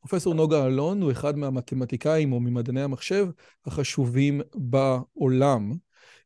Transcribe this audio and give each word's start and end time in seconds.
פרופסור 0.00 0.34
נוגה 0.34 0.66
אלון 0.66 1.02
הוא 1.02 1.12
אחד 1.12 1.38
מהמתמטיקאים 1.38 2.32
או 2.32 2.40
ממדעני 2.40 2.82
המחשב 2.82 3.26
החשובים 3.66 4.40
בעולם. 4.54 5.72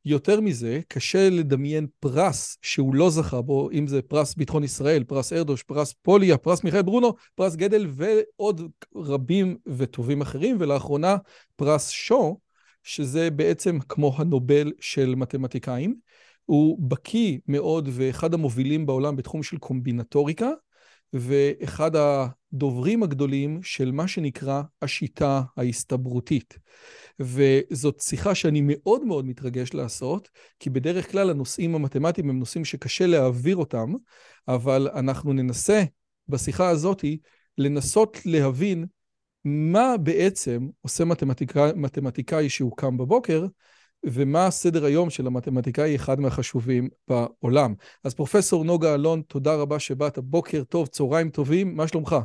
יותר 0.04 0.40
מזה, 0.40 0.80
קשה 0.88 1.30
לדמיין 1.30 1.86
פרס 2.00 2.58
שהוא 2.62 2.94
לא 2.94 3.10
זכה 3.10 3.40
בו, 3.42 3.70
אם 3.70 3.86
זה 3.86 4.02
פרס 4.02 4.34
ביטחון 4.34 4.64
ישראל, 4.64 5.04
פרס 5.04 5.32
ארדוש, 5.32 5.62
פרס 5.62 5.92
פוליה, 6.02 6.38
פרס 6.38 6.64
מיכאל 6.64 6.82
ברונו, 6.82 7.14
פרס 7.34 7.56
גדל 7.56 7.86
ועוד 7.92 8.70
רבים 8.96 9.56
וטובים 9.66 10.20
אחרים, 10.20 10.56
ולאחרונה 10.60 11.16
פרס 11.56 11.88
שו, 11.88 12.38
שזה 12.82 13.30
בעצם 13.30 13.78
כמו 13.88 14.14
הנובל 14.16 14.72
של 14.80 15.14
מתמטיקאים. 15.14 15.94
הוא 16.44 16.78
בקיא 16.88 17.38
מאוד 17.48 17.88
ואחד 17.92 18.34
המובילים 18.34 18.86
בעולם 18.86 19.16
בתחום 19.16 19.42
של 19.42 19.58
קומבינטוריקה, 19.58 20.50
ואחד 21.12 21.90
הדוברים 22.54 23.02
הגדולים 23.02 23.62
של 23.62 23.92
מה 23.92 24.08
שנקרא 24.08 24.62
השיטה 24.82 25.42
ההסתברותית. 25.56 26.58
וזאת 27.20 28.00
שיחה 28.00 28.34
שאני 28.34 28.60
מאוד 28.64 29.04
מאוד 29.04 29.26
מתרגש 29.26 29.74
לעשות, 29.74 30.28
כי 30.58 30.70
בדרך 30.70 31.10
כלל 31.12 31.30
הנושאים 31.30 31.74
המתמטיים 31.74 32.30
הם 32.30 32.38
נושאים 32.38 32.64
שקשה 32.64 33.06
להעביר 33.06 33.56
אותם, 33.56 33.92
אבל 34.48 34.88
אנחנו 34.94 35.32
ננסה 35.32 35.84
בשיחה 36.28 36.68
הזאת 36.68 37.04
לנסות 37.58 38.18
להבין 38.24 38.86
מה 39.44 39.96
בעצם 39.96 40.68
עושה 40.80 41.04
מתמטיקאי, 41.04 41.70
מתמטיקאי 41.76 42.48
שהוא 42.48 42.76
קם 42.76 42.96
בבוקר, 42.96 43.46
ומה 44.04 44.50
סדר 44.50 44.84
היום 44.84 45.10
של 45.10 45.26
המתמטיקאי 45.26 45.96
אחד 45.96 46.20
מהחשובים 46.20 46.88
בעולם. 47.08 47.74
אז 48.04 48.14
פרופסור 48.14 48.64
נוגה 48.64 48.94
אלון, 48.94 49.22
תודה 49.22 49.54
רבה 49.54 49.78
שבאת, 49.78 50.18
בוקר 50.18 50.64
טוב, 50.64 50.86
צהריים 50.86 51.30
טובים, 51.30 51.76
מה 51.76 51.88
שלומך? 51.88 52.16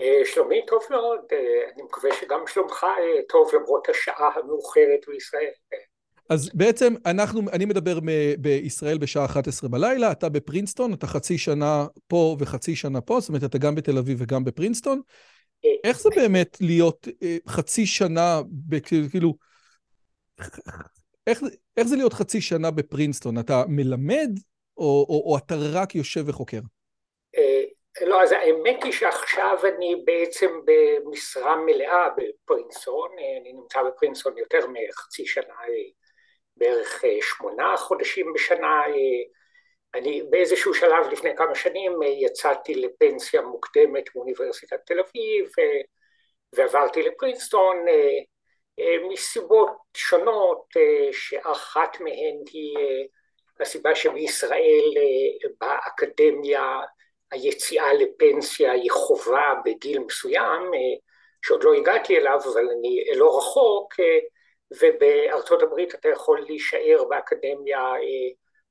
אה, 0.00 0.20
שלומי 0.24 0.66
טוב 0.66 0.82
מאוד, 0.90 1.20
אה, 1.32 1.38
אני 1.74 1.82
מקווה 1.82 2.10
שגם 2.20 2.40
שלומך 2.46 2.84
אה, 2.84 3.22
טוב 3.28 3.50
למרות 3.54 3.88
השעה 3.88 4.30
המאוחרת 4.34 5.00
בישראל. 5.08 5.50
אז 6.30 6.50
בעצם 6.54 6.94
אנחנו, 7.06 7.40
אני 7.52 7.64
מדבר 7.64 7.98
בישראל 8.38 8.98
בשעה 8.98 9.24
11 9.24 9.70
בלילה, 9.70 10.12
אתה 10.12 10.28
בפרינסטון, 10.28 10.94
אתה 10.94 11.06
חצי 11.06 11.38
שנה 11.38 11.86
פה 12.06 12.36
וחצי 12.38 12.76
שנה 12.76 13.00
פה, 13.00 13.20
זאת 13.20 13.28
אומרת 13.28 13.44
אתה 13.44 13.58
גם 13.58 13.74
בתל 13.74 13.98
אביב 13.98 14.18
וגם 14.20 14.44
בפרינסטון. 14.44 15.00
איך 15.84 16.00
זה 16.00 16.08
באמת 16.16 16.56
להיות 16.60 17.08
חצי 17.48 17.86
שנה, 17.86 18.40
כאילו, 19.10 19.34
איך, 21.26 21.42
איך 21.76 21.86
זה 21.86 21.96
להיות 21.96 22.12
חצי 22.12 22.40
שנה 22.40 22.70
בפרינסטון? 22.70 23.38
אתה 23.38 23.64
מלמד 23.68 24.30
או, 24.76 25.06
או, 25.08 25.22
או 25.26 25.38
אתה 25.38 25.54
רק 25.56 25.94
יושב 25.94 26.24
וחוקר? 26.26 26.60
לא, 28.06 28.22
אז 28.22 28.32
האמת 28.32 28.84
היא 28.84 28.92
שעכשיו 28.92 29.58
אני 29.64 30.02
בעצם 30.04 30.60
במשרה 30.64 31.56
מלאה 31.56 32.08
בפרינסון, 32.16 33.10
אני 33.40 33.52
נמצא 33.52 33.82
בפרינסון 33.82 34.38
יותר 34.38 34.66
מחצי 34.66 35.26
שנה, 35.26 35.54
בערך 36.56 37.04
שמונה 37.20 37.76
חודשים 37.76 38.32
בשנה, 38.32 38.82
אני 39.94 40.22
באיזשהו 40.30 40.74
שלב 40.74 41.06
לפני 41.12 41.36
כמה 41.36 41.54
שנים 41.54 41.92
יצאתי 42.02 42.74
לפנסיה 42.74 43.42
מוקדמת 43.42 44.04
מאוניברסיטת 44.14 44.80
תל 44.86 45.00
אביב 45.00 45.50
ועברתי 46.52 47.02
לפרינסטון 47.02 47.84
מסיבות 49.10 49.76
שונות 49.96 50.64
שאחת 51.12 52.00
מהן 52.00 52.36
היא 52.52 52.76
הסיבה 53.60 53.94
שבישראל 53.94 54.84
באקדמיה 55.60 56.80
היציאה 57.30 57.92
לפנסיה 57.92 58.72
היא 58.72 58.90
חובה 58.90 59.54
בגיל 59.64 59.98
מסוים, 59.98 60.62
אה, 60.74 60.98
שעוד 61.42 61.64
לא 61.64 61.74
הגעתי 61.74 62.16
אליו, 62.16 62.38
אבל 62.52 62.68
אני 62.78 63.04
לא 63.16 63.38
רחוק, 63.38 64.00
אה, 64.00 64.18
ובארצות 64.82 65.62
הברית 65.62 65.94
אתה 65.94 66.08
יכול 66.08 66.40
להישאר 66.40 67.04
באקדמיה 67.08 67.78
אה, 67.78 68.30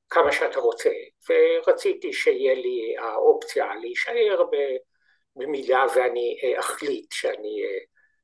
כמה 0.09 0.31
שאתה 0.31 0.59
רוצה, 0.59 0.89
ורציתי 1.29 2.13
שיהיה 2.13 2.53
לי 2.53 2.95
האופציה 2.99 3.75
להישאר 3.81 4.43
במידה 5.35 5.85
ואני 5.95 6.39
אחליט 6.59 7.11
שאני, 7.11 7.63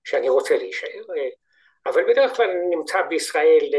שאני 0.04 0.30
רוצה 0.30 0.58
להישאר, 0.58 1.04
אבל 1.86 2.04
בדרך 2.04 2.36
כלל 2.36 2.50
אני 2.50 2.76
נמצא 2.76 3.02
בישראל 3.02 3.70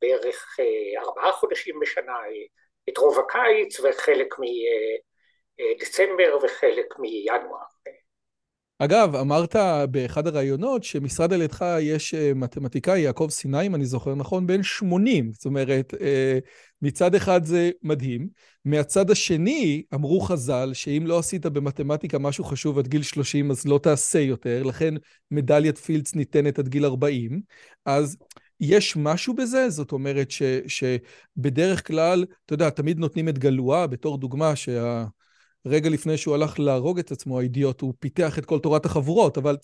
בערך 0.00 0.56
ארבעה 0.98 1.32
חודשים 1.32 1.80
בשנה, 1.80 2.18
את 2.88 2.98
רוב 2.98 3.18
הקיץ 3.18 3.80
וחלק 3.80 4.34
מ... 5.60 5.80
דצמבר 5.80 6.36
וחלק 6.44 6.98
מינואר. 6.98 7.68
אגב, 8.80 9.16
אמרת 9.16 9.56
באחד 9.90 10.26
הראיונות 10.26 10.84
שמשרד 10.84 11.32
על 11.32 11.42
ידך 11.42 11.64
יש 11.80 12.14
אה, 12.14 12.32
מתמטיקאי, 12.34 13.00
יעקב 13.00 13.26
סיני, 13.30 13.66
אם 13.66 13.74
אני 13.74 13.84
זוכר 13.84 14.14
נכון, 14.14 14.46
בן 14.46 14.62
80. 14.62 15.32
זאת 15.32 15.44
אומרת, 15.44 15.94
אה, 16.00 16.38
מצד 16.82 17.14
אחד 17.14 17.44
זה 17.44 17.70
מדהים, 17.82 18.28
מהצד 18.64 19.10
השני 19.10 19.82
אמרו 19.94 20.20
חז"ל 20.20 20.70
שאם 20.72 21.02
לא 21.06 21.18
עשית 21.18 21.46
במתמטיקה 21.46 22.18
משהו 22.18 22.44
חשוב 22.44 22.78
עד 22.78 22.88
גיל 22.88 23.02
30 23.02 23.50
אז 23.50 23.66
לא 23.66 23.80
תעשה 23.82 24.18
יותר, 24.18 24.62
לכן 24.62 24.94
מדליית 25.30 25.78
פילדס 25.78 26.14
ניתנת 26.14 26.58
עד 26.58 26.68
גיל 26.68 26.84
40. 26.84 27.40
אז 27.84 28.16
יש 28.60 28.96
משהו 28.96 29.34
בזה? 29.34 29.70
זאת 29.70 29.92
אומרת 29.92 30.30
ש, 30.30 30.42
שבדרך 30.66 31.86
כלל, 31.86 32.24
אתה 32.46 32.54
יודע, 32.54 32.70
תמיד 32.70 32.98
נותנים 32.98 33.28
את 33.28 33.38
גלואה 33.38 33.86
בתור 33.86 34.18
דוגמה 34.18 34.56
שה... 34.56 35.04
רגע 35.66 35.90
לפני 35.90 36.16
שהוא 36.16 36.34
הלך 36.34 36.60
להרוג 36.60 36.98
את 36.98 37.10
עצמו, 37.10 37.38
האידיוט, 37.38 37.80
הוא 37.80 37.94
פיתח 38.00 38.38
את 38.38 38.44
כל 38.44 38.58
תורת 38.58 38.84
החבורות, 38.84 39.38
אבל 39.38 39.56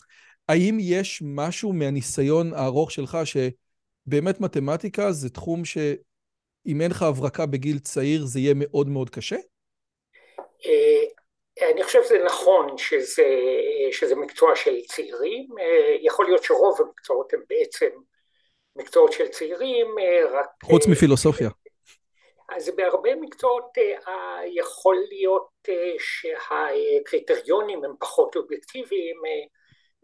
האם 0.48 0.78
יש 0.80 1.22
משהו 1.24 1.72
מהניסיון 1.72 2.52
הארוך 2.52 2.90
שלך 2.90 3.18
שבאמת 3.24 4.40
מתמטיקה 4.40 5.12
זה 5.12 5.30
תחום 5.30 5.64
שאם 5.64 6.80
אין 6.80 6.90
לך 6.90 7.02
הברקה 7.02 7.46
בגיל 7.46 7.78
צעיר 7.78 8.24
זה 8.24 8.40
יהיה 8.40 8.54
מאוד 8.56 8.88
מאוד 8.88 9.10
קשה? 9.10 9.36
אה, 10.66 11.70
אני 11.72 11.84
חושב 11.84 12.04
שזה 12.04 12.18
נכון 12.24 12.78
שזה, 12.78 13.26
שזה 13.92 14.14
מקצוע 14.14 14.56
של 14.56 14.74
צעירים, 14.88 15.48
אה, 15.60 15.96
יכול 16.02 16.26
להיות 16.26 16.44
שרוב 16.44 16.80
המקצועות 16.80 17.34
הם 17.34 17.40
בעצם 17.48 17.88
מקצועות 18.76 19.12
של 19.12 19.28
צעירים, 19.28 19.86
אה, 19.98 20.38
רק... 20.38 20.46
חוץ 20.62 20.86
מפילוסופיה. 20.86 21.50
אז 22.48 22.70
בהרבה 22.76 23.14
מקצועות 23.14 23.78
אה, 23.78 24.40
יכול 24.46 24.96
להיות 25.08 25.48
אה, 25.68 25.92
שהקריטריונים 25.98 27.84
הם 27.84 27.92
פחות 27.98 28.36
אובייקטיביים 28.36 29.16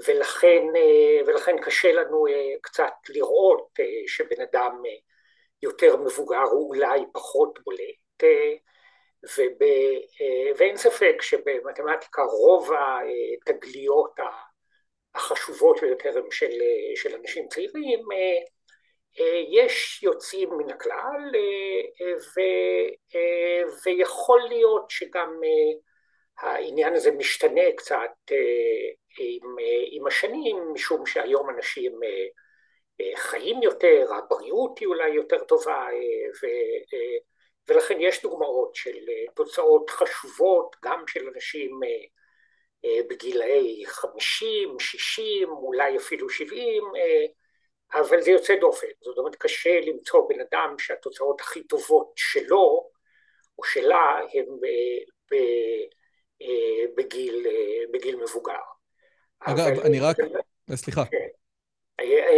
ולכן, 0.07 0.63
אה, 0.77 1.27
ולכן 1.27 1.57
קשה 1.63 1.93
לנו 1.93 2.25
קצת 2.61 2.93
לראות 3.09 3.69
שבן 4.07 4.43
אדם 4.43 4.83
יותר 5.63 5.97
מבוגר 5.97 6.43
הוא 6.43 6.75
אולי 6.75 7.01
פחות 7.13 7.59
בולט 7.65 8.23
וב, 9.25 9.57
ואין 10.57 10.77
ספק 10.77 11.17
שבמתמטיקה 11.21 12.23
רוב 12.23 12.71
התגליות 13.47 14.15
החשובות 15.15 15.81
ביותר 15.81 16.19
הן 16.19 16.31
של, 16.31 16.53
של 16.95 17.15
אנשים 17.15 17.49
צעירים 17.49 18.01
יש 19.49 20.03
יוצאים 20.03 20.51
מן 20.59 20.71
הכלל 20.71 21.31
אה, 21.35 22.13
ו, 22.17 22.41
אה, 23.15 23.63
ויכול 23.85 24.41
להיות 24.49 24.91
שגם 24.91 25.41
העניין 26.39 26.95
הזה 26.95 27.11
משתנה 27.11 27.73
קצת 27.77 28.33
עם, 29.19 29.57
עם 29.91 30.07
השנים 30.07 30.57
משום 30.73 31.07
שהיום 31.07 31.51
אנשים 31.51 31.93
חיים 33.15 33.63
יותר, 33.63 34.07
הבריאות 34.15 34.79
היא 34.79 34.89
אולי 34.89 35.09
יותר 35.09 35.45
טובה 35.45 35.87
ו, 36.43 36.47
ולכן 37.69 37.97
יש 38.01 38.23
דוגמאות 38.23 38.75
של 38.75 38.99
תוצאות 39.35 39.91
חשובות 39.91 40.77
גם 40.85 41.07
של 41.07 41.29
אנשים 41.35 41.81
בגילאי 43.09 43.83
50, 43.87 44.81
60, 44.81 45.49
אולי 45.51 45.97
אפילו 45.97 46.29
70, 46.29 46.83
אבל 47.95 48.21
זה 48.21 48.31
יוצא 48.31 48.55
דופן, 48.57 48.87
זאת 49.01 49.19
אומרת 49.19 49.37
קשה 49.37 49.81
למצוא 49.81 50.29
בן 50.29 50.41
אדם 50.41 50.75
שהתוצאות 50.79 51.41
הכי 51.41 51.63
טובות 51.63 52.13
שלו 52.17 52.91
או 53.59 53.65
שלה 53.65 54.21
הן 54.33 54.47
בגיל, 56.97 57.47
בגיל 57.93 58.17
מבוגר. 58.17 58.61
אגב, 59.41 59.59
אבל... 59.59 59.87
אני 59.87 60.01
רק... 60.01 60.17
סליחה. 60.75 61.05
כן. 61.05 61.27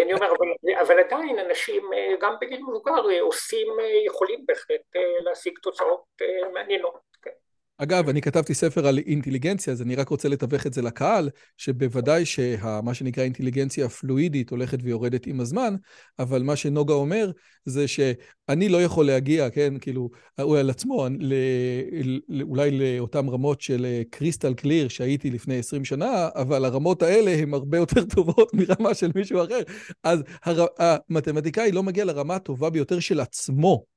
אני 0.02 0.14
אומר, 0.14 0.26
אבל, 0.26 0.46
אבל 0.81 1.00
עדיין 1.00 1.38
אנשים 1.38 1.90
גם 2.20 2.34
בגיל 2.40 2.62
מבוגר 2.62 3.20
עושים, 3.20 3.69
יכולים 4.06 4.46
בהחלט 4.46 4.96
להשיג 5.25 5.58
תוצאות 5.62 6.04
מעניינות. 6.52 7.00
כן. 7.22 7.31
אגב, 7.79 8.09
אני 8.09 8.21
כתבתי 8.21 8.55
ספר 8.55 8.87
על 8.87 8.99
אינטליגנציה, 8.99 9.73
אז 9.73 9.83
אני 9.83 9.95
רק 9.95 10.09
רוצה 10.09 10.29
לתווך 10.29 10.67
את 10.67 10.73
זה 10.73 10.83
לקהל, 10.83 11.31
שבוודאי 11.57 12.25
שמה 12.25 12.95
שנקרא 12.95 13.25
אינטליגנציה 13.25 13.89
פלואידית 13.89 14.51
הולכת 14.51 14.79
ויורדת 14.83 15.27
עם 15.27 15.41
הזמן, 15.41 15.75
אבל 16.19 16.43
מה 16.43 16.57
שנוגה 16.57 16.95
אומר 16.95 17.31
זה 17.65 17.89
שאני 17.89 18.69
לא 18.69 18.83
יכול 18.83 19.07
להגיע, 19.07 19.51
כן, 19.51 19.75
כאילו, 19.81 20.11
הוא 20.41 20.57
על 20.57 20.71
עצמו, 20.71 21.07
לא, 21.19 21.37
אולי 22.43 22.71
לאותן 22.71 23.29
רמות 23.29 23.61
של 23.61 24.03
קריסטל 24.11 24.55
קליר 24.55 24.89
שהייתי 24.89 25.31
לפני 25.31 25.59
20 25.59 25.85
שנה, 25.85 26.29
אבל 26.35 26.65
הרמות 26.65 27.03
האלה 27.03 27.31
הן 27.31 27.55
הרבה 27.55 27.79
יותר 27.79 28.05
טובות 28.05 28.55
מרמה 28.59 28.95
של 28.95 29.11
מישהו 29.15 29.45
אחר. 29.45 29.61
אז 30.03 30.23
הר... 30.45 30.67
המתמטיקאי 30.79 31.73
לא 31.73 31.83
מגיע 31.83 32.05
לרמה 32.05 32.35
הטובה 32.35 32.71
ביותר 32.71 33.01
של 33.01 33.21
עצמו. 33.21 33.92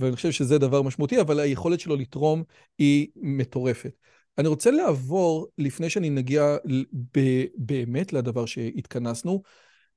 ואני 0.00 0.16
חושב 0.16 0.30
שזה 0.30 0.58
דבר 0.58 0.82
משמעותי, 0.82 1.20
אבל 1.20 1.40
היכולת 1.40 1.80
שלו 1.80 1.96
לתרום 1.96 2.42
היא 2.78 3.08
מטורפת. 3.16 3.92
אני 4.38 4.48
רוצה 4.48 4.70
לעבור, 4.70 5.46
לפני 5.58 5.90
שאני 5.90 6.10
נגיע 6.10 6.56
באמת 7.56 8.12
לדבר 8.12 8.46
שהתכנסנו, 8.46 9.42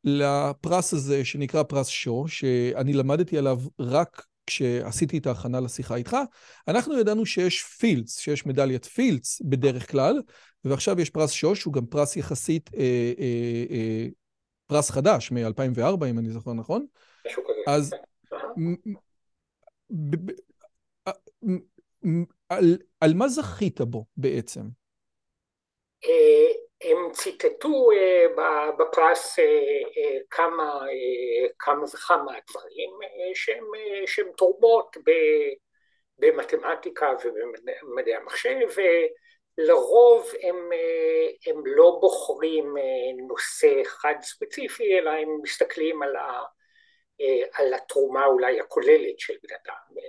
לפרס 0.04 0.94
הזה 0.94 1.26
שנקרא 1.26 1.64
פרס 1.64 1.88
שו, 1.88 2.26
שאני 2.28 2.94
למדתי 2.94 3.38
עליו 3.38 3.60
רק 3.80 4.26
כשעשיתי 4.48 5.18
את 5.18 5.28
ההכנה 5.28 5.60
לשיחה 5.60 5.96
איתך. 5.96 6.18
אנחנו 6.68 7.00
ידענו 7.00 7.26
שיש 7.26 7.64
פילדס, 7.64 8.18
שיש 8.20 8.46
מדליית 8.46 8.86
פילדס 8.86 9.42
בדרך 9.46 9.92
כלל, 9.92 10.22
ועכשיו 10.66 11.02
יש 11.02 11.10
פרס 11.10 11.32
שו, 11.32 11.56
שהוא 11.56 11.74
גם 11.74 11.86
פרס 11.86 12.16
יחסית, 12.18 12.70
אה, 12.74 13.14
אה, 13.20 13.66
אה, 13.70 14.08
פרס 14.68 14.90
חדש 14.90 15.32
מ-2004, 15.32 16.06
אם 16.10 16.20
אני 16.20 16.30
זוכר 16.30 16.54
נכון. 16.54 16.86
משהו 17.28 17.44
כזה. 17.44 17.72
אז 17.76 17.94
על, 22.50 22.78
על 23.02 23.14
מה 23.16 23.28
זכית 23.28 23.82
בו 23.82 24.06
בעצם? 24.18 24.62
אה, 26.06 26.52
הם 26.82 27.12
ציטטו 27.12 27.92
אה, 27.92 28.72
בפרס 28.80 29.40
אה, 29.40 30.18
כמה, 30.30 30.82
כמה 31.60 31.84
וכמה 31.84 32.32
דברים 32.50 32.92
שהם, 33.34 33.66
שהם 34.06 34.28
תורמות 34.38 34.98
במתמטיקה 36.18 37.14
ובמדעי 37.26 38.16
המחשב, 38.16 38.68
ולרוב 39.58 40.32
הם, 40.42 40.70
הם 41.48 41.66
לא 41.66 41.98
בוחרים 42.02 42.74
נושא 43.28 43.82
אחד 43.82 44.16
ספציפי, 44.22 45.00
אלא 45.00 45.10
הם 45.10 45.30
מסתכלים 45.44 46.04
על, 46.04 46.16
ה, 46.16 46.44
על 47.54 47.74
התרומה 47.74 48.26
אולי 48.26 48.60
הכוללת 48.60 49.20
של 49.20 49.34
בן 49.44 49.56
אדם. 49.64 50.04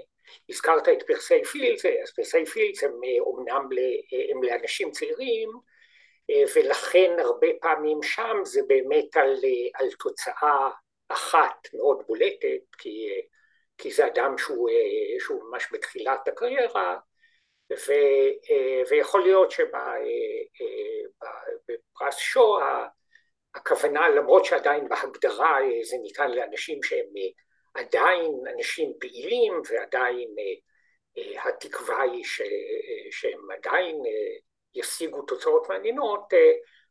הזכרת 0.48 0.88
את 0.88 1.02
פרסי 1.06 1.44
פילדס, 1.44 1.86
אז 1.86 2.14
פרסי 2.16 2.46
פילדס 2.46 2.84
הם 2.84 3.00
אומנם 3.20 3.68
הם 4.30 4.42
לאנשים 4.42 4.90
צעירים, 4.90 5.50
ולכן 6.56 7.16
הרבה 7.18 7.48
פעמים 7.60 8.02
שם 8.02 8.36
זה 8.44 8.60
באמת 8.66 9.16
על, 9.16 9.36
על 9.74 9.86
תוצאה 9.98 10.70
אחת 11.08 11.68
מאוד 11.74 12.02
בולטת, 12.06 12.74
כי, 12.78 13.08
כי 13.78 13.90
זה 13.90 14.06
אדם 14.06 14.38
שהוא, 14.38 14.70
שהוא 15.18 15.42
ממש 15.44 15.68
בתחילת 15.72 16.28
הקריירה, 16.28 16.96
ו, 17.72 17.92
ויכול 18.90 19.22
להיות 19.22 19.50
שבפרס 19.50 19.76
שו 22.16 22.58
הכוונה, 23.54 24.08
למרות 24.08 24.44
שעדיין 24.44 24.88
בהגדרה 24.88 25.58
זה 25.82 25.96
ניתן 26.02 26.30
לאנשים 26.30 26.82
שהם 26.82 27.06
עדיין 27.74 28.32
אנשים 28.54 28.92
פעילים 29.00 29.52
ועדיין 29.70 30.28
uh, 30.28 31.48
התקווה 31.48 32.02
היא 32.02 32.24
ש, 32.24 32.42
שהם 33.10 33.50
עדיין 33.50 33.96
ישיגו 34.74 35.22
תוצאות 35.22 35.68
מעניינות, 35.68 36.32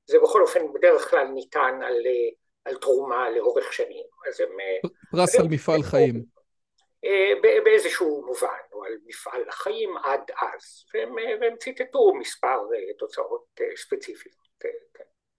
זה 0.06 0.20
בכל 0.20 0.42
אופן 0.42 0.74
בדרך 0.74 1.10
כלל 1.10 1.28
ניתן 1.28 1.80
על, 1.84 1.98
על 2.66 2.76
תרומה 2.76 3.30
לאורך 3.30 3.74
שנים. 3.74 4.06
אז 4.28 4.42
הם... 4.42 4.58
פרס 5.12 5.36
על 5.40 5.48
מפעל 5.50 5.84
חיים. 5.84 6.24
באיזשהו 7.66 8.24
מובן, 8.26 8.48
או 8.74 8.86
על 8.86 8.98
מפעל 9.06 9.50
החיים 9.50 9.98
עד 9.98 10.32
אז, 10.42 10.86
והם, 10.94 11.16
והם 11.42 11.58
ציטטו 11.58 12.14
מספר 12.16 12.60
תוצאות 12.98 13.46
ספציפיות. 13.76 14.44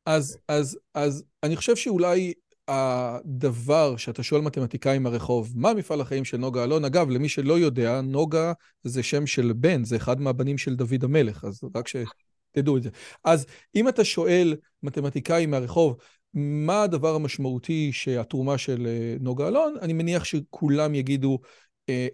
אז, 0.07 0.39
אז, 0.49 0.79
אז 0.95 1.25
אני 1.43 1.57
חושב 1.57 1.77
שאולי 1.77 2.33
הדבר 2.69 3.97
שאתה 3.97 4.23
שואל 4.23 4.41
מתמטיקאי 4.41 4.99
מהרחוב, 4.99 5.53
מה 5.57 5.75
מפעל 5.75 6.01
החיים 6.01 6.25
של 6.25 6.37
נוגה 6.37 6.65
אלון? 6.65 6.85
אגב, 6.85 7.11
למי 7.11 7.29
שלא 7.29 7.59
יודע, 7.59 8.01
נוגה 8.01 8.53
זה 8.83 9.03
שם 9.03 9.27
של 9.27 9.53
בן, 9.57 9.85
זה 9.85 9.97
אחד 9.97 10.21
מהבנים 10.21 10.59
של 10.59 10.75
דוד 10.75 11.05
המלך, 11.05 11.45
אז 11.45 11.61
רק 11.75 11.89
שתדעו 11.89 12.77
את 12.77 12.83
זה. 12.83 12.91
אז 13.25 13.47
אם 13.75 13.89
אתה 13.89 14.05
שואל 14.05 14.57
מתמטיקאי 14.83 15.47
מהרחוב, 15.47 15.97
מה 16.35 16.83
הדבר 16.83 17.15
המשמעותי 17.15 17.93
שהתרומה 17.93 18.59
של 18.59 18.87
אה, 18.87 19.17
נוגה 19.21 19.49
אלון, 19.49 19.75
אני 19.83 19.93
מניח 19.93 20.25
שכולם 20.25 20.95
יגידו, 20.95 21.39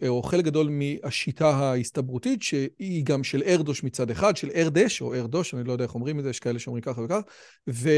או 0.08 0.22
חלק 0.22 0.44
גדול 0.44 0.68
מהשיטה 0.70 1.50
ההסתברותית, 1.50 2.42
שהיא 2.42 3.04
גם 3.04 3.24
של 3.24 3.42
ארדוש 3.46 3.84
מצד 3.84 4.10
אחד, 4.10 4.36
של 4.36 4.50
ארדש 4.54 5.02
או 5.02 5.14
ארדוש, 5.14 5.54
אני 5.54 5.64
לא 5.64 5.72
יודע 5.72 5.84
איך 5.84 5.94
אומרים 5.94 6.18
את 6.18 6.24
זה, 6.24 6.30
יש 6.30 6.40
כאלה 6.40 6.58
שאומרים 6.58 6.82
ככה 6.82 7.00
וכך, 7.00 7.20
ו... 7.68 7.88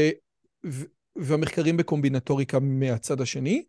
והמחקרים 1.15 1.77
בקומבינטוריקה 1.77 2.59
מהצד 2.59 3.21
השני. 3.21 3.63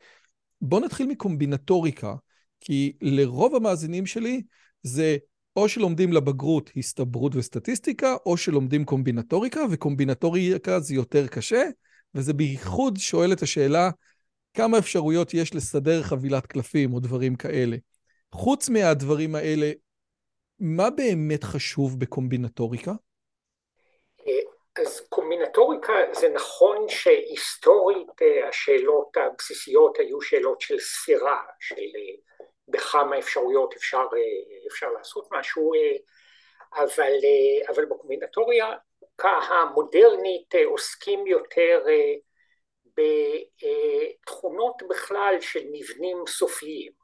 בואו 0.60 0.84
נתחיל 0.84 1.06
מקומבינטוריקה, 1.06 2.14
כי 2.60 2.92
לרוב 3.00 3.54
המאזינים 3.54 4.06
שלי 4.06 4.42
זה 4.82 5.16
או 5.56 5.68
שלומדים 5.68 6.12
לבגרות 6.12 6.70
הסתברות 6.76 7.36
וסטטיסטיקה, 7.36 8.16
או 8.26 8.36
שלומדים 8.36 8.84
קומבינטוריקה, 8.84 9.60
וקומבינטוריקה 9.70 10.80
זה 10.80 10.94
יותר 10.94 11.26
קשה, 11.26 11.62
וזה 12.14 12.32
בייחוד 12.32 12.96
שואל 12.96 13.32
את 13.32 13.42
השאלה 13.42 13.90
כמה 14.54 14.78
אפשרויות 14.78 15.34
יש 15.34 15.54
לסדר 15.54 16.02
חבילת 16.02 16.46
קלפים 16.46 16.94
או 16.94 17.00
דברים 17.00 17.36
כאלה. 17.36 17.76
חוץ 18.34 18.68
מהדברים 18.68 19.34
האלה, 19.34 19.66
מה 20.60 20.90
באמת 20.90 21.44
חשוב 21.44 22.00
בקומבינטוריקה? 22.00 22.92
אז 24.82 25.00
קומבינטוריקה 25.08 25.92
זה 26.12 26.28
נכון 26.28 26.88
שהיסטורית 26.88 28.22
אה, 28.22 28.48
השאלות 28.48 29.16
הבסיסיות 29.16 29.98
היו 29.98 30.20
שאלות 30.20 30.60
של 30.60 30.78
ספירה, 30.78 31.42
של 31.60 31.74
אה, 31.74 32.14
בכמה 32.68 33.18
אפשרויות 33.18 33.74
אפשר, 33.74 33.98
אה, 34.16 34.66
אפשר 34.68 34.90
לעשות 34.90 35.28
משהו, 35.32 35.72
אבל, 36.74 37.12
אבל 37.68 37.84
בקומבינטוריה 37.84 38.66
המודרנית 39.22 40.54
עוסקים 40.64 41.26
יותר 41.26 41.84
בתכונות 42.96 44.82
בכלל 44.88 45.36
של 45.40 45.64
מבנים 45.72 46.16
סופיים. 46.26 47.03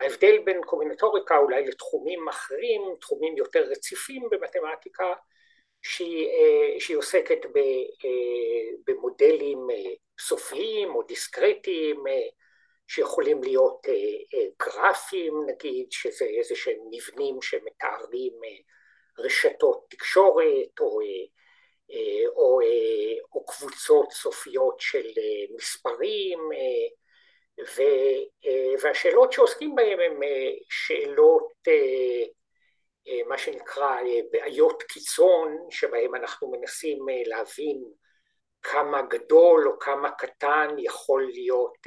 ההבדל 0.00 0.38
בין 0.44 0.60
קומבינטוריקה 0.66 1.36
אולי 1.38 1.66
לתחומים 1.66 2.28
אחרים, 2.28 2.82
תחומים 3.00 3.36
יותר 3.36 3.62
רציפים 3.62 4.22
במתמטיקה, 4.30 5.14
שהיא, 5.82 6.28
אה, 6.28 6.80
שהיא 6.80 6.96
עוסקת 6.96 7.38
אה, 7.56 8.10
במודלים 8.86 9.70
אה, 9.70 9.92
סופיים 10.20 10.94
או 10.94 11.02
דיסקרטיים 11.02 12.04
שיכולים 12.88 13.42
להיות 13.42 13.86
גרפיים 14.62 15.34
נגיד, 15.46 15.92
שזה 15.92 16.24
איזה 16.24 16.56
שהם 16.56 16.78
מבנים 16.90 17.42
שמתארים 17.42 18.32
רשתות 19.18 19.86
תקשורת 19.90 20.80
או, 20.80 21.00
או, 22.36 22.60
או 23.34 23.46
קבוצות 23.46 24.12
סופיות 24.12 24.80
של 24.80 25.06
מספרים 25.56 26.38
והשאלות 28.82 29.32
שעוסקים 29.32 29.74
בהן 29.74 30.00
הן 30.00 30.20
שאלות 30.68 31.52
אה, 33.08 33.20
מה 33.26 33.38
שנקרא 33.38 33.96
אה, 33.96 34.20
בעיות 34.32 34.82
קיצון, 34.82 35.58
שבהם 35.70 36.14
אנחנו 36.14 36.50
מנסים 36.50 37.08
אה, 37.08 37.22
להבין 37.26 37.84
כמה 38.62 39.02
גדול 39.02 39.68
או 39.68 39.78
כמה 39.78 40.10
קטן 40.10 40.68
יכול 40.78 41.22
להיות 41.32 41.78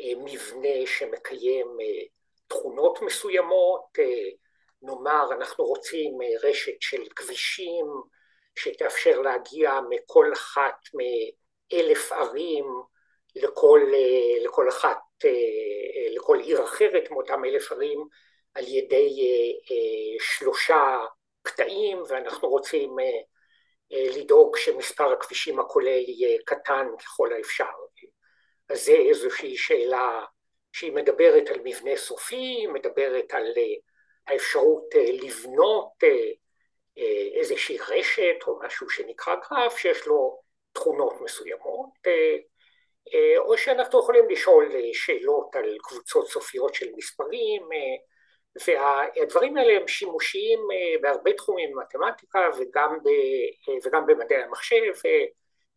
מבנה 0.00 0.86
שמקיים 0.86 1.66
תכונות 2.46 3.02
מסוימות, 3.02 3.98
נאמר 4.82 5.28
אנחנו 5.32 5.64
רוצים 5.64 6.12
רשת 6.42 6.76
של 6.80 7.02
כבישים 7.16 7.86
שתאפשר 8.58 9.20
להגיע 9.20 9.80
מכל 9.90 10.32
אחת 10.32 10.76
מאלף 10.94 12.12
ערים 12.12 12.64
לכל, 13.36 13.80
לכל 14.44 14.68
אחת, 14.68 14.98
לכל 16.10 16.38
עיר 16.40 16.64
אחרת 16.64 17.10
מאותם 17.10 17.44
אלף 17.44 17.72
ערים 17.72 18.04
על 18.54 18.64
ידי 18.66 19.10
שלושה 20.20 21.04
קטעים 21.42 22.02
ואנחנו 22.08 22.48
רוצים 22.48 22.96
לדאוג 23.90 24.56
שמספר 24.56 25.12
הכבישים 25.12 25.60
הכולל 25.60 26.04
יהיה 26.08 26.38
קטן 26.44 26.86
ככל 26.98 27.32
האפשר. 27.32 27.64
אז 28.68 28.84
זה 28.84 28.92
איזושהי 28.92 29.56
שאלה 29.56 30.24
שהיא 30.72 30.92
מדברת 30.92 31.48
על 31.48 31.60
מבנה 31.64 31.96
סופי, 31.96 32.66
מדברת 32.66 33.34
על 33.34 33.52
האפשרות 34.26 34.94
לבנות 34.94 35.92
איזושהי 37.34 37.78
רשת 37.88 38.36
או 38.46 38.58
משהו 38.62 38.90
שנקרא 38.90 39.34
גרף 39.34 39.76
שיש 39.76 40.06
לו 40.06 40.40
תכונות 40.72 41.20
מסוימות, 41.20 41.90
או 43.38 43.58
שאנחנו 43.58 44.00
יכולים 44.00 44.24
לשאול 44.30 44.70
שאלות 44.92 45.56
על 45.56 45.76
קבוצות 45.82 46.28
סופיות 46.28 46.74
של 46.74 46.86
מספרים, 46.96 47.62
והדברים 48.66 49.56
האלה 49.56 49.80
הם 49.80 49.88
שימושיים 49.88 50.58
בהרבה 51.02 51.32
תחומים 51.32 51.70
במתמטיקה 51.72 52.38
וגם, 52.58 52.98
ב, 53.04 53.08
וגם 53.84 54.06
במדעי 54.06 54.42
המחשב, 54.42 54.92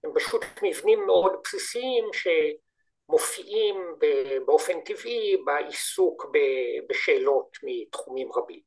הם 0.03 0.11
פשוט 0.15 0.45
מבנים 0.63 1.05
מאוד 1.05 1.31
בסיסיים 1.43 2.05
שמופיעים 2.13 3.75
באופן 4.45 4.81
טבעי 4.81 5.37
בעיסוק 5.45 6.25
בשאלות 6.89 7.57
מתחומים 7.63 8.29
רבים. 8.35 8.59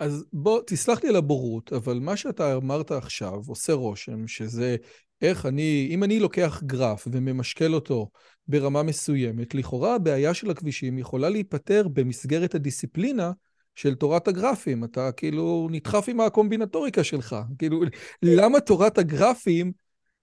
אז 0.00 0.24
בוא, 0.32 0.60
תסלח 0.66 1.02
לי 1.02 1.08
על 1.08 1.16
הבורות, 1.16 1.72
אבל 1.72 1.98
מה 2.00 2.16
שאתה 2.16 2.54
אמרת 2.56 2.90
עכשיו 2.90 3.34
עושה 3.48 3.72
רושם 3.72 4.28
שזה 4.28 4.76
איך 5.22 5.46
אני, 5.46 5.88
אם 5.90 6.04
אני 6.04 6.20
לוקח 6.20 6.60
גרף 6.62 7.04
וממשקל 7.12 7.74
אותו 7.74 8.08
ברמה 8.46 8.82
מסוימת, 8.82 9.54
לכאורה 9.54 9.94
הבעיה 9.94 10.34
של 10.34 10.50
הכבישים 10.50 10.98
יכולה 10.98 11.28
להיפתר 11.28 11.88
במסגרת 11.92 12.54
הדיסציפלינה 12.54 13.30
של 13.74 13.94
תורת 13.94 14.28
הגרפים. 14.28 14.84
אתה 14.84 15.12
כאילו 15.16 15.68
נדחף 15.70 16.04
עם 16.08 16.20
הקומבינטוריקה 16.20 17.04
שלך. 17.04 17.36
כאילו, 17.58 17.80
למה 18.22 18.60
תורת 18.60 18.98
הגרפים 18.98 19.72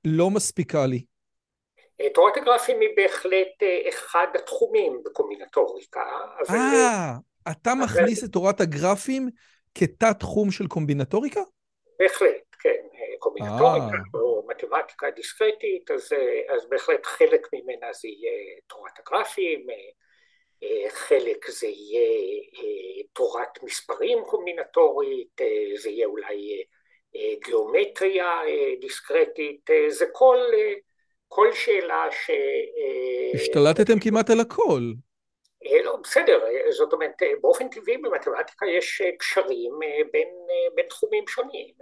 לא 0.05 0.29
מספיקה 0.29 0.85
לי? 0.85 1.03
תורת 2.13 2.37
הגרפים 2.37 2.79
היא 2.79 2.89
בהחלט 2.97 3.63
אה, 3.63 3.89
אחד 3.89 4.27
התחומים 4.35 5.01
בקומבינטוריקה. 5.05 5.99
אה, 6.49 7.13
אתה 7.51 7.75
מכניס 7.75 8.23
את 8.23 8.29
תורת 8.29 8.61
הגרפים 8.61 9.29
כתת 9.75 10.19
תחום 10.19 10.51
של 10.51 10.67
קומבינטוריקה? 10.67 11.41
בהחלט, 11.99 12.48
כן. 12.59 12.89
קומבינטוריקה 13.19 13.97
אה. 13.97 14.19
או 14.21 14.45
מתמטיקה 14.47 15.09
דיסקרטית, 15.09 15.91
אז, 15.91 16.13
אז 16.49 16.69
בהחלט 16.69 17.05
חלק 17.05 17.47
ממנה 17.53 17.93
זה 17.93 18.07
יהיה 18.07 18.59
תורת 18.67 18.91
הגרפים, 18.99 19.67
אה, 20.63 20.89
חלק 20.89 21.49
זה 21.49 21.67
יהיה 21.67 22.41
אה, 22.57 23.03
תורת 23.13 23.63
מספרים 23.63 24.23
קומבינטורית, 24.25 25.41
זה 25.75 25.89
יהיה 25.89 26.07
אולי 26.07 26.63
גיאומטריה 27.45 28.41
דיסקרטית, 28.81 29.69
זה 29.87 30.05
כל, 30.11 30.37
כל 31.27 31.53
שאלה 31.53 32.07
ש... 32.11 32.31
השתלטתם 33.33 33.99
כמעט 34.03 34.29
על 34.29 34.39
הכל. 34.39 34.81
לא, 35.83 35.95
בסדר, 36.03 36.43
זאת 36.69 36.93
אומרת, 36.93 37.11
באופן 37.41 37.69
טבעי 37.69 37.97
במתמטיקה 37.97 38.65
יש 38.65 39.01
קשרים 39.19 39.71
בין, 40.11 40.29
בין 40.75 40.85
תחומים 40.89 41.27
שונים. 41.27 41.73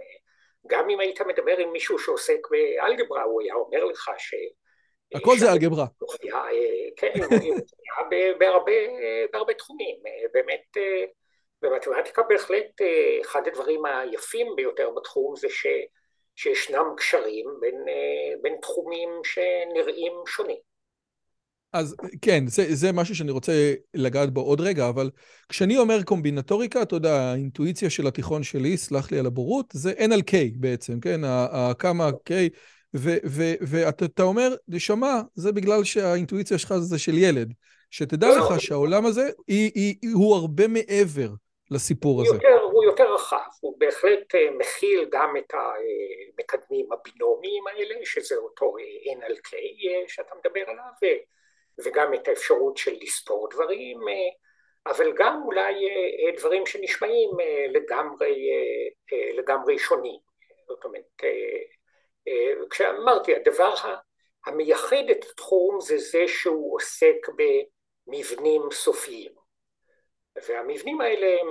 גם 0.66 0.90
אם 0.90 1.00
היית 1.00 1.20
מדבר 1.20 1.56
עם 1.58 1.72
מישהו 1.72 1.98
שעוסק 1.98 2.38
באלגברה, 2.50 3.22
הוא 3.22 3.42
היה 3.42 3.54
אומר 3.54 3.84
לך 3.84 4.10
ש... 4.18 4.34
הכל 5.14 5.36
זה 5.38 5.52
אלגברה. 5.52 5.86
כן, 6.96 7.12
בהרבה, 9.30 9.54
תחומים. 9.58 9.96
באמת, 10.32 10.76
במתמטיקה 11.62 12.22
בהחלט 12.22 12.80
אחד 13.20 13.46
הדברים 13.46 13.84
היפים 13.84 14.46
ביותר 14.56 14.90
בתחום 14.90 15.36
זה 15.36 15.48
ש, 15.48 15.66
שישנם 16.36 16.94
קשרים 16.96 17.46
בין, 17.60 17.84
בין 18.42 18.56
תחומים 18.62 19.08
שנראים 19.24 20.12
שונים. 20.26 20.67
אז 21.72 21.96
כן, 22.22 22.46
זה, 22.46 22.74
זה 22.74 22.92
משהו 22.92 23.14
שאני 23.14 23.30
רוצה 23.30 23.52
לגעת 23.94 24.32
בו 24.32 24.40
עוד 24.40 24.60
רגע, 24.60 24.88
אבל 24.88 25.10
כשאני 25.48 25.78
אומר 25.78 26.02
קומבינטוריקה, 26.02 26.82
אתה 26.82 26.96
יודע, 26.96 27.14
האינטואיציה 27.14 27.90
של 27.90 28.06
התיכון 28.06 28.42
שלי, 28.42 28.76
סלח 28.76 29.10
לי 29.12 29.18
על 29.18 29.26
הבורות, 29.26 29.66
זה 29.72 29.92
N 29.92 30.14
על 30.14 30.20
K 30.20 30.34
בעצם, 30.56 31.00
כן? 31.00 31.20
כמה 31.78 32.10
K, 32.10 32.32
ואתה 33.60 34.22
אומר, 34.22 34.54
נשמה, 34.68 35.20
זה 35.34 35.52
בגלל 35.52 35.84
שהאינטואיציה 35.84 36.58
שלך 36.58 36.74
זה 36.78 36.98
של 36.98 37.18
ילד. 37.18 37.52
שתדע 37.90 38.28
לך 38.38 38.60
שהעולם 38.60 39.06
הזה 39.06 39.28
היא, 39.46 39.70
היא, 39.74 39.94
היא, 40.02 40.14
הוא 40.14 40.36
הרבה 40.36 40.68
מעבר 40.68 41.28
לסיפור 41.70 42.22
הזה. 42.22 42.34
יותר, 42.34 42.62
הוא 42.72 42.84
יותר 42.84 43.14
רחב, 43.14 43.36
הוא 43.60 43.74
בהחלט 43.78 44.34
אה, 44.34 44.50
מכיל 44.58 45.08
גם 45.12 45.34
את 45.36 45.52
המקדמים 45.54 46.86
הבינומיים 46.92 47.66
האלה, 47.66 47.94
שזה 48.04 48.36
אותו 48.36 48.74
אה, 48.78 49.12
N 49.12 49.24
על 49.24 49.32
K 49.32 49.54
אה, 49.54 50.08
שאתה 50.08 50.34
מדבר 50.38 50.60
עליו, 50.66 51.10
וגם 51.84 52.14
את 52.14 52.28
האפשרות 52.28 52.76
של 52.76 52.96
לספור 53.00 53.48
דברים, 53.50 54.08
אה, 54.08 54.92
אבל 54.92 55.12
גם 55.16 55.42
אולי 55.44 55.74
אה, 55.74 56.36
דברים 56.36 56.66
שנשמעים 56.66 57.30
אה, 57.40 57.66
לגמרי, 57.68 58.50
לגמרי 59.34 59.78
שונים. 59.78 60.18
זאת 60.68 60.84
אומרת, 60.84 61.22
כשאמרתי, 62.70 63.34
הדבר 63.34 63.74
המייחד 64.46 65.10
את 65.10 65.24
התחום 65.30 65.80
זה 65.80 65.98
זה 65.98 66.28
שהוא 66.28 66.76
עוסק 66.76 67.16
במבנים 68.06 68.62
סופיים. 68.72 69.32
והמבנים 70.48 71.00
האלה 71.00 71.40
הם, 71.40 71.48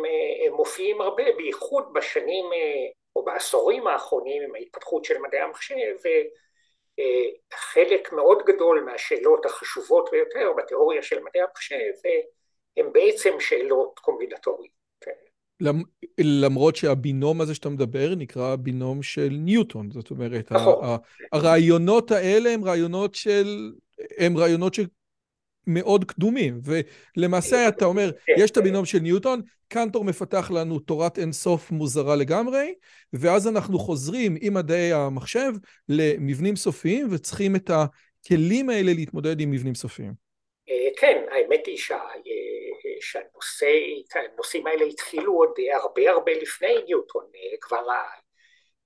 הם 0.48 0.54
מופיעים 0.54 1.02
הרבה, 1.02 1.24
בייחוד 1.38 1.94
בשנים 1.94 2.46
או 3.16 3.24
בעשורים 3.24 3.88
האחרונים 3.88 4.44
עם 4.44 4.56
ההתפתחות 4.56 5.06
של 5.06 5.18
מדעי 5.18 5.40
המחשב, 5.40 5.96
חלק 7.54 8.14
מאוד 8.14 8.38
גדול 8.46 8.84
מהשאלות 8.86 9.46
החשובות 9.46 10.10
ביותר 10.12 10.52
בתיאוריה 10.58 11.02
של 11.02 11.16
מדעי 11.16 11.42
המחשב 11.42 12.10
הן 12.78 12.86
בעצם 12.94 13.30
שאלות 13.40 14.00
קומבינטוריות. 14.00 14.78
כן. 15.02 15.12
למרות 16.20 16.76
שהבינום 16.76 17.42
הזה 17.42 17.56
שאתה 17.56 17.70
מדבר 17.70 18.16
נקרא 18.18 18.56
בינום 18.56 19.04
של 19.04 19.30
ניוטון, 19.32 19.92
זאת 19.92 20.12
אומרת, 20.12 20.52
נכון. 20.52 20.98
הרעיונות 21.32 22.12
האלה 22.12 22.50
הם 22.50 22.66
רעיונות 22.66 23.16
של, 23.16 23.72
הם 24.18 24.38
רעיונות 24.38 24.74
מאוד 25.68 26.06
קדומים, 26.06 26.60
ולמעשה 26.64 27.68
אתה 27.68 27.86
אומר, 27.86 28.12
יש 28.38 28.52
את 28.52 28.58
הבינום 28.58 28.86
של 28.86 29.00
ניוטון, 29.00 29.42
קנטור 29.68 30.04
מפתח 30.04 30.52
לנו 30.52 30.80
תורת 30.80 31.20
אינסוף 31.20 31.72
מוזרה 31.72 32.16
לגמרי, 32.16 32.74
ואז 33.14 33.48
אנחנו 33.48 33.80
חוזרים 33.80 34.38
עם 34.42 34.54
מדעי 34.54 34.94
המחשב 34.94 35.52
למבנים 35.90 36.56
סופיים, 36.56 37.08
וצריכים 37.12 37.56
את 37.56 37.70
הכלים 37.70 38.70
האלה 38.70 38.94
להתמודד 38.94 39.42
עם 39.42 39.52
מבנים 39.52 39.76
סופיים. 39.76 40.14
אה, 40.70 40.90
כן, 40.98 41.24
האמת 41.32 41.66
היא 41.66 41.78
שה... 41.78 42.00
שהנושאים 43.02 44.68
האלה 44.68 44.86
התחילו 44.86 45.34
עוד 45.34 45.54
הרבה 45.74 46.10
הרבה 46.10 46.32
לפני 46.42 46.76
ניוטון, 46.88 47.24
אה, 47.36 47.58
כבר 47.62 47.90
ה... 47.92 48.04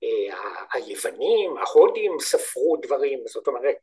אה, 0.04 0.64
היוונים, 0.72 1.56
ההודים 1.56 2.12
ספרו 2.20 2.76
דברים, 2.82 3.22
זאת 3.26 3.46
אומרת 3.46 3.76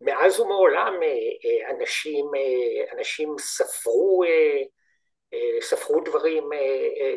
מאז 0.00 0.40
ומעולם 0.40 1.02
אה, 1.02 1.08
אה, 1.08 1.70
אנשים, 1.70 2.26
אה, 2.36 2.92
אנשים 2.92 3.34
ספרו, 3.38 4.24
ספרו 5.60 6.00
דברים 6.00 6.50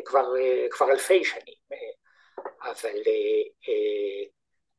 כבר, 0.04 0.26
כבר 0.70 0.90
אלפי 0.90 1.24
שנים, 1.24 1.54
אבל, 2.62 3.02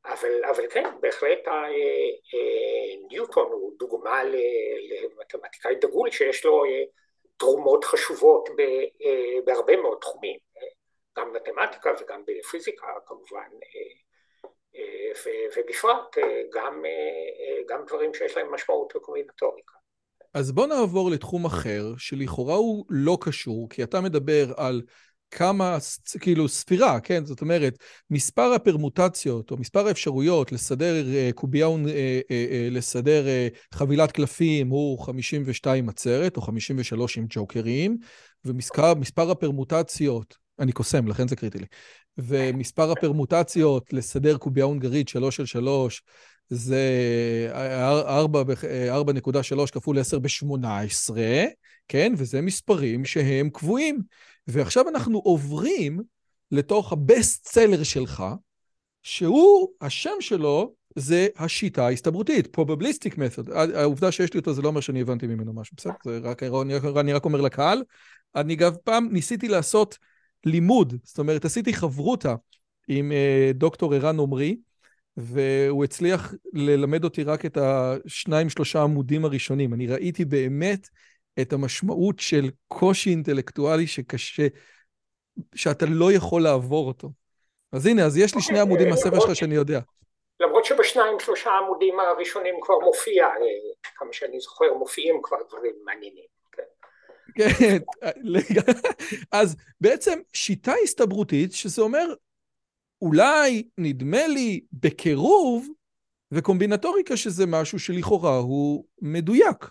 אבל, 0.05 0.45
אבל 0.45 0.69
כן, 0.69 0.89
בהחלט 0.99 1.39
ניוטון 3.09 3.51
הוא 3.51 3.73
דוגמה 3.79 4.23
למתמטיקאי 4.23 5.75
דגול 5.75 6.11
שיש 6.11 6.45
לו 6.45 6.63
תרומות 7.37 7.83
חשובות 7.83 8.49
בהרבה 9.45 9.77
מאוד 9.77 9.97
תחומים, 10.01 10.39
גם 11.17 11.33
מתמטיקה 11.33 11.91
וגם 12.01 12.23
בפיזיקה 12.27 12.87
כמובן. 13.05 13.49
ובפרט 15.57 16.17
אה, 16.17 16.23
גם, 16.53 16.85
אה, 16.85 17.61
גם 17.69 17.79
דברים 17.87 18.13
שיש 18.13 18.37
להם 18.37 18.53
משמעות 18.53 18.93
בקומבינטוריקה. 18.95 19.73
אז 20.33 20.51
בוא 20.51 20.67
נעבור 20.67 21.11
לתחום 21.11 21.45
אחר, 21.45 21.93
שלכאורה 21.97 22.55
הוא 22.55 22.85
לא 22.89 23.17
קשור, 23.21 23.69
כי 23.69 23.83
אתה 23.83 24.01
מדבר 24.01 24.53
על 24.57 24.81
כמה, 25.31 25.77
כאילו 26.19 26.47
ספירה, 26.47 26.99
כן? 26.99 27.25
זאת 27.25 27.41
אומרת, 27.41 27.77
מספר 28.09 28.53
הפרמוטציות 28.53 29.51
או 29.51 29.57
מספר 29.57 29.87
האפשרויות 29.87 30.51
לסדר 30.51 31.05
קובייה, 31.35 31.67
לסדר 32.71 33.23
חבילת 33.73 34.11
קלפים 34.11 34.69
הוא 34.69 35.05
52 35.05 35.89
עצרת 35.89 36.37
או 36.37 36.41
53 36.41 37.17
עם 37.17 37.25
ג'וקרים, 37.29 37.97
ומספר 38.45 39.31
הפרמוטציות, 39.31 40.37
אני 40.63 40.71
קוסם, 40.71 41.07
לכן 41.07 41.27
זה 41.27 41.35
קריטי 41.35 41.57
לי, 41.57 41.65
ומספר 42.17 42.91
הפרמוטציות 42.91 43.93
לסדר 43.93 44.37
קובייה 44.37 44.65
הונגרית 44.65 45.07
3 45.07 45.37
של 45.37 45.45
3 45.45 46.03
זה 46.49 46.81
4.3 48.07 49.71
כפול 49.71 49.99
10 49.99 50.19
ב-18, 50.19 51.13
כן? 51.87 52.13
וזה 52.17 52.41
מספרים 52.41 53.05
שהם 53.05 53.49
קבועים. 53.49 54.01
ועכשיו 54.47 54.89
אנחנו 54.89 55.19
עוברים 55.19 55.99
לתוך 56.51 56.93
הבסט 56.93 57.47
סלר 57.47 57.83
שלך, 57.83 58.23
שהוא, 59.03 59.69
השם 59.81 60.15
שלו 60.19 60.73
זה 60.95 61.27
השיטה 61.37 61.85
ההסתברותית, 61.85 62.57
probabilistic 62.57 63.13
method. 63.13 63.51
העובדה 63.53 64.11
שיש 64.11 64.33
לי 64.33 64.39
אותו 64.39 64.53
זה 64.53 64.61
לא 64.61 64.67
אומר 64.67 64.81
שאני 64.81 65.01
הבנתי 65.01 65.27
ממנו 65.27 65.53
משהו, 65.53 65.75
בסדר? 65.77 65.93
זה 66.03 66.19
רק, 66.23 66.43
אני 66.97 67.13
רק 67.13 67.25
אומר 67.25 67.41
לקהל. 67.41 67.83
אני 68.35 68.55
גם 68.55 68.71
פעם 68.83 69.09
ניסיתי 69.11 69.47
לעשות 69.47 69.97
לימוד, 70.45 70.93
זאת 71.03 71.19
אומרת, 71.19 71.45
עשיתי 71.45 71.73
חברותה 71.73 72.35
עם 72.87 73.11
אה, 73.11 73.51
דוקטור 73.53 73.93
ערן 73.93 74.19
עמרי, 74.19 74.57
והוא 75.17 75.83
הצליח 75.83 76.33
ללמד 76.53 77.03
אותי 77.03 77.23
רק 77.23 77.45
את 77.45 77.57
השניים 77.57 78.49
שלושה 78.49 78.81
עמודים 78.81 79.25
הראשונים. 79.25 79.73
אני 79.73 79.87
ראיתי 79.87 80.25
באמת 80.25 80.89
את 81.41 81.53
המשמעות 81.53 82.19
של 82.19 82.49
קושי 82.67 83.09
אינטלקטואלי 83.09 83.87
שקשה, 83.87 84.47
שאתה 85.55 85.85
לא 85.85 86.11
יכול 86.11 86.41
לעבור 86.41 86.87
אותו. 86.87 87.11
אז 87.71 87.85
הנה, 87.85 88.05
אז 88.05 88.17
יש 88.17 88.35
לי 88.35 88.41
שני 88.41 88.59
עמודים 88.59 88.89
מהספר 88.89 89.19
שלך 89.19 89.35
שאני 89.35 89.55
יודע. 89.55 89.79
למרות 90.39 90.65
שבשניים 90.65 91.19
שלושה 91.19 91.51
עמודים 91.51 91.99
הראשונים 91.99 92.55
כבר 92.61 92.79
מופיע, 92.79 93.25
אה, 93.25 93.91
כמה 93.95 94.13
שאני 94.13 94.39
זוכר, 94.39 94.73
מופיעים 94.73 95.19
כבר 95.23 95.37
דברים 95.49 95.75
מעניינים. 95.85 96.32
כן, 97.35 97.77
אז 99.31 99.55
בעצם 99.81 100.19
שיטה 100.33 100.73
הסתברותית, 100.83 101.51
שזה 101.51 101.81
אומר, 101.81 102.13
אולי, 103.01 103.63
נדמה 103.77 104.27
לי, 104.27 104.61
בקירוב, 104.73 105.67
וקומבינטוריקה 106.31 107.17
שזה 107.17 107.45
משהו 107.45 107.79
שלכאורה 107.79 108.37
הוא 108.37 108.85
מדויק. 109.01 109.69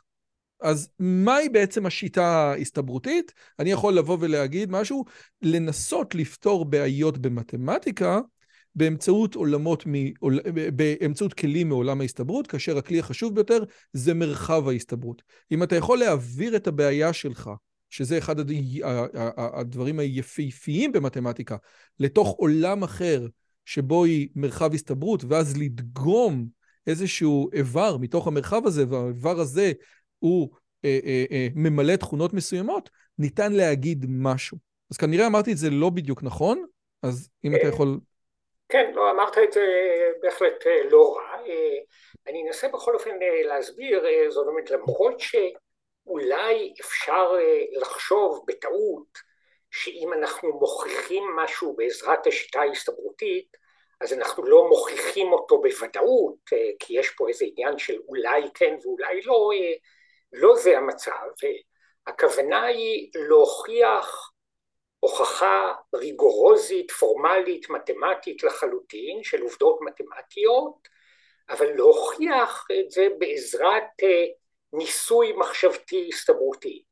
אז 0.61 0.89
מהי 0.99 1.49
בעצם 1.49 1.87
השיטה 1.87 2.27
ההסתברותית? 2.27 3.33
אני 3.59 3.73
יכול 3.73 3.95
לבוא 3.95 4.17
ולהגיד 4.21 4.71
משהו, 4.71 5.05
לנסות 5.43 6.15
לפתור 6.15 6.65
בעיות 6.65 7.19
במתמטיקה 7.19 8.21
באמצעות 8.75 9.35
עולמות, 9.35 9.85
מ... 9.87 9.93
באמצעות 10.77 11.35
כלים 11.35 11.69
מעולם 11.69 12.01
ההסתברות, 12.01 12.47
כאשר 12.47 12.79
הכלי 12.79 12.99
החשוב 12.99 13.35
ביותר 13.35 13.65
זה 13.93 14.15
מרחב 14.15 14.69
ההסתברות. 14.69 15.23
אם 15.51 15.63
אתה 15.63 15.77
יכול 15.77 15.99
להעביר 15.99 16.57
את 16.57 16.67
הבעיה 16.67 17.13
שלך, 17.13 17.51
שזה 17.91 18.19
אחד 18.19 18.37
הדברים 19.37 19.99
היפהפיים 19.99 20.93
במתמטיקה, 20.93 21.57
לתוך 22.01 22.35
עולם 22.39 22.83
אחר 22.83 23.27
שבו 23.65 24.05
היא 24.05 24.29
מרחב 24.37 24.75
הסתברות, 24.75 25.25
ואז 25.25 25.57
לדגום 25.57 26.47
איזשהו 26.87 27.51
איבר 27.53 27.97
מתוך 27.97 28.27
המרחב 28.27 28.67
הזה, 28.67 28.85
והאיבר 28.89 29.41
הזה 29.41 29.73
הוא 30.19 30.51
אה, 30.85 30.99
אה, 31.05 31.25
אה, 31.31 31.49
ממלא 31.55 31.97
תכונות 31.97 32.33
מסוימות, 32.33 32.91
ניתן 33.19 33.53
להגיד 33.53 34.07
משהו. 34.09 34.59
אז 34.91 34.97
כנראה 34.97 35.27
אמרתי 35.27 35.53
את 35.53 35.59
זה 35.59 35.71
לא 35.71 35.91
בדיוק 35.91 36.23
נכון, 36.23 36.65
אז 37.03 37.29
אם 37.45 37.57
אתה 37.57 37.67
יכול... 37.67 38.01
כן, 38.73 38.93
לא, 38.95 39.11
אמרת 39.11 39.39
את 39.39 39.53
זה 39.53 39.67
בהחלט 40.23 40.67
אה, 40.67 40.83
לא 40.91 41.17
רע. 41.17 41.47
אה, 41.47 41.79
אני 42.27 42.43
אנסה 42.49 42.69
בכל 42.69 42.95
אופן 42.95 43.23
אה, 43.23 43.43
להסביר, 43.43 44.05
זאת 44.29 44.47
אומרת, 44.47 44.71
למרות 44.71 45.21
שאולי 45.21 46.75
אפשר 46.81 47.33
לחשוב 47.73 48.45
בטעות 48.47 49.19
שאם 49.71 50.13
אנחנו 50.13 50.49
מוכיחים 50.53 51.37
משהו 51.37 51.77
בעזרת 51.77 52.27
השיטה 52.27 52.61
ההסתברותית, 52.61 53.57
אז 54.01 54.13
אנחנו 54.13 54.43
לא 54.43 54.69
מוכיחים 54.69 55.33
אותו 55.33 55.63
בוודאות, 55.63 56.51
כי 56.79 56.99
יש 56.99 57.11
פה 57.11 57.29
איזה 57.29 57.45
עניין 57.49 57.79
של 57.79 57.99
אולי 58.09 58.43
כן 58.55 58.77
ואולי 58.83 59.21
לא, 59.25 59.51
לא 60.33 60.57
זה 60.57 60.79
המצב, 60.79 61.27
הכוונה 62.07 62.65
היא 62.65 63.11
להוכיח 63.15 64.32
הוכחה 65.05 65.73
ריגורוזית, 65.95 66.91
פורמלית, 66.91 67.71
מתמטית 67.71 68.43
לחלוטין 68.43 69.23
של 69.23 69.43
עובדות 69.43 69.79
מתמטיות, 69.81 70.89
אבל 71.51 71.73
להוכיח 71.77 72.67
את 72.81 72.91
זה 72.91 73.09
בעזרת 73.19 73.83
אה, 74.03 74.25
ניסוי 74.73 75.33
מחשבתי 75.33 76.09
הסתברותי. 76.09 76.83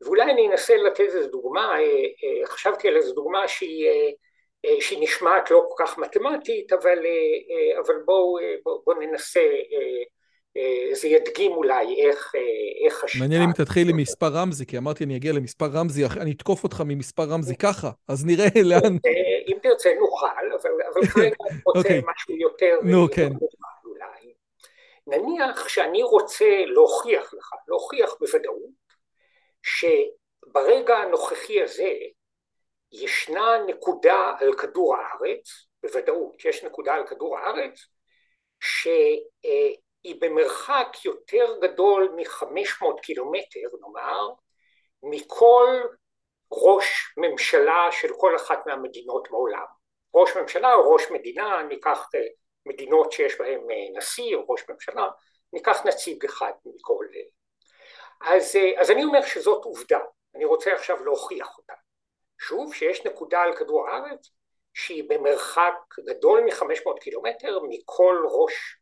ואולי 0.00 0.22
אני 0.22 0.48
אנסה 0.48 0.76
לתת 0.76 1.00
איזו 1.00 1.28
דוגמה, 1.28 1.78
אה, 1.78 1.82
אה, 1.82 2.46
חשבתי 2.46 2.88
על 2.88 2.96
איזו 2.96 3.14
דוגמה 3.14 3.48
שהיא, 3.48 3.90
שהיא 4.80 5.02
נשמעת 5.02 5.50
לא 5.50 5.62
כל 5.68 5.84
כך 5.84 5.98
מתמטית, 5.98 6.72
אבל, 6.72 6.98
אבל 7.78 7.94
בואו 8.04 8.38
בוא, 8.62 8.78
בוא 8.84 8.94
ננסה 8.94 9.40
זה 10.92 11.08
ידגים 11.08 11.52
אולי 11.52 12.06
איך, 12.06 12.32
אה, 12.34 12.86
איך 12.86 13.04
השיטה... 13.04 13.24
מעניין 13.24 13.42
אם 13.42 13.52
תתחיל 13.52 13.88
עם 13.88 13.96
מספר 13.96 14.26
רמזי, 14.26 14.66
כי 14.66 14.78
אמרתי 14.78 15.04
אני 15.04 15.16
אגיע 15.16 15.32
למספר 15.32 15.66
רמזי, 15.66 16.04
אני 16.20 16.32
אתקוף 16.32 16.64
אותך 16.64 16.82
ממספר 16.86 17.22
רמזי 17.22 17.56
ככה, 17.56 17.90
אז 18.08 18.26
נראה 18.26 18.46
לאן... 18.70 18.96
אה, 19.06 19.36
אם 19.48 19.56
תרצה 19.62 19.90
נוכל, 20.00 20.26
אבל, 20.60 20.70
אבל 20.92 21.06
כרגע 21.14 21.26
אני 21.50 21.60
רוצה 21.64 21.80
okay. 21.80 21.82
אוקיי. 21.82 22.02
משהו 22.14 22.36
יותר... 22.36 22.78
נו, 22.82 23.06
כן. 23.14 23.30
אולי. 23.84 24.32
נניח 25.06 25.68
שאני 25.68 26.02
רוצה 26.02 26.62
להוכיח 26.66 27.34
לך, 27.34 27.50
להוכיח 27.68 28.14
בוודאות, 28.20 28.86
שברגע 29.62 30.96
הנוכחי 30.96 31.62
הזה 31.62 31.90
ישנה 32.92 33.56
נקודה 33.66 34.32
על 34.40 34.54
כדור 34.54 34.96
הארץ, 34.96 35.66
בוודאות 35.82 36.44
יש 36.44 36.64
נקודה 36.64 36.94
על 36.94 37.06
כדור 37.06 37.38
הארץ, 37.38 37.86
ש... 38.60 38.88
היא 40.06 40.16
במרחק 40.20 41.04
יותר 41.04 41.58
גדול 41.60 42.12
מ-500 42.16 43.00
קילומטר, 43.02 43.60
נאמר, 43.80 44.28
מכל 45.02 45.80
ראש 46.52 47.14
ממשלה 47.16 47.88
של 47.90 48.08
כל 48.18 48.36
אחת 48.36 48.66
מהמדינות 48.66 49.28
בעולם. 49.30 49.64
ראש 50.14 50.36
ממשלה 50.36 50.74
או 50.74 50.92
ראש 50.92 51.10
מדינה, 51.10 51.62
ניקח 51.62 52.08
אה, 52.14 52.20
מדינות 52.66 53.12
שיש 53.12 53.38
בהן 53.38 53.60
אה, 53.70 53.98
נשיא 53.98 54.36
או 54.36 54.44
ראש 54.48 54.64
ממשלה, 54.70 55.06
ניקח 55.52 55.86
נציג 55.86 56.24
אחד 56.24 56.52
מכל... 56.64 57.06
אה. 57.14 58.32
אז, 58.34 58.58
אז 58.76 58.90
אני 58.90 59.04
אומר 59.04 59.22
שזאת 59.22 59.64
עובדה, 59.64 60.00
אני 60.34 60.44
רוצה 60.44 60.74
עכשיו 60.74 61.04
להוכיח 61.04 61.58
אותה. 61.58 61.74
שוב, 62.38 62.74
שיש 62.74 63.06
נקודה 63.06 63.42
על 63.42 63.56
כדור 63.56 63.88
הארץ 63.88 64.30
שהיא 64.74 65.04
במרחק 65.08 65.74
גדול 66.06 66.40
מ-500 66.40 66.98
קילומטר 67.00 67.58
מכל 67.68 68.24
ראש 68.30 68.76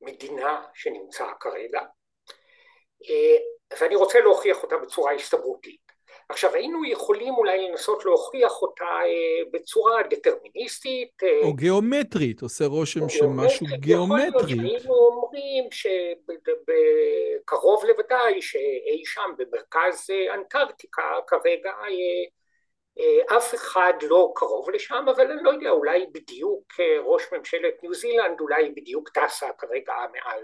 מדינה 0.00 0.62
שנמצא 0.74 1.26
כרגע, 1.40 1.80
אה, 3.10 3.36
ואני 3.80 3.94
רוצה 3.94 4.20
להוכיח 4.20 4.62
אותה 4.62 4.76
בצורה 4.76 5.12
הסתברותית. 5.12 5.90
עכשיו 6.28 6.54
היינו 6.54 6.84
יכולים 6.84 7.34
אולי 7.34 7.68
לנסות 7.68 8.04
להוכיח 8.04 8.62
אותה 8.62 8.84
אה, 8.84 9.50
בצורה 9.52 10.02
דטרמיניסטית. 10.10 11.22
אה, 11.22 11.40
או 11.42 11.54
גיאומטרית, 11.54 12.42
עושה 12.42 12.66
רושם 12.66 13.08
של 13.08 13.26
משהו 13.26 13.66
גיאומטרי. 13.78 14.28
יכול 14.28 14.42
להיות 14.42 14.80
שהיינו 14.80 14.94
אומרים 14.94 15.64
שקרוב 17.40 17.84
לוודאי 17.84 18.42
שאי 18.42 19.02
שם 19.04 19.30
במרכז 19.38 20.10
אנטארקטיקה 20.34 21.02
כרגע 21.26 21.72
אף 23.36 23.54
אחד 23.54 23.92
לא 24.02 24.32
קרוב 24.34 24.70
לשם, 24.70 25.04
אבל 25.14 25.30
אני 25.30 25.42
לא 25.42 25.50
יודע, 25.50 25.70
אולי 25.70 26.06
בדיוק 26.12 26.64
אה, 26.80 27.00
ראש 27.00 27.32
ממשלת 27.32 27.82
ניו 27.82 27.94
זילנד, 27.94 28.40
אולי 28.40 28.70
בדיוק 28.70 29.08
טסה 29.08 29.46
כרגע 29.58 29.92
מעל 30.12 30.42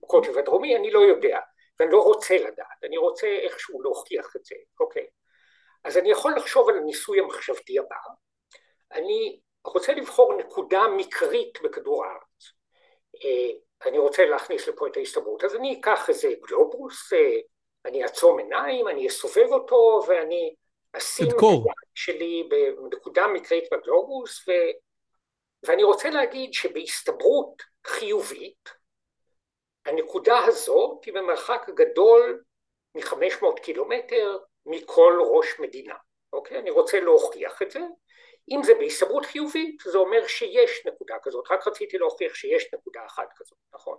קוטב 0.00 0.38
הדרומי, 0.38 0.76
אני 0.76 0.90
לא 0.90 0.98
יודע, 0.98 1.38
ואני 1.80 1.92
לא 1.92 2.02
רוצה 2.02 2.38
לדעת, 2.38 2.84
אני 2.84 2.96
רוצה 2.96 3.26
איכשהו 3.26 3.82
להוכיח 3.82 4.36
את 4.36 4.44
זה, 4.44 4.54
אוקיי. 4.80 5.06
אז 5.84 5.98
אני 5.98 6.10
יכול 6.10 6.34
לחשוב 6.36 6.68
על 6.68 6.76
הניסוי 6.76 7.20
המחשבתי 7.20 7.78
הבא, 7.78 7.96
אני 8.92 9.40
רוצה 9.64 9.94
לבחור 9.94 10.34
נקודה 10.36 10.82
מקרית 10.96 11.58
בכדור 11.62 12.04
הארץ. 12.04 12.52
אה, 13.24 13.50
אני 13.88 13.98
רוצה 13.98 14.24
להכניס 14.24 14.68
לפה 14.68 14.86
את 14.86 14.96
ההסתברות, 14.96 15.44
אז 15.44 15.54
אני 15.54 15.80
אקח 15.80 16.08
איזה 16.08 16.28
גלובוס, 16.42 17.12
אני 17.84 18.02
אעצום 18.02 18.38
עיניים, 18.38 18.88
אני 18.88 19.06
אסובב 19.08 19.52
אותו 19.52 20.00
ואני 20.08 20.54
אשים 20.92 21.26
היד 21.26 21.62
שלי 21.94 22.48
בנקודה 22.48 23.26
מקרית 23.26 23.64
בגלובוס, 23.72 24.48
ו... 24.48 24.52
ואני 25.66 25.82
רוצה 25.82 26.10
להגיד 26.10 26.52
שבהסתברות 26.52 27.62
חיובית, 27.86 28.68
הנקודה 29.86 30.38
הזאת 30.38 31.04
היא 31.04 31.14
במרחק 31.14 31.66
גדול 31.74 32.42
מ-500 32.94 33.60
קילומטר 33.62 34.38
מכל 34.66 35.18
ראש 35.30 35.60
מדינה, 35.60 35.94
אוקיי? 36.32 36.58
אני 36.58 36.70
רוצה 36.70 37.00
להוכיח 37.00 37.62
את 37.62 37.70
זה. 37.70 37.80
אם 38.50 38.62
זה 38.62 38.74
בהסתברות 38.74 39.26
חיובית, 39.26 39.76
זה 39.84 39.98
אומר 39.98 40.26
שיש 40.26 40.86
נקודה 40.86 41.14
כזאת, 41.22 41.44
רק 41.50 41.66
רציתי 41.66 41.98
להוכיח 41.98 42.34
שיש 42.34 42.74
נקודה 42.74 43.00
אחת 43.06 43.28
כזאת, 43.36 43.58
נכון? 43.74 43.98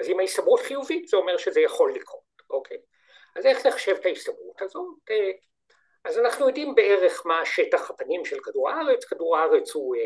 אז 0.00 0.08
אם 0.08 0.20
ההסתברות 0.20 0.60
חיובית, 0.60 1.08
זה 1.08 1.16
אומר 1.16 1.36
שזה 1.36 1.60
יכול 1.60 1.94
לקרות, 1.94 2.22
אוקיי? 2.50 2.78
אז 3.36 3.46
איך 3.46 3.66
נחשב 3.66 3.94
את 4.00 4.06
ההסתברות 4.06 4.62
הזאת? 4.62 4.86
אז 6.06 6.18
אנחנו 6.18 6.46
יודעים 6.46 6.74
בערך 6.74 7.26
מה 7.26 7.44
שטח 7.44 7.90
הפנים 7.90 8.24
של 8.24 8.40
כדור 8.40 8.70
הארץ, 8.70 9.04
כדור 9.04 9.36
הארץ 9.36 9.74
הוא, 9.74 9.96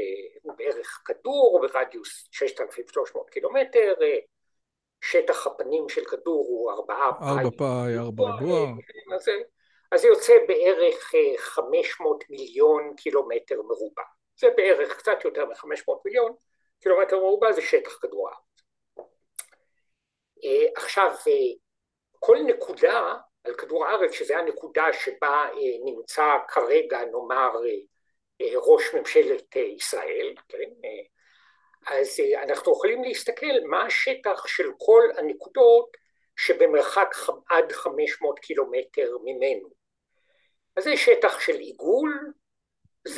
הוא 0.42 0.54
בערך 0.56 1.02
כדור 1.04 1.60
ברדיוס 1.62 2.28
6,300 2.30 3.30
קילומטר, 3.30 3.94
שטח 5.00 5.46
הפנים 5.46 5.88
של 5.88 6.04
כדור 6.04 6.46
הוא 6.48 6.72
4 6.72 6.94
פאי, 7.18 7.28
4 7.28 7.50
פאי, 7.50 7.98
4 7.98 8.24
ריבוע. 8.24 8.68
אז, 9.14 9.28
אז 9.92 10.00
זה 10.00 10.08
יוצא 10.08 10.32
בערך 10.48 11.12
500 11.38 12.24
מיליון 12.30 12.94
קילומטר 12.96 13.62
מרובע. 13.62 14.02
זה 14.38 14.48
בערך 14.56 14.96
קצת 14.96 15.24
יותר 15.24 15.46
מ-500 15.46 15.94
מיליון 16.04 16.34
קילומטר 16.80 17.16
מרובע, 17.16 17.52
זה 17.52 17.62
שטח 17.62 17.98
כדור 18.02 18.28
הארץ. 18.28 18.40
עכשיו, 20.76 21.14
כל 22.18 22.38
נקודה 22.46 23.16
על 23.44 23.55
כדור 23.55 23.87
הארץ, 23.87 24.12
שזו 24.12 24.35
הנקודה 24.35 24.85
שבה 24.92 25.44
נמצא 25.85 26.37
כרגע, 26.48 27.05
נאמר, 27.05 27.50
ראש 28.55 28.94
ממשלת 28.94 29.57
ישראל, 29.57 30.35
כן? 30.48 30.70
אז 31.87 32.20
אנחנו 32.42 32.72
יכולים 32.72 33.05
להסתכל 33.05 33.61
מה 33.64 33.87
השטח 33.87 34.46
של 34.46 34.70
כל 34.79 35.03
הנקודות 35.16 35.96
שבמרחק 36.37 37.14
עד 37.50 37.72
500 37.72 38.38
קילומטר 38.38 39.16
ממנו. 39.24 39.68
אז 40.76 40.85
זה 40.85 40.96
שטח 40.96 41.40
של 41.40 41.59
עיגול. 41.59 42.33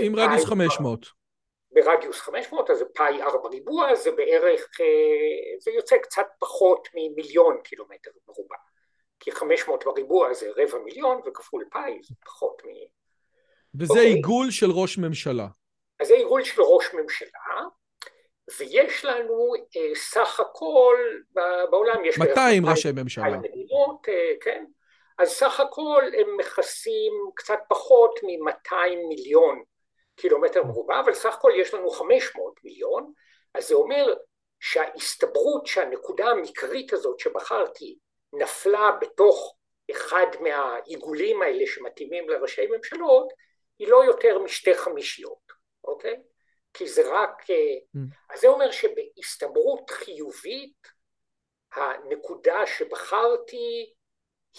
עם 0.01 0.17
רדיוס 0.17 0.45
500. 0.45 1.07
ברדיוס 1.73 2.21
500, 2.21 2.71
אז 2.71 2.79
זה 2.79 2.85
פאי 2.95 3.23
4 3.23 3.49
ריבוע, 3.49 3.95
זה 3.95 4.13
בערך, 4.13 4.69
זה 5.59 5.71
יוצא 5.71 5.97
קצת 5.97 6.27
פחות 6.39 6.89
ממיליון 6.95 7.61
קילומטר 7.65 8.11
מרובע. 8.29 8.57
כי 9.23 9.33
500 9.33 9.85
בריבוע 9.85 10.35
זה 10.35 10.51
רבע 10.57 10.79
מיליון, 10.79 11.21
וכפול 11.27 11.65
פאי 11.71 11.99
זה 12.03 12.15
פחות 12.25 12.63
מ... 12.65 12.69
וזה 13.81 13.95
okay. 13.95 13.99
עיגול 13.99 14.51
של 14.51 14.71
ראש 14.71 14.99
ממשלה. 14.99 15.47
אז 16.01 16.09
זה 16.09 16.15
עיגול 16.15 16.45
של 16.45 16.63
ראש 16.63 16.95
ממשלה, 16.95 17.61
ויש 18.59 19.05
לנו 19.05 19.55
אה, 19.77 19.95
סך 19.95 20.41
הכל, 20.41 20.97
בעולם 21.71 22.05
יש... 22.05 22.19
200 22.19 22.67
ראשי 22.67 22.93
ממשלה. 22.93 23.39
מדינות, 23.39 24.09
אה, 24.09 24.33
כן. 24.41 24.65
אז 25.19 25.29
סך 25.29 25.61
הכל 25.61 26.03
הם 26.19 26.37
מכסים 26.37 27.13
קצת 27.35 27.59
פחות 27.69 28.21
מ-200 28.23 28.75
מיליון 29.09 29.63
קילומטר 30.17 30.65
מרובע, 30.65 31.01
אבל 31.01 31.15
סך 31.15 31.35
הכל 31.35 31.53
יש 31.57 31.75
לנו 31.75 31.91
500 31.91 32.55
מיליון, 32.65 33.13
אז 33.55 33.69
זה 33.69 33.75
אומר 33.75 34.15
שההסתברות 34.61 35.67
שהנקודה 35.67 36.27
המקרית 36.27 36.93
הזאת 36.93 37.19
שבחרתי 37.19 37.99
נפלה 38.33 38.91
בתוך 39.01 39.57
אחד 39.91 40.27
מהעיגולים 40.41 41.43
האלה 41.43 41.67
שמתאימים 41.67 42.29
לראשי 42.29 42.67
ממשלות, 42.67 43.33
היא 43.79 43.89
לא 43.89 44.05
יותר 44.05 44.39
משתי 44.39 44.75
חמישיות, 44.75 45.53
אוקיי? 45.85 46.23
כי 46.75 46.89
זה 46.89 47.03
רק... 47.07 47.43
Mm. 47.51 47.99
אז 48.31 48.41
זה 48.41 48.49
אומר 48.49 48.71
שבהסתברות 48.71 49.91
חיובית, 49.91 50.89
הנקודה 51.73 52.67
שבחרתי 52.67 53.93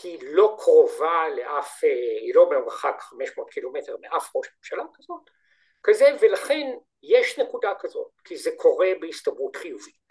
היא 0.04 0.20
לא 0.22 0.56
קרובה 0.60 1.30
לאף, 1.36 1.84
היא 2.24 2.36
לא 2.36 2.46
במרחק 2.46 2.96
500 3.00 3.50
קילומטר 3.50 3.96
מאף 4.02 4.36
ראש 4.36 4.48
ממשלה 4.58 4.84
כזאת, 4.94 5.30
כזה, 5.84 6.06
ולכן 6.22 6.68
יש 7.04 7.40
נקודה 7.40 7.74
כזאת, 7.80 8.12
כי 8.24 8.38
זה 8.38 8.52
קורה 8.58 8.88
בהסתברות 9.02 9.56
חיובית. 9.56 10.03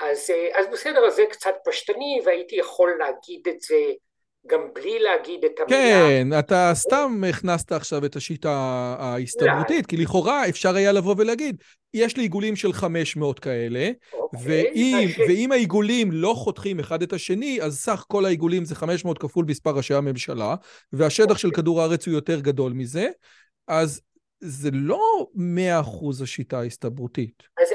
אז, 0.00 0.30
אז 0.54 0.66
בסדר, 0.72 1.06
אז 1.06 1.14
זה 1.14 1.22
קצת 1.30 1.54
פשטני, 1.64 2.20
והייתי 2.24 2.56
יכול 2.56 2.90
להגיד 2.98 3.48
את 3.48 3.60
זה 3.60 3.76
גם 4.46 4.60
בלי 4.74 4.98
להגיד 4.98 5.44
את 5.44 5.60
המילה. 5.60 5.78
כן, 5.78 6.28
אתה 6.38 6.70
סתם 6.74 7.22
הכנסת 7.30 7.72
עכשיו 7.72 8.04
את 8.04 8.16
השיטה 8.16 8.50
ההסתברותית, 8.98 9.86
כי 9.86 9.96
לכאורה 9.96 10.48
אפשר 10.48 10.76
היה 10.76 10.92
לבוא 10.92 11.14
ולהגיד, 11.18 11.56
יש 11.94 12.16
לי 12.16 12.22
עיגולים 12.22 12.56
של 12.56 12.72
500 12.72 13.38
כאלה, 13.40 13.90
אוקיי, 14.12 14.40
ואם, 14.44 15.08
ש... 15.08 15.18
ואם 15.18 15.52
העיגולים 15.52 16.12
לא 16.12 16.34
חותכים 16.36 16.80
אחד 16.80 17.02
את 17.02 17.12
השני, 17.12 17.58
אז 17.62 17.78
סך 17.78 18.04
כל 18.08 18.24
העיגולים 18.24 18.64
זה 18.64 18.74
500 18.74 19.18
כפול 19.18 19.44
מספר 19.48 19.70
ראשי 19.70 19.94
הממשלה, 19.94 20.54
והשטח 20.92 21.24
אוקיי. 21.24 21.38
של 21.38 21.50
כדור 21.50 21.82
הארץ 21.82 22.06
הוא 22.06 22.14
יותר 22.14 22.40
גדול 22.40 22.72
מזה, 22.72 23.08
אז 23.68 24.00
זה 24.40 24.70
לא 24.72 25.26
100% 25.36 26.22
השיטה 26.22 26.58
ההסתברותית. 26.58 27.42
אז, 27.62 27.68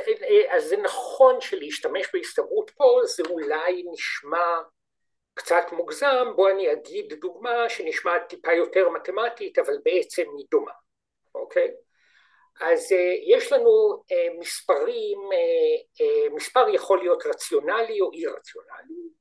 אז 0.49 0.63
זה 0.63 0.77
נכון 0.77 1.41
שלהשתמש 1.41 2.07
בהסתברות 2.13 2.69
פה 2.69 2.99
זה 3.03 3.23
אולי 3.29 3.83
נשמע 3.91 4.59
קצת 5.33 5.63
מוגזם, 5.71 6.27
בוא 6.35 6.49
אני 6.49 6.71
אגיד 6.71 7.13
דוגמה 7.13 7.69
שנשמעת 7.69 8.21
טיפה 8.29 8.53
יותר 8.53 8.89
מתמטית, 8.89 9.59
אבל 9.59 9.73
בעצם 9.85 10.23
היא 10.37 10.45
דומה, 10.51 10.71
אוקיי? 11.35 11.71
אז 12.61 12.91
uh, 12.91 13.35
יש 13.35 13.51
לנו 13.51 14.03
uh, 14.11 14.39
מספרים, 14.39 15.19
מספר 16.31 16.69
יכול 16.69 16.99
להיות 16.99 17.25
רציונלי 17.25 18.01
או 18.01 18.11
אי 18.13 18.25
רציונלי. 18.25 19.11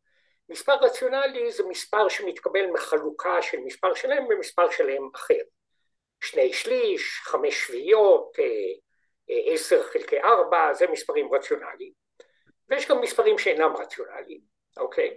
מספר 0.49 0.75
רציונלי 0.75 1.53
זה 1.53 1.65
מספר 1.65 2.09
שמתקבל 2.09 2.67
מחלוקה 2.67 3.43
של 3.43 3.59
מספר 3.65 3.95
שלם 3.95 4.29
במספר 4.29 4.71
שלם 4.71 5.11
אחר. 5.15 5.41
שני 6.21 6.53
שליש, 6.53 7.21
חמש 7.23 7.67
שביעיות, 7.67 8.33
עשר 9.47 9.83
חלקי 9.83 10.21
ארבע, 10.21 10.73
זה 10.75 10.87
מספרים 10.93 11.35
רציונליים. 11.35 11.93
ויש 12.69 12.89
גם 12.89 13.01
מספרים 13.01 13.39
שאינם 13.39 13.73
רציונליים, 13.77 14.41
אוקיי? 14.77 15.15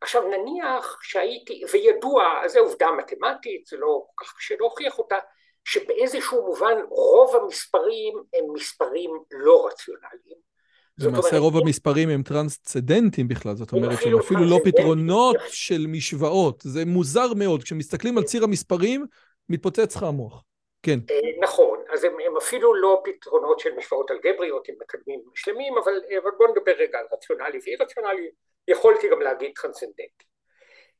עכשיו 0.00 0.22
נניח 0.28 0.98
שהייתי, 1.02 1.62
וידוע, 1.72 2.48
זו 2.48 2.60
עובדה 2.60 2.90
מתמטית, 2.98 3.66
זה 3.66 3.76
לא 3.76 4.04
כל 4.14 4.24
כך 4.24 4.34
קשה 4.36 4.54
להוכיח 4.60 4.98
אותה, 4.98 5.16
שבאיזשהו 5.64 6.46
מובן 6.46 6.74
רוב 6.88 7.36
המספרים 7.36 8.14
הם 8.34 8.44
מספרים 8.54 9.10
לא 9.30 9.66
רציונליים. 9.66 10.52
למעשה 10.98 11.38
רוב 11.38 11.56
המספרים 11.56 12.08
הם 12.08 12.22
טרנסצדנטים 12.22 13.28
בכלל, 13.28 13.56
זאת 13.56 13.72
אומרת 13.72 13.98
שהם 14.02 14.18
אפילו 14.18 14.44
לא 14.44 14.58
פתרונות 14.64 15.36
של 15.48 15.86
משוואות, 15.88 16.62
זה 16.66 16.84
מוזר 16.84 17.34
מאוד, 17.34 17.62
כשמסתכלים 17.62 18.18
על 18.18 18.24
ציר 18.24 18.44
המספרים, 18.44 19.06
מתפוצץ 19.48 19.96
לך 19.96 20.02
המוח. 20.02 20.44
כן. 20.82 20.98
אה, 21.10 21.16
נכון, 21.42 21.78
אז 21.92 22.04
הם, 22.04 22.20
הם 22.26 22.36
אפילו 22.36 22.74
לא 22.74 23.02
פתרונות 23.04 23.60
של 23.60 23.74
משוואות 23.74 24.10
אלגבריות 24.10 24.68
עם 24.68 24.74
מקדמים 24.80 25.22
שלמים, 25.34 25.78
אבל, 25.78 26.00
אבל 26.22 26.30
בואו 26.38 26.50
נדבר 26.50 26.72
רגע 26.72 26.98
על 26.98 27.06
רציונלי 27.12 27.58
ואי 27.64 27.76
רציונלי, 27.76 28.30
יכולתי 28.68 29.08
גם 29.08 29.20
להגיד 29.20 29.52
טרנסצנדנטי. 29.54 30.24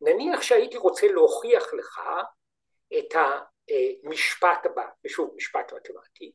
נניח 0.01 0.43
שהייתי 0.43 0.77
רוצה 0.77 1.07
להוכיח 1.07 1.75
לך 1.75 2.01
את 2.99 3.15
המשפט 4.05 4.67
הבא, 4.67 4.87
ושוב 5.05 5.35
משפט 5.37 5.73
מתמטי, 5.73 6.33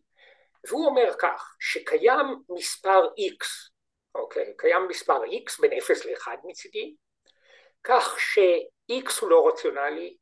והוא 0.67 0.85
אומר 0.85 1.13
כך, 1.19 1.55
שקיים 1.59 2.25
מספר 2.49 3.07
x, 3.07 3.71
אוקיי? 4.15 4.53
קיים 4.57 4.87
מספר 4.87 5.23
x 5.23 5.61
בין 5.61 5.77
0 5.77 6.05
ל-1 6.05 6.27
מצידי, 6.43 6.95
כך 7.83 8.19
ש-x 8.19 9.21
הוא 9.21 9.29
לא 9.29 9.47
רציונלי, 9.47 10.17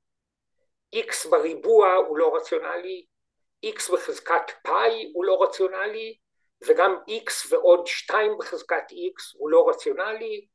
x 0.96 1.30
בריבוע 1.30 1.94
הוא 1.94 2.18
לא 2.18 2.36
רציונלי, 2.36 3.06
x 3.66 3.94
בחזקת 3.94 4.52
פאי 4.64 5.12
הוא 5.14 5.26
לא 5.26 5.44
רציונלי, 5.44 6.18
וגם 6.68 6.96
x 7.10 7.54
ועוד 7.54 7.88
2 7.88 8.38
בחזקת 8.40 8.92
x 8.92 9.38
הוא 9.38 9.50
לא 9.50 9.70
רציונלי, 9.70 10.46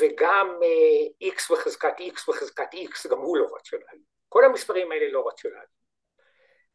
וגם 0.00 0.58
uh, 0.60 1.28
x 1.28 1.52
בחזקת 1.52 1.94
x 1.98 2.24
בחזקת 2.28 2.74
x 2.74 3.10
גם 3.10 3.18
הוא 3.18 3.36
לא 3.36 3.46
רציונלי. 3.56 4.02
כל 4.28 4.44
המספרים 4.44 4.92
האלה 4.92 5.12
לא 5.12 5.28
רציונליים. 5.28 5.80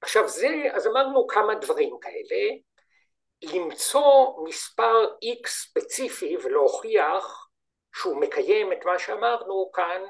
עכשיו 0.01 0.27
זה, 0.29 0.63
אז 0.73 0.87
אמרנו 0.87 1.27
כמה 1.27 1.55
דברים 1.55 1.97
כאלה, 2.01 2.55
למצוא 3.43 4.43
מספר 4.47 5.05
x 5.43 5.47
ספציפי 5.47 6.37
ולהוכיח 6.43 7.47
שהוא 7.95 8.21
מקיים 8.21 8.73
את 8.73 8.85
מה 8.85 8.99
שאמרנו 8.99 9.71
כאן, 9.73 10.01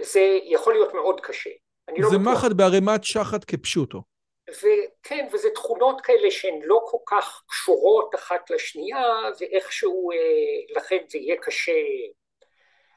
זה 0.00 0.38
יכול 0.44 0.72
להיות 0.72 0.94
מאוד 0.94 1.20
קשה. 1.20 1.50
לא 1.98 2.08
זה 2.10 2.16
לא 2.16 2.32
מחט 2.32 2.52
בערימת 2.56 3.04
שחת 3.04 3.44
כפשוטו. 3.44 4.02
וכן, 4.50 5.28
וזה 5.32 5.50
תכונות 5.50 6.00
כאלה 6.00 6.30
שהן 6.30 6.62
לא 6.62 6.80
כל 6.90 6.98
כך 7.06 7.42
קשורות 7.48 8.14
אחת 8.14 8.50
לשנייה, 8.50 9.12
ואיכשהו, 9.40 10.10
אה, 10.10 10.16
לכן 10.76 10.98
זה 11.08 11.18
יהיה 11.18 11.36
קשה. 11.42 11.72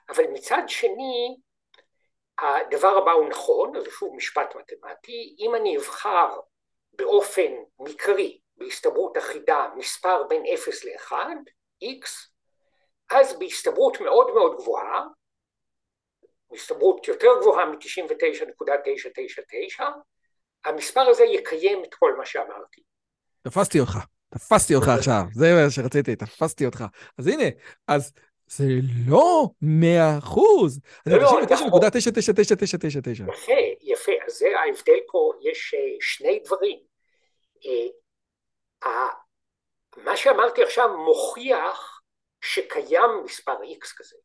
אבל 0.10 0.28
מצד 0.28 0.64
שני, 0.68 1.38
הדבר 2.40 2.98
הבא 2.98 3.12
הוא 3.12 3.30
נכון, 3.30 3.84
זה 3.84 3.92
שוב 3.92 4.16
משפט 4.16 4.56
מתמטי, 4.56 5.36
אם 5.40 5.56
אני 5.56 5.78
אבחר 5.78 6.40
באופן 6.94 7.54
מקרי, 7.80 8.40
בהסתברות 8.58 9.18
אחידה, 9.18 9.68
מספר 9.76 10.24
בין 10.24 10.44
0 10.54 10.86
ל-1, 10.86 11.12
x, 11.84 12.08
אז 13.12 13.40
בהסתברות 13.40 14.02
מאוד 14.02 14.34
מאוד 14.34 14.58
גבוהה, 14.58 15.04
הסתברות 16.52 17.08
יותר 17.08 17.32
גבוהה 17.42 17.66
מ-99.999, 17.66 19.84
המספר 20.68 21.02
הזה 21.02 21.24
יקיים 21.24 21.84
את 21.84 21.94
כל 21.94 22.16
מה 22.18 22.26
שאמרתי. 22.26 22.82
תפסתי 23.42 23.80
אותך, 23.80 23.98
תפסתי 24.30 24.76
אותך 24.76 24.88
עכשיו, 24.98 25.22
זה 25.34 25.54
מה 25.54 25.70
שרציתי, 25.70 26.16
תפסתי 26.16 26.66
אותך. 26.66 26.84
אז 27.18 27.28
הנה, 27.28 27.46
אז 27.88 28.14
זה 28.48 28.66
לא 29.08 29.48
מאה 29.62 30.18
אחוז. 30.18 30.80
לא, 31.06 31.18
לא, 31.18 31.24
נכון. 31.24 31.44
99.99999. 31.44 33.34
יפה, 33.34 33.54
יפה. 33.82 34.12
אז 34.28 34.34
זה 34.34 34.48
ההבדל 34.60 35.00
פה, 35.12 35.34
יש 35.42 35.74
אה, 35.74 35.96
שני 36.02 36.40
דברים. 36.46 36.80
אה, 38.86 39.08
מה 39.98 40.18
שאמרתי 40.18 40.64
עכשיו 40.64 40.98
מוכיח 40.98 42.02
שקיים 42.42 43.10
מספר 43.26 43.54
X 43.54 43.94
כזה. 43.98 44.16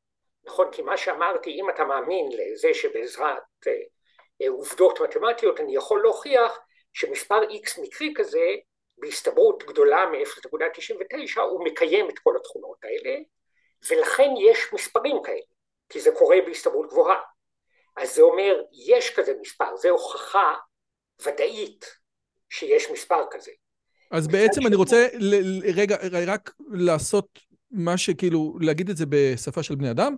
נכון? 0.45 0.69
כי 0.73 0.83
מה 0.83 0.97
שאמרתי, 0.97 1.51
אם 1.51 1.71
אתה 1.71 1.85
מאמין 1.85 2.29
לזה 2.33 2.69
שבעזרת 2.75 3.67
אה, 3.67 3.73
עובדות 4.49 5.01
מתמטיות 5.01 5.61
אני 5.61 5.77
יכול 5.77 6.03
להוכיח 6.03 6.59
שמספר 6.93 7.41
X 7.43 7.83
מקרי 7.83 8.13
כזה 8.17 8.47
בהסתברות 8.99 9.65
גדולה 9.69 10.07
מ-0.99 10.07 11.41
הוא 11.41 11.65
מקיים 11.65 12.11
את 12.11 12.19
כל 12.19 12.37
התכונות 12.37 12.79
האלה 12.85 13.19
ולכן 13.91 14.31
יש 14.51 14.59
מספרים 14.73 15.17
כאלה, 15.25 15.41
כי 15.89 16.01
זה 16.01 16.11
קורה 16.19 16.37
בהסתברות 16.47 16.91
גבוהה. 16.91 17.21
אז 17.97 18.15
זה 18.15 18.23
אומר, 18.23 18.63
יש 18.87 19.11
כזה 19.11 19.33
מספר, 19.41 19.77
זה 19.77 19.91
הוכחה 19.91 20.55
ודאית 21.25 21.85
שיש 22.51 22.91
מספר 22.91 23.25
כזה. 23.31 23.51
אז 24.11 24.29
בעצם 24.29 24.67
אני 24.67 24.77
רוצה 24.77 25.09
רגע, 25.75 25.97
רק 26.27 26.51
לעשות 26.71 27.39
מה 27.71 27.99
שכאילו, 27.99 28.59
להגיד 28.61 28.91
את 28.91 28.97
זה 28.97 29.05
בשפה 29.09 29.63
של 29.63 29.75
בני 29.75 29.91
אדם. 29.91 30.17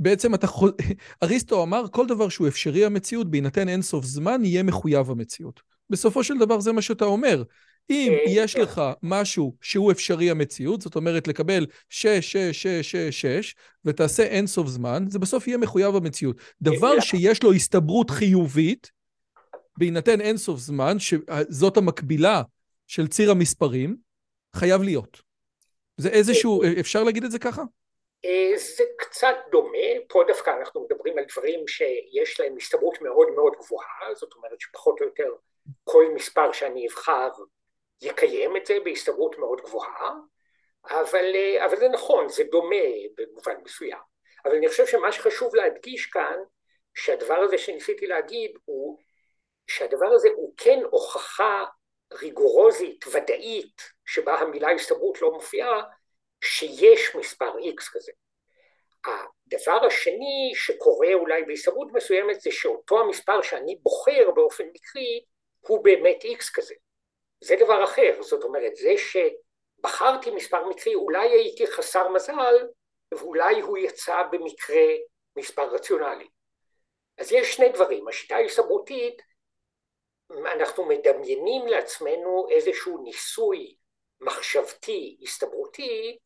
בעצם 0.00 0.34
אתה 0.34 0.46
חול... 0.46 0.72
אריסטו 1.22 1.62
אמר, 1.62 1.84
כל 1.90 2.06
דבר 2.06 2.28
שהוא 2.28 2.48
אפשרי 2.48 2.84
המציאות, 2.84 3.30
בהינתן 3.30 3.68
אינסוף 3.68 4.04
זמן, 4.04 4.44
יהיה 4.44 4.62
מחויב 4.62 5.10
המציאות. 5.10 5.60
בסופו 5.90 6.24
של 6.24 6.38
דבר 6.38 6.60
זה 6.60 6.72
מה 6.72 6.82
שאתה 6.82 7.04
אומר. 7.04 7.42
אם 7.90 8.12
אה, 8.12 8.18
יש 8.26 8.54
כן. 8.54 8.62
לך 8.62 8.82
משהו 9.02 9.56
שהוא 9.60 9.92
אפשרי 9.92 10.30
המציאות, 10.30 10.82
זאת 10.82 10.96
אומרת 10.96 11.28
לקבל 11.28 11.66
6, 11.88 12.32
6, 12.32 12.62
6, 12.62 12.90
6, 12.90 13.20
6, 13.20 13.54
ותעשה 13.84 14.22
אינסוף 14.22 14.68
זמן, 14.68 15.04
זה 15.08 15.18
בסוף 15.18 15.48
יהיה 15.48 15.58
מחויב 15.58 15.96
המציאות. 15.96 16.36
דבר 16.62 17.00
שיש 17.00 17.42
לו 17.42 17.52
הסתברות 17.52 18.10
חיובית, 18.10 18.90
בהינתן 19.78 20.20
אינסוף 20.20 20.60
זמן, 20.60 20.96
שזאת 20.98 21.76
המקבילה 21.76 22.42
של 22.86 23.08
ציר 23.08 23.30
המספרים, 23.30 23.96
חייב 24.56 24.82
להיות. 24.82 25.22
זה 25.96 26.08
איזשהו, 26.08 26.62
אה, 26.62 26.80
אפשר 26.80 27.04
להגיד 27.04 27.24
את 27.24 27.30
זה 27.30 27.38
ככה? 27.38 27.62
אה, 28.24 28.52
זה 28.56 28.84
קצת 28.98 29.36
דומה, 29.50 29.78
פה 30.08 30.22
דווקא 30.26 30.50
אנחנו 30.50 30.84
מדברים 30.84 31.18
על 31.18 31.24
דברים 31.24 31.68
שיש 31.68 32.40
להם 32.40 32.56
הסתברות 32.56 33.02
מאוד 33.02 33.30
מאוד 33.30 33.52
גבוהה, 33.58 34.14
זאת 34.14 34.32
אומרת 34.32 34.60
שפחות 34.60 35.00
או 35.00 35.06
יותר 35.06 35.34
כל 35.84 36.04
מספר 36.14 36.52
שאני 36.52 36.86
אבחר 36.88 37.28
יקיים 38.02 38.56
את 38.56 38.66
זה 38.66 38.78
בהסתברות 38.84 39.38
מאוד 39.38 39.60
גבוהה, 39.60 40.12
אבל, 40.84 41.32
אה, 41.34 41.66
אבל 41.66 41.76
זה 41.76 41.88
נכון, 41.88 42.28
זה 42.28 42.44
דומה 42.44 42.76
במובן 43.16 43.54
מסוים. 43.64 44.10
אבל 44.44 44.54
אני 44.54 44.68
חושב 44.68 44.86
שמה 44.86 45.12
שחשוב 45.12 45.54
להדגיש 45.54 46.06
כאן, 46.06 46.36
שהדבר 46.94 47.38
הזה 47.38 47.58
שניסיתי 47.58 48.06
להגיד 48.06 48.50
הוא 48.64 48.98
שהדבר 49.66 50.06
הזה 50.06 50.28
הוא 50.36 50.54
כן 50.56 50.80
הוכחה 50.90 51.64
ריגורוזית, 52.12 53.04
ודאית, 53.12 53.82
שבה 54.06 54.34
המילה 54.34 54.70
הסתברות 54.70 55.22
לא 55.22 55.32
מופיעה, 55.32 55.82
שיש 56.44 57.14
מספר 57.14 57.52
X 57.58 57.90
כזה. 57.92 58.12
הדבר 59.04 59.86
השני 59.86 60.52
שקורה 60.54 61.14
אולי 61.14 61.42
בהסתברות 61.44 61.92
מסוימת 61.92 62.40
זה 62.40 62.50
שאותו 62.52 63.00
המספר 63.00 63.42
שאני 63.42 63.76
בוחר 63.82 64.30
באופן 64.34 64.64
מקרי 64.64 65.24
הוא 65.60 65.84
באמת 65.84 66.24
X 66.24 66.44
כזה. 66.54 66.74
זה 67.40 67.56
דבר 67.60 67.84
אחר, 67.84 68.22
זאת 68.22 68.44
אומרת 68.44 68.76
זה 68.76 68.94
שבחרתי 68.96 70.30
מספר 70.30 70.68
מקרי 70.68 70.94
אולי 70.94 71.28
הייתי 71.28 71.66
חסר 71.66 72.08
מזל 72.08 72.66
ואולי 73.12 73.60
הוא 73.60 73.78
יצא 73.78 74.22
במקרה 74.32 74.86
מספר 75.36 75.74
רציונלי. 75.74 76.28
אז 77.18 77.32
יש 77.32 77.54
שני 77.54 77.68
דברים, 77.68 78.08
השיטה 78.08 78.36
ההסתברותית 78.36 79.22
אנחנו 80.30 80.84
מדמיינים 80.84 81.66
לעצמנו 81.66 82.46
איזשהו 82.50 83.02
ניסוי 83.02 83.76
מחשבתי 84.20 85.18
הסתברותי 85.22 86.18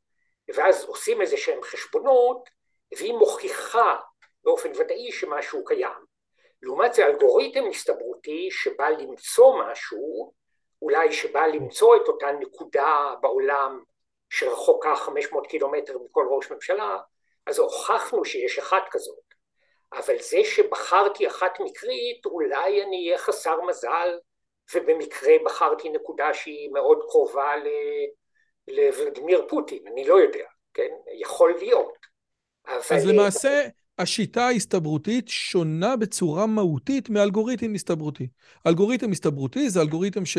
ואז 0.55 0.85
עושים 0.85 1.21
איזה 1.21 1.37
שהם 1.37 1.63
חשבונות 1.63 2.49
והיא 2.97 3.15
מוכיחה 3.15 3.97
באופן 4.45 4.71
ודאי 4.79 5.13
שמשהו 5.13 5.65
קיים. 5.65 6.05
לעומת 6.63 6.95
זה 6.95 7.07
אלגוריתם 7.07 7.65
הסתברותי 7.71 8.49
שבא 8.51 8.89
למצוא 8.89 9.63
משהו, 9.65 10.33
אולי 10.83 11.13
שבא 11.13 11.47
למצוא 11.47 11.97
את 11.97 12.09
אותה 12.09 12.33
נקודה 12.33 13.15
בעולם 13.21 13.83
שרחוקה 14.31 14.97
500 14.97 15.47
קילומטר 15.47 15.99
מכל 15.99 16.27
ראש 16.31 16.51
ממשלה, 16.51 16.99
אז 17.47 17.59
הוכחנו 17.59 18.25
שיש 18.25 18.59
אחת 18.59 18.83
כזאת. 18.91 19.25
אבל 19.93 20.19
זה 20.19 20.45
שבחרתי 20.45 21.27
אחת 21.27 21.61
מקרית, 21.61 22.27
אולי 22.27 22.83
אני 22.83 23.07
אהיה 23.07 23.19
חסר 23.19 23.61
מזל, 23.61 24.19
ובמקרה 24.75 25.33
בחרתי 25.45 25.89
נקודה 25.89 26.35
שהיא 26.35 26.71
מאוד 26.73 26.99
קרובה 27.11 27.57
ל... 27.57 27.69
לוולדימיר 28.69 29.47
פוטין, 29.49 29.83
אני 29.93 30.09
לא 30.09 30.15
יודע, 30.15 30.45
כן? 30.75 30.91
יכול 31.21 31.55
להיות. 31.59 31.99
אבל... 32.69 32.97
אז 32.97 33.07
למעשה 33.07 33.67
השיטה 33.99 34.47
ההסתברותית 34.47 35.29
שונה 35.29 35.97
בצורה 35.97 36.47
מהותית 36.47 37.11
מאלגוריתם 37.11 37.75
הסתברותי. 37.75 38.29
אלגוריתם 38.67 39.11
הסתברותי 39.11 39.71
זה 39.71 39.81
אלגוריתם 39.81 40.27
ש... 40.27 40.39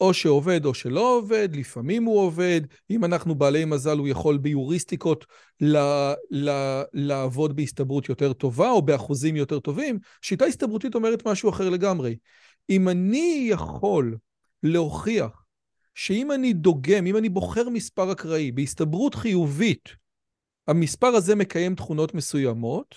או 0.00 0.14
שעובד 0.14 0.64
או 0.64 0.74
שלא 0.74 1.16
עובד, 1.16 1.48
לפעמים 1.56 2.04
הוא 2.04 2.20
עובד, 2.20 2.60
אם 2.90 3.04
אנחנו 3.04 3.34
בעלי 3.34 3.64
מזל 3.64 3.98
הוא 3.98 4.08
יכול 4.08 4.38
ביוריסטיקות 4.38 5.26
ל, 5.60 5.76
ל, 6.30 6.50
לעבוד 6.92 7.56
בהסתברות 7.56 8.08
יותר 8.08 8.32
טובה 8.32 8.70
או 8.70 8.82
באחוזים 8.82 9.36
יותר 9.36 9.60
טובים. 9.60 9.98
שיטה 10.22 10.44
הסתברותית 10.44 10.94
אומרת 10.94 11.26
משהו 11.26 11.50
אחר 11.50 11.70
לגמרי. 11.70 12.16
אם 12.70 12.88
אני 12.88 13.46
יכול 13.50 14.16
להוכיח 14.62 15.45
שאם 15.96 16.32
אני 16.32 16.52
דוגם, 16.52 17.06
אם 17.06 17.16
אני 17.16 17.28
בוחר 17.28 17.68
מספר 17.68 18.12
אקראי 18.12 18.52
בהסתברות 18.52 19.14
חיובית, 19.14 19.88
המספר 20.66 21.06
הזה 21.06 21.34
מקיים 21.34 21.74
תכונות 21.74 22.14
מסוימות, 22.14 22.94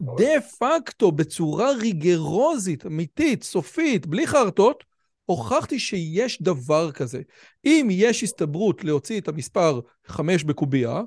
דה 0.00 0.40
פקטו, 0.58 1.12
בצורה 1.12 1.72
ריגרוזית, 1.72 2.86
אמיתית, 2.86 3.42
סופית, 3.42 4.06
בלי 4.06 4.26
חרטות, 4.26 4.84
הוכחתי 5.24 5.78
שיש 5.78 6.42
דבר 6.42 6.92
כזה. 6.92 7.22
אם 7.64 7.88
יש 7.90 8.22
הסתברות 8.22 8.84
להוציא 8.84 9.20
את 9.20 9.28
המספר 9.28 9.80
5 10.06 10.44
בקובייה, 10.44 11.00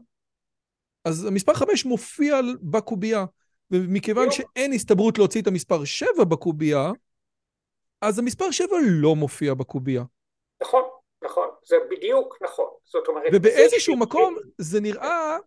אז 1.05 1.25
המספר 1.25 1.53
5 1.53 1.85
מופיע 1.85 2.39
בקובייה. 2.61 3.25
ומכיוון 3.71 4.31
שאין 4.31 4.73
הסתברות 4.73 5.17
להוציא 5.17 5.41
את 5.41 5.47
המספר 5.47 5.83
7 5.83 6.23
בקובייה, 6.29 6.91
אז 8.01 8.19
המספר 8.19 8.51
7 8.51 8.75
לא 8.83 9.15
מופיע 9.15 9.53
בקובייה. 9.53 10.03
נכון. 10.63 10.96
זה 11.67 11.75
בדיוק 11.91 12.37
נכון. 12.41 12.69
זאת 12.85 13.07
אומרת... 13.07 13.29
ובאיזשהו 13.33 13.95
זה 13.95 14.01
מקום 14.01 14.35
זה 14.57 14.81
נראה... 14.81 15.37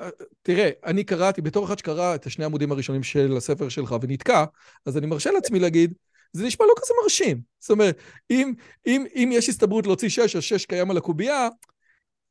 אה, 0.00 0.08
תראה, 0.42 0.70
אני 0.84 1.04
קראתי, 1.04 1.40
בתור 1.40 1.64
אחד 1.64 1.78
שקרא 1.78 2.14
את 2.14 2.26
השני 2.26 2.44
עמודים 2.44 2.72
הראשונים 2.72 3.02
של 3.02 3.36
הספר 3.36 3.68
שלך 3.68 3.94
ונתקע, 4.02 4.44
אז 4.86 4.98
אני 4.98 5.06
מרשה 5.06 5.30
לעצמי 5.30 5.58
להגיד, 5.58 5.94
זה 6.32 6.46
נשמע 6.46 6.66
לא 6.66 6.74
כזה 6.76 6.94
מרשים. 7.02 7.40
זאת 7.58 7.70
אומרת, 7.70 7.98
אם, 8.30 8.52
אם, 8.86 9.06
אם 9.14 9.30
יש 9.32 9.48
הסתברות 9.48 9.86
להוציא 9.86 10.08
שש, 10.08 10.36
אז 10.36 10.42
שש 10.42 10.66
קיים 10.66 10.90
על 10.90 10.96
הקובייה, 10.96 11.48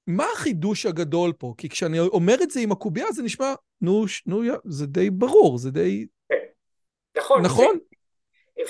מה 0.08 0.26
החידוש 0.34 0.86
הגדול 0.86 1.34
פה? 1.38 1.54
כי 1.58 1.70
כשאני 1.70 2.00
אומר 2.00 2.36
את 2.44 2.52
זה 2.52 2.60
עם 2.60 2.72
הקובייה, 2.72 3.12
זה 3.12 3.24
נשמע, 3.24 3.54
נו, 3.82 4.06
נו, 4.26 4.42
זה 4.66 4.86
די 4.86 5.10
ברור, 5.10 5.58
זה 5.58 5.72
די... 5.72 6.06
כן. 6.30 6.36
נכון. 7.18 7.42
נכון? 7.42 7.78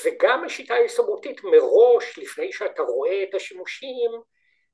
וגם 0.05 0.43
השיטה 0.43 0.73
ההסתברותית 0.73 1.43
מראש, 1.43 2.17
לפני 2.17 2.51
שאתה 2.51 2.83
רואה 2.83 3.23
את 3.23 3.33
השימושים, 3.35 4.11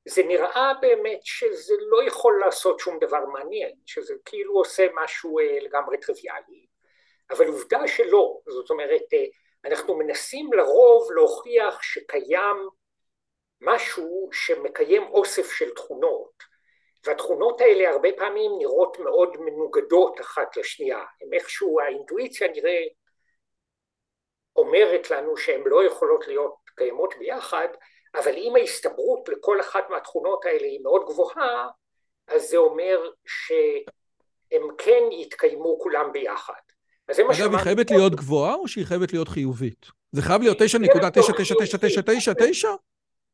זה 0.07 0.23
נראה 0.23 0.71
באמת 0.81 1.19
שזה 1.23 1.75
לא 1.79 2.03
יכול 2.03 2.41
לעשות 2.45 2.79
שום 2.79 2.99
דבר 2.99 3.25
מעניין, 3.25 3.71
שזה 3.85 4.13
כאילו 4.25 4.53
עושה 4.53 4.87
משהו 5.03 5.39
אה, 5.39 5.59
לגמרי 5.61 5.97
טריוויאלי, 5.97 6.65
אבל 7.31 7.47
עובדה 7.47 7.87
שלא, 7.87 8.39
זאת 8.47 8.69
אומרת, 8.69 9.13
אה, 9.13 9.25
אנחנו 9.65 9.97
מנסים 9.97 10.53
לרוב 10.53 11.11
להוכיח 11.11 11.81
שקיים 11.81 12.69
משהו 13.61 14.29
שמקיים 14.31 15.03
אוסף 15.03 15.51
של 15.51 15.69
תכונות, 15.69 16.43
והתכונות 17.05 17.61
האלה 17.61 17.89
הרבה 17.89 18.09
פעמים 18.17 18.51
נראות 18.59 18.99
מאוד 18.99 19.37
מנוגדות 19.39 20.21
אחת 20.21 20.57
לשנייה, 20.57 21.03
הם 21.21 21.33
איכשהו, 21.33 21.79
האינטואיציה 21.79 22.47
נראה 22.47 22.83
אומרת 24.55 25.11
לנו 25.11 25.37
שהן 25.37 25.61
לא 25.65 25.85
יכולות 25.85 26.27
להיות 26.27 26.55
קיימות 26.75 27.13
ביחד, 27.19 27.67
אבל 28.15 28.33
אם 28.35 28.55
ההסתברות 28.55 29.29
לכל 29.29 29.61
אחת 29.61 29.89
מהתכונות 29.89 30.45
האלה 30.45 30.67
היא 30.67 30.79
מאוד 30.83 31.05
גבוהה, 31.07 31.67
אז 32.27 32.49
זה 32.49 32.57
אומר 32.57 32.99
שהם 33.25 34.67
כן 34.77 35.03
יתקיימו 35.11 35.79
כולם 35.79 36.11
ביחד. 36.11 36.53
אגב, 37.09 37.29
היא 37.29 37.57
חייבת 37.57 37.91
להיות 37.91 38.15
גבוהה 38.15 38.55
או 38.55 38.67
שהיא 38.67 38.85
חייבת 38.85 39.13
להיות 39.13 39.27
חיובית? 39.27 39.85
זה 40.11 40.21
חייב 40.21 40.41
להיות 40.41 40.61
9.99999? 40.61 40.65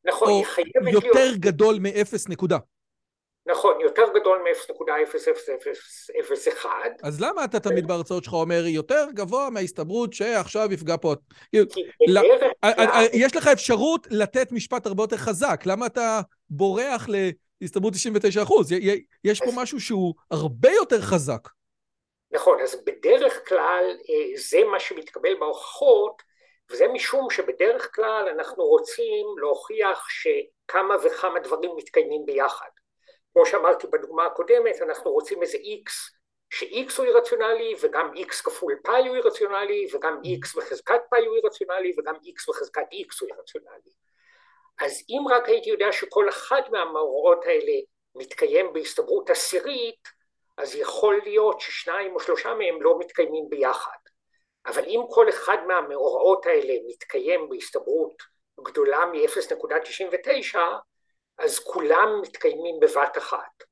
נכון, 0.04 0.28
היא 0.28 0.44
חייבת 0.44 0.70
להיות... 0.82 1.04
או 1.04 1.08
יותר 1.08 1.36
גדול 1.36 1.78
מ-0 1.80 2.16
נקודה. 2.28 2.58
נכון, 3.46 3.80
יותר 3.80 4.04
גדול 4.14 4.38
מ-0.0001. 4.38 6.66
אז 7.02 7.20
למה 7.20 7.44
אתה 7.44 7.60
תמיד 7.60 7.86
בהרצאות 7.86 8.24
שלך 8.24 8.32
אומר 8.32 8.66
יותר 8.66 9.06
גבוה 9.14 9.50
מההסתברות 9.50 10.12
שעכשיו 10.12 10.72
יפגע 10.72 10.96
פה? 10.96 11.14
יש 13.12 13.36
לך 13.36 13.46
אפשרות 13.46 14.06
לתת 14.10 14.52
משפט 14.52 14.86
הרבה 14.86 15.02
יותר 15.02 15.16
חזק, 15.16 15.62
למה 15.66 15.86
אתה 15.86 16.20
בורח 16.50 17.06
להסתברות 17.60 17.92
99 17.92 18.42
אחוז? 18.42 18.72
יש 19.24 19.40
פה 19.40 19.50
משהו 19.54 19.80
שהוא 19.80 20.14
הרבה 20.30 20.70
יותר 20.70 21.00
חזק. 21.00 21.48
נכון, 22.30 22.60
אז 22.60 22.76
בדרך 22.86 23.48
כלל 23.48 23.84
זה 24.36 24.58
מה 24.70 24.80
שמתקבל 24.80 25.34
בהוכחות, 25.40 26.22
וזה 26.70 26.88
משום 26.88 27.30
שבדרך 27.30 27.94
כלל 27.94 28.28
אנחנו 28.38 28.64
רוצים 28.64 29.26
להוכיח 29.40 30.06
שכמה 30.08 30.94
וכמה 31.02 31.40
דברים 31.40 31.70
מתקיימים 31.76 32.26
ביחד. 32.26 32.68
כמו 33.36 33.46
שאמרתי 33.46 33.86
בדוגמה 33.86 34.26
הקודמת, 34.26 34.82
אנחנו 34.82 35.10
רוצים 35.10 35.42
איזה 35.42 35.58
x, 35.58 35.90
ש-x 36.50 36.98
הוא 36.98 37.06
אירציונלי 37.06 37.74
וגם 37.80 38.10
x 38.16 38.44
כפול 38.44 38.76
פאי 38.84 39.08
הוא 39.08 39.16
אירציונלי 39.16 39.86
וגם 39.92 40.20
x 40.24 40.56
בחזקת 40.56 41.00
פאי 41.10 41.26
הוא 41.26 41.36
אירציונלי 41.36 41.92
וגם 41.98 42.14
x 42.14 42.44
בחזקת 42.48 42.82
x 42.82 43.16
הוא 43.20 43.28
אירציונלי. 43.28 43.90
אז 44.80 45.02
אם 45.08 45.28
רק 45.30 45.48
הייתי 45.48 45.70
יודע 45.70 45.92
שכל 45.92 46.28
אחד 46.28 46.62
מהמאורעות 46.70 47.44
האלה 47.44 47.72
מתקיים 48.14 48.72
בהסתברות 48.72 49.30
עשירית, 49.30 50.08
אז 50.56 50.76
יכול 50.76 51.20
להיות 51.24 51.60
ששניים 51.60 52.14
או 52.14 52.20
שלושה 52.20 52.54
מהם 52.54 52.82
לא 52.82 52.98
מתקיימים 52.98 53.44
ביחד. 53.48 53.98
אבל 54.66 54.84
אם 54.84 55.00
כל 55.10 55.28
אחד 55.28 55.56
מהמאורעות 55.66 56.46
האלה 56.46 56.74
מתקיים 56.86 57.48
בהסתברות 57.48 58.22
גדולה 58.60 59.04
מ-0.99, 59.06 60.58
אז 61.38 61.58
כולם 61.58 62.20
מתקיימים 62.22 62.80
בבת 62.80 63.18
אחת. 63.18 63.64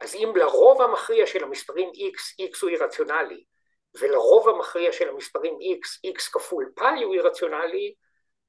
אז 0.00 0.14
אם 0.14 0.32
לרוב 0.36 0.82
המכריע 0.82 1.26
של 1.26 1.44
המספרים 1.44 1.88
x, 1.88 2.46
x 2.50 2.58
הוא 2.62 2.70
אירציונלי, 2.70 3.44
ולרוב 4.00 4.48
המכריע 4.48 4.92
של 4.92 5.08
המספרים 5.08 5.54
x, 5.54 6.10
x 6.12 6.32
כפול 6.32 6.72
פאי 6.76 7.02
הוא 7.02 7.14
אירציונלי, 7.14 7.94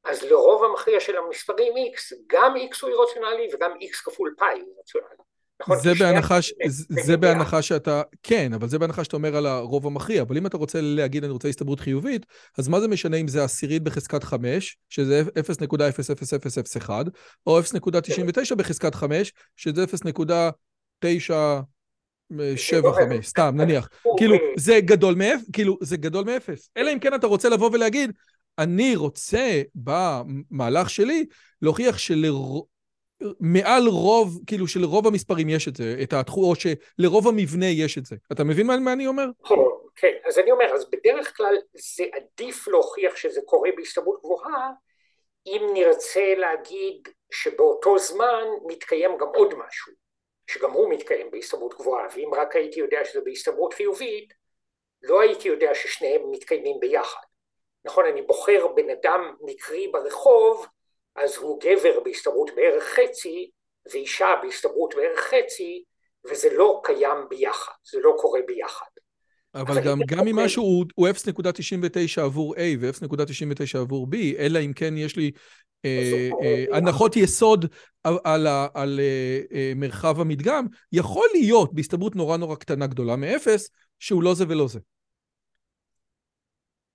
אז 0.04 0.24
לרוב 0.24 0.64
המכריע 0.64 1.00
של 1.00 1.18
המספרים 1.18 1.74
x, 1.74 2.16
גם 2.28 2.54
x 2.56 2.78
הוא 2.82 2.90
אירציונלי 2.90 3.48
וגם 3.54 3.72
x 3.72 4.04
כפול 4.06 4.36
פאי 4.38 4.60
הוא 4.62 4.76
אירציונלי. 4.78 5.27
נכון, 5.62 5.78
זה 5.80 5.94
בהנחה, 6.00 6.42
ש... 6.42 6.54
זה 6.90 7.18
בהנחה 7.18 7.62
שאתה, 7.62 8.02
כן, 8.24 8.54
אבל 8.54 8.68
זה 8.68 8.80
בהנחה 8.80 9.04
שאתה 9.04 9.16
אומר 9.16 9.36
על 9.36 9.46
הרוב 9.46 9.88
המכריע, 9.88 10.22
אבל 10.22 10.38
אם 10.38 10.46
אתה 10.46 10.58
רוצה 10.58 10.82
להגיד 10.82 11.24
אני 11.24 11.34
רוצה 11.34 11.48
הסתברות 11.48 11.80
חיובית, 11.80 12.26
אז 12.58 12.68
מה 12.68 12.80
זה 12.80 12.88
משנה 12.88 13.18
אם 13.18 13.28
זה 13.28 13.44
עשירית 13.44 13.84
בחזקת 13.84 14.24
5, 14.24 14.78
שזה 14.90 15.24
0.00001, 16.82 16.90
או 17.48 17.60
0.99 17.60 18.56
בחזקת 18.56 18.96
5, 18.96 19.34
שזה 19.56 19.86
0.975, 21.04 21.08
סתם, 23.24 23.54
נניח. 23.58 23.90
כאילו, 24.18 24.36
זה 24.58 24.80
גדול 24.80 25.16
מאפס, 25.16 25.50
כאילו, 25.54 25.78
זה 25.82 25.98
גדול 25.98 26.26
מאפס. 26.26 26.70
אלא 26.78 26.94
אם 26.94 27.00
כן 27.00 27.14
אתה 27.14 27.28
רוצה 27.28 27.50
לבוא 27.50 27.70
ולהגיד, 27.74 28.12
אני 28.58 28.96
רוצה 28.96 29.62
במהלך 29.76 30.90
שלי 30.90 31.26
להוכיח 31.62 31.98
שלרוב... 31.98 32.77
מעל 33.40 33.88
רוב, 33.88 34.40
כאילו 34.48 34.68
שלרוב 34.68 35.08
המספרים 35.08 35.50
יש 35.50 35.68
את 35.68 35.76
זה, 35.76 35.96
את 36.04 36.14
התחום, 36.14 36.44
או 36.44 36.54
שלרוב 36.56 37.28
המבנה 37.28 37.66
יש 37.66 37.98
את 37.98 38.06
זה. 38.06 38.16
אתה 38.32 38.44
מבין 38.44 38.68
מה, 38.68 38.78
מה 38.78 38.94
אני 38.94 39.08
אומר? 39.08 39.26
נכון, 39.44 39.78
כן. 39.96 40.14
אז 40.26 40.40
אני 40.40 40.52
אומר, 40.52 40.66
אז 40.74 40.90
בדרך 40.90 41.38
כלל 41.38 41.56
זה 41.96 42.04
עדיף 42.14 42.68
להוכיח 42.68 43.16
שזה 43.16 43.42
קורה 43.46 43.70
בהסתברות 43.78 44.20
גבוהה, 44.20 44.72
אם 45.46 45.68
נרצה 45.74 46.34
להגיד 46.38 47.08
שבאותו 47.32 47.98
זמן 47.98 48.44
מתקיים 48.68 49.12
גם 49.18 49.28
עוד 49.36 49.54
משהו, 49.54 49.94
שגם 50.48 50.72
הוא 50.72 50.90
מתקיים 50.90 51.32
בהסתברות 51.32 51.74
גבוהה, 51.74 52.08
ואם 52.16 52.30
רק 52.34 52.56
הייתי 52.56 52.80
יודע 52.80 53.06
שזה 53.06 53.22
בהסתברות 53.26 53.74
חיובית, 53.74 54.34
לא 55.04 55.22
הייתי 55.22 55.48
יודע 55.48 55.76
ששניהם 55.76 56.22
מתקיימים 56.32 56.80
ביחד. 56.80 57.22
נכון, 57.86 58.06
אני 58.06 58.22
בוחר 58.22 58.68
בן 58.68 58.90
אדם 58.90 59.36
מקרי 59.42 59.88
ברחוב, 59.88 60.68
אז 61.18 61.38
הוא 61.38 61.60
גבר 61.62 62.00
בהסתברות 62.06 62.52
בערך 62.56 62.84
חצי 62.84 63.50
ואישה 63.92 64.28
בהסתברות 64.44 64.94
בערך 64.96 65.20
חצי 65.20 65.84
וזה 66.32 66.50
לא 66.58 66.82
קיים 66.84 67.18
ביחד, 67.30 67.72
זה 67.92 68.00
לא 68.04 68.14
קורה 68.18 68.40
ביחד. 68.48 68.86
אבל 69.56 69.82
גם, 69.86 70.00
גם 70.08 70.28
אם 70.28 70.36
משהו 70.36 70.64
הוא, 70.64 70.86
הוא 70.96 71.08
0.99 71.08 72.22
עבור 72.22 72.56
A 72.56 72.60
ו-0.99 72.80 73.78
עבור 73.80 74.08
B, 74.12 74.16
אלא 74.38 74.60
אם 74.60 74.74
כן 74.74 74.98
יש 74.98 75.16
לי 75.16 75.32
אה, 75.86 76.30
אה, 76.44 76.78
הנחות 76.78 77.16
יסוד 77.16 77.66
על, 78.04 78.18
על, 78.24 78.48
על 78.74 79.00
אה, 79.00 79.40
אה, 79.54 79.72
מרחב 79.76 80.20
המדגם, 80.20 80.66
יכול 80.92 81.28
להיות 81.34 81.74
בהסתברות 81.74 82.16
נורא 82.16 82.38
נורא 82.38 82.56
קטנה 82.56 82.88
גדולה 82.88 83.16
מאפס, 83.16 83.70
שהוא 84.00 84.24
לא 84.24 84.34
זה 84.34 84.46
ולא 84.50 84.68
זה. 84.68 84.80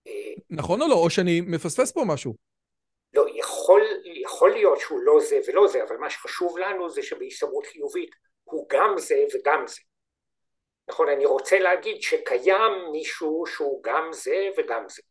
אה, 0.06 0.12
נכון 0.50 0.82
או 0.82 0.88
לא? 0.88 0.94
או 0.94 1.10
שאני 1.10 1.40
מפספס 1.40 1.92
פה 1.92 2.04
משהו? 2.06 2.51
יכול 3.72 4.12
יכול 4.22 4.50
להיות 4.50 4.80
שהוא 4.80 5.00
לא 5.02 5.20
זה 5.20 5.38
ולא 5.48 5.68
זה, 5.68 5.82
אבל 5.88 5.96
מה 5.96 6.10
שחשוב 6.10 6.58
לנו 6.58 6.90
זה 6.90 7.02
שבהסתברות 7.02 7.66
חיובית 7.66 8.10
הוא 8.44 8.66
גם 8.70 8.94
זה 8.98 9.24
וגם 9.34 9.64
זה. 9.66 9.80
נכון, 10.88 11.08
אני 11.08 11.26
רוצה 11.26 11.58
להגיד 11.58 12.02
שקיים 12.02 12.72
מישהו 12.92 13.44
שהוא 13.46 13.82
גם 13.82 14.04
זה 14.12 14.48
וגם 14.58 14.82
זה. 14.88 15.02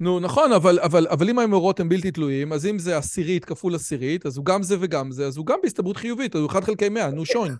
נו, 0.00 0.20
נכון, 0.20 0.52
אבל, 0.52 0.78
אבל, 0.80 1.06
אבל 1.06 1.30
אם 1.30 1.38
המאורות 1.38 1.80
הם 1.80 1.88
בלתי 1.88 2.10
תלויים, 2.10 2.52
אז 2.52 2.66
אם 2.66 2.78
זה 2.78 2.96
עשירית 2.96 3.44
כפול 3.44 3.74
עשירית, 3.74 4.26
אז 4.26 4.36
הוא 4.36 4.44
גם 4.44 4.62
זה 4.62 4.76
וגם 4.80 5.10
זה, 5.10 5.26
אז 5.26 5.36
הוא 5.36 5.46
גם 5.46 5.58
בהסתברות 5.62 5.96
חיובית, 5.96 6.34
אז 6.34 6.40
הוא 6.40 6.50
1 6.50 6.64
חלקי 6.64 6.88
100, 6.88 7.10
נו 7.10 7.26
שוין. 7.26 7.52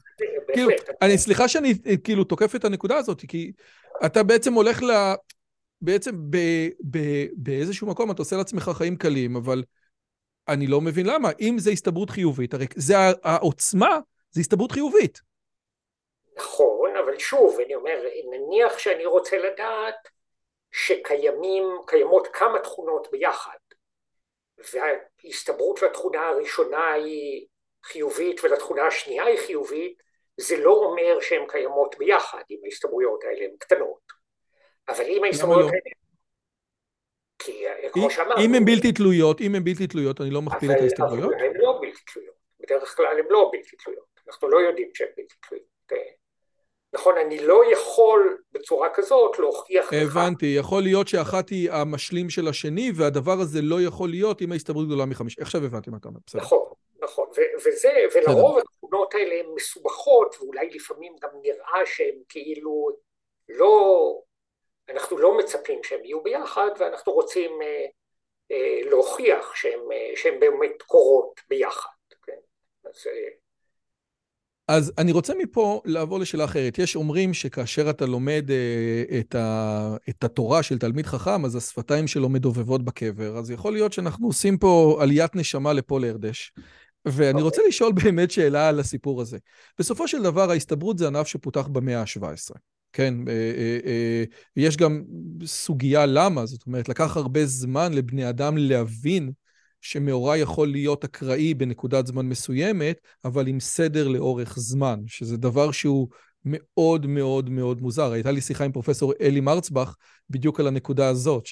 כאילו, 0.53 0.69
אני, 1.03 1.19
סליחה 1.19 1.49
שאני 1.49 1.75
כאילו 2.05 2.25
תוקף 2.25 2.55
את 2.55 2.65
הנקודה 2.65 2.97
הזאת, 2.97 3.25
כי 3.29 3.53
אתה 4.07 4.23
בעצם 4.23 4.53
הולך 4.53 4.83
ל... 4.83 4.91
בעצם 5.83 6.13
ב, 6.31 6.37
ב, 6.91 6.99
באיזשהו 7.37 7.87
מקום 7.87 8.11
אתה 8.11 8.23
עושה 8.23 8.37
לעצמך 8.37 8.71
חיים 8.75 8.97
קלים, 8.97 9.37
אבל 9.37 9.63
אני 10.49 10.67
לא 10.67 10.81
מבין 10.81 11.07
למה. 11.07 11.29
אם 11.41 11.57
זה 11.59 11.71
הסתברות 11.71 12.11
חיובית, 12.11 12.55
הרי 12.55 12.67
זה 12.77 12.95
העוצמה, 13.25 13.99
זה 14.31 14.41
הסתברות 14.41 14.73
חיובית. 14.73 15.21
נכון, 16.37 16.97
אבל 16.97 17.19
שוב, 17.19 17.61
אני 17.61 17.75
אומר, 17.75 18.03
נניח 18.31 18.79
שאני 18.79 19.07
רוצה 19.07 19.39
לדעת 19.39 20.09
שקיימים, 20.73 21.65
קיימות 21.87 22.29
כמה 22.33 22.59
תכונות 22.59 23.09
ביחד, 23.13 23.59
וההסתברות 24.73 25.83
לתכונה 25.83 26.29
הראשונה 26.29 26.93
היא 26.93 27.47
חיובית 27.85 28.45
ולתכונה 28.45 28.87
השנייה 28.87 29.25
היא 29.25 29.39
חיובית, 29.39 30.03
זה 30.41 30.57
לא 30.57 30.71
אומר 30.71 31.21
שהן 31.21 31.47
קיימות 31.49 31.97
ביחד, 31.99 32.43
אם 32.51 32.59
ההסתברויות 32.65 33.25
האלה 33.25 33.45
הן 33.45 33.57
קטנות. 33.59 34.01
אבל 34.89 35.05
אם 35.05 35.25
ההסתברויות 35.25 35.61
לא? 35.61 35.67
האלה 35.67 35.98
כי 37.39 37.65
כמו 37.93 38.11
שאמרנו... 38.11 38.41
אם 38.41 38.55
הן 38.55 38.65
בלתי 38.65 38.93
תלויות, 38.93 39.41
אם 39.41 39.55
הן 39.55 39.65
בלתי 39.65 39.87
תלויות, 39.87 40.21
אני 40.21 40.31
לא 40.31 40.43
מכפיל 40.43 40.71
את 40.73 40.81
ההסתברויות? 40.81 41.33
אבל 41.35 41.45
הן 41.45 41.57
לא 41.57 41.79
בלתי 41.83 42.01
תלויות. 42.13 42.35
בדרך 42.61 42.97
כלל 42.97 43.19
הן 43.19 43.25
לא 43.31 43.51
בלתי 43.53 43.77
תלויות. 43.77 44.05
אנחנו 44.29 44.49
לא 44.49 44.59
יודעים 44.59 44.89
שהן 44.95 45.09
בלתי 45.17 45.35
תלויות. 45.49 45.69
נכון, 46.93 47.15
אני 47.27 47.47
לא 47.47 47.73
יכול 47.73 48.39
בצורה 48.53 48.89
כזאת 48.95 49.39
להוכיח 49.39 49.93
לך... 49.93 50.03
הבנתי, 50.03 50.47
יכול 50.47 50.83
להיות 50.83 51.09
שאחת 51.09 51.49
היא 51.49 51.71
המשלים 51.71 52.31
של 52.31 52.49
השני, 52.49 52.93
והדבר 52.95 53.33
הזה 53.41 53.63
לא 53.63 53.83
יכול 53.83 54.09
להיות 54.09 54.43
אם 54.43 54.53
ההסתברות 54.53 54.87
גדולה 54.87 55.07
מחמיש. 55.07 55.39
עכשיו 55.39 55.65
הבנתי 55.65 55.91
מה 55.91 55.97
אתה 55.97 56.09
אומר, 56.09 56.21
בסדר. 56.27 56.43
נכון, 56.43 56.73
נכון, 57.03 57.29
וזה, 57.67 57.93
ולרוב 58.15 58.59
התכונות 58.59 59.15
האלה 59.15 59.35
הן 59.35 59.47
מסובכות, 59.55 60.37
ואולי 60.41 60.71
לפעמים 60.71 61.13
גם 61.23 61.29
נראה 61.43 61.87
שהן 61.87 62.15
כאילו 62.29 62.91
לא 63.49 64.21
אנחנו 64.89 65.19
לא 65.19 65.39
מצפים 65.39 65.81
שהם 65.83 66.05
יהיו 66.05 66.23
ביחד 66.23 66.69
ואנחנו 66.79 67.13
רוצים 67.13 67.51
אה, 67.63 67.87
אה, 68.51 68.91
להוכיח 68.91 69.55
שהם, 69.55 69.81
אה, 69.93 70.17
שהם 70.17 70.41
באמת 70.41 70.83
קורות 70.87 71.41
ביחד. 71.49 71.89
כן? 72.27 72.33
אז, 72.85 73.07
אה... 73.07 73.29
אז 74.69 74.93
אני 74.99 75.13
רוצה 75.13 75.35
מפה 75.39 75.83
לעבור 75.85 76.19
לשאלה 76.19 76.45
אחרת. 76.45 76.79
יש 76.79 76.97
אומרים 76.97 77.35
שכאשר 77.35 77.91
אתה 77.91 78.07
לומד 78.07 78.51
אה, 78.51 79.19
את, 79.21 79.35
ה, 79.35 79.97
את 80.09 80.25
התורה 80.25 80.63
של 80.63 80.79
תלמיד 80.79 81.07
חכם, 81.07 81.45
אז 81.45 81.57
השפתיים 81.57 82.07
שלו 82.07 82.29
מדובבות 82.29 82.85
בקבר. 82.85 83.39
אז 83.39 83.51
יכול 83.51 83.73
להיות 83.73 83.93
שאנחנו 83.93 84.27
עושים 84.27 84.59
פה 84.59 84.99
עליית 85.01 85.37
נשמה 85.37 85.73
לפה 85.73 86.01
להרדש. 86.01 86.53
ואני 87.05 87.29
okay. 87.29 87.33
אוקיי. 87.33 87.43
רוצה 87.43 87.63
לשאול 87.69 87.93
באמת 87.93 88.31
שאלה 88.31 88.69
על 88.69 88.81
הסיפור 88.81 89.21
הזה. 89.21 89.39
בסופו 89.79 90.09
של 90.09 90.23
דבר, 90.23 90.51
ההסתברות 90.51 90.99
זה 90.99 91.07
ענף 91.07 91.27
שפותח 91.27 91.67
במאה 91.67 92.01
ה-17. 92.01 92.59
כן, 92.93 93.15
אה, 93.29 93.33
אה, 93.33 93.79
אה, 93.87 94.25
יש 94.57 94.77
גם 94.77 95.03
סוגיה 95.45 96.07
למה, 96.07 96.47
זאת 96.47 96.67
אומרת, 96.67 96.89
לקח 96.89 97.17
הרבה 97.17 97.47
זמן 97.47 97.93
לבני 97.93 98.29
אדם 98.29 98.57
להבין 98.57 99.33
שמאורע 99.81 100.37
יכול 100.37 100.69
להיות 100.69 101.05
אקראי 101.05 101.55
בנקודת 101.55 102.07
זמן 102.07 102.27
מסוימת, 102.27 103.01
אבל 103.25 103.47
עם 103.47 103.61
סדר 103.61 104.09
לאורך 104.09 104.59
זמן, 104.59 105.01
שזה 105.07 105.37
דבר 105.37 105.71
שהוא 105.71 106.09
מאוד 106.45 107.07
מאוד 107.07 107.51
מאוד 107.51 107.83
מוזר. 107.83 108.13
הייתה 108.13 108.31
לי 108.31 108.41
שיחה 108.41 108.65
עם 108.65 108.73
פרופסור 108.73 109.13
אלי 109.21 109.41
מרצבך 109.41 109.95
בדיוק 110.31 110.61
על 110.61 110.67
הנקודה 110.67 111.09
הזאת, 111.09 111.45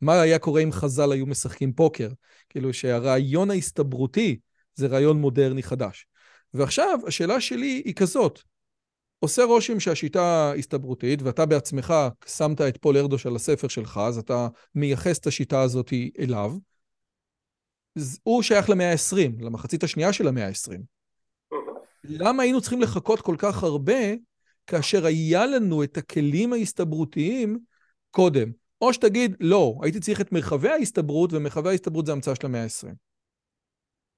מה 0.00 0.20
היה 0.20 0.38
קורה 0.38 0.62
אם 0.62 0.72
חז"ל 0.72 1.12
היו 1.12 1.26
משחקים 1.26 1.72
פוקר? 1.72 2.08
כאילו 2.48 2.72
שהרעיון 2.72 3.50
ההסתברותי 3.50 4.38
זה 4.74 4.86
רעיון 4.86 5.20
מודרני 5.20 5.62
חדש. 5.62 6.06
ועכשיו, 6.54 7.00
השאלה 7.06 7.40
שלי 7.40 7.82
היא 7.84 7.94
כזאת, 7.94 8.40
עושה 9.20 9.44
רושם 9.44 9.80
שהשיטה 9.80 10.52
הסתברותית, 10.58 11.22
ואתה 11.22 11.46
בעצמך 11.46 11.94
שמת 12.26 12.60
את 12.60 12.76
פול 12.76 12.96
ארדוש 12.96 13.26
על 13.26 13.36
הספר 13.36 13.68
שלך, 13.68 14.00
אז 14.06 14.18
אתה 14.18 14.48
מייחס 14.74 15.18
את 15.18 15.26
השיטה 15.26 15.60
הזאת 15.62 15.90
אליו. 16.18 16.52
הוא 18.22 18.42
שייך 18.42 18.70
למאה 18.70 18.92
ה-20, 18.92 19.44
למחצית 19.44 19.82
השנייה 19.82 20.12
של 20.12 20.28
המאה 20.28 20.46
ה-20. 20.46 20.78
למה 22.04 22.42
היינו 22.42 22.60
צריכים 22.60 22.80
לחכות 22.80 23.20
כל 23.20 23.36
כך 23.38 23.62
הרבה 23.62 24.14
כאשר 24.66 25.06
היה 25.06 25.46
לנו 25.46 25.82
את 25.82 25.96
הכלים 25.96 26.52
ההסתברותיים 26.52 27.58
קודם? 28.10 28.50
או 28.80 28.92
שתגיד, 28.92 29.36
לא, 29.40 29.74
הייתי 29.82 30.00
צריך 30.00 30.20
את 30.20 30.32
מרחבי 30.32 30.68
ההסתברות, 30.68 31.32
ומרחבי 31.32 31.68
ההסתברות 31.68 32.06
זה 32.06 32.12
המצאה 32.12 32.34
של 32.34 32.46
המאה 32.46 32.62
ה-20. 32.62 32.88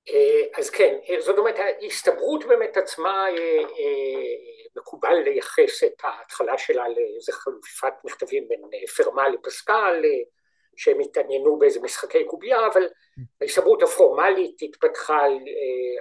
אה, 0.08 0.58
אז 0.58 0.70
כן, 0.70 0.94
אה, 1.10 1.20
זאת 1.20 1.38
אומרת, 1.38 1.54
ההסתברות 1.58 2.44
באמת 2.48 2.76
עצמה, 2.76 3.26
אה, 3.38 3.62
מקובל 4.76 5.14
לייחס 5.14 5.84
את 5.84 6.02
ההתחלה 6.02 6.58
שלה 6.58 6.88
לאיזה 6.88 7.32
חלופת 7.32 7.92
מכתבים 8.04 8.48
בין 8.48 8.60
פרמה 8.96 9.28
לפסקל, 9.28 10.02
שהם 10.76 11.00
התעניינו 11.00 11.58
באיזה 11.58 11.80
משחקי 11.80 12.24
קובייה, 12.24 12.66
אבל 12.66 12.88
ההסתברות 13.40 13.82
הפורמלית 13.82 14.62
התפתחה, 14.62 15.22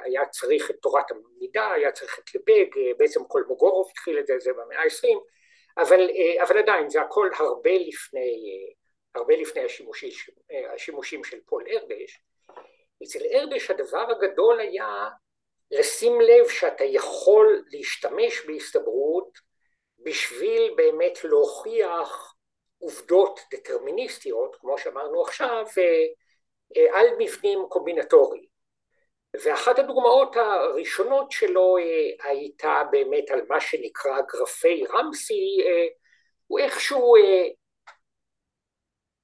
היה 0.03 0.25
צריך 0.25 0.71
את 0.71 0.75
תורת 0.81 1.11
המידה, 1.11 1.71
היה 1.71 1.91
צריך 1.91 2.19
את 2.19 2.35
לבג, 2.35 2.65
בעצם 2.97 3.23
קולמוגורוב 3.23 3.87
התחיל 3.91 4.19
את 4.19 4.27
זה, 4.27 4.33
זה 4.39 4.53
במאה 4.53 4.81
העשרים, 4.81 5.19
אבל, 5.77 6.09
אבל 6.41 6.57
עדיין 6.57 6.89
זה 6.89 7.01
הכל 7.01 7.29
הרבה 7.39 7.71
לפני, 7.73 8.41
הרבה 9.15 9.35
לפני 9.35 9.63
השימושים, 9.63 10.09
השימושים 10.73 11.23
של 11.23 11.37
פול 11.45 11.63
ארדש. 11.71 12.21
אצל 13.03 13.19
ארדש 13.33 13.71
הדבר 13.71 14.11
הגדול 14.11 14.59
היה 14.59 15.09
לשים 15.71 16.21
לב 16.21 16.49
שאתה 16.49 16.83
יכול 16.83 17.63
להשתמש 17.71 18.45
בהסתברות 18.47 19.39
בשביל 19.99 20.73
באמת 20.75 21.23
להוכיח 21.23 22.35
עובדות 22.77 23.39
דטרמיניסטיות, 23.53 24.55
כמו 24.59 24.77
שאמרנו 24.77 25.21
עכשיו, 25.21 25.65
אה, 26.77 26.99
על 26.99 27.07
מבנים 27.17 27.59
קומבינטוריים. 27.69 28.49
ואחת 29.43 29.79
הדוגמאות 29.79 30.35
הראשונות 30.35 31.31
שלו 31.31 31.77
אה, 31.77 32.29
הייתה 32.29 32.83
באמת 32.91 33.31
על 33.31 33.41
מה 33.49 33.61
שנקרא 33.61 34.21
גרפי 34.21 34.85
רמסי, 34.85 35.57
אה, 35.65 35.87
הוא 36.47 36.59
איכשהו 36.59 37.13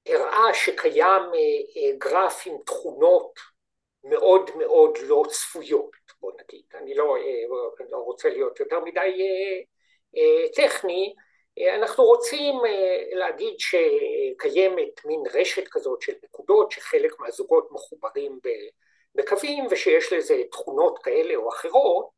הראה 0.06 0.54
שקיים 0.54 1.24
גרף 1.98 2.44
עם 2.46 2.58
תכונות 2.66 3.40
מאוד 4.04 4.50
מאוד 4.58 4.98
לא 5.02 5.24
צפויות, 5.30 6.05
בוא 6.26 6.32
נגיד. 6.44 6.64
אני 6.76 6.96
לא, 6.96 7.16
לא 7.90 7.98
רוצה 7.98 8.30
להיות 8.30 8.60
יותר 8.60 8.80
מדי 8.80 9.28
טכני, 10.56 11.14
אנחנו 11.76 12.04
רוצים 12.04 12.56
להגיד 13.12 13.54
שקיימת 13.58 15.06
מין 15.06 15.24
רשת 15.34 15.68
כזאת 15.72 16.02
של 16.02 16.14
נקודות 16.24 16.72
שחלק 16.72 17.20
מהזוגות 17.20 17.68
מחוברים 17.72 18.40
בקווים 19.16 19.68
ושיש 19.72 20.14
לזה 20.14 20.42
תכונות 20.52 21.00
כאלה 21.04 21.36
או 21.36 21.50
אחרות 21.50 22.10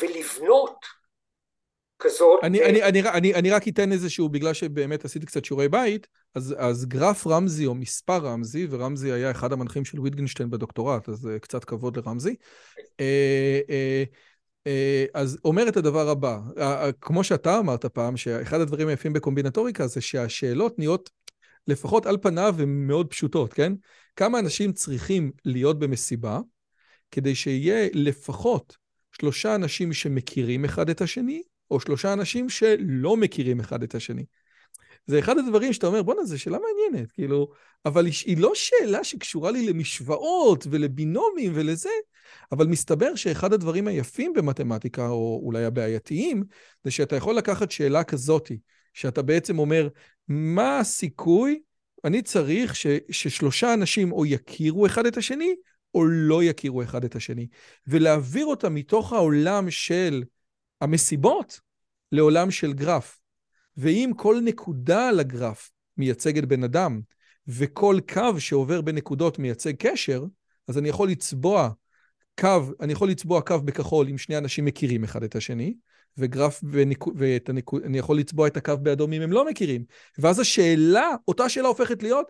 ולבנות 0.00 0.76
כזאת... 1.98 2.40
אני, 2.42 2.64
אני, 2.64 2.82
אני, 2.82 3.02
אני, 3.14 3.34
אני 3.34 3.50
רק 3.50 3.68
אתן 3.68 3.92
איזשהו, 3.92 4.28
בגלל 4.28 4.54
שבאמת 4.54 5.04
עשיתי 5.04 5.26
קצת 5.26 5.44
שיעורי 5.44 5.68
בית, 5.68 6.06
אז, 6.36 6.54
אז 6.58 6.86
גרף 6.86 7.26
רמזי 7.26 7.66
או 7.66 7.74
מספר 7.74 8.26
רמזי, 8.26 8.66
ורמזי 8.70 9.12
היה 9.12 9.30
אחד 9.30 9.52
המנחים 9.52 9.84
של 9.84 10.00
ויטגנשטיין 10.00 10.50
בדוקטורט, 10.50 11.08
אז 11.08 11.28
קצת 11.40 11.64
כבוד 11.64 11.96
לרמזי. 11.96 12.34
אה, 13.00 13.60
אה, 13.70 14.04
אה, 14.66 15.04
אז 15.14 15.38
אומר 15.44 15.68
את 15.68 15.76
הדבר 15.76 16.08
הבא, 16.08 16.40
כמו 17.00 17.24
שאתה 17.24 17.58
אמרת 17.58 17.86
פעם, 17.86 18.16
שאחד 18.16 18.60
הדברים 18.60 18.88
היפים 18.88 19.12
בקומבינטוריקה 19.12 19.86
זה 19.86 20.00
שהשאלות 20.00 20.78
נהיות, 20.78 21.10
לפחות 21.66 22.06
על 22.06 22.16
פניו, 22.22 22.56
הן 22.58 22.86
מאוד 22.86 23.10
פשוטות, 23.10 23.52
כן? 23.52 23.72
כמה 24.16 24.38
אנשים 24.38 24.72
צריכים 24.72 25.32
להיות 25.44 25.78
במסיבה 25.78 26.40
כדי 27.10 27.34
שיהיה 27.34 27.88
לפחות 27.92 28.76
שלושה 29.12 29.54
אנשים 29.54 29.92
שמכירים 29.92 30.64
אחד 30.64 30.90
את 30.90 31.00
השני, 31.00 31.42
או 31.70 31.80
שלושה 31.80 32.12
אנשים 32.12 32.48
שלא 32.48 33.16
מכירים 33.16 33.60
אחד 33.60 33.82
את 33.82 33.94
השני. 33.94 34.24
זה 35.06 35.18
אחד 35.18 35.38
הדברים 35.38 35.72
שאתה 35.72 35.86
אומר, 35.86 36.02
בואנה, 36.02 36.24
זו 36.24 36.38
שאלה 36.38 36.58
מעניינת, 36.58 37.12
כאילו, 37.12 37.48
אבל 37.84 38.06
היא 38.06 38.38
לא 38.38 38.52
שאלה 38.54 39.04
שקשורה 39.04 39.50
לי 39.50 39.66
למשוואות 39.66 40.66
ולבינומים 40.70 41.52
ולזה, 41.54 41.90
אבל 42.52 42.66
מסתבר 42.66 43.14
שאחד 43.14 43.52
הדברים 43.52 43.88
היפים 43.88 44.32
במתמטיקה, 44.32 45.08
או 45.08 45.40
אולי 45.42 45.64
הבעייתיים, 45.64 46.44
זה 46.84 46.90
שאתה 46.90 47.16
יכול 47.16 47.34
לקחת 47.34 47.70
שאלה 47.70 48.04
כזאתי, 48.04 48.58
שאתה 48.94 49.22
בעצם 49.22 49.58
אומר, 49.58 49.88
מה 50.28 50.78
הסיכוי, 50.78 51.60
אני 52.04 52.22
צריך 52.22 52.76
ש, 52.76 52.86
ששלושה 53.10 53.74
אנשים 53.74 54.12
או 54.12 54.26
יכירו 54.26 54.86
אחד 54.86 55.06
את 55.06 55.16
השני, 55.16 55.54
או 55.94 56.04
לא 56.04 56.44
יכירו 56.44 56.82
אחד 56.82 57.04
את 57.04 57.16
השני, 57.16 57.46
ולהעביר 57.86 58.46
אותה 58.46 58.68
מתוך 58.68 59.12
העולם 59.12 59.70
של 59.70 60.24
המסיבות 60.80 61.60
לעולם 62.12 62.50
של 62.50 62.72
גרף. 62.72 63.18
ואם 63.76 64.10
כל 64.16 64.40
נקודה 64.44 65.08
על 65.08 65.20
הגרף 65.20 65.70
מייצגת 65.96 66.44
בן 66.44 66.64
אדם, 66.64 67.00
וכל 67.48 67.98
קו 68.12 68.40
שעובר 68.40 68.80
בנקודות 68.80 69.38
מייצג 69.38 69.72
קשר, 69.78 70.24
אז 70.68 70.78
אני 70.78 70.88
יכול 70.88 71.08
לצבוע 71.08 71.70
קו, 72.40 72.62
אני 72.80 72.92
יכול 72.92 73.08
לצבוע 73.08 73.40
קו 73.40 73.60
בכחול 73.60 74.08
אם 74.08 74.18
שני 74.18 74.38
אנשים 74.38 74.64
מכירים 74.64 75.04
אחד 75.04 75.22
את 75.22 75.36
השני, 75.36 75.74
וגרף, 76.18 76.60
ונק... 76.70 77.06
ואת 77.06 77.50
יכול 77.94 78.18
לצבוע 78.18 78.46
את 78.46 78.56
הקו 78.56 78.74
באדום 78.82 79.12
אם 79.12 79.22
הם 79.22 79.32
לא 79.32 79.50
מכירים. 79.50 79.84
ואז 80.18 80.40
השאלה, 80.40 81.10
אותה 81.28 81.48
שאלה 81.48 81.68
הופכת 81.68 82.02
להיות, 82.02 82.26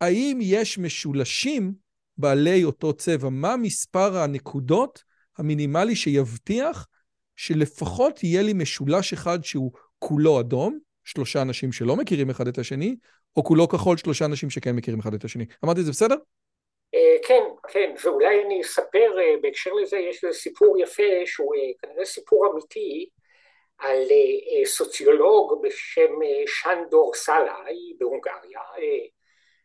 האם 0.00 0.38
יש 0.42 0.78
משולשים 0.78 1.72
בעלי 2.18 2.64
אותו 2.64 2.92
צבע? 2.92 3.28
מה 3.28 3.56
מספר 3.56 4.18
הנקודות 4.18 5.04
המינימלי 5.38 5.96
שיבטיח 5.96 6.88
שלפחות 7.36 8.24
יהיה 8.24 8.42
לי 8.42 8.52
משולש 8.52 9.12
אחד 9.12 9.44
שהוא 9.44 9.72
כולו 10.02 10.40
אדום, 10.40 10.78
שלושה 11.04 11.42
אנשים 11.42 11.72
שלא 11.72 11.96
מכירים 11.96 12.30
אחד 12.30 12.48
את 12.48 12.58
השני, 12.58 12.96
או 13.36 13.44
כולו 13.44 13.68
כחול, 13.68 13.96
שלושה 13.96 14.24
אנשים 14.24 14.50
שכן 14.50 14.76
מכירים 14.76 15.00
אחד 15.00 15.14
את 15.14 15.24
השני. 15.24 15.46
אמרתי 15.64 15.80
את 15.80 15.84
זה 15.84 15.90
בסדר? 15.90 16.14
אה, 16.94 17.16
כן, 17.28 17.42
כן, 17.68 17.94
ואולי 18.04 18.42
אני 18.44 18.60
אספר 18.60 19.18
אה, 19.20 19.34
בהקשר 19.42 19.70
לזה, 19.72 19.98
יש 19.98 20.24
איזה 20.24 20.38
סיפור 20.38 20.80
יפה 20.80 21.26
שהוא 21.26 21.54
אה, 21.54 21.60
כנראה 21.82 22.04
סיפור 22.04 22.52
אמיתי 22.52 23.08
על 23.78 24.02
סוציולוג 24.64 25.62
בשם 25.62 26.12
שנדור 26.46 27.14
סלאי 27.14 27.94
בהונגריה, 27.98 28.60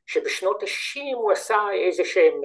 שבשנות 0.05 0.63
ה-60 0.63 1.15
הוא 1.15 1.31
עשה 1.31 1.57
איזה 1.73 2.05
שהם 2.05 2.41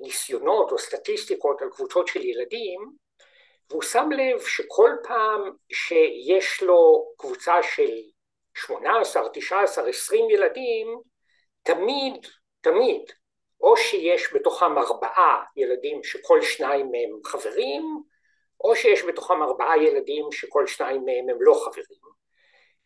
ניסיונות 0.00 0.72
או 0.72 0.78
סטטיסטיקות 0.78 1.62
על 1.62 1.68
קבוצות 1.70 2.06
של 2.06 2.24
ילדים 2.24 2.80
והוא 3.70 3.82
שם 3.82 4.08
לב 4.10 4.40
שכל 4.40 4.90
פעם 5.02 5.50
שיש 5.72 6.62
לו 6.62 7.06
קבוצה 7.18 7.62
של 7.62 7.90
18, 8.54 9.28
19, 9.32 9.88
20 9.88 10.30
ילדים, 10.30 11.00
תמיד, 11.62 12.26
תמיד, 12.60 13.02
או 13.60 13.76
שיש 13.76 14.34
בתוכם 14.34 14.78
ארבעה 14.78 15.44
ילדים 15.56 16.04
שכל 16.04 16.42
שניים 16.42 16.86
מהם 16.90 17.20
חברים, 17.24 17.82
או 18.60 18.76
שיש 18.76 19.04
בתוכם 19.04 19.42
ארבעה 19.42 19.82
ילדים 19.82 20.32
שכל 20.32 20.66
שניים 20.66 21.04
מהם 21.04 21.28
הם 21.30 21.36
לא 21.40 21.54
חברים. 21.64 22.06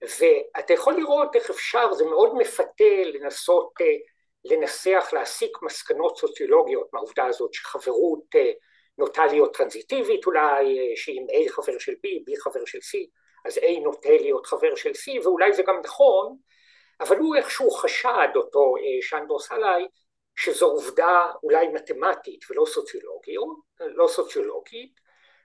ואתה 0.02 0.72
יכול 0.72 0.94
לראות 0.94 1.36
איך 1.36 1.50
אפשר, 1.50 1.92
זה 1.92 2.04
מאוד 2.04 2.34
מפתה 2.34 3.02
לנסות 3.04 3.72
אה, 3.80 3.86
לנסח, 4.44 5.10
להסיק 5.12 5.62
מסקנות 5.62 6.18
סוציולוגיות 6.18 6.88
מהעובדה 6.92 7.26
הזאת 7.26 7.54
שחברות 7.54 8.24
אה, 8.36 8.52
נוטה 9.00 9.26
להיות 9.26 9.56
טרנזיטיבית 9.56 10.26
אולי, 10.26 10.92
שאם 10.96 11.26
A 11.30 11.52
חבר 11.52 11.78
של 11.78 11.92
B, 11.92 12.30
B 12.30 12.40
חבר 12.40 12.64
של 12.64 12.78
C, 12.78 12.98
אז 13.44 13.58
A 13.58 13.80
נוטה 13.82 14.10
להיות 14.10 14.46
חבר 14.46 14.74
של 14.74 14.90
C, 14.90 15.24
ואולי 15.24 15.52
זה 15.52 15.62
גם 15.62 15.80
נכון, 15.84 16.36
אבל 17.00 17.16
הוא 17.16 17.36
איכשהו 17.36 17.70
חשד, 17.70 18.28
אותו 18.36 18.74
אה, 18.76 19.02
שנדור 19.02 19.40
סלאי, 19.40 19.86
שזו 20.36 20.66
עובדה 20.66 21.32
אולי 21.42 21.68
מתמטית 21.68 22.50
ולא 22.50 22.64
סוציולוגית, 22.66 23.36
לא 23.80 24.08
סוציולוגית, 24.08 24.92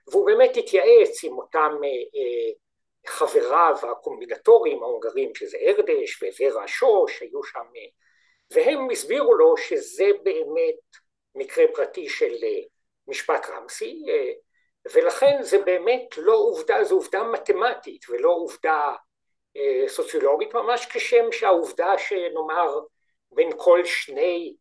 והוא 0.08 0.26
באמת 0.26 0.56
התייעץ 0.56 1.24
עם 1.24 1.38
אותם 1.38 1.72
אה, 1.84 1.88
אה, 1.88 2.52
חבריו 3.06 3.76
הקומבינטוריים 3.82 4.82
ההונגרים, 4.82 5.34
שזה 5.34 5.56
ארדש 5.66 6.22
ווורה 6.22 6.68
שוש, 6.68 7.22
היו 7.22 7.44
שם, 7.44 7.66
והם 8.50 8.90
הסבירו 8.90 9.34
לו 9.34 9.56
שזה 9.56 10.06
באמת 10.22 10.74
מקרה 11.34 11.64
פרטי 11.74 12.08
של 12.08 12.34
משפט 13.08 13.46
רמסי, 13.46 14.04
אה, 14.08 14.32
ולכן 14.94 15.42
זה 15.42 15.58
באמת 15.58 16.18
לא 16.18 16.34
עובדה, 16.34 16.84
זו 16.84 16.94
עובדה 16.94 17.22
מתמטית 17.22 18.08
ולא 18.08 18.30
עובדה 18.30 18.92
סוציולוגית, 19.88 20.54
ממש 20.54 20.86
כשם 20.86 21.32
שהעובדה 21.32 21.98
שנאמר 21.98 22.80
בין 23.32 23.50
כל 23.56 23.84
שני, 23.84 24.56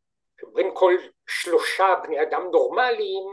בין 0.53 0.67
כל 0.73 0.93
שלושה 1.27 1.85
בני 2.03 2.21
אדם 2.21 2.41
נורמליים 2.51 3.23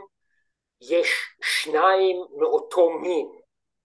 יש 0.81 1.11
שניים 1.43 2.17
מאותו 2.39 2.91
מין. 2.91 3.29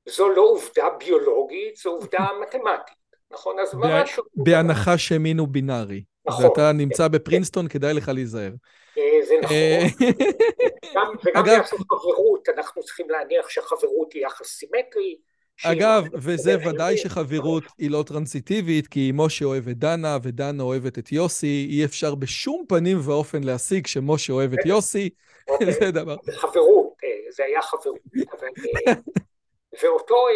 זו 0.09 0.29
לא 0.29 0.41
עובדה 0.41 0.89
ביולוגית, 0.89 1.75
זו 1.75 1.89
עובדה 1.89 2.27
מתמטית, 2.41 2.97
נכון? 3.31 3.59
אז 3.59 3.73
ממש... 3.73 4.19
בהנחה 4.35 4.97
שמין 4.97 5.39
הוא 5.39 5.47
בינארי. 5.47 6.03
נכון. 6.25 6.45
ואתה 6.45 6.71
נמצא 6.71 7.07
בפרינסטון, 7.07 7.67
כדאי 7.67 7.93
לך 7.93 8.09
להיזהר. 8.13 8.51
אה, 8.97 9.25
זה 9.25 9.33
נכון. 9.41 9.55
אה, 9.55 11.03
וגם 11.25 11.43
ביחס 11.43 11.73
חברות, 11.73 12.49
אנחנו 12.57 12.83
צריכים 12.83 13.09
להניח 13.09 13.49
שחברות 13.49 14.13
היא 14.13 14.25
יחס 14.25 14.47
סימטרי. 14.47 15.17
אגב, 15.65 16.05
וזה 16.13 16.55
ודאי 16.65 16.97
שחברות 16.97 17.63
היא 17.77 17.91
לא 17.91 18.03
טרנסיטיבית, 18.07 18.87
כי 18.87 19.11
משה 19.13 19.45
אוהב 19.45 19.67
את 19.67 19.77
דנה 19.77 20.17
ודנה 20.23 20.63
אוהבת 20.63 20.99
את 20.99 21.11
יוסי, 21.11 21.67
אי 21.69 21.85
אפשר 21.85 22.15
בשום 22.15 22.65
פנים 22.67 22.97
ואופן 23.03 23.43
להשיג 23.43 23.87
שמשה 23.87 24.33
אוהב 24.33 24.53
את 24.53 24.65
יוסי, 24.65 25.09
אוקיי. 25.47 25.73
זה 25.73 25.91
דבר. 25.91 26.15
חברות, 26.31 26.93
אה, 27.03 27.31
זה 27.31 27.43
היה 27.43 27.61
חברות. 27.61 27.99
ואותו 29.81 30.27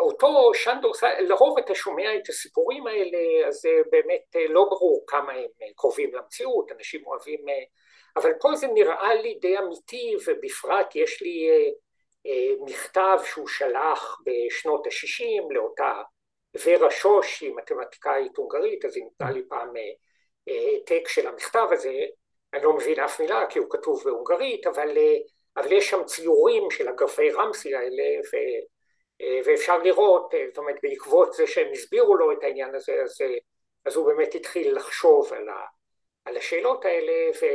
אותו 0.00 0.54
שנדור, 0.54 0.92
לרוב 1.20 1.58
אתה 1.58 1.74
שומע 1.74 2.16
את 2.16 2.28
הסיפורים 2.28 2.86
האלה, 2.86 3.48
אז 3.48 3.62
באמת 3.90 4.36
לא 4.48 4.64
ברור 4.64 5.04
כמה 5.06 5.32
הם 5.32 5.46
קרובים 5.76 6.14
למציאות, 6.14 6.72
אנשים 6.72 7.06
אוהבים, 7.06 7.40
אבל 8.16 8.32
פה 8.40 8.54
זה 8.54 8.66
נראה 8.66 9.14
לי 9.14 9.34
די 9.34 9.58
אמיתי, 9.58 10.14
ובפרט 10.26 10.96
יש 10.96 11.22
לי 11.22 11.48
מכתב 12.60 13.18
שהוא 13.24 13.48
שלח 13.48 14.18
בשנות 14.26 14.86
ה-60 14.86 15.54
לאותה 15.54 16.02
ורה 16.64 16.90
שוש, 16.90 17.40
היא 17.40 17.54
מתמטיקאית 17.56 18.36
הונגרית, 18.36 18.84
אז 18.84 18.96
היא 18.96 19.04
נתנה 19.04 19.30
לי 19.30 19.42
פעם 19.48 19.72
העתק 20.46 21.08
של 21.08 21.26
המכתב 21.26 21.66
הזה, 21.70 22.00
אני 22.54 22.62
לא 22.62 22.72
מבין 22.72 23.00
אף 23.00 23.20
מילה 23.20 23.46
כי 23.50 23.58
הוא 23.58 23.66
כתוב 23.70 24.02
בהונגרית, 24.04 24.66
אבל, 24.66 24.96
אבל 25.56 25.72
יש 25.72 25.90
שם 25.90 26.04
ציורים 26.04 26.70
של 26.70 26.88
אגפי 26.88 27.30
רמסי 27.30 27.74
האלה, 27.74 28.20
ו, 28.32 28.36
ואפשר 29.44 29.78
לראות, 29.78 30.34
זאת 30.48 30.58
אומרת 30.58 30.76
בעקבות 30.82 31.32
זה 31.32 31.46
שהם 31.46 31.72
הסבירו 31.72 32.16
לו 32.16 32.32
את 32.32 32.38
העניין 32.42 32.74
הזה, 32.74 32.92
אז, 33.02 33.18
אז 33.84 33.96
הוא 33.96 34.06
באמת 34.06 34.34
התחיל 34.34 34.76
לחשוב 34.76 35.32
על, 35.32 35.48
ה, 35.48 35.64
על 36.24 36.36
השאלות 36.36 36.84
האלה, 36.84 37.30
ו, 37.42 37.46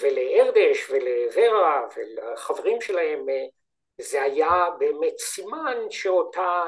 ולארדש 0.00 0.90
ולוורה 0.90 1.88
ולחברים 1.96 2.80
שלהם 2.80 3.26
זה 4.00 4.22
היה 4.22 4.66
באמת 4.78 5.18
סימן 5.18 5.78
שאותה, 5.90 6.64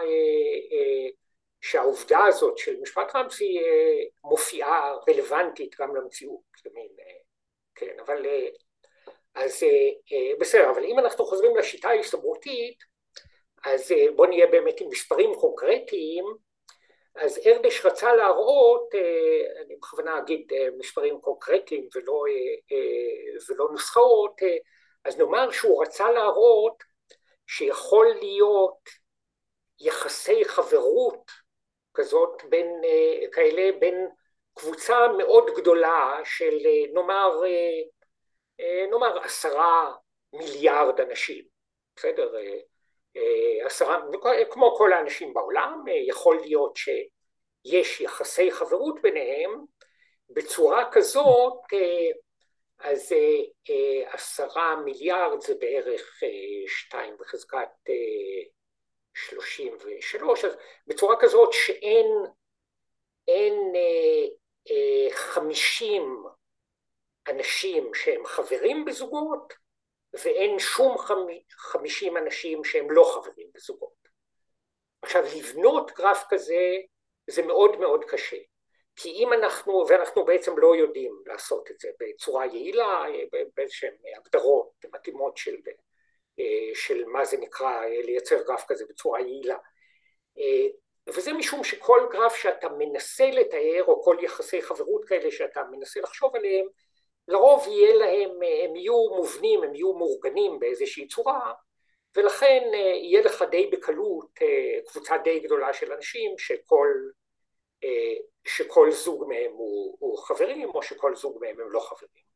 שהעובדה 1.61 2.25
הזאת 2.25 2.59
של 2.59 2.81
משפט 2.81 3.17
רמסי 3.17 3.59
מופיעה 4.25 4.95
רלוונטית 5.09 5.77
גם 5.81 5.97
למציאות, 5.97 6.41
זה 6.65 6.71
מין, 6.75 6.89
כן, 7.75 7.97
אבל 8.01 8.27
אז 9.35 9.63
בסדר, 10.41 10.71
אבל 10.71 10.85
אם 10.85 10.99
אנחנו 10.99 11.25
חוזרים 11.25 11.57
לשיטה 11.57 11.89
ההסתברותית, 11.89 12.79
אז 13.65 13.95
בואו 14.17 14.29
נהיה 14.29 14.47
באמת 14.47 14.81
עם 14.81 14.89
מספרים 14.89 15.35
קונקרטיים, 15.35 16.25
אז 17.15 17.41
ארדש 17.47 17.87
רצה 17.87 18.15
להראות, 18.15 18.95
אני 19.67 19.77
בכוונה 19.77 20.19
אגיד 20.19 20.53
מספרים 20.79 21.21
קונקרטיים 21.21 21.89
ולא, 21.95 22.23
ולא 23.49 23.69
נוסחאות, 23.73 24.37
אז 25.05 25.19
נאמר 25.19 25.51
שהוא 25.51 25.83
רצה 25.83 26.11
להראות 26.11 26.83
שיכול 27.47 28.07
להיות 28.21 28.89
יחסי 29.81 30.45
חברות 30.45 31.31
כזאת 31.95 32.43
בין, 32.49 32.81
כאלה 33.33 33.79
בין 33.79 34.09
קבוצה 34.55 35.09
מאוד 35.19 35.51
גדולה 35.57 36.21
של 36.25 36.59
נאמר, 36.95 37.41
נאמר 38.91 39.19
עשרה 39.19 39.95
מיליארד 40.33 41.01
אנשים, 41.01 41.45
בסדר? 41.97 42.35
עשרה, 43.65 44.01
כמו 44.51 44.77
כל 44.77 44.93
האנשים 44.93 45.35
בעולם, 45.35 45.85
יכול 46.09 46.41
להיות 46.41 46.77
שיש 46.77 48.01
יחסי 48.01 48.51
חברות 48.51 49.03
ביניהם 49.03 49.65
בצורה 50.31 50.89
כזאת 50.93 51.61
אז 52.79 53.15
עשרה 54.07 54.77
מיליארד 54.77 55.41
זה 55.41 55.55
בערך 55.55 56.21
שתיים 56.67 57.17
בחזקת 57.21 57.69
שלושים 59.15 59.77
ושלוש, 59.85 60.45
אז 60.45 60.57
בצורה 60.87 61.17
כזאת 61.21 61.53
שאין 61.53 62.07
אין 63.29 63.73
חמישים 65.11 66.25
אנשים 67.29 67.95
שהם 67.95 68.25
חברים 68.25 68.85
בזוגות 68.85 69.53
ואין 70.25 70.59
שום 70.59 70.97
חמישים 71.51 72.17
אנשים 72.17 72.65
שהם 72.65 72.91
לא 72.91 73.13
חברים 73.15 73.49
בזוגות. 73.55 74.09
עכשיו 75.03 75.25
לבנות 75.37 75.91
גרף 75.97 76.25
כזה 76.29 76.77
זה 77.31 77.43
מאוד 77.43 77.77
מאוד 77.77 78.05
קשה. 78.05 78.37
כי 78.97 79.11
אם 79.11 79.33
אנחנו, 79.33 79.85
ואנחנו 79.89 80.25
בעצם 80.25 80.59
לא 80.59 80.77
יודעים 80.77 81.23
לעשות 81.27 81.71
את 81.71 81.81
זה 81.81 81.89
בצורה 82.01 82.47
יעילה, 82.47 83.05
באיזשהן 83.57 83.95
הגדרות 84.17 84.71
מתאימות 84.95 85.37
של, 85.37 85.57
של 86.75 87.05
מה 87.05 87.25
זה 87.25 87.37
נקרא 87.37 87.85
לייצר 87.87 88.43
גרף 88.43 88.65
כזה 88.69 88.85
בצורה 88.89 89.21
יעילה. 89.21 89.57
וזה 91.09 91.33
משום 91.33 91.65
שכל 91.65 92.09
גרף 92.13 92.37
שאתה 92.37 92.69
מנסה 92.69 93.31
לתאר, 93.31 93.85
או 93.89 94.03
כל 94.03 94.17
יחסי 94.21 94.63
חברות 94.63 95.05
כאלה 95.05 95.31
שאתה 95.31 95.63
מנסה 95.71 96.01
לחשוב 96.01 96.37
עליהם, 96.37 96.67
לרוב 97.29 97.67
יהיה 97.69 97.95
להם, 97.95 98.31
הם 98.31 98.77
יהיו 98.77 99.09
מובנים, 99.17 99.63
הם 99.63 99.75
יהיו 99.75 99.93
מאורגנים 99.93 100.59
באיזושהי 100.59 101.09
צורה, 101.09 101.53
ולכן 102.17 102.63
יהיה 102.75 103.21
לך 103.21 103.45
די 103.51 103.67
בקלות 103.67 104.39
קבוצה 104.87 105.19
די 105.19 105.41
גדולה 105.41 105.73
של 105.73 105.93
אנשים 105.93 106.39
שכל 106.39 106.89
שכל 108.45 108.91
זוג 108.91 109.25
מהם 109.29 109.53
הוא, 109.53 109.97
הוא 109.99 110.19
חברים 110.19 110.69
או 110.75 110.83
שכל 110.83 111.17
זוג 111.17 111.39
מהם 111.41 111.61
הם 111.61 111.71
לא 111.71 111.81
חברים. 111.81 112.33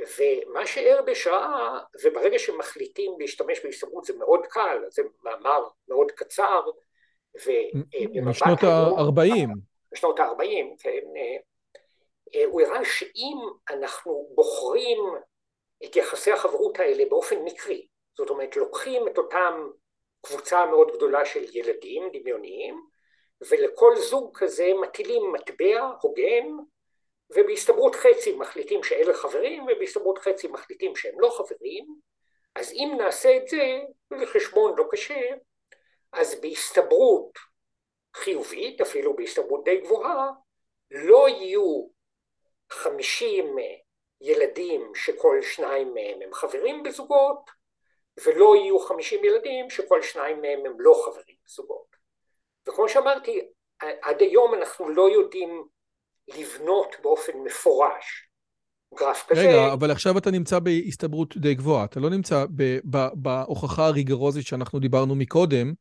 ומה 0.00 0.66
שארדש 0.66 1.26
ראה, 1.26 1.78
וברגע 2.04 2.38
שמחליטים 2.38 3.12
להשתמש 3.18 3.64
בהסתברות 3.64 4.04
זה 4.04 4.16
מאוד 4.18 4.46
קל, 4.46 4.78
זה 4.88 5.02
מאמר 5.22 5.68
מאוד 5.88 6.10
קצר, 6.10 6.60
משנות 8.22 8.62
ה-40. 8.62 9.48
משנות 9.92 10.20
ה-40, 10.20 10.82
כן. 10.82 11.00
הוא 12.44 12.62
הראה 12.62 12.84
שאם 12.84 13.36
אנחנו 13.70 14.28
בוחרים 14.34 14.98
את 15.84 15.96
יחסי 15.96 16.32
החברות 16.32 16.78
האלה 16.78 17.04
באופן 17.10 17.36
מקרי, 17.44 17.86
זאת 18.16 18.30
אומרת 18.30 18.56
לוקחים 18.56 19.08
את 19.08 19.18
אותם 19.18 19.68
קבוצה 20.26 20.66
מאוד 20.66 20.92
גדולה 20.96 21.24
של 21.24 21.44
ילדים 21.56 22.10
דמיוניים, 22.12 22.92
ולכל 23.50 23.96
זוג 23.96 24.38
כזה 24.38 24.70
מטילים 24.80 25.32
מטבע 25.32 25.90
הוגן 26.00 26.46
ובהסתברות 27.36 27.94
חצי 27.94 28.32
מחליטים 28.36 28.82
שאלה 28.82 29.14
חברים 29.14 29.62
ובהסתברות 29.62 30.18
חצי 30.18 30.48
מחליטים 30.48 30.96
שהם 30.96 31.20
לא 31.20 31.30
חברים 31.38 31.86
אז 32.54 32.72
אם 32.72 32.94
נעשה 32.98 33.36
את 33.36 33.48
זה 33.48 33.80
לחשבון 34.10 34.74
לא 34.78 34.84
קשה 34.90 35.20
אז 36.12 36.40
בהסתברות 36.40 37.38
חיובית 38.16 38.80
אפילו 38.80 39.16
בהסתברות 39.16 39.64
די 39.64 39.80
גבוהה 39.80 40.30
לא 40.90 41.28
יהיו 41.28 41.86
חמישים 42.72 43.56
ילדים 44.20 44.92
שכל 44.94 45.42
שניים 45.42 45.94
מהם 45.94 46.22
הם 46.24 46.32
חברים 46.32 46.82
בזוגות 46.82 47.50
ולא 48.26 48.56
יהיו 48.56 48.78
חמישים 48.78 49.24
ילדים 49.24 49.70
שכל 49.70 50.02
שניים 50.02 50.40
מהם 50.42 50.60
הם 50.66 50.72
לא 50.78 51.02
חברים 51.04 51.36
בזוגות 51.46 51.96
וכמו 52.68 52.88
שאמרתי, 52.88 53.40
עד 54.02 54.20
היום 54.20 54.54
אנחנו 54.54 54.88
לא 54.88 55.10
יודעים 55.10 55.64
לבנות 56.28 56.96
באופן 57.02 57.32
מפורש 57.44 58.28
גרף 58.98 59.26
כזה. 59.28 59.40
רגע, 59.40 59.72
אבל 59.72 59.90
עכשיו 59.90 60.18
אתה 60.18 60.30
נמצא 60.30 60.58
בהסתברות 60.58 61.36
די 61.36 61.54
גבוהה, 61.54 61.84
אתה 61.84 62.00
לא 62.00 62.10
נמצא 62.10 62.44
בהוכחה 63.14 63.86
הריגרוזית 63.86 64.46
שאנחנו 64.46 64.78
דיברנו 64.78 65.14
מקודם, 65.14 65.72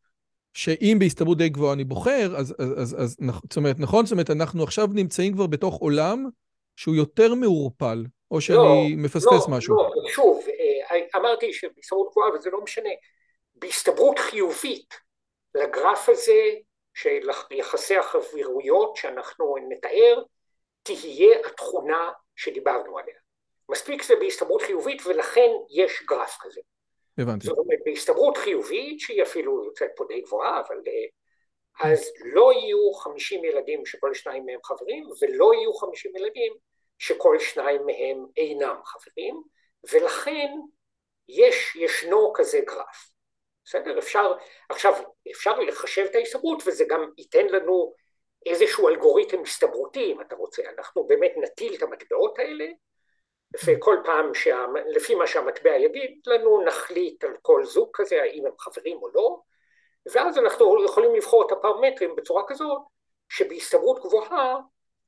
שאם 0.54 0.98
בהסתברות 1.00 1.38
די 1.38 1.50
גבוהה 1.50 1.74
אני 1.74 1.84
בוחר, 1.84 2.36
אז, 2.38 2.56
אז, 2.60 2.72
אז, 2.78 2.96
אז 3.00 3.18
זאת 3.44 3.58
אומרת, 3.58 3.80
נכון? 3.80 4.06
זאת 4.06 4.12
אומרת, 4.12 4.30
אנחנו 4.30 4.64
עכשיו 4.64 4.88
נמצאים 4.94 5.34
כבר 5.34 5.48
בתוך 5.48 5.76
עולם 5.76 6.30
שהוא 6.76 6.96
יותר 6.96 7.34
מעורפל, 7.34 8.04
או 8.32 8.42
שאני 8.42 8.58
לא, 8.58 9.04
מפספס 9.04 9.48
לא, 9.50 9.58
משהו. 9.58 9.76
לא, 9.76 9.92
שוב, 10.08 10.46
אה, 10.92 11.00
אמרתי 11.16 11.54
שבהסתברות 11.54 12.12
גבוהה, 12.12 12.32
וזה 12.34 12.50
לא 12.50 12.62
משנה, 12.62 12.90
בהסתברות 13.56 14.20
חיובית 14.20 14.94
לגרף 15.56 16.10
הזה 16.10 16.50
של 16.94 17.30
יחסי 17.52 17.98
החברויות 17.98 18.96
שאנחנו 18.96 19.56
נתאר, 19.70 20.24
תהיה 20.84 21.38
התכונה 21.46 22.12
שדיברנו 22.36 22.98
עליה. 22.98 23.16
מספיק 23.70 24.04
זה 24.04 24.14
בהסתברות 24.20 24.62
חיובית 24.62 25.02
ולכן 25.06 25.50
יש 25.70 26.04
גרף 26.08 26.38
כזה. 26.42 26.62
הבנתי. 27.18 27.48
זאת 27.48 27.58
אומרת, 27.58 27.80
בהסתברות 27.86 28.38
חיובית, 28.38 29.00
שהיא 29.00 29.24
אפילו 29.24 29.66
יוצאת 29.66 29.90
פה 29.96 30.06
די 30.08 30.22
גבוהה, 30.22 30.62
אבל 30.68 30.76
אז 31.84 32.12
לא 32.26 32.54
יהיו 32.54 32.94
50 32.94 33.46
ילדים 33.46 33.86
שכל 33.86 34.14
שניים 34.14 34.46
מהם 34.46 34.60
חברים, 34.64 35.08
ולא 35.22 35.54
יהיו 35.54 35.74
50 35.74 36.16
ילדים 36.16 36.54
שכל 37.00 37.40
שניים 37.40 37.86
מהם 37.86 38.26
אינם 38.38 38.76
חברים, 38.86 39.44
ולכן 39.92 40.48
יש, 41.30 41.76
ישנו 41.76 42.34
כזה 42.36 42.60
גרף. 42.60 43.12
בסדר? 43.66 44.00
אפשר, 44.00 44.34
עכשיו, 44.70 44.94
אפשר 45.32 45.60
לחשב 45.60 46.06
את 46.10 46.16
ההסתברות 46.16 46.64
וזה 46.66 46.86
גם 46.90 47.10
ייתן 47.18 47.46
לנו 47.46 47.94
איזשהו 48.46 48.90
אלגוריתם 48.90 49.42
הסתברותי, 49.42 50.12
אם 50.12 50.22
אתה 50.22 50.36
רוצה. 50.36 50.62
אנחנו 50.78 51.08
באמת 51.08 51.34
נטיל 51.38 51.76
את 51.76 51.82
המטבעות 51.82 52.40
האלה, 52.40 52.66
וכל 53.66 53.98
פעם, 54.06 54.34
שה, 54.34 54.66
לפי 54.88 55.16
מה 55.16 55.28
שהמטבע 55.28 55.78
יגיד 55.78 56.22
לנו, 56.26 56.62
נחליט 56.66 57.24
על 57.24 57.38
כל 57.42 57.66
זוג 57.66 57.90
כזה, 57.94 58.22
האם 58.22 58.46
הם 58.46 58.52
חברים 58.60 58.98
או 58.98 59.10
לא, 59.14 59.42
ואז 60.14 60.38
אנחנו 60.38 60.86
יכולים 60.86 61.16
לבחור 61.16 61.48
את 61.48 61.52
הפרמטרים 61.52 62.16
בצורה 62.16 62.44
כזאת, 62.48 62.82
שבהסתברות 63.30 64.00
גבוהה 64.00 64.56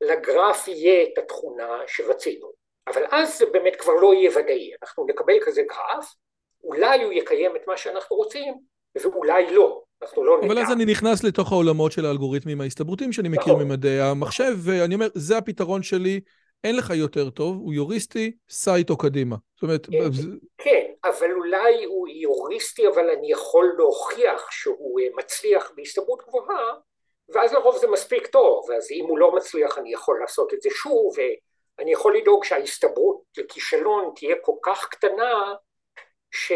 לגרף 0.01 0.67
יהיה 0.67 1.03
את 1.03 1.17
התכונה 1.17 1.79
שרצינו. 1.87 2.51
אבל 2.87 3.03
אז 3.11 3.37
זה 3.37 3.45
באמת 3.45 3.75
כבר 3.75 3.93
לא 3.93 4.13
יהיה 4.13 4.31
ודאי, 4.37 4.71
אנחנו 4.81 5.05
נקבל 5.05 5.33
כזה 5.45 5.61
גרף, 5.61 6.13
אולי 6.63 7.03
הוא 7.03 7.11
יקיים 7.13 7.55
את 7.55 7.61
מה 7.67 7.77
שאנחנו 7.77 8.15
רוצים, 8.15 8.53
ואולי 8.95 9.55
לא. 9.55 9.81
אנחנו 10.01 10.23
לא 10.23 10.37
נדע. 10.37 10.47
אבל 10.47 10.59
אז 10.59 10.71
אני 10.71 10.85
נכנס 10.85 11.23
לתוך 11.23 11.51
העולמות 11.51 11.91
של 11.91 12.05
האלגוריתמים 12.05 12.61
ההסתברותיים 12.61 13.13
שאני 13.13 13.29
מכיר 13.29 13.53
נכון. 13.53 13.65
ממדעי 13.65 14.01
המחשב, 14.01 14.53
ואני 14.63 14.95
אומר, 14.95 15.07
זה 15.13 15.37
הפתרון 15.37 15.83
שלי, 15.83 16.19
אין 16.63 16.75
לך 16.77 16.89
יותר 16.89 17.29
טוב, 17.29 17.55
הוא 17.55 17.73
יוריסטי, 17.73 18.31
סע 18.49 18.75
איתו 18.75 18.97
קדימה. 18.97 19.35
זאת 19.55 19.63
אומרת... 19.63 19.85
כן, 19.85 19.97
כן, 20.57 20.93
אבל 21.03 21.31
אולי 21.31 21.83
הוא 21.83 22.07
יוריסטי, 22.07 22.87
אבל 22.87 23.09
אני 23.09 23.31
יכול 23.31 23.73
להוכיח 23.77 24.51
שהוא 24.51 24.99
אה, 24.99 25.05
מצליח 25.17 25.71
בהסתברות 25.75 26.23
גבוהה, 26.27 26.73
ואז 27.29 27.53
לרוב 27.53 27.77
זה 27.77 27.87
מספיק 27.87 28.27
טוב, 28.27 28.71
אז 28.71 28.91
אם 28.91 29.05
הוא 29.07 29.17
לא 29.17 29.35
מצליח 29.35 29.77
אני 29.77 29.93
יכול 29.93 30.19
לעשות 30.21 30.53
את 30.53 30.61
זה 30.61 30.69
שוב, 30.69 31.15
ואני 31.77 31.91
יכול 31.91 32.17
לדאוג 32.17 32.43
שההסתברות 32.43 33.21
לכישלון 33.37 34.11
תהיה 34.15 34.35
כל 34.41 34.55
כך 34.63 34.87
קטנה, 34.89 35.53
ש... 36.31 36.51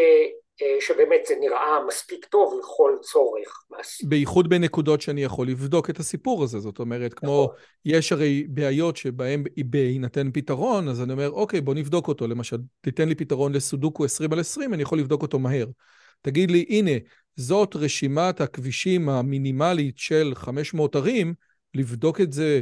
אה, 0.62 0.76
שבאמת 0.80 1.20
זה 1.26 1.34
נראה 1.40 1.86
מספיק 1.88 2.24
טוב 2.24 2.60
לכל 2.60 2.92
צורך. 3.00 3.64
בייחוד 4.04 4.48
בנקודות 4.48 5.00
שאני 5.00 5.22
יכול 5.22 5.48
לבדוק 5.48 5.90
את 5.90 5.98
הסיפור 5.98 6.42
הזה, 6.42 6.58
זאת 6.58 6.78
אומרת, 6.78 7.14
כמו, 7.14 7.44
נכון. 7.44 7.56
יש 7.84 8.12
הרי 8.12 8.46
בעיות 8.48 8.96
שבהן 8.96 9.42
בהינתן 9.66 10.30
פתרון, 10.32 10.88
אז 10.88 11.02
אני 11.02 11.12
אומר, 11.12 11.30
אוקיי, 11.30 11.60
בוא 11.60 11.74
נבדוק 11.74 12.08
אותו, 12.08 12.26
למשל, 12.26 12.56
תיתן 12.80 13.08
לי 13.08 13.14
פתרון 13.14 13.52
לסודוקו 13.52 14.04
20 14.04 14.32
על 14.32 14.40
20, 14.40 14.74
אני 14.74 14.82
יכול 14.82 14.98
לבדוק 14.98 15.22
אותו 15.22 15.38
מהר. 15.38 15.66
תגיד 16.22 16.50
לי, 16.50 16.64
הנה, 16.68 16.90
זאת 17.36 17.76
רשימת 17.76 18.40
הכבישים 18.40 19.08
המינימלית 19.08 19.98
של 19.98 20.32
500 20.34 20.96
ערים, 20.96 21.34
לבדוק 21.74 22.20
את 22.20 22.32
זה, 22.32 22.60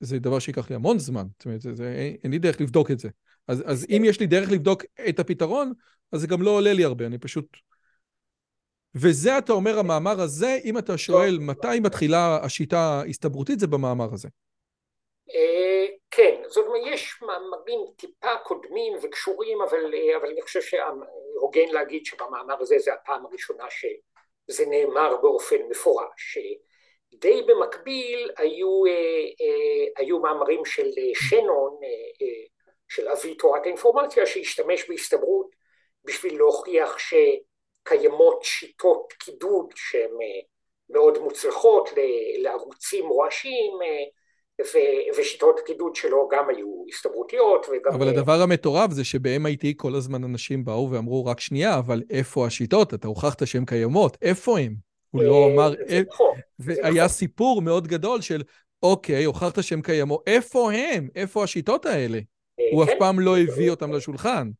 זה 0.00 0.18
דבר 0.18 0.38
שיקח 0.38 0.70
לי 0.70 0.76
המון 0.76 0.98
זמן, 0.98 1.26
זאת 1.38 1.44
אומרת, 1.44 1.60
זה, 1.60 1.74
זה, 1.74 2.14
אין 2.24 2.30
לי 2.30 2.38
דרך 2.38 2.60
לבדוק 2.60 2.90
את 2.90 2.98
זה. 2.98 3.08
אז, 3.48 3.62
אז 3.66 3.86
אם 3.90 4.02
יש 4.04 4.20
לי 4.20 4.26
דרך 4.26 4.50
לבדוק 4.50 4.82
את 5.08 5.20
הפתרון, 5.20 5.72
אז 6.12 6.20
זה 6.20 6.26
גם 6.26 6.42
לא 6.42 6.50
עולה 6.50 6.72
לי 6.72 6.84
הרבה, 6.84 7.06
אני 7.06 7.18
פשוט... 7.18 7.46
וזה, 8.94 9.38
אתה 9.38 9.52
אומר, 9.52 9.78
המאמר 9.78 10.20
הזה, 10.20 10.58
אם 10.64 10.78
אתה 10.78 10.98
שואל 10.98 11.38
מתי 11.40 11.80
מתחילה 11.80 12.38
השיטה 12.42 12.78
ההסתברותית, 12.78 13.60
זה 13.60 13.66
במאמר 13.66 14.08
הזה. 14.12 14.28
אה, 15.34 15.86
כן, 16.10 16.42
זאת 16.48 16.66
אומרת, 16.66 16.82
יש 16.86 17.22
מאמרים 17.22 17.80
טיפה 17.96 18.36
קודמים 18.44 18.92
וקשורים, 19.02 19.58
אבל, 19.62 19.94
אה, 19.94 20.16
אבל 20.16 20.28
אני 20.28 20.42
חושב 20.42 20.60
שהוגן 20.60 21.68
להגיד 21.72 22.06
שבמאמר 22.06 22.56
הזה 22.60 22.78
זה 22.78 22.94
הפעם 22.94 23.26
הראשונה 23.26 23.64
שזה 23.70 24.66
נאמר 24.66 25.16
באופן 25.22 25.56
מפורש. 25.70 26.38
די 27.14 27.42
במקביל 27.42 28.30
היו, 28.36 28.86
אה, 28.86 29.86
היו 29.96 30.18
מאמרים 30.18 30.64
של 30.64 30.90
שנון, 31.14 31.80
של 32.88 33.08
אבי 33.08 33.34
תורת 33.34 33.62
האינפורמציה, 33.64 34.26
שהשתמש 34.26 34.90
בהסתברות 34.90 35.59
בשביל 36.04 36.36
להוכיח 36.36 36.96
שקיימות 36.98 38.42
שיטות 38.42 39.12
קידוד 39.18 39.72
שהן 39.74 40.10
אה, 40.22 40.40
מאוד 40.90 41.18
מוצלחות 41.18 41.90
לערוצים 42.42 43.08
רועשים 43.08 43.72
אה, 43.82 44.04
ושיטות 45.18 45.60
קידוד 45.66 45.96
שלו 45.96 46.28
גם 46.32 46.48
היו 46.48 46.84
הסתברותיות 46.88 47.66
וגם... 47.68 47.92
אבל 47.92 48.08
הדבר 48.08 48.42
המטורף 48.42 48.90
זה 48.90 49.04
שב-MIT 49.04 49.66
כל 49.76 49.94
הזמן 49.94 50.24
אנשים 50.24 50.64
באו 50.64 50.90
ואמרו 50.90 51.26
רק 51.26 51.40
שנייה, 51.40 51.78
אבל 51.78 52.02
איפה 52.10 52.46
השיטות? 52.46 52.94
אתה 52.94 53.08
הוכחת 53.08 53.46
שהן 53.46 53.64
קיימות, 53.64 54.16
איפה 54.22 54.58
הן? 54.58 54.74
הוא 55.10 55.22
לא 55.22 55.46
אה, 55.46 55.54
אמר... 55.54 55.72
נכון. 56.06 56.38
והיה 56.58 56.92
נכון. 56.92 57.08
סיפור 57.08 57.62
מאוד 57.62 57.88
גדול 57.88 58.20
של, 58.20 58.42
אוקיי, 58.82 59.24
הוכחת 59.24 59.62
שהן 59.62 59.82
קיימות, 59.82 60.22
איפה 60.26 60.72
הם? 60.72 61.08
איפה 61.16 61.44
השיטות 61.44 61.86
האלה? 61.86 62.18
הוא 62.72 62.84
אף 62.84 62.88
כן. 62.88 62.98
פעם 62.98 63.20
לא 63.20 63.38
הביא 63.38 63.70
אותם 63.70 63.92
לשולחן. 63.92 64.50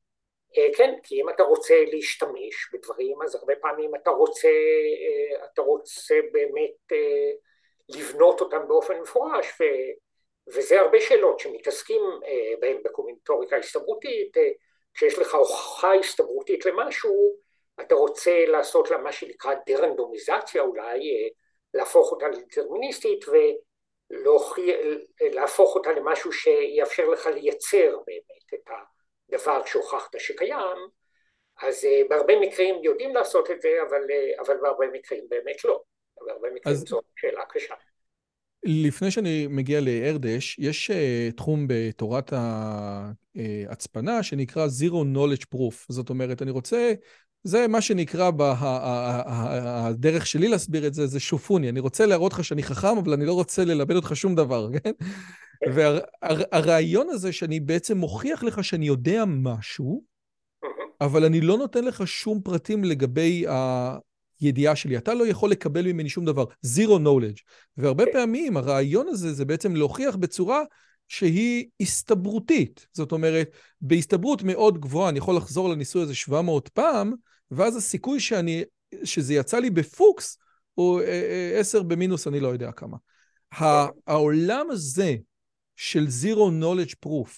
אה, 0.58 0.68
כן, 0.76 0.94
כי 1.02 1.22
אם 1.22 1.28
אתה 1.28 1.42
רוצה 1.42 1.84
להשתמש 1.92 2.70
בדברים, 2.72 3.22
אז 3.22 3.34
הרבה 3.34 3.54
פעמים 3.60 3.94
אתה 3.94 4.10
רוצה, 4.10 4.48
אה, 4.48 5.44
אתה 5.44 5.62
רוצה 5.62 6.14
באמת 6.32 6.92
אה, 6.92 7.30
לבנות 7.88 8.40
אותם 8.40 8.68
באופן 8.68 9.00
מפורש, 9.00 9.46
ו, 9.60 9.64
וזה 10.54 10.80
הרבה 10.80 11.00
שאלות 11.00 11.38
שמתעסקים 11.38 12.02
בהן 12.60 12.82
בקומינטוריקה 12.84 13.56
הסתברותית, 13.56 14.36
כשיש 14.94 15.18
לך 15.18 15.34
הוכחה 15.34 15.94
הסתברותית 15.94 16.66
למשהו, 16.66 17.36
אתה 17.80 17.94
רוצה 17.94 18.46
לעשות 18.46 18.90
לה 18.90 18.98
מה 18.98 19.12
שנקרא 19.12 19.54
דה-רנדומיזציה 19.66 20.62
אולי, 20.62 21.30
להפוך 21.74 22.12
אותה 22.12 22.28
לדטרמיניסטית 22.28 23.24
ולהפוך 25.20 25.74
אותה 25.74 25.92
למשהו 25.92 26.32
שיאפשר 26.32 27.08
לך 27.08 27.26
לייצר 27.26 27.96
באמת 28.06 28.54
את 28.54 28.68
ה... 28.68 28.89
דבר 29.30 29.64
שהוכחת 29.66 30.18
שקיים, 30.18 30.78
אז 31.62 31.84
uh, 31.84 32.08
בהרבה 32.08 32.40
מקרים 32.40 32.74
יודעים 32.82 33.14
לעשות 33.14 33.50
את 33.50 33.62
זה, 33.62 33.68
אבל, 33.88 34.00
uh, 34.02 34.40
אבל 34.40 34.54
בהרבה 34.62 34.86
מקרים 34.92 35.24
באמת 35.28 35.64
לא. 35.64 35.82
בהרבה 36.26 36.48
מקרים 36.54 36.74
אז... 36.76 36.84
זו 36.88 37.00
שאלה 37.16 37.44
קשה. 37.48 37.74
לפני 38.62 39.10
שאני 39.10 39.46
מגיע 39.46 39.80
לארדש, 39.80 40.58
יש 40.58 40.90
uh, 40.90 41.36
תחום 41.36 41.66
בתורת 41.68 42.32
ההצפנה 42.32 44.22
שנקרא 44.22 44.66
Zero 44.66 45.04
Knowledge 45.14 45.44
Proof. 45.54 45.86
זאת 45.88 46.10
אומרת, 46.10 46.42
אני 46.42 46.50
רוצה, 46.50 46.92
זה 47.44 47.68
מה 47.68 47.80
שנקרא, 47.80 48.30
בה, 48.30 48.54
הדרך 48.58 50.26
שלי 50.26 50.48
להסביר 50.48 50.86
את 50.86 50.94
זה, 50.94 51.06
זה 51.06 51.20
שופוני. 51.20 51.68
אני 51.68 51.80
רוצה 51.80 52.06
להראות 52.06 52.32
לך 52.32 52.44
שאני 52.44 52.62
חכם, 52.62 52.98
אבל 52.98 53.12
אני 53.12 53.26
לא 53.26 53.32
רוצה 53.32 53.64
ללמד 53.64 53.96
אותך 53.96 54.12
שום 54.14 54.34
דבר, 54.34 54.68
כן? 54.72 54.90
והרעיון 55.74 57.08
הזה 57.10 57.32
שאני 57.32 57.60
בעצם 57.60 57.98
מוכיח 57.98 58.42
לך 58.42 58.64
שאני 58.64 58.86
יודע 58.86 59.24
משהו, 59.26 60.02
אבל 61.00 61.24
אני 61.24 61.40
לא 61.40 61.58
נותן 61.58 61.84
לך 61.84 62.06
שום 62.06 62.40
פרטים 62.42 62.84
לגבי 62.84 63.44
הידיעה 64.40 64.76
שלי. 64.76 64.96
אתה 64.96 65.14
לא 65.14 65.26
יכול 65.26 65.50
לקבל 65.50 65.86
ממני 65.92 66.08
שום 66.08 66.24
דבר. 66.24 66.44
Zero 66.66 66.98
knowledge. 67.04 67.40
והרבה 67.76 68.04
פעמים 68.12 68.56
הרעיון 68.56 69.08
הזה 69.08 69.32
זה 69.32 69.44
בעצם 69.44 69.76
להוכיח 69.76 70.16
בצורה 70.16 70.62
שהיא 71.08 71.66
הסתברותית. 71.80 72.86
זאת 72.92 73.12
אומרת, 73.12 73.50
בהסתברות 73.80 74.42
מאוד 74.42 74.80
גבוהה, 74.80 75.08
אני 75.08 75.18
יכול 75.18 75.36
לחזור 75.36 75.68
לניסוי 75.68 76.02
הזה 76.02 76.14
700 76.14 76.68
פעם, 76.68 77.12
ואז 77.50 77.76
הסיכוי 77.76 78.20
שאני, 78.20 78.62
שזה 79.04 79.34
יצא 79.34 79.58
לי 79.58 79.70
בפוקס 79.70 80.38
הוא 80.74 81.00
10 81.58 81.78
אה, 81.78 81.82
אה, 81.82 81.88
במינוס, 81.88 82.26
אני 82.26 82.40
לא 82.40 82.48
יודע 82.48 82.72
כמה. 82.72 82.96
העולם 84.06 84.70
הזה 84.70 85.16
של 85.76 86.06
Zero 86.22 86.50
Knowledge 86.62 86.94
Proof 87.06 87.30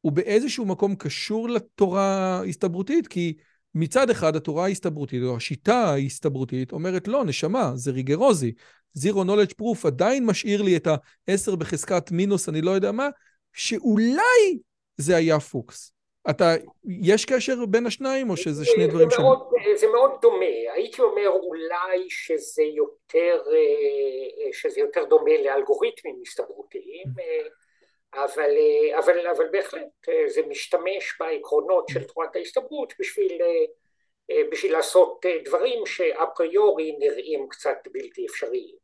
הוא 0.00 0.12
באיזשהו 0.12 0.66
מקום 0.66 0.94
קשור 0.96 1.48
לתורה 1.48 2.38
ההסתברותית, 2.40 3.06
כי 3.06 3.34
מצד 3.74 4.10
אחד 4.10 4.36
התורה 4.36 4.64
ההסתברותית, 4.64 5.22
או 5.22 5.36
השיטה 5.36 5.76
ההסתברותית, 5.76 6.72
אומרת 6.72 7.08
לא, 7.08 7.24
נשמה, 7.24 7.72
זה 7.74 7.90
ריגרוזי. 7.90 8.52
Zero 8.98 9.24
Knowledge 9.24 9.54
Proof 9.62 9.86
עדיין 9.86 10.26
משאיר 10.26 10.62
לי 10.62 10.76
את 10.76 10.86
ה-10 10.86 11.56
בחזקת 11.56 12.10
מינוס, 12.10 12.48
אני 12.48 12.60
לא 12.60 12.70
יודע 12.70 12.92
מה, 12.92 13.08
שאולי 13.52 14.58
זה 14.96 15.16
היה 15.16 15.40
פוקס. 15.40 15.92
אתה, 16.30 16.54
יש 17.02 17.24
קשר 17.24 17.66
בין 17.68 17.86
השניים, 17.86 18.30
או 18.30 18.36
שזה 18.36 18.64
שני 18.64 18.86
דברים 18.86 19.10
שונים? 19.10 19.32
זה 19.74 19.86
מאוד 19.86 20.10
דומה. 20.22 20.72
הייתי 20.74 21.02
אומר 21.02 21.28
אולי 21.28 22.06
שזה 22.08 22.62
יותר, 22.62 23.42
אה, 23.52 24.52
שזה 24.52 24.80
יותר 24.80 25.04
דומה 25.04 25.42
לאלגוריתמים 25.44 26.16
הסתברותיים. 26.26 27.06
Mm. 27.06 27.68
אבל, 28.14 28.50
אה, 28.56 28.98
אבל, 28.98 29.26
אבל 29.26 29.48
בהחלט 29.52 30.08
אה, 30.08 30.28
זה 30.28 30.40
משתמש 30.48 31.16
בעקרונות 31.20 31.88
של 31.88 32.04
תורת 32.04 32.36
ההסתברות 32.36 32.92
בשביל, 33.00 33.38
אה, 33.42 34.42
בשביל 34.50 34.72
לעשות 34.72 35.26
דברים 35.44 35.86
שאפריורי 35.86 36.96
נראים 36.98 37.48
קצת 37.48 37.78
בלתי 37.92 38.26
אפשריים. 38.26 38.74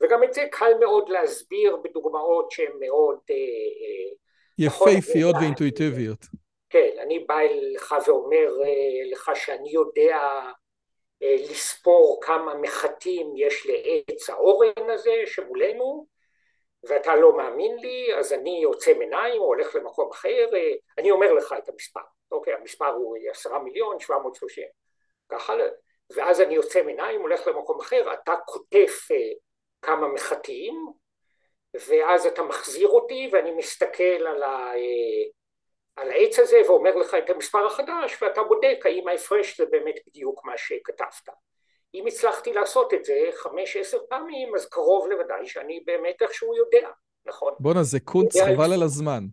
וגם 0.00 0.24
את 0.24 0.34
זה 0.34 0.44
קל 0.50 0.72
מאוד 0.80 1.08
להסביר 1.08 1.76
בדוגמאות 1.76 2.50
שהן 2.50 2.72
מאוד... 2.80 3.18
יפהפיות 4.58 5.36
ואינטואיטיביות. 5.40 6.18
כן, 6.74 6.98
אני 6.98 7.18
בא 7.18 7.40
לך 7.74 7.94
ואומר 8.06 8.48
לך 9.12 9.30
שאני 9.34 9.70
יודע 9.70 10.20
לספור 11.20 12.20
כמה 12.22 12.54
מחטים 12.54 13.32
יש 13.36 13.66
לעץ 13.66 14.30
האורן 14.30 14.90
הזה 14.90 15.12
שמולנו, 15.26 16.06
ואתה 16.82 17.14
לא 17.14 17.36
מאמין 17.36 17.76
לי, 17.76 18.14
אז 18.18 18.32
אני 18.32 18.64
עוצם 18.64 19.00
עיניים 19.00 19.40
או 19.40 19.46
הולך 19.46 19.74
למקום 19.74 20.10
אחר, 20.10 20.48
אני 20.98 21.10
אומר 21.10 21.32
לך 21.32 21.54
את 21.58 21.68
המספר, 21.68 22.00
אוקיי, 22.32 22.54
המספר 22.54 22.88
הוא 22.88 23.16
עשרה 23.30 23.58
מיליון 23.58 24.00
שבע 24.00 24.18
מאות 24.18 24.34
שלושים, 24.34 24.68
ככה, 25.28 25.54
ואז 26.14 26.40
אני 26.40 26.56
עוצם 26.56 26.88
עיניים, 26.88 27.20
הולך 27.20 27.46
למקום 27.46 27.80
אחר, 27.80 28.12
אתה 28.12 28.34
כותף 28.46 29.08
כמה 29.82 30.08
מחטים, 30.08 30.86
ואז 31.74 32.26
אתה 32.26 32.42
מחזיר 32.42 32.88
אותי 32.88 33.28
ואני 33.32 33.50
מסתכל 33.50 34.26
על, 34.26 34.42
ה, 34.42 34.72
על 35.96 36.10
העץ 36.10 36.38
הזה 36.38 36.56
ואומר 36.66 36.96
לך 36.96 37.14
את 37.14 37.30
המספר 37.30 37.66
החדש 37.66 38.22
ואתה 38.22 38.42
בודק 38.42 38.78
האם 38.84 39.08
ההפרש 39.08 39.60
זה 39.60 39.66
באמת 39.70 39.94
בדיוק 40.06 40.44
מה 40.44 40.52
שכתבת. 40.56 41.34
אם 41.94 42.06
הצלחתי 42.06 42.52
לעשות 42.52 42.94
את 42.94 43.04
זה 43.04 43.28
חמש 43.34 43.76
עשר 43.76 43.98
פעמים 44.08 44.54
אז 44.54 44.66
קרוב 44.66 45.08
לוודאי 45.08 45.46
שאני 45.46 45.80
באמת 45.86 46.22
איכשהו 46.22 46.56
יודע, 46.56 46.88
נכון? 47.26 47.54
בואנה 47.60 47.82
זה 47.82 48.00
קונץ 48.00 48.36
חבל 48.36 48.72
על 48.72 48.82
הזמן. 48.82 49.24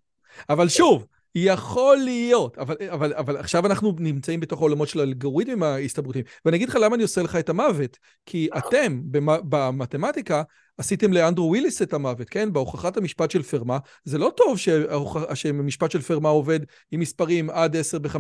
אבל 0.49 0.70
שוב, 0.70 1.05
יכול 1.36 1.98
להיות, 1.98 2.58
אבל, 2.58 2.76
אבל, 2.90 3.14
אבל 3.14 3.38
עכשיו 3.38 3.66
אנחנו 3.66 3.96
נמצאים 4.00 4.40
בתוך 4.40 4.60
העולמות 4.60 4.88
של 4.88 5.00
האלגוריתמים 5.00 5.64
ההסתברותיים. 5.64 6.26
ואני 6.46 6.58
אגיד 6.58 6.70
לך 6.70 6.78
למה 6.82 6.96
אני 6.96 7.04
עושה 7.04 7.22
לך 7.22 7.36
את 7.36 7.50
המוות. 7.50 7.98
כי 8.26 8.50
אתם, 8.58 9.02
במתמטיקה, 9.44 10.44
עשיתם 10.78 11.14
לאנדרו 11.14 11.48
וויליס 11.48 11.82
את 11.82 11.94
המוות, 11.94 12.30
כן? 12.30 12.54
בהוכחת 12.54 12.98
המשפט 12.98 13.32
של 13.32 13.44
פרמה, 13.44 13.78
זה 14.04 14.18
לא 14.18 14.32
טוב 14.38 14.58
שהמשפט 15.34 15.92
של 15.92 16.02
פרמה 16.02 16.30
עובד 16.30 16.60
עם 16.92 17.00
מספרים 17.00 17.50
עד 17.50 17.76
10 17.76 18.00
ב-15. 18.00 18.18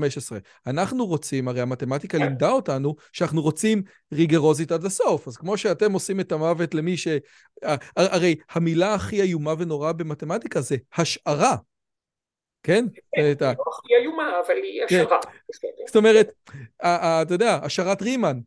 אנחנו 0.67 1.05
רוצים, 1.05 1.47
הרי 1.47 1.61
המתמטיקה 1.61 2.17
לימדה 2.17 2.51
אותנו, 2.51 2.95
שאנחנו 3.13 3.41
רוצים 3.41 3.83
ריגרוזית 4.13 4.71
עד 4.71 4.85
הסוף. 4.85 5.27
אז 5.27 5.37
כמו 5.37 5.57
שאתם 5.57 5.91
עושים 5.91 6.19
את 6.19 6.31
המוות 6.31 6.73
למי 6.73 6.97
ש... 6.97 7.07
הרי 7.97 8.35
המילה 8.51 8.93
הכי 8.93 9.21
איומה 9.21 9.53
ונוראה 9.57 9.93
במתמטיקה 9.93 10.61
זה 10.61 10.75
השערה. 10.97 11.55
כן? 12.63 12.85
כן, 13.15 13.21
היא 13.21 13.35
לא 13.91 13.97
איומה, 13.97 14.39
אבל 14.45 14.55
היא 14.55 14.81
כן. 14.87 14.95
השערה. 14.95 15.19
זאת 15.87 15.95
אומרת, 15.95 16.31
אתה 16.77 17.33
יודע, 17.33 17.59
השערת 17.63 18.01
רימן, 18.01 18.37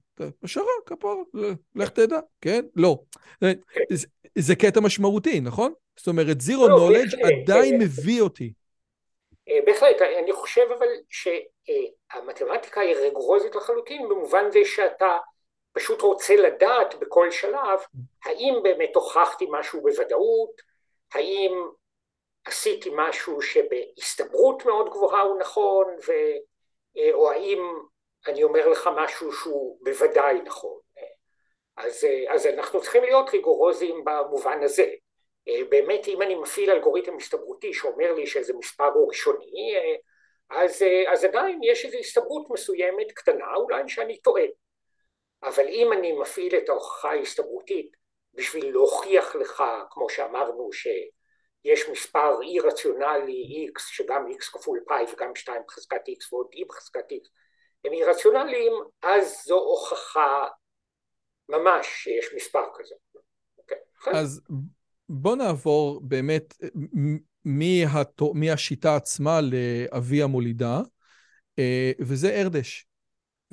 השערה, 0.43 0.73
כפר, 0.87 1.15
לך 1.75 1.89
תדע, 1.89 2.19
כן? 2.41 2.65
לא. 2.77 2.99
כן. 3.41 3.53
זה 4.39 4.57
קטע 4.57 4.81
משמעותי, 4.81 5.41
נכון? 5.41 5.73
זאת 5.97 6.09
אומרת, 6.09 6.41
זירו 6.41 6.69
נולדג' 6.69 7.15
לא, 7.15 7.29
עדיין 7.43 7.79
מביא 7.79 8.21
אותי. 8.21 8.53
אה, 9.49 9.59
בהחלט, 9.67 10.03
אני 10.23 10.33
חושב 10.33 10.67
אבל 10.79 10.87
שהמתמטיקה 11.09 12.81
היא 12.81 12.95
רגרוזית 12.95 13.55
לחלוטין, 13.55 14.09
במובן 14.09 14.45
זה 14.53 14.59
שאתה 14.65 15.17
פשוט 15.73 16.01
רוצה 16.01 16.37
לדעת 16.37 16.95
בכל 17.01 17.31
שלב, 17.31 17.79
האם 18.25 18.55
באמת 18.62 18.95
הוכחתי 18.95 19.47
משהו 19.51 19.83
בוודאות, 19.83 20.61
האם 21.15 21.53
עשיתי 22.45 22.90
משהו 22.92 23.42
שבהסתברות 23.42 24.66
מאוד 24.66 24.90
גבוהה 24.90 25.22
הוא 25.22 25.38
נכון, 25.38 25.86
ו... 26.07 26.12
אה, 26.97 27.11
או 27.12 27.30
האם 27.30 27.59
אני 28.26 28.42
אומר 28.45 28.68
לך 28.68 28.90
משהו 28.97 29.32
שהוא 29.32 29.78
בוודאי 29.84 30.34
נכון. 30.45 30.78
אז, 31.76 32.05
אה, 32.05 32.34
אז 32.34 32.47
אנחנו 32.47 32.80
צריכים 32.80 33.03
להיות 33.03 33.30
ריגורוזיים 33.30 34.05
במובן 34.05 34.62
הזה. 34.62 34.86
אה, 35.49 35.64
באמת 35.68 36.09
אם 36.09 36.22
אני 36.22 36.34
מפעיל 36.34 36.70
אלגוריתם 36.70 37.16
הסתברותי 37.16 37.74
שאומר 37.74 38.12
לי 38.12 38.26
שאיזה 38.26 38.53
מספר 38.55 38.88
הוא 38.95 39.09
ראשוני, 39.09 39.74
אז, 40.51 40.84
אז 41.09 41.24
עדיין 41.24 41.61
יש 41.62 41.84
איזו 41.84 41.99
הסתברות 41.99 42.51
מסוימת 42.51 43.12
קטנה, 43.12 43.55
אולי 43.57 43.88
שאני 43.88 44.18
טועה. 44.20 44.45
אבל 45.42 45.68
אם 45.68 45.92
אני 45.92 46.12
מפעיל 46.12 46.57
את 46.57 46.68
ההוכחה 46.68 47.11
ההסתברותית 47.11 47.97
בשביל 48.34 48.70
להוכיח 48.70 49.36
לך, 49.36 49.64
כמו 49.90 50.09
שאמרנו, 50.09 50.72
ש... 50.72 50.86
יש 51.65 51.89
מספר 51.93 52.43
אי 52.43 52.61
רציונלי 52.61 53.69
x 53.77 53.81
שגם 53.81 54.25
x 54.39 54.59
כפול 54.59 54.81
פאי 54.89 55.05
וגם 55.12 55.37
2 55.37 55.62
בחזקת 55.67 56.09
x 56.09 56.33
ועוד 56.33 56.47
e 56.55 56.69
בחזקת 56.69 57.12
x 57.12 57.29
הם 57.85 57.93
אי 57.93 58.05
רציונליים 58.05 58.73
אז 59.03 59.43
זו 59.47 59.59
הוכחה 59.59 60.47
ממש 61.49 61.87
שיש 61.87 62.27
מספר 62.37 62.65
כזה. 62.75 62.95
Okay. 63.61 63.75
אוקיי, 63.99 64.21
אז 64.21 64.41
בוא 65.09 65.37
נעבור 65.37 66.01
באמת 66.03 66.55
מהשיטה 68.35 68.97
עצמה 68.97 69.41
לאבי 69.41 70.23
המולידה 70.23 70.81
אה, 71.59 71.93
וזה 72.01 72.41
ארדש. 72.41 72.87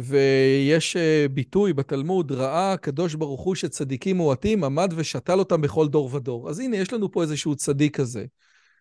ויש 0.03 0.95
אה, 0.95 1.25
ביטוי 1.33 1.73
בתלמוד, 1.73 2.31
ראה 2.31 2.73
הקדוש 2.73 3.15
ברוך 3.15 3.41
הוא 3.41 3.55
שצדיקים 3.55 4.17
מועטים, 4.17 4.63
עמד 4.63 4.93
ושתל 4.95 5.39
אותם 5.39 5.61
בכל 5.61 5.87
דור 5.87 6.15
ודור. 6.15 6.49
אז 6.49 6.59
הנה, 6.59 6.77
יש 6.77 6.93
לנו 6.93 7.11
פה 7.11 7.21
איזשהו 7.21 7.55
צדיק 7.55 7.97
כזה, 7.97 8.25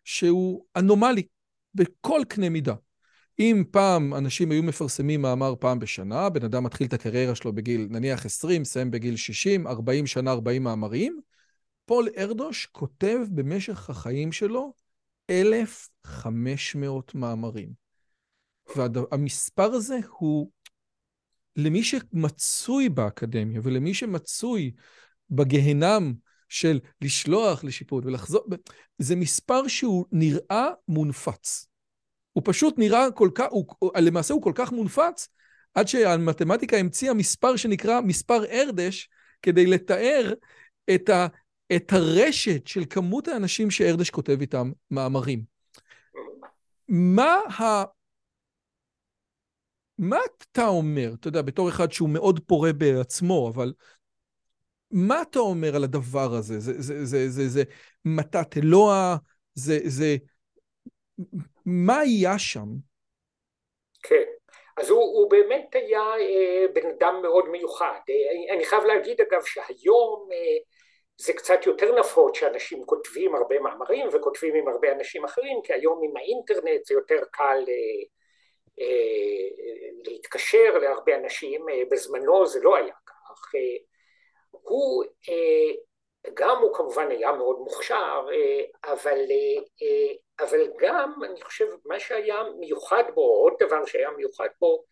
שהוא 0.05 0.65
אנומלי 0.77 1.23
בכל 1.75 2.21
קנה 2.29 2.49
מידה. 2.49 2.75
אם 3.39 3.65
פעם 3.71 4.15
אנשים 4.15 4.51
היו 4.51 4.63
מפרסמים 4.63 5.23
מאמר 5.23 5.55
פעם 5.61 5.79
בשנה, 5.79 6.29
בן 6.29 6.45
אדם 6.45 6.65
מתחיל 6.65 6.87
את 6.87 6.93
הקריירה 6.93 7.35
שלו 7.35 7.53
בגיל 7.53 7.87
נניח 7.91 8.27
20, 8.27 8.63
מסיים 8.63 8.91
בגיל 8.91 9.17
60, 9.17 9.67
40 9.67 10.07
שנה, 10.07 10.31
40 10.31 10.65
מאמרים, 10.65 11.21
פול 11.85 12.09
ארדוש 12.19 12.67
כותב 12.67 13.19
במשך 13.31 13.91
החיים 13.91 14.33
שלו 14.33 14.73
1,500 15.31 17.15
מאמרים. 17.15 17.73
והמספר 18.77 19.73
הזה 19.73 19.99
הוא 20.19 20.51
למי 21.57 21.83
שמצוי 21.83 22.89
באקדמיה 22.89 23.61
ולמי 23.65 23.95
שמצוי 23.95 24.73
בגהנם 25.31 26.15
של 26.49 26.81
לשלוח 27.03 27.65
לשיפוט 27.65 28.07
ולחזור, 28.07 28.45
זה 28.99 29.17
מספר 29.17 29.69
שהוא 29.69 30.07
נראה 30.13 30.69
מונפץ. 30.89 31.67
הוא 32.33 32.43
פשוט 32.47 32.79
נראה 32.79 33.11
כל 33.11 33.31
כך, 33.35 33.47
הוא, 33.51 33.67
למעשה 33.97 34.35
הוא 34.35 34.43
כל 34.43 34.53
כך 34.55 34.73
מונפץ, 34.73 35.29
עד 35.75 35.89
שהמתמטיקה 35.89 36.77
המציאה 36.77 37.15
מספר 37.15 37.57
שנקרא 37.57 38.01
מספר 38.01 38.45
ארדש, 38.45 39.09
כדי 39.43 39.67
לתאר 39.67 40.33
את, 40.95 41.09
ה, 41.09 41.27
את 41.77 41.93
הרשת 41.93 42.67
של 42.67 42.85
כמות 42.91 43.29
האנשים 43.29 43.71
שארדש 43.71 44.11
כותב 44.11 44.41
איתם 44.41 44.73
מאמרים. 44.91 45.43
מה 46.89 47.35
ה... 47.61 47.85
מה 50.01 50.19
אתה 50.53 50.67
אומר, 50.67 51.11
אתה 51.21 51.29
יודע, 51.29 51.43
בתור 51.43 51.69
אחד 51.69 51.93
שהוא 51.93 52.09
מאוד 52.09 52.41
פורה 52.47 52.73
בעצמו, 52.73 53.51
אבל 53.55 53.73
מה 54.91 55.23
אתה 55.23 55.39
אומר 55.39 55.77
על 55.77 55.85
הדבר 55.85 56.35
הזה? 56.39 56.61
זה, 56.61 56.73
זה, 56.83 57.05
זה, 57.05 57.29
זה, 57.29 57.49
זה 57.49 57.63
מתת 58.05 58.57
אלוה? 58.57 59.17
זה, 59.55 59.79
זה... 59.85 60.17
מה 61.67 61.99
היה 61.99 62.39
שם? 62.39 62.67
כן, 64.03 64.25
אז 64.77 64.91
הוא, 64.91 65.01
הוא 65.01 65.31
באמת 65.31 65.69
היה 65.73 66.01
אה, 66.01 66.67
בן 66.75 66.87
אדם 66.91 67.23
מאוד 67.23 67.49
מיוחד. 67.49 67.99
אה, 68.09 68.55
אני 68.55 68.65
חייב 68.65 68.85
להגיד 68.85 69.21
אגב 69.21 69.45
שהיום 69.45 70.29
אה, 70.33 70.59
זה 71.17 71.33
קצת 71.33 71.67
יותר 71.67 71.99
נפוץ 72.01 72.37
שאנשים 72.39 72.85
כותבים 72.87 73.35
הרבה 73.35 73.61
מאמרים 73.61 74.09
וכותבים 74.13 74.55
עם 74.55 74.69
הרבה 74.69 74.93
אנשים 74.93 75.25
אחרים, 75.25 75.61
כי 75.65 75.73
היום 75.73 76.01
עם 76.05 76.17
האינטרנט 76.17 76.87
זה 76.87 76.95
יותר 76.95 77.21
קל 77.31 77.65
אה, 77.69 78.20
להתקשר 80.05 80.79
להרבה 80.79 81.17
אנשים, 81.17 81.69
אה, 81.69 81.83
בזמנו 81.91 82.47
זה 82.47 82.61
לא 82.63 82.77
היה 82.77 82.95
כך. 83.07 83.55
אה, 83.55 83.77
הוא, 84.51 85.05
גם 86.35 86.57
הוא 86.63 86.75
כמובן 86.75 87.11
היה 87.11 87.33
מאוד 87.33 87.59
מוכשר, 87.59 88.27
אבל, 88.85 89.19
אבל 90.41 90.61
גם 90.79 91.13
אני 91.25 91.43
חושב 91.43 91.67
מה 91.85 92.01
שהיה 92.01 92.37
מיוחד 92.59 93.05
בו, 93.15 93.21
עוד 93.21 93.53
דבר 93.61 93.85
שהיה 93.85 94.11
מיוחד 94.11 94.49
בו, 94.61 94.85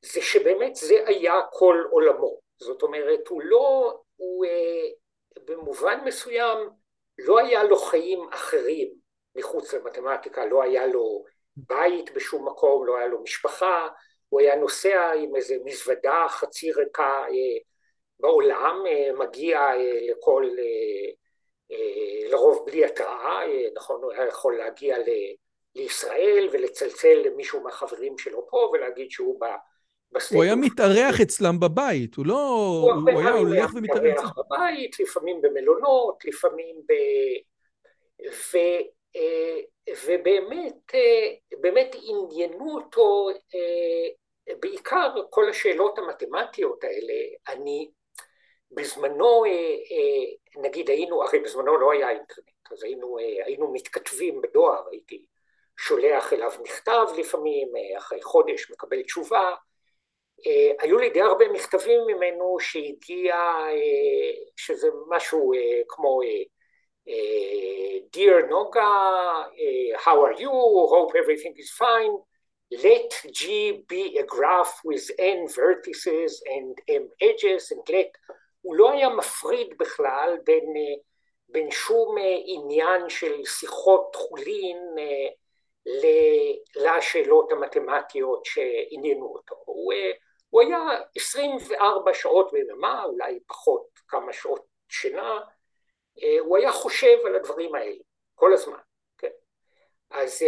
זה 0.00 0.22
שבאמת 0.22 0.74
זה 0.74 1.04
היה 1.06 1.40
כל 1.52 1.84
עולמו. 1.90 2.40
זאת 2.58 2.82
אומרת, 2.82 3.28
הוא 3.28 3.42
לא, 3.42 3.98
הוא 4.16 4.46
במובן 5.44 6.00
מסוים 6.04 6.58
לא 7.18 7.38
היה 7.38 7.64
לו 7.64 7.76
חיים 7.76 8.28
אחרים 8.32 8.94
מחוץ 9.34 9.74
למתמטיקה, 9.74 10.46
לא 10.46 10.62
היה 10.62 10.86
לו 10.86 11.24
בית 11.56 12.14
בשום 12.14 12.48
מקום, 12.48 12.86
לא 12.86 12.96
היה 12.98 13.06
לו 13.06 13.22
משפחה, 13.22 13.88
הוא 14.28 14.40
היה 14.40 14.56
נוסע 14.56 15.12
עם 15.12 15.36
איזה 15.36 15.56
מזוודה 15.64 16.26
חצי 16.28 16.72
ריקה 16.72 17.22
אה, 17.22 17.58
בעולם, 18.20 18.82
אה, 18.86 19.26
מגיע 19.26 19.58
אה, 19.58 19.98
לכל, 20.10 20.48
לרוב 22.30 22.64
בלי 22.66 22.84
התראה, 22.84 23.40
נכון, 23.76 24.02
הוא 24.02 24.12
היה 24.12 24.28
יכול 24.28 24.56
להגיע 24.58 24.98
ל, 24.98 25.08
לישראל 25.74 26.48
ולצלצל 26.52 27.22
למישהו 27.24 27.60
מהחברים 27.60 28.18
שלו 28.18 28.46
פה 28.50 28.70
ולהגיד 28.72 29.10
שהוא 29.10 29.40
בא 29.40 29.56
הוא 30.30 30.42
היה 30.42 30.56
מתארח 30.56 31.20
אצלם 31.20 31.60
בבית, 31.60 32.14
הוא 32.14 32.26
לא... 32.26 32.34
הוא, 32.82 33.10
הוא 33.12 33.20
היה 33.20 33.32
הולך 33.32 33.70
ומתארח 33.74 34.18
אצלם. 34.18 34.30
בבית, 34.36 35.00
לפעמים 35.00 35.42
במלונות, 35.42 36.24
לפעמים 36.24 36.76
ב... 36.88 36.92
ו... 38.26 38.58
ובאמת, 40.06 40.92
באמת 41.60 41.96
עניינו 42.02 42.74
אותו 42.74 43.28
בעיקר 44.60 45.10
כל 45.30 45.48
השאלות 45.48 45.98
המתמטיות 45.98 46.84
האלה, 46.84 47.14
אני 47.48 47.90
בזמנו, 48.70 49.44
נגיד 50.56 50.90
היינו, 50.90 51.22
הרי 51.22 51.38
בזמנו 51.38 51.76
לא 51.76 51.92
היה 51.92 52.10
אינטרנט, 52.10 52.72
אז 52.72 52.82
היינו, 52.82 53.18
היינו 53.18 53.72
מתכתבים 53.72 54.40
בדואר, 54.40 54.88
הייתי 54.90 55.26
שולח 55.78 56.32
אליו 56.32 56.50
מכתב 56.62 57.06
לפעמים, 57.18 57.68
אחרי 57.98 58.22
חודש 58.22 58.70
מקבל 58.70 59.02
תשובה, 59.02 59.54
היו 60.78 60.98
לי 60.98 61.10
די 61.10 61.20
הרבה 61.20 61.48
מכתבים 61.48 62.00
ממנו 62.06 62.56
שהגיע, 62.60 63.36
שזה 64.56 64.88
משהו 65.08 65.52
כמו 65.88 66.20
Dear 67.06 68.48
Noga, 68.48 69.46
how 70.04 70.24
are 70.24 70.32
you? 70.32 70.50
Hope 70.50 71.12
everything 71.16 71.54
is 71.58 71.70
fine. 71.70 72.16
Let 72.82 73.12
G 73.32 73.82
be 73.88 74.18
a 74.18 74.24
graph 74.24 74.80
with 74.84 75.10
n 75.18 75.46
vertices 75.46 76.32
and 76.46 76.78
m 76.88 77.08
edges 77.20 77.70
and 77.70 77.82
let 77.88 78.16
הוא 78.60 78.76
לא 78.76 78.90
היה 78.90 79.08
מפריד 79.08 79.78
בכלל 79.78 80.38
בין, 80.44 80.74
בין 81.48 81.70
שום 81.70 82.16
עניין 82.44 83.08
של 83.08 83.44
שיחות 83.44 84.16
חולין 84.16 84.78
לשאלות 86.76 87.52
המתמטיות 87.52 88.44
שעניינו 88.44 89.26
אותו. 89.26 89.54
הוא, 89.64 89.92
הוא 90.50 90.62
היה 90.62 90.78
24 91.16 92.14
שעות 92.14 92.52
ביממה, 92.52 93.04
אולי 93.04 93.38
פחות 93.46 93.86
כמה 94.08 94.32
שעות 94.32 94.64
שינה, 94.88 95.40
הוא 96.40 96.56
היה 96.56 96.72
חושב 96.72 97.18
על 97.26 97.34
הדברים 97.34 97.74
האלה 97.74 97.96
כל 98.34 98.52
הזמן. 98.52 98.78
כן? 99.18 99.30
אז, 100.10 100.42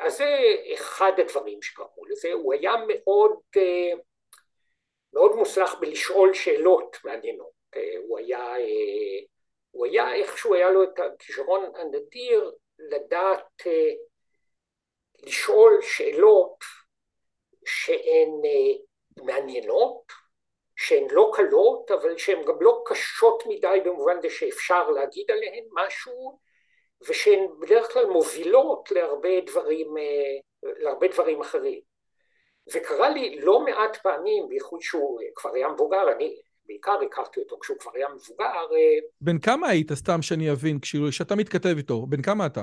אז 0.00 0.16
זה 0.16 0.36
אחד 0.74 1.12
הדברים 1.18 1.62
שקראו 1.62 2.04
לזה, 2.06 2.32
הוא 2.32 2.54
היה 2.54 2.72
מאוד 2.88 3.38
מאוד 5.12 5.36
מוצלח 5.36 5.74
בלשאול 5.80 6.34
שאלות 6.34 6.96
מעניינות. 7.04 7.58
הוא 8.08 8.18
היה, 8.18 8.54
הוא 9.70 9.86
היה 9.86 10.14
איכשהו 10.14 10.54
היה 10.54 10.70
לו 10.70 10.82
את 10.82 10.98
הכישרון 10.98 11.72
הנדיר 11.76 12.52
לדעת 12.78 13.62
לשאול 15.22 15.78
שאלות 15.82 16.58
שהן 17.66 18.28
מעניינות, 19.22 20.02
שהן 20.80 21.06
לא 21.10 21.30
קלות, 21.34 21.90
אבל 21.90 22.18
שהן 22.18 22.44
גם 22.44 22.54
לא 22.60 22.82
קשות 22.86 23.42
מדי 23.48 23.80
במובן 23.84 24.20
זה 24.22 24.30
שאפשר 24.30 24.90
להגיד 24.90 25.30
עליהן 25.30 25.64
משהו, 25.72 26.38
ושהן 27.08 27.46
בדרך 27.60 27.92
כלל 27.92 28.06
מובילות 28.06 28.90
להרבה 28.90 29.40
דברים, 29.46 29.94
להרבה 30.62 31.08
דברים 31.08 31.40
אחרים. 31.40 31.80
וקרה 32.74 33.10
לי 33.10 33.40
לא 33.40 33.60
מעט 33.60 33.96
פעמים, 33.96 34.48
בייחוד 34.48 34.80
שהוא 34.82 35.20
כבר 35.34 35.50
היה 35.54 35.68
מבוגר, 35.68 36.12
אני 36.12 36.36
בעיקר 36.66 36.98
הכרתי 37.06 37.40
אותו 37.40 37.58
כשהוא 37.60 37.78
כבר 37.78 37.90
היה 37.94 38.08
מבוגר. 38.08 38.66
בן 39.20 39.38
כמה 39.38 39.68
היית, 39.68 39.92
סתם 39.92 40.22
שאני 40.22 40.52
אבין, 40.52 40.78
כשאתה 41.10 41.34
מתכתב 41.36 41.74
איתו, 41.76 42.06
בן 42.06 42.22
כמה 42.22 42.46
אתה? 42.46 42.62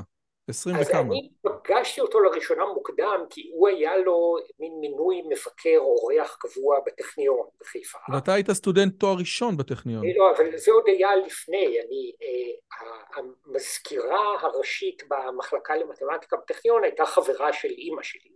עשרים 0.49 0.75
וכמה. 0.81 0.99
אז 0.99 1.05
אני 1.05 1.29
פגשתי 1.41 2.01
אותו 2.01 2.19
לראשונה 2.19 2.65
מוקדם, 2.65 3.25
כי 3.29 3.49
הוא 3.53 3.67
היה 3.67 3.97
לו 3.97 4.37
מין 4.59 4.73
מינוי 4.79 5.21
מבקר 5.21 5.77
אורח 5.77 6.37
קבוע 6.39 6.79
בטכניון 6.85 7.47
בחיפה. 7.59 7.97
ואתה 8.13 8.33
היית 8.33 8.51
סטודנט 8.51 8.99
תואר 8.99 9.15
ראשון 9.19 9.57
בטכניון. 9.57 10.03
לא, 10.17 10.31
אבל 10.31 10.57
זה 10.57 10.71
עוד 10.71 10.83
היה 10.87 11.15
לפני. 11.15 11.65
אני, 11.79 12.11
המזכירה 13.15 14.41
הראשית 14.41 15.03
במחלקה 15.09 15.75
למתמטיקה 15.75 16.37
בטכניון 16.37 16.83
הייתה 16.83 17.05
חברה 17.05 17.53
של 17.53 17.69
אימא 17.69 18.03
שלי. 18.03 18.35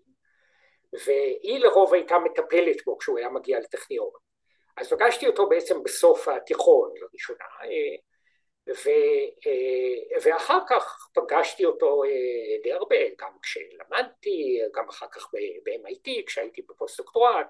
והיא 1.06 1.60
לרוב 1.60 1.94
הייתה 1.94 2.20
מטפלת 2.20 2.86
בו 2.86 2.98
כשהוא 2.98 3.18
היה 3.18 3.30
מגיע 3.30 3.60
לטכניון. 3.60 4.10
אז 4.78 4.90
פגשתי 4.90 5.28
אותו 5.28 5.50
בעצם 5.50 5.84
בסוף 5.84 6.28
התיכון 6.28 6.90
לראשונה, 6.96 7.46
ו, 8.70 8.90
ואחר 10.26 10.60
כך 10.70 11.10
פגשתי 11.14 11.66
אותו 11.66 12.02
די 12.64 12.74
הרבה, 12.74 12.96
גם 13.20 13.32
כשלמדתי, 13.42 14.60
גם 14.76 14.90
אחר 14.90 15.06
כך 15.12 15.28
ב-MIT, 15.34 16.10
כשהייתי 16.28 16.62
בפוסט-דוקטורט. 16.70 17.48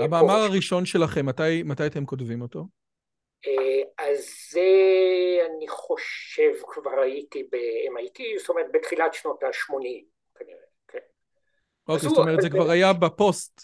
המאמר 0.00 0.38
הראשון 0.50 0.86
שלכם, 0.86 1.26
מתי, 1.26 1.62
מתי 1.64 1.86
אתם 1.86 2.06
כותבים 2.06 2.42
אותו? 2.42 2.64
אז 3.98 4.28
זה, 4.50 4.70
אני 5.46 5.68
חושב, 5.68 6.52
כבר 6.68 7.00
הייתי 7.00 7.42
ב-MIT, 7.42 8.22
זאת 8.38 8.48
אומרת 8.48 8.66
בתחילת 8.72 9.14
שנות 9.14 9.42
ה-80. 9.42 10.04
אוקיי, 11.88 12.08
זאת 12.08 12.18
אומרת, 12.18 12.40
זה 12.42 12.50
כבר 12.50 12.70
היה 12.70 12.92
בפוסט. 12.92 13.60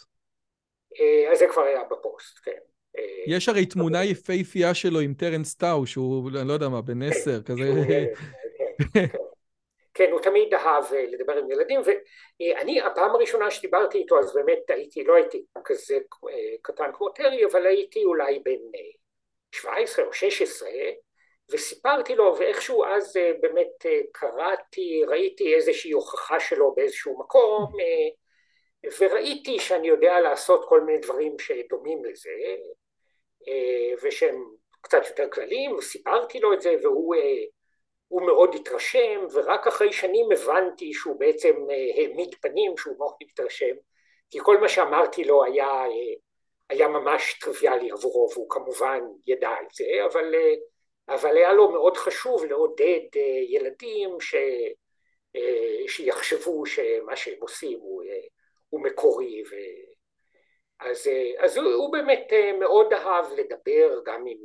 אז 1.33 1.39
זה 1.39 1.47
כבר 1.53 1.63
היה 1.63 1.85
בפוסט, 1.85 2.39
כן. 2.45 2.59
יש 3.27 3.49
הרי 3.49 3.67
תמונה 3.67 4.05
יפהפייה 4.05 4.75
שלו 4.75 5.01
עם 5.01 5.15
טרנס 5.15 5.55
טאו, 5.55 5.87
שהוא, 5.87 6.31
אני 6.41 6.49
לא 6.49 6.53
יודע 6.53 6.69
מה, 6.69 6.83
בן 6.83 7.03
עשר, 7.03 7.43
כזה... 7.43 7.65
כן, 9.95 10.13
הוא 10.13 10.21
תמיד 10.21 10.55
אהב 10.55 10.85
לדבר 10.93 11.33
עם 11.33 11.51
ילדים, 11.51 11.81
ואני, 11.81 12.81
הפעם 12.81 13.11
הראשונה 13.11 13.51
שדיברתי 13.51 13.99
איתו, 13.99 14.19
אז 14.19 14.35
באמת 14.35 14.59
הייתי, 14.69 15.05
לא 15.05 15.15
הייתי 15.15 15.45
כזה 15.65 15.99
קטן 16.63 16.91
כמו 16.95 17.09
טרי, 17.09 17.45
אבל 17.45 17.67
הייתי 17.67 18.05
אולי 18.05 18.39
בן 18.39 18.79
17 19.53 20.05
או 20.05 20.13
16, 20.13 20.69
וסיפרתי 21.51 22.15
לו, 22.15 22.37
ואיכשהו 22.39 22.85
אז 22.85 23.17
באמת 23.41 23.87
קראתי, 24.13 25.03
ראיתי 25.09 25.55
איזושהי 25.55 25.91
הוכחה 25.91 26.41
שלו 26.41 26.75
באיזשהו 26.75 27.19
מקום, 27.19 27.73
וראיתי 29.01 29.59
שאני 29.59 29.89
יודע 29.89 30.21
לעשות 30.21 30.65
כל 30.69 30.81
מיני 30.81 30.99
דברים 30.99 31.39
שדומים 31.39 32.05
לזה, 32.05 32.31
ושהם 34.03 34.45
קצת 34.81 35.03
יותר 35.09 35.29
כלליים, 35.33 35.73
וסיפרתי 35.73 36.41
לו 36.41 36.53
את 36.53 36.61
זה, 36.61 36.75
והוא 36.83 38.23
מאוד 38.27 38.55
התרשם, 38.55 39.27
ורק 39.33 39.67
אחרי 39.67 39.93
שנים 39.93 40.27
הבנתי 40.33 40.93
שהוא 40.93 41.21
בעצם 41.21 41.55
העמיד 41.97 42.35
פנים 42.41 42.77
שהוא 42.77 42.99
מאוד 42.99 43.15
התרשם, 43.21 43.77
כי 44.31 44.39
כל 44.43 44.59
מה 44.59 44.69
שאמרתי 44.69 45.25
לו 45.25 45.45
היה, 45.45 45.83
היה 46.71 46.89
ממש 46.89 47.39
טריוויאלי 47.41 47.91
עבורו, 47.91 48.29
והוא 48.33 48.51
כמובן 48.51 49.01
ידע 49.27 49.53
את 49.63 49.75
זה, 49.75 49.85
אבל... 50.13 50.35
אבל 51.09 51.37
היה 51.37 51.53
לו 51.53 51.71
מאוד 51.71 51.97
חשוב 51.97 52.45
לעודד 52.45 53.01
ילדים 53.49 54.21
ש... 54.21 54.35
שיחשבו 55.89 56.67
שמה 56.67 57.17
שהם 57.17 57.39
עושים 57.41 57.79
הוא, 57.81 58.03
הוא 58.69 58.81
מקורי. 58.83 59.43
ו... 59.43 59.55
אז, 60.81 61.11
אז 61.39 61.57
הוא, 61.57 61.73
הוא 61.73 61.93
באמת 61.93 62.33
מאוד 62.59 62.93
אהב 62.93 63.33
לדבר 63.33 64.01
גם 64.05 64.27
עם 64.27 64.39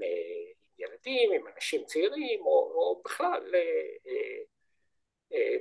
ילדים, 0.80 1.32
עם 1.32 1.48
אנשים 1.56 1.86
צעירים, 1.86 2.42
או, 2.42 2.72
או 2.76 3.02
בכלל, 3.06 3.52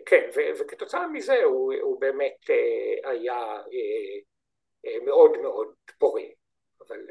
כן, 0.07 0.31
ו, 0.35 0.41
וכתוצאה 0.59 1.09
מזה 1.09 1.43
הוא, 1.43 1.75
הוא 1.81 2.01
באמת 2.01 2.51
היה 3.05 3.62
מאוד 5.05 5.39
מאוד 5.39 5.75
פורה. 5.99 6.23
אבל, 6.87 7.07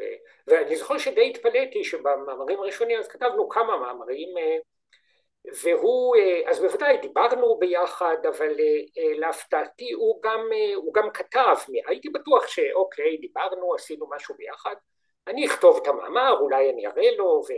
ואני 0.47 0.75
זוכר 0.75 0.97
שדי 0.97 1.29
התפלאתי 1.29 1.83
שבמאמרים 1.83 2.59
הראשונים 2.59 2.99
אז 2.99 3.07
כתבנו 3.07 3.49
כמה 3.49 3.77
מאמרים 3.77 4.29
והוא, 5.63 6.15
אז 6.47 6.59
בוודאי 6.59 6.97
דיברנו 6.97 7.59
ביחד, 7.59 8.17
אבל 8.25 8.55
להפתעתי 9.17 9.91
הוא 9.91 10.21
גם, 10.23 10.39
הוא 10.75 10.93
גם 10.93 11.09
כתב, 11.13 11.55
הייתי 11.87 12.09
בטוח 12.09 12.47
שאוקיי, 12.47 13.17
דיברנו, 13.17 13.73
עשינו 13.75 14.09
משהו 14.15 14.35
ביחד, 14.37 14.75
אני 15.27 15.45
אכתוב 15.45 15.79
את 15.81 15.87
המאמר, 15.87 16.37
אולי 16.39 16.69
אני 16.69 16.87
אראה 16.87 17.11
לו, 17.17 17.25
ו... 17.25 17.53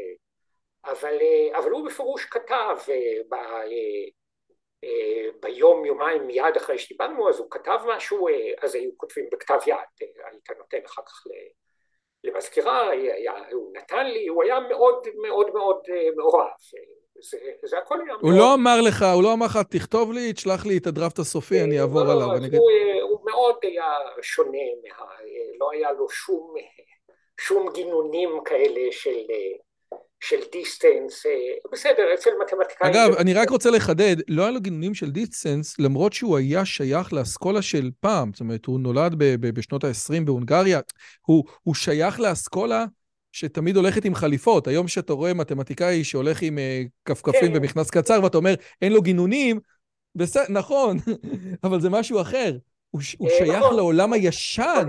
אבל, 0.86 1.18
אבל 1.56 1.72
הוא 1.72 1.86
בפירוש 1.86 2.26
כתב 2.26 2.78
ב... 3.30 3.36
ביום, 5.42 5.86
יומיים 5.86 6.28
מיד 6.28 6.56
אחרי 6.58 6.78
שדיברנו, 6.78 7.30
אז 7.30 7.40
הוא 7.40 7.48
כתב 7.52 7.80
משהו, 7.88 8.28
אז 8.62 8.76
היו 8.76 8.92
כותבים 8.98 9.26
בכתב 9.32 9.60
יד, 9.68 10.08
היית 10.32 10.50
נותן 10.58 10.86
אחר 10.86 11.02
כך 11.02 11.24
למזכירה, 12.24 12.90
הוא 13.52 13.74
נתן 13.78 14.06
לי, 14.06 14.28
הוא 14.28 14.44
היה 14.44 14.60
מאוד 14.60 15.08
מאוד 15.22 15.54
מאוד 15.54 15.82
מעורב. 16.16 16.48
זה, 17.22 17.38
זה 17.70 17.78
הכל 17.78 18.02
היה 18.06 18.14
הוא 18.14 18.30
מאוד... 18.30 18.40
לא 18.40 18.54
אמר 18.54 18.82
לך, 18.82 19.06
הוא 19.14 19.24
לא 19.24 19.34
אמר 19.34 19.46
לך, 19.46 19.60
תכתוב 19.70 20.14
לי, 20.14 20.34
תשלח 20.34 20.66
לי 20.66 20.78
את 20.78 20.88
הדראפט 20.88 21.20
הסופי, 21.20 21.62
אני 21.64 21.80
אעבור 21.80 22.04
לא, 22.04 22.12
עליו. 22.12 22.28
לא, 22.28 22.38
אני... 22.38 22.58
הוא, 22.58 22.70
מאוד 23.26 23.56
היה 23.62 23.84
שונה, 24.22 24.58
מה, 25.00 25.06
לא 25.60 25.70
היה 25.72 25.92
לו 25.92 26.10
שום, 26.10 26.54
שום 27.40 27.70
גינונים 27.74 28.30
כאלה 28.46 28.92
של, 28.92 29.18
של 30.20 30.40
distance, 30.52 31.26
בסדר, 31.72 32.14
אצל 32.14 32.30
מתמטיקאים... 32.46 32.94
אגב, 32.94 33.16
אני 33.16 33.34
רק 33.34 33.50
רוצה 33.50 33.70
לחדד, 33.70 34.16
לא 34.28 34.42
היה 34.42 34.52
לו 34.52 34.62
גינונים 34.62 34.94
של 34.94 35.12
distance, 35.12 35.80
למרות 35.80 36.14
שהוא 36.14 36.38
היה 36.38 36.66
שייך 36.66 37.14
לאסכולה 37.14 37.62
של 37.62 37.92
פעם, 38.00 38.32
זאת 38.34 38.42
אומרת, 38.42 38.66
הוא 38.66 38.80
נולד 38.80 39.16
ב- 39.18 39.36
ב- 39.40 39.56
בשנות 39.56 39.84
ה-20 39.84 40.26
בהונגריה, 40.26 40.80
הוא, 41.22 41.44
הוא 41.64 41.76
שייך 41.76 42.20
לאסכולה 42.20 42.86
שתמיד 43.34 43.76
הולכת 43.76 44.06
עם 44.06 44.16
חליפות. 44.16 44.68
היום 44.68 44.88
שאתה 44.88 45.14
רואה 45.14 45.34
מתמטיקאי 45.34 46.04
שהולך 46.04 46.42
עם 46.42 46.58
uh, 46.58 46.90
כפכפים 47.06 47.52
כן. 47.54 47.58
ומכנס 47.58 47.92
קצר, 47.92 48.20
ואתה 48.24 48.38
אומר, 48.38 48.54
אין 48.82 48.94
לו 48.94 49.02
גינונים, 49.02 49.60
בסדר, 50.16 50.44
נכון, 50.50 50.98
אבל 51.66 51.82
זה 51.82 51.90
משהו 51.90 52.22
אחר. 52.22 52.52
הוא, 52.90 53.02
הוא 53.18 53.30
שייך 53.30 53.58
נכון. 53.58 53.76
לעולם 53.76 54.14
הישן 54.14 54.86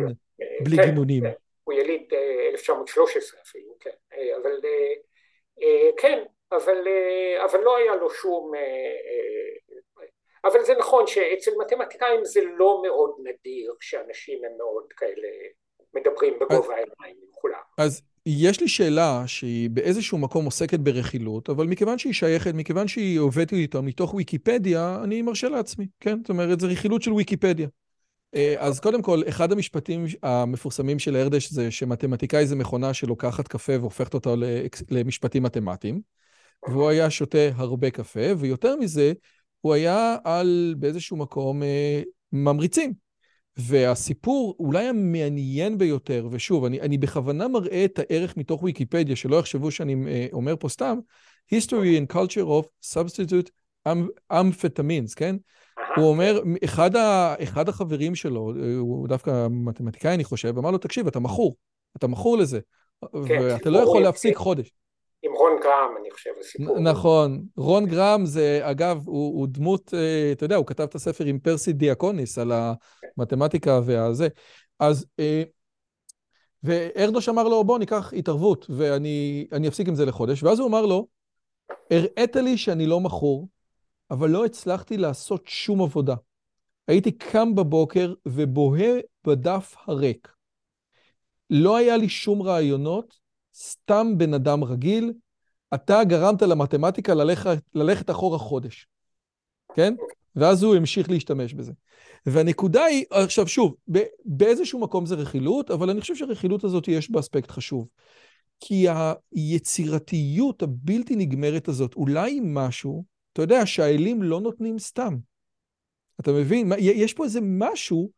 בלי 0.65 0.77
כן, 0.77 0.85
גינונים. 0.85 1.23
כן. 1.23 1.33
הוא 1.65 1.75
יליד 1.75 2.13
1913 2.53 3.41
אפילו, 3.43 3.75
כן. 3.81 3.91
אבל 4.43 4.53
כן, 5.97 6.25
אבל, 6.53 6.87
אבל 7.45 7.61
לא 7.61 7.77
היה 7.77 7.97
לו 7.97 8.11
שום... 8.11 8.53
אבל 10.45 10.65
זה 10.65 10.75
נכון 10.75 11.07
שאצל 11.07 11.51
מתמטיקאים 11.59 12.25
זה 12.25 12.41
לא 12.57 12.83
מאוד 12.83 13.15
נדיר 13.19 13.75
שאנשים 13.81 14.45
הם 14.45 14.53
מאוד 14.59 14.93
כאלה 14.97 15.29
מדברים 15.95 16.39
בגובה 16.39 16.75
העיניים 16.75 17.17
עם 17.23 17.29
כולם. 17.33 17.61
אז 17.79 18.03
יש 18.27 18.61
לי 18.61 18.69
שאלה 18.69 19.23
שהיא 19.27 19.71
באיזשהו 19.71 20.19
מקום 20.19 20.45
עוסקת 20.45 20.81
ברכילות, 20.81 21.51
אבל 21.51 21.67
מכיוון 21.67 21.99
שהיא 21.99 22.13
שייכת, 22.13 22.55
מכיוון 22.55 22.89
שהיא 22.89 23.19
עובדת 23.19 23.53
איתה 23.53 23.81
מתוך 23.81 24.15
ויקיפדיה, 24.15 25.01
אני 25.05 25.23
מרשה 25.23 25.49
לעצמי, 25.49 25.87
כן? 26.01 26.19
זאת 26.21 26.29
אומרת, 26.29 26.61
זה 26.61 26.67
רכילות 26.67 27.03
של 27.03 27.13
ויקיפדיה. 27.13 27.69
אה, 28.35 28.55
אז 28.59 28.81
קודם 28.81 29.03
כל, 29.03 29.23
אחד 29.29 29.53
המשפטים 29.53 30.05
המפורסמים 30.23 30.99
של 30.99 31.17
ארדש 31.17 31.51
זה 31.51 31.71
שמתמטיקאי 31.71 32.47
זה 32.47 32.57
מכונה 32.57 32.95
שלוקחת 32.95 33.49
קפה 33.49 33.73
והופכת 33.81 34.15
אותה 34.15 34.35
למשפטים 34.91 35.43
מתמטיים, 35.43 36.01
והוא 36.69 36.89
היה 36.89 37.11
שותה 37.11 37.49
הרבה 37.55 37.91
קפה, 37.91 38.21
ויותר 38.39 38.77
מזה, 38.77 39.13
הוא 39.61 39.75
היה 39.75 40.17
על 40.25 40.75
באיזשהו 40.79 41.17
מקום 41.17 41.63
אה, 41.63 42.03
ממריצים. 42.33 43.04
והסיפור 43.57 44.57
אולי 44.59 44.87
המעניין 44.87 45.79
ביותר, 45.79 46.29
ושוב, 46.31 46.65
אני, 46.65 46.81
אני 46.81 46.99
בכוונה 46.99 47.49
מראה 47.49 47.85
את 47.85 47.99
הערך 47.99 48.37
מתוך 48.37 48.63
ויקיפדיה, 48.63 49.17
שלא 49.17 49.37
יחשבו 49.37 49.71
שאני 49.71 49.97
אה, 50.09 50.27
אומר 50.33 50.55
פה 50.61 50.69
סתם, 50.69 50.99
History 51.55 52.01
and 52.01 52.15
Culture 52.15 52.47
of 52.47 52.95
Substitute 52.95 53.51
Amphetamines, 54.33 55.15
כן? 55.17 55.37
הוא 55.97 56.09
אומר, 56.09 56.41
אחד, 56.65 56.97
ה, 56.97 57.35
אחד 57.43 57.69
החברים 57.69 58.15
שלו, 58.15 58.53
אה, 58.63 58.77
הוא 58.77 59.09
דווקא 59.09 59.47
מתמטיקאי 59.51 60.15
אני 60.15 60.25
חושב, 60.25 60.59
אמר 60.59 60.71
לו, 60.71 60.79
תקשיב, 60.79 61.07
אתה 61.07 61.21
מכור, 61.21 61.57
אתה 61.97 62.07
מכור 62.07 62.37
לזה, 62.37 62.61
כן, 63.01 63.39
ואתה 63.43 63.71
לא 63.71 63.79
יכול 63.79 64.03
להפסיק 64.03 64.37
חודש. 64.37 64.71
רון 65.45 65.61
גרם, 65.63 65.95
אני 66.01 66.11
חושב, 66.11 66.31
הסיפור. 66.41 66.81
נכון. 66.81 67.45
רון 67.57 67.87
גרם 67.87 68.27
זה, 68.27 68.61
אגב, 68.63 69.03
הוא, 69.07 69.41
הוא 69.41 69.47
דמות, 69.51 69.95
אה, 69.95 70.33
אתה 70.33 70.45
יודע, 70.45 70.57
הוא 70.57 70.67
כתב 70.67 70.83
את 70.83 70.95
הספר 70.95 71.25
עם 71.25 71.39
פרסי 71.39 71.73
דיאקוניס 71.73 72.39
על 72.39 72.53
המתמטיקה 73.17 73.81
והזה. 73.85 74.29
אז, 74.81 75.07
אה, 75.19 75.43
וארדוש 76.63 77.29
אמר 77.29 77.49
לו, 77.49 77.65
בוא 77.65 77.79
ניקח 77.79 78.13
התערבות 78.17 78.67
ואני 78.71 79.69
אפסיק 79.69 79.89
עם 79.89 79.95
זה 79.95 80.05
לחודש. 80.05 80.43
ואז 80.43 80.59
הוא 80.59 80.69
אמר 80.69 80.87
לו, 80.87 81.07
הראית 81.91 82.37
לי 82.37 82.59
שאני 82.59 82.87
לא 82.87 83.01
מכור, 83.01 83.49
אבל 84.11 84.31
לא 84.31 84.45
הצלחתי 84.45 84.97
לעשות 84.97 85.43
שום 85.47 85.83
עבודה. 85.83 86.15
הייתי 86.89 87.13
קם 87.13 87.55
בבוקר 87.55 88.15
ובוהה 88.27 88.93
בדף 89.27 89.75
הריק. 89.87 90.29
לא 91.51 91.77
היה 91.77 91.97
לי 91.97 92.09
שום 92.09 92.43
רעיונות, 92.43 93.19
סתם 93.55 94.07
בן 94.17 94.35
אדם 94.35 94.65
רגיל, 94.65 95.13
אתה 95.75 96.05
גרמת 96.05 96.43
למתמטיקה 96.43 97.15
ללכת, 97.15 97.59
ללכת 97.75 98.11
אחורה 98.11 98.39
חודש, 98.39 98.87
כן? 99.75 99.95
ואז 100.37 100.63
הוא 100.63 100.77
המשיך 100.77 101.11
להשתמש 101.11 101.55
בזה. 101.55 101.73
והנקודה 102.27 102.85
היא, 102.85 103.05
עכשיו 103.11 103.49
שוב, 103.49 103.75
באיזשהו 104.25 104.81
מקום 104.81 105.07
זה 105.07 105.15
רכילות, 105.15 105.71
אבל 105.71 105.91
אני 105.91 106.01
חושב 106.01 106.17
שהרכילות 106.17 106.65
הזאת 106.65 106.89
יש 106.89 107.11
בה 107.11 107.21
אספקט 107.21 107.51
חשוב. 107.51 107.89
כי 108.61 108.87
היצירתיות 109.33 110.63
הבלתי 110.63 111.17
נגמרת 111.17 111.69
הזאת, 111.69 111.95
אולי 111.95 112.41
משהו, 112.43 113.05
אתה 113.33 113.43
יודע, 113.43 113.67
שהאלים 113.67 114.23
לא 114.23 114.41
נותנים 114.41 114.79
סתם. 114.79 115.17
אתה 116.21 116.33
מבין? 116.33 116.73
יש 116.79 117.15
פה 117.15 117.25
איזה 117.25 117.41
משהו, 117.43 118.11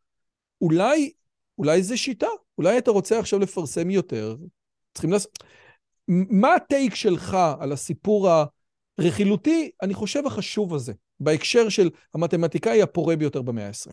אולי, 0.60 1.12
אולי 1.58 1.82
זה 1.82 1.96
שיטה, 1.96 2.26
אולי 2.58 2.78
אתה 2.78 2.90
רוצה 2.90 3.18
עכשיו 3.18 3.38
לפרסם 3.38 3.90
יותר, 3.90 4.36
צריכים 4.94 5.12
לעשות... 5.12 5.38
מה 6.08 6.54
הטייק 6.54 6.94
שלך 6.94 7.36
על 7.60 7.72
הסיפור 7.72 8.28
הרכילותי, 8.98 9.70
אני 9.82 9.94
חושב, 9.94 10.26
החשוב 10.26 10.74
הזה, 10.74 10.92
בהקשר 11.20 11.68
של 11.68 11.90
המתמטיקאי 12.14 12.82
הפורה 12.82 13.16
ביותר 13.16 13.42
במאה 13.42 13.66
ה-20? 13.66 13.92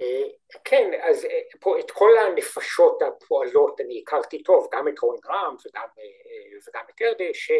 אה, 0.00 0.56
כן, 0.64 0.90
אז 1.02 1.24
אה, 1.24 1.40
פה 1.60 1.78
את 1.78 1.90
כל 1.90 2.10
הנפשות 2.18 3.02
הפועלות 3.02 3.80
אני 3.80 4.02
הכרתי 4.02 4.42
טוב, 4.42 4.68
גם 4.72 4.88
את 4.88 4.98
רון 4.98 5.16
גרם 5.22 5.56
וגם, 5.66 5.88
אה, 5.98 6.58
וגם 6.68 6.84
את 6.94 7.02
ארדש, 7.02 7.50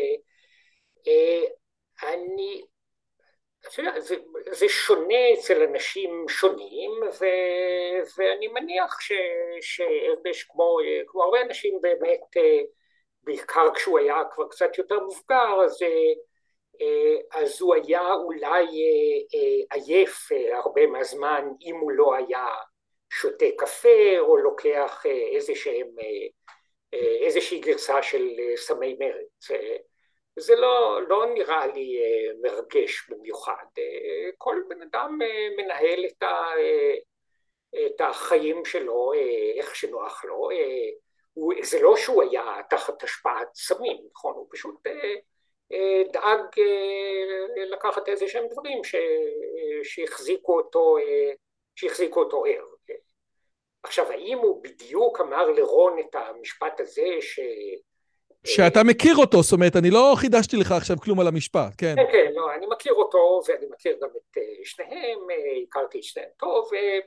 אני, 2.02 2.62
אתה 3.60 3.80
יודע, 3.80 4.00
זה, 4.00 4.16
זה 4.50 4.68
שונה 4.68 5.32
אצל 5.34 5.62
אנשים 5.62 6.24
שונים, 6.28 6.90
ו, 7.20 7.24
ואני 8.16 8.48
מניח 8.48 9.00
ש, 9.00 9.12
שארדש 9.60 10.42
כמו, 10.42 10.78
כמו 11.06 11.22
הרבה 11.22 11.42
אנשים 11.42 11.78
באמת 11.82 12.36
בעיקר 13.24 13.74
כשהוא 13.74 13.98
היה 13.98 14.22
כבר 14.34 14.48
קצת 14.48 14.78
יותר 14.78 15.00
מבוגר, 15.00 15.64
אז, 15.64 15.82
אה, 16.80 17.40
אז 17.40 17.60
הוא 17.60 17.74
היה 17.74 18.12
אולי 18.14 18.64
אה, 18.64 19.18
אה, 19.34 19.78
עייף 19.78 20.28
הרבה 20.52 20.86
מהזמן 20.86 21.48
אם 21.62 21.76
הוא 21.76 21.92
לא 21.92 22.14
היה 22.14 22.46
שותה 23.10 23.46
קפה 23.58 24.18
או 24.18 24.36
לוקח 24.36 25.06
איזה 25.06 25.54
שהם, 25.54 25.88
איזושהי 27.22 27.58
גרסה 27.58 28.02
של 28.02 28.28
סמי 28.56 28.96
מרץ. 28.98 29.48
זה 30.38 30.56
לא, 30.56 31.00
לא 31.08 31.26
נראה 31.34 31.66
לי 31.66 31.98
מרגש 32.42 33.10
במיוחד. 33.10 33.64
כל 34.38 34.62
בן 34.68 34.82
אדם 34.82 35.18
מנהל 35.56 36.04
את, 36.04 36.24
את 37.86 38.00
החיים 38.00 38.64
שלו 38.64 39.12
איך 39.56 39.76
שנוח 39.76 40.24
לו. 40.24 40.48
הוא, 41.34 41.54
זה 41.62 41.82
לא 41.82 41.96
שהוא 41.96 42.22
היה 42.22 42.44
תחת 42.70 43.02
השפעת 43.02 43.48
סמים, 43.54 43.96
נכון? 44.12 44.34
הוא 44.34 44.46
פשוט 44.50 44.86
אה, 44.86 45.14
אה, 45.72 46.02
דאג 46.12 46.40
אה, 46.58 47.64
לקחת 47.70 48.08
איזה 48.08 48.28
שהם 48.28 48.44
דברים 48.50 48.84
ש, 48.84 48.94
שהחזיקו 49.82 50.56
אותו, 50.56 50.96
שהחזיקו 51.74 52.20
אותו 52.20 52.44
ער. 52.44 52.64
עכשיו, 53.82 54.10
האם 54.10 54.38
הוא 54.38 54.62
בדיוק 54.62 55.20
אמר 55.20 55.50
לרון 55.50 55.98
את 55.98 56.14
המשפט 56.14 56.80
הזה 56.80 57.06
ש... 57.20 57.40
שאתה 58.46 58.82
מכיר 58.84 59.16
אותו, 59.16 59.42
זאת 59.42 59.52
אומרת, 59.52 59.76
אני 59.76 59.90
לא 59.90 60.14
חידשתי 60.16 60.56
לך 60.56 60.72
עכשיו 60.72 60.96
כלום 60.96 61.20
על 61.20 61.28
המשפט, 61.28 61.72
כן. 61.78 61.94
כן, 61.96 62.12
כן, 62.12 62.32
לא, 62.34 62.54
אני 62.54 62.66
מכיר 62.66 62.92
אותו, 62.92 63.40
ואני 63.48 63.66
מכיר 63.70 63.98
גם 64.02 64.08
את 64.16 64.38
שניהם, 64.64 65.18
הכרתי 65.68 65.98
את 65.98 66.04
שניהם 66.04 66.28
טוב, 66.38 66.70
אה, 66.74 66.98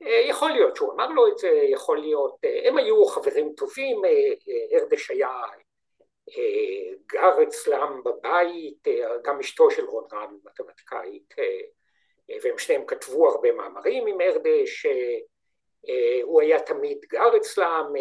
יכול 0.00 0.50
להיות 0.50 0.76
שהוא 0.76 0.92
אמר 0.92 1.08
לו 1.08 1.28
את 1.28 1.38
זה, 1.38 1.48
יכול 1.48 1.98
להיות, 1.98 2.36
אה, 2.44 2.68
הם 2.68 2.76
היו 2.76 3.06
חברים 3.06 3.52
טובים, 3.56 4.04
אה, 4.04 4.78
ארדש 4.78 5.10
היה 5.10 5.30
גר 7.06 7.42
אצלם 7.42 8.00
בבית, 8.04 8.88
גם 9.24 9.40
אשתו 9.40 9.70
של 9.70 9.84
רון 9.84 10.04
רם, 10.12 10.36
מתמטיקאית, 10.44 11.34
והם 12.42 12.58
שניהם 12.58 12.86
כתבו 12.86 13.28
הרבה 13.28 13.52
מאמרים 13.52 14.06
עם 14.06 14.20
ארדש, 14.20 14.86
הוא 16.22 16.40
היה 16.40 16.60
תמיד 16.60 16.98
גר 17.08 17.36
אצלם, 17.36 17.92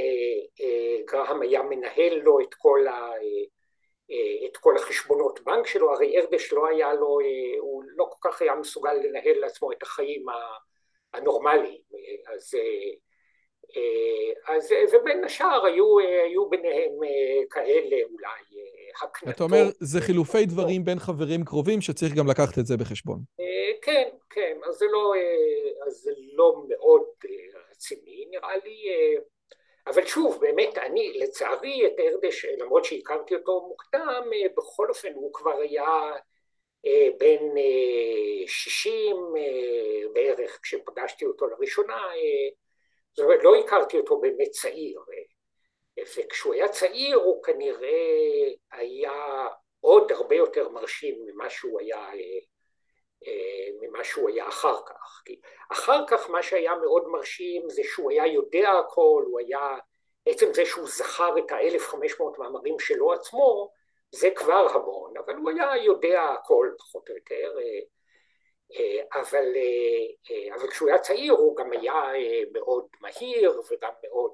גרהם 1.06 1.42
היה 1.42 1.64
מנהל 1.64 2.14
לו 2.14 2.40
את 2.40 2.54
כל, 2.54 2.88
ה, 2.88 3.12
את 4.46 4.58
כל 4.58 4.76
החשבונות 4.76 5.40
בנק 5.44 5.68
שלו, 5.68 5.94
הרי 5.94 6.20
ארדש 6.20 6.54
לא 6.54 6.68
היה 6.68 6.94
לו, 6.94 7.20
הוא 7.60 7.84
לא 7.88 8.10
כל 8.12 8.30
כך 8.30 8.42
היה 8.42 8.56
מסוגל 8.56 8.94
לנהל 8.94 9.40
לעצמו 9.40 9.72
את 9.72 9.84
החיים 9.84 10.30
ה... 10.30 10.34
הנורמלי. 11.14 11.82
אז, 12.28 12.54
אז 14.48 14.74
ובין 14.94 15.24
השאר 15.24 15.66
היו, 15.66 16.00
היו 16.00 16.50
ביניהם 16.50 16.92
כאלה 17.50 17.96
אולי 18.12 18.64
הקנטות. 19.04 19.36
אתה 19.36 19.44
אומר, 19.44 19.64
זה 19.80 20.02
חילופי 20.02 20.46
דברים 20.46 20.86
בין 20.86 21.00
חברים 21.00 21.46
קרובים 21.46 21.82
שצריך 21.82 22.14
גם 22.14 22.28
לקחת 22.28 22.60
את 22.60 22.66
זה 22.66 22.78
בחשבון. 22.78 23.20
כן, 23.82 24.10
כן, 24.30 24.58
אז 24.70 24.76
זה 24.76 24.86
לא, 24.92 25.14
אז 25.88 25.94
זה 25.94 26.12
לא 26.34 26.64
מאוד 26.68 27.02
רציני 27.72 28.26
נראה 28.30 28.58
לי, 28.58 28.86
אבל 29.88 30.06
שוב, 30.06 30.38
באמת, 30.42 30.78
אני 30.78 31.20
לצערי 31.20 31.88
את 31.88 32.00
ארדש, 32.00 32.46
למרות 32.46 32.86
שהכרתי 32.86 33.36
אותו 33.36 33.66
מוקדם, 33.68 34.24
בכל 34.58 34.90
אופן 34.90 35.14
הוא 35.14 35.34
כבר 35.34 35.58
היה 35.58 35.84
אה, 35.84 36.18
בן 37.20 37.58
אה, 37.58 38.48
שישים 38.48 39.16
אה, 39.38 40.10
בערך 40.14 40.60
כשפגשתי 40.64 41.26
אותו 41.26 41.48
לראשונה, 41.48 42.02
זאת 43.14 43.26
אומרת 43.26 43.44
לא 43.44 43.56
הכרתי 43.56 43.98
אותו 43.98 44.20
באמת 44.20 44.50
צעיר, 44.50 45.02
וכשהוא 46.18 46.54
היה 46.54 46.70
צעיר 46.70 47.16
הוא 47.16 47.44
כנראה 47.44 48.50
היה 48.72 49.48
עוד 49.80 50.12
הרבה 50.12 50.36
יותר 50.36 50.70
מרשים 50.70 51.16
ממה 51.26 51.50
שהוא 51.50 51.80
היה, 51.80 52.10
ממה 53.82 54.04
שהוא 54.04 54.30
היה 54.30 54.48
אחר 54.48 54.76
כך, 54.86 55.22
כי 55.26 55.40
אחר 55.72 56.04
כך 56.08 56.30
מה 56.30 56.44
שהיה 56.44 56.76
מאוד 56.76 57.08
מרשים 57.08 57.70
זה 57.70 57.82
שהוא 57.84 58.12
היה 58.12 58.28
יודע 58.28 58.72
הכל, 58.72 59.24
הוא 59.28 59.40
היה, 59.40 59.78
עצם 60.26 60.54
זה 60.54 60.66
שהוא 60.66 60.88
זכר 60.88 61.38
את 61.38 61.52
ה-1500 61.52 62.40
מאמרים 62.40 62.80
שלו 62.80 63.14
עצמו 63.14 63.70
זה 64.12 64.30
כבר 64.36 64.68
המון, 64.74 65.18
אבל 65.18 65.36
הוא 65.36 65.50
היה 65.50 65.84
יודע 65.84 66.24
הכל 66.24 66.70
פחות 66.80 67.10
או 67.10 67.16
יותר. 67.16 67.58
אה, 67.60 69.20
אבל, 69.22 69.46
אבל 70.56 70.68
כשהוא 70.70 70.90
היה 70.90 71.00
צעיר 71.00 71.34
הוא 71.34 71.58
גם 71.58 71.72
היה 71.72 72.04
מאוד 72.54 72.88
מהיר 73.02 73.62
וגם 73.72 73.92
מאוד, 74.04 74.32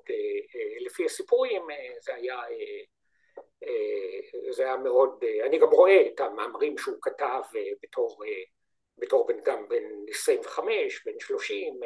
לפי 0.86 1.05
הסיפורים 1.05 1.61
זה 2.01 2.15
היה, 2.15 2.38
זה 4.49 4.63
היה 4.63 4.78
מאוד, 4.78 5.24
אני 5.45 5.59
גם 5.59 5.69
רואה 5.69 6.07
את 6.07 6.19
המאמרים 6.19 6.78
שהוא 6.78 6.97
כתב 7.01 7.41
בתור, 7.84 8.24
בתור 8.97 9.28
בן 9.28 9.41
גם 9.45 9.67
בן 9.67 9.84
25, 10.09 11.05
בן 11.05 11.19
30, 11.19 11.80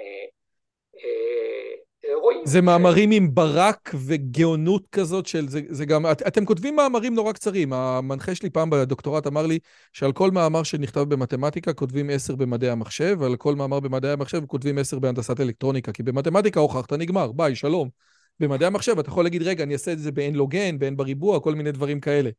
רואים. 2.22 2.42
זה 2.46 2.62
מאמרים 2.62 3.12
עם 3.12 3.36
ברק 3.36 3.92
וגאונות 4.06 4.88
כזאת 4.92 5.26
של 5.26 5.50
זה, 5.50 5.62
זה 5.70 5.86
גם, 5.86 6.06
את, 6.06 6.22
אתם 6.28 6.46
כותבים 6.46 6.76
מאמרים 6.76 7.16
נורא 7.16 7.32
קצרים, 7.32 7.74
המנחה 7.74 8.36
שלי 8.36 8.50
פעם 8.50 8.70
בדוקטורט 8.70 9.28
אמר 9.28 9.46
לי 9.46 9.60
שעל 9.94 10.12
כל 10.12 10.32
מאמר 10.32 10.64
שנכתב 10.64 11.00
במתמטיקה 11.00 11.74
כותבים 11.74 12.10
עשר 12.10 12.36
במדעי 12.36 12.70
המחשב, 12.70 13.18
ועל 13.20 13.36
כל 13.36 13.56
מאמר 13.56 13.80
במדעי 13.80 14.12
המחשב 14.12 14.46
כותבים 14.46 14.78
עשר 14.78 15.00
בהנדסת 15.00 15.40
אלקטרוניקה, 15.40 15.92
כי 15.92 16.04
במתמטיקה 16.04 16.60
הוכחת 16.60 16.94
נגמר, 16.94 17.32
ביי, 17.32 17.56
שלום. 17.56 17.90
במדעי 18.40 18.68
המחשב 18.68 19.00
אתה 19.00 19.10
יכול 19.10 19.24
להגיד, 19.24 19.42
רגע, 19.42 19.64
אני 19.64 19.74
אעשה 19.74 19.92
את 19.92 20.00
זה 20.00 20.12
ב-n 20.12 20.34
לוגן, 20.34 20.80
ב-n 20.80 20.96
בריבוע, 20.96 21.40
כל 21.40 21.56
מיני 21.56 21.72
דברים 21.72 22.00
כאלה. 22.00 22.30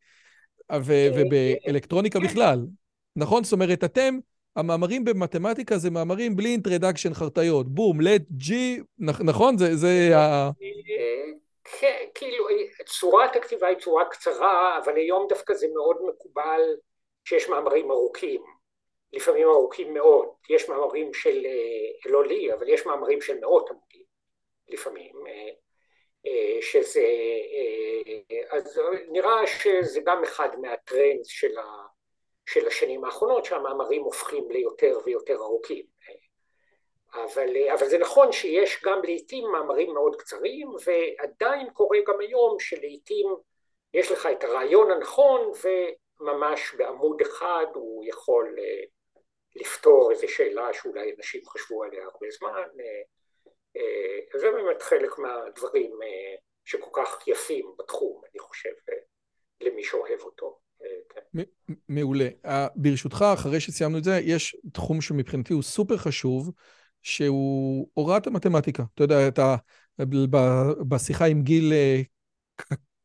ובאלקטרוניקה 0.73 2.21
בכלל, 2.21 2.67
נכון? 3.17 3.45
זאת 3.45 3.53
אומרת, 3.53 3.85
אתם... 3.85 4.19
המאמרים 4.59 5.05
במתמטיקה 5.05 5.79
זה 5.79 5.91
מאמרים 5.91 6.37
בלי 6.37 6.49
אינטרדקשן 6.49 7.15
חרטיות, 7.15 7.69
בום, 7.69 8.01
לט 8.01 8.23
ג'י, 8.31 8.81
נכון? 8.99 9.59
זה, 9.59 9.77
זה 9.77 10.17
ה... 10.17 10.51
כן, 11.81 12.05
כאילו, 12.15 12.47
צורת 12.87 13.37
הכתיבה 13.37 13.67
היא 13.67 13.79
צורה 13.79 14.05
קצרה, 14.05 14.79
אבל 14.85 14.97
היום 14.97 15.27
דווקא 15.29 15.55
זה 15.55 15.67
מאוד 15.75 15.97
מקובל 16.09 16.61
שיש 17.25 17.49
מאמרים 17.49 17.91
ארוכים, 17.91 18.43
לפעמים 19.13 19.49
ארוכים 19.49 19.95
מאוד. 19.95 20.29
יש 20.51 20.69
מאמרים 20.69 21.15
של, 21.15 21.47
אה, 21.47 22.11
לא 22.11 22.27
לי, 22.27 22.53
אבל 22.53 22.69
יש 22.69 22.87
מאמרים 22.87 23.21
של 23.21 23.39
מאות 23.41 23.71
עמודים, 23.71 24.05
לפעמים, 24.69 25.15
אה, 25.27 25.51
אה, 26.27 26.63
שזה, 26.63 27.07
אז 28.51 28.81
נראה 29.09 29.47
שזה 29.47 30.01
גם 30.05 30.23
אחד 30.23 30.49
מהטרנדס 30.61 31.27
של 31.27 31.59
ה... 31.59 31.63
של 32.49 32.67
השנים 32.67 33.05
האחרונות 33.05 33.45
שהמאמרים 33.45 34.03
הופכים 34.03 34.51
ליותר 34.51 34.99
ויותר 35.05 35.35
ארוכים. 35.35 35.87
אבל, 37.15 37.69
אבל 37.73 37.89
זה 37.89 37.99
נכון 37.99 38.33
שיש 38.33 38.83
גם 38.85 39.01
לעיתים 39.05 39.45
מאמרים 39.53 39.95
מאוד 39.95 40.17
קצרים 40.17 40.69
ועדיין 40.85 41.71
קורה 41.71 41.99
גם 42.07 42.21
היום 42.21 42.59
שלעיתים 42.59 43.27
יש 43.95 44.13
לך 44.13 44.27
את 44.27 44.45
הרעיון 44.45 44.91
הנכון 44.91 45.53
וממש 46.21 46.75
בעמוד 46.75 47.21
אחד 47.21 47.67
הוא 47.75 48.05
יכול 48.07 48.57
אה, 48.59 48.85
לפתור 49.57 50.11
איזו 50.11 50.29
שאלה 50.29 50.75
שאולי 50.75 51.15
אנשים 51.17 51.41
חשבו 51.47 51.85
עליה 51.85 52.05
הרבה 52.05 52.31
זמן. 52.31 52.69
אה, 52.81 53.03
אה, 53.77 54.39
זה 54.41 54.51
באמת 54.51 54.83
חלק 54.83 55.19
מהדברים 55.19 55.99
שכל 56.65 56.91
כך 56.93 57.29
יפים 57.29 57.73
בתחום, 57.79 58.23
אני 58.31 58.39
חושב, 58.39 58.73
למי 59.61 59.85
שאוהב 59.85 60.21
אותו. 60.21 60.68
כן. 61.15 61.43
מעולה. 61.89 62.29
ברשותך, 62.77 63.25
אחרי 63.35 63.61
שסיימנו 63.61 63.99
את 63.99 64.05
זה, 64.05 64.21
יש 64.25 64.57
תחום 64.73 65.01
שמבחינתי 65.01 65.53
הוא 65.53 65.63
סופר 65.63 65.97
חשוב, 65.97 66.53
שהוא 67.03 67.89
הוראת 67.95 68.27
המתמטיקה. 68.27 68.85
אתה 68.95 69.05
יודע, 69.05 69.29
אתה 69.29 69.57
בשיחה 70.89 71.25
עם 71.25 71.43
גיל 71.43 71.73
אה, 71.73 72.03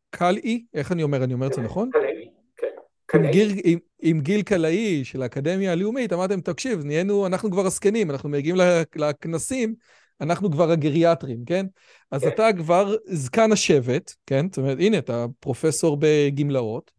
קלעי, 0.09 0.65
איך 0.73 0.91
אני 0.91 1.03
אומר? 1.03 1.23
אני 1.23 1.33
אומר 1.33 1.47
את 1.47 1.53
זה 1.53 1.61
נכון? 1.61 1.89
קלעי, 1.93 2.29
כן. 2.57 3.17
עם 3.17 3.31
גיל, 3.31 3.61
עם, 3.63 3.79
עם 4.01 4.21
גיל 4.21 4.41
קלעי 4.41 5.05
של 5.05 5.21
האקדמיה 5.21 5.71
הלאומית, 5.71 6.13
אמרתם, 6.13 6.41
תקשיב, 6.41 6.85
נהיינו, 6.85 7.25
אנחנו 7.25 7.51
כבר 7.51 7.65
הזקנים, 7.65 8.11
אנחנו 8.11 8.29
מגיעים 8.29 8.55
לכנסים, 8.95 9.75
אנחנו 10.21 10.51
כבר 10.51 10.71
הגריאטרים, 10.71 11.45
כן? 11.45 11.65
אז 12.11 12.21
כן. 12.21 12.27
אתה 12.27 12.47
כבר 12.57 12.95
זקן 13.05 13.51
השבט, 13.51 14.13
כן? 14.25 14.45
זאת 14.49 14.57
אומרת, 14.57 14.77
הנה, 14.79 14.97
אתה 14.97 15.25
פרופסור 15.39 15.97
בגמלאות. 15.99 16.91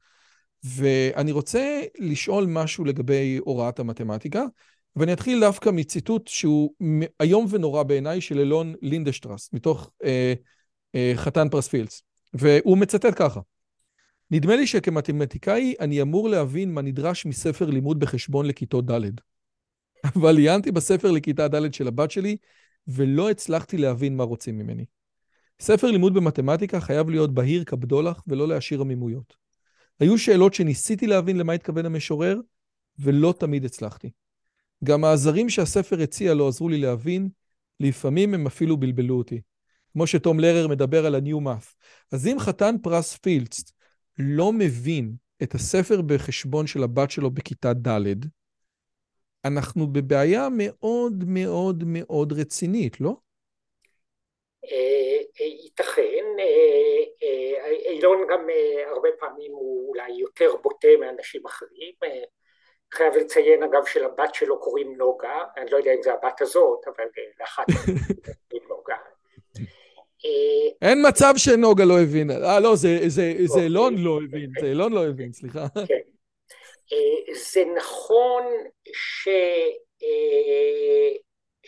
ואני 0.65 1.33
רוצה 1.33 1.81
לשאול 1.99 2.47
משהו 2.49 2.85
לגבי 2.85 3.39
הוראת 3.45 3.79
המתמטיקה, 3.79 4.45
ואני 4.97 5.13
אתחיל 5.13 5.41
דווקא 5.41 5.71
מציטוט 5.71 6.29
שהוא 6.29 6.75
איום 7.21 7.47
ונורא 7.51 7.83
בעיניי 7.83 8.21
של 8.21 8.39
אילון 8.39 8.75
לינדשטרס, 8.83 9.51
מתוך 9.53 9.91
אה, 10.05 10.35
אה, 10.95 11.13
חתן 11.17 11.49
פרס 11.49 11.69
פילדס, 11.69 12.03
והוא 12.35 12.79
מצטט 12.79 13.15
ככה: 13.17 13.41
נדמה 14.31 14.57
לי 14.57 14.67
שכמתמטיקאי 14.67 15.75
אני 15.81 16.03
אמור 16.03 16.29
להבין 16.29 16.75
מה 16.75 16.83
נדרש 16.83 17.27
מספר 17.27 17.71
לימוד 17.71 18.01
בחשבון 18.01 18.47
לכיתות 18.47 18.91
ד', 18.91 19.11
אבל 20.17 20.37
עיינתי 20.37 20.73
בספר 20.73 21.11
לכיתה 21.11 21.49
ד' 21.49 21.75
של 21.75 21.89
הבת 21.89 22.11
שלי, 22.11 22.37
ולא 22.89 23.31
הצלחתי 23.31 23.79
להבין 23.79 24.17
מה 24.17 24.25
רוצים 24.25 24.59
ממני. 24.59 24.85
ספר 25.61 25.91
לימוד 25.91 26.15
במתמטיקה 26.15 26.81
חייב 26.81 27.11
להיות 27.11 27.35
בהיר 27.35 27.65
כבדולח 27.65 28.23
ולא 28.27 28.49
להשאיר 28.49 28.81
עמימויות. 28.81 29.44
היו 30.01 30.19
שאלות 30.19 30.55
שניסיתי 30.55 31.07
להבין 31.07 31.37
למה 31.37 31.53
התכוון 31.53 31.87
המשורר, 31.87 32.41
ולא 32.99 33.35
תמיד 33.39 33.65
הצלחתי. 33.65 34.11
גם 34.85 35.05
העזרים 35.05 35.51
שהספר 35.51 36.01
הציע 36.03 36.35
לא 36.35 36.49
עזרו 36.49 36.69
לי 36.69 36.79
להבין, 36.79 37.29
לפעמים 37.81 38.35
הם 38.35 38.47
אפילו 38.47 38.77
בלבלו 38.77 39.19
אותי. 39.19 39.41
כמו 39.93 40.07
שתום 40.07 40.41
לרר 40.41 40.69
מדבר 40.69 41.07
על 41.07 41.15
ה-new 41.15 41.47
math. 41.47 41.75
אז 42.13 42.27
אם 42.27 42.37
חתן 42.39 42.75
פרס 42.83 43.17
פילדס 43.17 43.65
לא 44.19 44.53
מבין 44.53 45.15
את 45.43 45.55
הספר 45.55 46.03
בחשבון 46.03 46.67
של 46.67 46.83
הבת 46.83 47.11
שלו 47.11 47.31
בכיתה 47.31 47.73
ד', 47.73 48.15
אנחנו 49.45 49.93
בבעיה 49.93 50.49
מאוד 50.57 51.25
מאוד 51.27 51.85
מאוד 51.87 52.33
רצינית, 52.33 53.01
לא? 53.01 53.17
אה, 54.73 55.19
אה, 55.41 55.47
ייתכן, 55.47 56.25
אה, 56.39 57.71
אילון 57.91 58.27
גם 58.31 58.47
הרבה 58.87 59.09
פעמים 59.19 59.53
הוא 59.53 59.89
אולי 59.89 60.13
יותר 60.13 60.57
בוטה 60.63 60.89
מאנשים 61.01 61.47
אחרים, 61.47 61.93
חייב 62.95 63.15
לציין 63.17 63.63
אגב 63.63 63.87
שלבת 63.87 64.35
שלו 64.35 64.61
קוראים 64.61 64.97
נוגה, 64.97 65.45
אני 65.57 65.71
לא 65.71 65.77
יודע 65.77 65.93
אם 65.95 66.03
זה 66.03 66.13
הבת 66.13 66.41
הזאת, 66.41 66.79
אבל 66.87 67.05
לאחת 67.41 67.65
קוראים 68.51 68.69
נוגה. 68.69 68.97
אין 70.83 70.99
מצב 71.09 71.35
שנוגה 71.37 71.85
לא 71.85 72.01
הבינה, 72.01 72.35
אה 72.35 72.61
לא, 72.61 72.77
זה 72.77 72.99
אוקיי. 73.49 73.63
אילון 73.63 73.95
לא 73.99 74.19
הבין, 74.25 74.51
זה 74.61 74.67
אילון 74.67 74.93
לא 74.93 75.07
הבין, 75.07 75.33
סליחה. 75.33 75.67
כן. 75.89 76.01
זה 77.35 77.65
נכון 77.77 78.43
ש... 78.93 79.29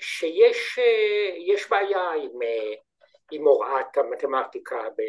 שיש 0.01 1.71
בעיה 1.71 2.11
עם 2.23 2.41
עם 3.31 3.47
הוראת 3.47 3.97
המתמטיקה 3.97 4.89
ב, 4.99 5.03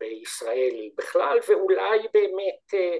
בישראל 0.00 0.90
בכלל, 0.96 1.38
ואולי 1.48 1.98
באמת 2.14 2.74
אה, 2.74 2.96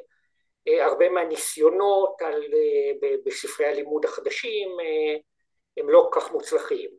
אה, 0.68 0.84
הרבה 0.86 1.08
מהניסיונות 1.08 2.22
על, 2.22 2.42
אה, 2.54 3.10
בספרי 3.26 3.66
הלימוד 3.66 4.04
החדשים 4.04 4.76
הם 5.76 5.90
לא 5.90 6.08
כך 6.12 6.32
מוצלחים. 6.32 6.90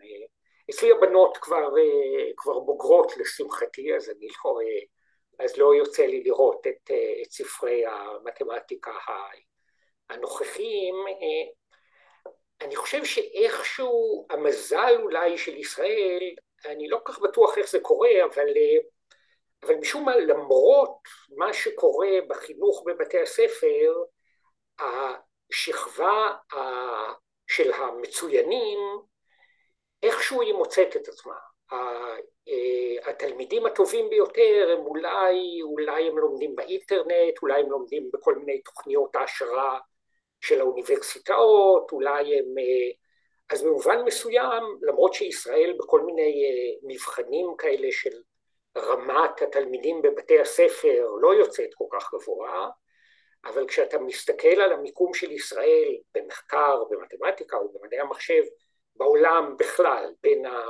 אצלי 0.69 0.91
הבנות 0.91 1.37
כבר, 1.37 1.69
כבר 2.37 2.59
בוגרות 2.59 3.17
לשמחתי, 3.17 3.95
אז 3.95 4.09
אני 4.09 4.27
לא, 4.45 4.59
אז 5.39 5.57
לא 5.57 5.75
יוצא 5.75 6.05
לי 6.05 6.23
לראות 6.23 6.67
את, 6.67 6.91
את 7.21 7.31
ספרי 7.31 7.83
המתמטיקה 7.85 8.91
הנוכחיים. 10.09 10.95
אני 12.61 12.75
חושב 12.75 13.05
שאיכשהו 13.05 14.27
המזל 14.29 14.95
אולי 15.01 15.37
של 15.37 15.57
ישראל 15.57 16.35
אני 16.65 16.87
לא 16.87 16.99
כל 17.03 17.13
כך 17.13 17.19
בטוח 17.19 17.57
איך 17.57 17.69
זה 17.69 17.79
קורה, 17.79 18.09
אבל, 18.25 18.47
אבל 19.63 19.75
משום 19.75 20.05
מה 20.05 20.15
למרות 20.15 20.97
מה 21.37 21.53
שקורה 21.53 22.09
בחינוך 22.27 22.83
בבתי 22.85 23.19
הספר, 23.19 23.93
השכבה 24.79 26.35
של 27.47 27.73
המצוינים 27.73 28.79
איכשהו 30.03 30.41
היא 30.41 30.53
מוצאת 30.53 30.95
את 30.95 31.07
עצמה. 31.07 31.35
התלמידים 33.05 33.65
הטובים 33.65 34.09
ביותר 34.09 34.69
הם 34.73 34.85
אולי, 34.85 35.61
אולי 35.61 36.07
הם 36.07 36.17
לומדים 36.17 36.55
באינטרנט, 36.55 37.41
אולי 37.41 37.61
הם 37.61 37.71
לומדים 37.71 38.09
בכל 38.13 38.35
מיני 38.35 38.61
תוכניות 38.61 39.15
העשרה 39.15 39.79
של 40.41 40.59
האוניברסיטאות, 40.59 41.91
אולי 41.91 42.39
הם 42.39 42.45
אז 43.49 43.63
במובן 43.63 44.01
מסוים, 44.05 44.63
למרות 44.81 45.13
שישראל 45.13 45.75
בכל 45.79 46.01
מיני 46.01 46.21
אה, 46.21 46.77
מבחנים 46.83 47.47
כאלה 47.57 47.87
של 47.91 48.21
רמת 48.77 49.41
התלמידים 49.41 50.01
בבתי 50.01 50.39
הספר 50.39 51.07
לא 51.21 51.33
יוצאת 51.33 51.69
כל 51.73 51.85
כך 51.91 52.13
גבוה, 52.13 52.69
אבל 53.45 53.67
כשאתה 53.67 53.99
מסתכל 53.99 54.61
על 54.61 54.71
המיקום 54.71 55.13
של 55.13 55.31
ישראל 55.31 55.95
במחקר, 56.15 56.83
במתמטיקה 56.89 57.57
או 57.57 57.73
במדעי 57.73 57.99
המחשב 57.99 58.43
בעולם 58.95 59.55
בכלל, 59.59 60.13
בין 60.23 60.45
ה... 60.45 60.63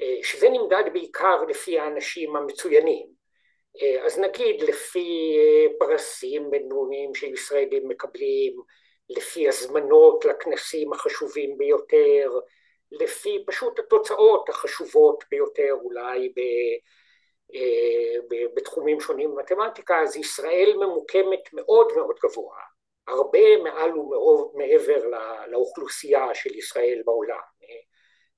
אה, 0.00 0.16
שזה 0.22 0.48
נמדד 0.48 0.84
בעיקר 0.92 1.42
לפי 1.48 1.78
האנשים 1.78 2.36
המצוינים. 2.36 3.06
אה, 3.82 4.04
אז 4.04 4.18
נגיד 4.18 4.62
לפי 4.62 5.38
פרסים 5.78 6.50
בינלאומיים 6.50 7.14
שישראלים 7.14 7.88
מקבלים, 7.88 8.56
לפי 9.10 9.48
הזמנות 9.48 10.24
לכנסים 10.24 10.92
החשובים 10.92 11.58
ביותר, 11.58 12.30
לפי 12.92 13.44
פשוט 13.46 13.78
התוצאות 13.78 14.48
החשובות 14.48 15.24
ביותר 15.30 15.72
אולי 15.72 16.28
ב, 16.28 16.40
בתחומים 18.54 19.00
שונים 19.00 19.34
במתמטיקה, 19.34 20.02
אז 20.02 20.16
ישראל 20.16 20.72
ממוקמת 20.76 21.52
מאוד 21.52 21.92
מאוד 21.96 22.16
גבוה, 22.22 22.56
הרבה 23.06 23.56
מעל 23.62 23.98
ומעבר 23.98 25.02
לאוכלוסייה 25.46 26.34
של 26.34 26.54
ישראל 26.54 27.02
בעולם. 27.04 27.40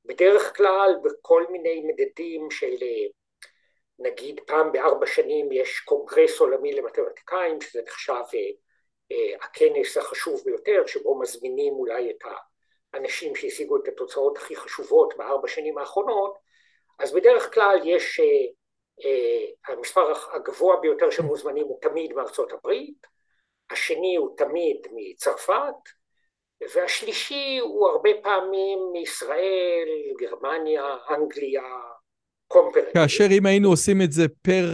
בדרך 0.05 0.57
כלל 0.57 0.95
בכל 1.03 1.45
מיני 1.51 1.83
מדדים 1.87 2.51
של 2.51 2.75
נגיד 3.99 4.41
פעם 4.47 4.73
בארבע 4.73 5.07
שנים 5.07 5.53
יש 5.53 5.81
קונגרס 5.81 6.41
עולמי 6.41 6.73
למתמטיקאים 6.73 7.61
שזה 7.61 7.83
נחשב 7.83 8.23
הכנס 9.43 9.97
החשוב 9.97 10.43
ביותר 10.45 10.87
שבו 10.87 11.19
מזמינים 11.19 11.75
אולי 11.75 12.11
את 12.11 12.25
האנשים 12.93 13.35
שהשיגו 13.35 13.77
את 13.77 13.89
התוצאות 13.89 14.37
הכי 14.37 14.57
חשובות 14.57 15.15
בארבע 15.17 15.49
שנים 15.49 15.79
האחרונות 15.79 16.39
אז 16.99 17.13
בדרך 17.13 17.55
כלל 17.55 17.79
יש 17.85 18.21
המספר 19.69 20.13
הגבוה 20.33 20.77
ביותר 20.77 21.11
של 21.11 21.23
מוזמנים 21.23 21.65
הוא 21.65 21.79
תמיד 21.81 22.13
מארצות 22.13 22.53
הברית 22.53 23.07
השני 23.71 24.17
הוא 24.17 24.37
תמיד 24.37 24.77
מצרפת 24.93 25.75
והשלישי 26.75 27.59
הוא 27.63 27.89
הרבה 27.89 28.11
פעמים 28.23 28.79
מישראל, 28.93 29.89
גרמניה, 30.21 30.97
אנגליה, 31.11 31.63
קומפרנט. 32.49 32.95
כאשר 32.95 33.25
אם 33.31 33.47
היינו 33.47 33.69
עושים 33.69 34.03
את 34.03 34.13
זה 34.13 34.27
פר, 34.43 34.67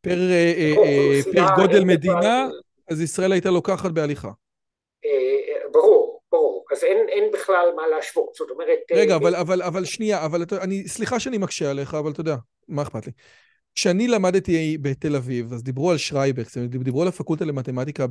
פר, 0.00 0.18
אה, 0.30 0.74
אה, 0.76 1.20
פר 1.32 1.62
גודל 1.62 1.84
מדינה, 1.84 2.48
אז 2.88 3.00
ישראל 3.00 3.32
הייתה 3.32 3.50
לוקחת 3.50 3.90
בהליכה. 3.90 4.30
אה, 5.04 5.70
ברור, 5.72 6.20
ברור. 6.32 6.64
אז 6.72 6.84
אין, 6.84 7.08
אין 7.08 7.30
בכלל 7.32 7.66
מה 7.76 7.86
להשוות, 7.86 8.34
זאת 8.34 8.50
אומרת... 8.50 8.78
רגע, 8.92 9.16
אבל, 9.16 9.34
אבל, 9.36 9.62
אבל 9.62 9.84
שנייה, 9.84 10.24
אבל 10.24 10.44
אני, 10.60 10.88
סליחה 10.88 11.20
שאני 11.20 11.38
מקשה 11.38 11.70
עליך, 11.70 11.94
אבל 11.94 12.10
אתה 12.12 12.20
יודע, 12.20 12.36
מה 12.68 12.82
אכפת 12.82 13.06
לי? 13.06 13.12
כשאני 13.74 14.08
למדתי 14.08 14.78
בתל 14.82 15.16
אביב, 15.16 15.52
אז 15.52 15.62
דיברו 15.62 15.90
על 15.90 15.96
שרייבר, 15.96 16.58
דיברו 16.58 17.02
על 17.02 17.08
הפקולטה 17.08 17.44
למתמטיקה 17.44 18.06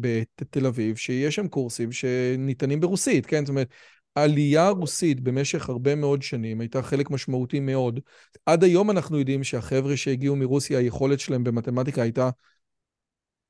בתל 0.00 0.66
אביב, 0.66 0.96
שיש 0.96 1.34
שם 1.34 1.48
קורסים 1.48 1.92
שניתנים 1.92 2.80
ברוסית, 2.80 3.26
כן? 3.26 3.44
זאת 3.44 3.48
אומרת, 3.48 3.68
העלייה 4.16 4.66
הרוסית 4.66 5.20
במשך 5.20 5.68
הרבה 5.68 5.94
מאוד 5.94 6.22
שנים 6.22 6.60
הייתה 6.60 6.82
חלק 6.82 7.10
משמעותי 7.10 7.60
מאוד. 7.60 8.00
עד 8.46 8.64
היום 8.64 8.90
אנחנו 8.90 9.18
יודעים 9.18 9.44
שהחבר'ה 9.44 9.96
שהגיעו 9.96 10.36
מרוסיה, 10.36 10.78
היכולת 10.78 11.20
שלהם 11.20 11.44
במתמטיקה 11.44 12.02
הייתה 12.02 12.30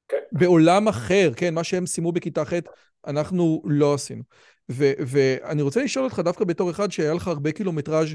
כן. 0.09 0.16
בעולם 0.32 0.89
אחר, 0.89 1.31
כן? 1.36 1.55
מה 1.55 1.64
שהם 1.64 1.86
סיימו 1.86 2.12
בכיתה 2.12 2.44
ח', 2.44 2.52
אנחנו 3.06 3.62
לא 3.64 3.94
עשינו. 3.94 4.22
ואני 4.68 5.62
רוצה 5.62 5.85
לשאול 5.85 6.05
אותך 6.05 6.18
דווקא 6.18 6.44
בתור 6.44 6.70
אחד 6.70 6.93
שהיה 6.93 7.14
לך 7.14 7.28
הרבה 7.28 7.52
קילומטראז' 7.52 8.09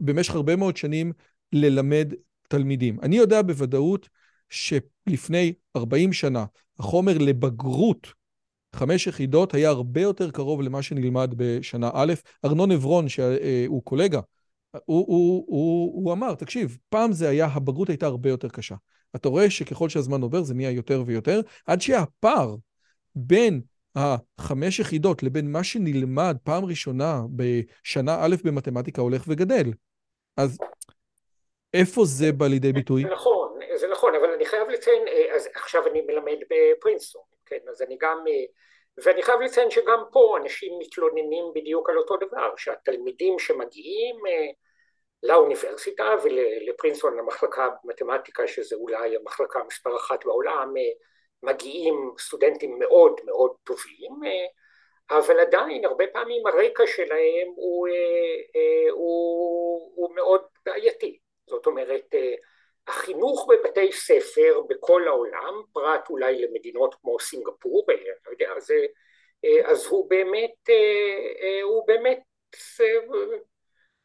במשך 0.00 0.34
הרבה 0.34 0.56
מאוד 0.56 0.76
שנים 0.76 1.12
ללמד 1.52 2.12
תלמידים. 2.48 3.00
אני 3.02 3.16
יודע 3.16 3.42
בוודאות 3.42 4.08
שלפני 4.50 5.52
40 5.76 6.12
שנה 6.12 6.44
החומר 6.78 7.18
לבגרות 7.18 8.12
חמש 8.76 9.06
יחידות 9.06 9.54
היה 9.54 9.68
הרבה 9.68 10.00
יותר 10.00 10.30
קרוב 10.30 10.62
למה 10.62 10.82
שנלמד 10.82 11.34
בשנה 11.36 11.90
א'. 11.94 12.12
ארנון 12.44 12.70
עברון, 12.72 13.08
שהוא 13.08 13.82
קולגה, 13.82 14.20
הוא, 14.72 14.80
הוא, 14.84 15.44
הוא, 15.46 16.04
הוא 16.04 16.12
אמר, 16.12 16.34
תקשיב, 16.34 16.78
פעם 16.88 17.12
זה 17.12 17.28
היה, 17.28 17.46
הבגרות 17.46 17.88
הייתה 17.88 18.06
הרבה 18.06 18.28
יותר 18.28 18.48
קשה. 18.48 18.74
אתה 19.16 19.28
רואה 19.28 19.50
שככל 19.50 19.88
שהזמן 19.88 20.22
עובר 20.22 20.42
זה 20.42 20.54
נהיה 20.54 20.70
יותר 20.70 21.02
ויותר, 21.06 21.40
עד 21.66 21.80
שהפער 21.80 22.56
בין 23.14 23.60
החמש 23.96 24.78
יחידות 24.78 25.22
לבין 25.22 25.52
מה 25.52 25.64
שנלמד 25.64 26.36
פעם 26.44 26.64
ראשונה 26.64 27.20
בשנה 27.36 28.24
א' 28.24 28.36
במתמטיקה 28.44 29.02
הולך 29.02 29.24
וגדל. 29.28 29.70
אז 30.36 30.58
איפה 31.74 32.04
זה 32.04 32.32
בא 32.32 32.46
לידי 32.46 32.72
ביטוי? 32.72 33.02
זה 33.02 33.08
נכון, 33.08 33.58
זה 33.74 33.88
נכון, 33.88 34.14
אבל 34.14 34.30
אני 34.30 34.44
חייב 34.46 34.68
לציין, 34.68 35.08
אה, 35.08 35.34
אז 35.34 35.48
עכשיו 35.54 35.86
אני 35.86 36.00
מלמד 36.00 36.38
בפרינסטון, 36.50 37.22
כן, 37.46 37.58
אז 37.70 37.82
אני 37.82 37.96
גם, 38.00 38.24
אה, 38.28 38.44
ואני 39.04 39.22
חייב 39.22 39.40
לציין 39.40 39.70
שגם 39.70 40.04
פה 40.12 40.38
אנשים 40.42 40.72
מתלוננים 40.78 41.44
בדיוק 41.54 41.90
על 41.90 41.98
אותו 41.98 42.16
דבר, 42.16 42.56
שהתלמידים 42.56 43.38
שמגיעים 43.38 44.16
אה, 44.26 44.50
לאוניברסיטה 45.22 46.14
ולפרינסטון 46.24 47.16
למחלקה 47.16 47.68
במתמטיקה, 47.84 48.46
שזה 48.46 48.76
אולי 48.76 49.16
המחלקה 49.16 49.60
מספר 49.68 49.96
אחת 49.96 50.24
בעולם, 50.24 50.74
מגיעים 51.42 52.10
סטודנטים 52.18 52.78
מאוד 52.78 53.20
מאוד 53.24 53.52
טובים, 53.64 54.12
אבל 55.10 55.40
עדיין 55.40 55.84
הרבה 55.84 56.04
פעמים 56.12 56.46
הרקע 56.46 56.86
שלהם 56.86 57.48
הוא, 57.56 57.88
הוא, 58.90 59.92
הוא 59.94 60.14
מאוד 60.14 60.42
בעייתי. 60.66 61.18
זאת 61.46 61.66
אומרת, 61.66 62.14
אה, 62.14 62.34
החינוך 62.86 63.48
בבתי 63.48 63.92
ספר 63.92 64.60
בכל 64.68 65.08
העולם, 65.08 65.62
פרט 65.72 66.10
אולי 66.10 66.42
למדינות 66.42 66.94
כמו 66.94 67.20
סינגפור, 67.20 67.86
אה, 67.90 67.94
לא 68.26 68.30
יודע, 68.30 68.52
אז, 68.56 68.70
אה, 69.44 69.70
אז 69.70 69.86
הוא 69.86 70.10
באמת, 70.10 70.70
הוא 71.62 71.86
באמת... 71.86 72.18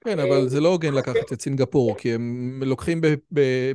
כן, 0.04 0.20
אבל 0.20 0.48
זה 0.48 0.60
לא 0.60 0.70
הוגן 0.70 0.94
לקחת 0.94 1.34
את 1.34 1.42
סינגפור, 1.42 1.98
כי 1.98 2.14
הם 2.14 2.60
לוקחים 2.66 3.02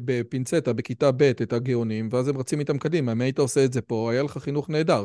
בפינצטה, 0.05 0.73
בכיתה 0.73 1.11
ב', 1.17 1.23
את 1.23 1.53
הגאונים, 1.53 2.09
ואז 2.13 2.29
הם 2.29 2.39
רצים 2.39 2.61
איתם 2.61 2.79
קדימה. 2.79 3.13
אם 3.13 3.21
היית 3.21 3.39
עושה 3.39 3.65
את 3.65 3.73
זה 3.73 3.83
פה, 3.83 4.11
היה 4.13 4.23
לך 4.23 4.39
חינוך 4.39 4.71
נהדר. 4.71 5.05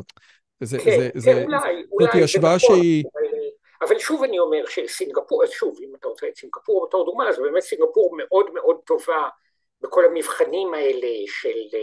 זה, 0.64 0.78
כן, 0.80 1.10
זה, 1.16 1.32
כן, 1.34 1.44
אולי, 1.44 1.84
אולי. 1.92 2.12
זאת 2.14 2.24
השוואה 2.24 2.60
שהיא... 2.60 3.04
אבל 3.82 4.00
שוב 4.00 4.24
אני 4.24 4.40
אומר 4.40 4.66
שסינגפור, 4.66 5.44
אז 5.44 5.50
שוב, 5.50 5.78
אם 5.84 5.96
אתה 6.00 6.08
רוצה 6.08 6.28
את 6.28 6.36
סינגפור 6.38 6.86
בתור 6.88 7.06
דוגמה, 7.06 7.30
אז 7.30 7.40
באמת 7.40 7.64
סינגפור 7.64 8.18
מאוד 8.18 8.54
מאוד 8.54 8.78
טובה 8.86 9.30
בכל 9.82 10.06
המבחנים 10.06 10.74
האלה 10.74 11.08
של, 11.28 11.78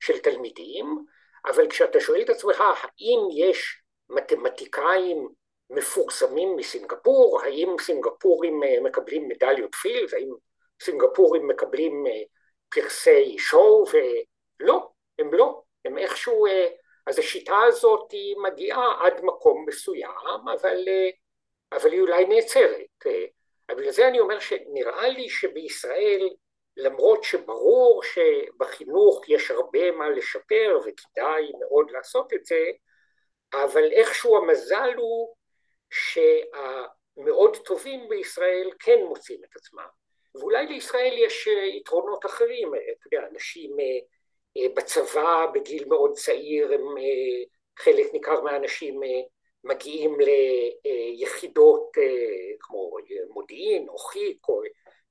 של 0.00 0.18
תלמידים, 0.18 1.04
אבל 1.46 1.68
כשאתה 1.68 2.00
שואל 2.00 2.22
את 2.22 2.30
עצמך, 2.30 2.60
האם 2.60 3.28
יש 3.36 3.82
מתמטיקאים 4.10 5.28
מפורסמים 5.70 6.56
מסינגפור, 6.56 7.40
האם 7.42 7.76
סינגפורים 7.80 8.62
אה, 8.62 8.80
מקבלים 8.80 9.28
מדליות 9.28 9.74
פילד, 9.74 10.14
האם 10.14 10.30
סינגפורים 10.82 11.48
מקבלים 11.48 12.06
אה, 12.06 12.22
פרסי 12.68 13.38
שואו, 13.38 13.84
ולא, 13.92 14.88
הם 15.18 15.34
לא, 15.34 15.62
הם 15.84 15.98
איכשהו, 15.98 16.46
אה, 16.46 16.68
אז 17.06 17.18
השיטה 17.18 17.58
הזאת 17.68 18.12
היא 18.12 18.36
מגיעה 18.36 19.06
עד 19.06 19.20
מקום 19.22 19.64
מסוים, 19.68 20.48
אבל 20.54 20.84
אבל 21.72 21.92
היא 21.92 22.00
אולי 22.00 22.24
נעצרת. 22.24 23.04
בגלל 23.68 23.90
זה 23.90 24.08
אני 24.08 24.20
אומר 24.20 24.38
שנראה 24.40 25.08
לי 25.08 25.28
שבישראל, 25.28 26.28
למרות 26.76 27.24
שברור 27.24 28.02
שבחינוך 28.02 29.28
יש 29.28 29.50
הרבה 29.50 29.90
מה 29.90 30.08
לשפר 30.08 30.78
וכדאי 30.84 31.52
מאוד 31.60 31.90
לעשות 31.90 32.32
את 32.32 32.44
זה, 32.44 32.60
אבל 33.54 33.92
איכשהו 33.92 34.36
המזל 34.36 34.94
הוא 34.96 35.34
שהמאוד 35.90 37.56
טובים 37.56 38.08
בישראל 38.08 38.70
כן 38.78 38.98
מוצאים 39.08 39.40
את 39.44 39.56
עצמם. 39.56 39.86
ואולי 40.34 40.66
לישראל 40.66 41.14
יש 41.18 41.46
יתרונות 41.76 42.26
אחרים, 42.26 42.68
אתה 42.74 43.06
יודע, 43.06 43.26
אנשים 43.32 43.80
אה, 43.80 43.84
אה, 44.56 44.68
בצבא 44.74 45.46
בגיל 45.54 45.84
מאוד 45.88 46.12
צעיר, 46.12 46.72
הם, 46.72 46.98
אה, 46.98 47.44
חלק 47.78 48.12
ניכר 48.12 48.40
מהאנשים 48.40 49.00
מגיעים 49.66 50.16
ליחידות 50.84 51.90
אה, 51.98 52.56
כמו 52.60 52.96
מודיעין 53.30 53.88
או 53.88 53.98
חיק 53.98 54.48
או 54.48 54.62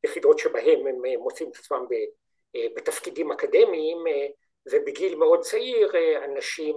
יחידות 0.03 0.39
שבהם 0.39 0.88
הם 0.88 1.06
אה, 1.06 1.18
מוצאים 1.18 1.49
את 1.49 1.56
עצמם 1.56 1.85
אה, 2.56 2.65
בתפקידים 2.76 3.31
אקדמיים 3.31 3.97
ובגיל 4.72 5.15
מאוד 5.15 5.39
צעיר 5.39 5.91
אנשים 6.26 6.76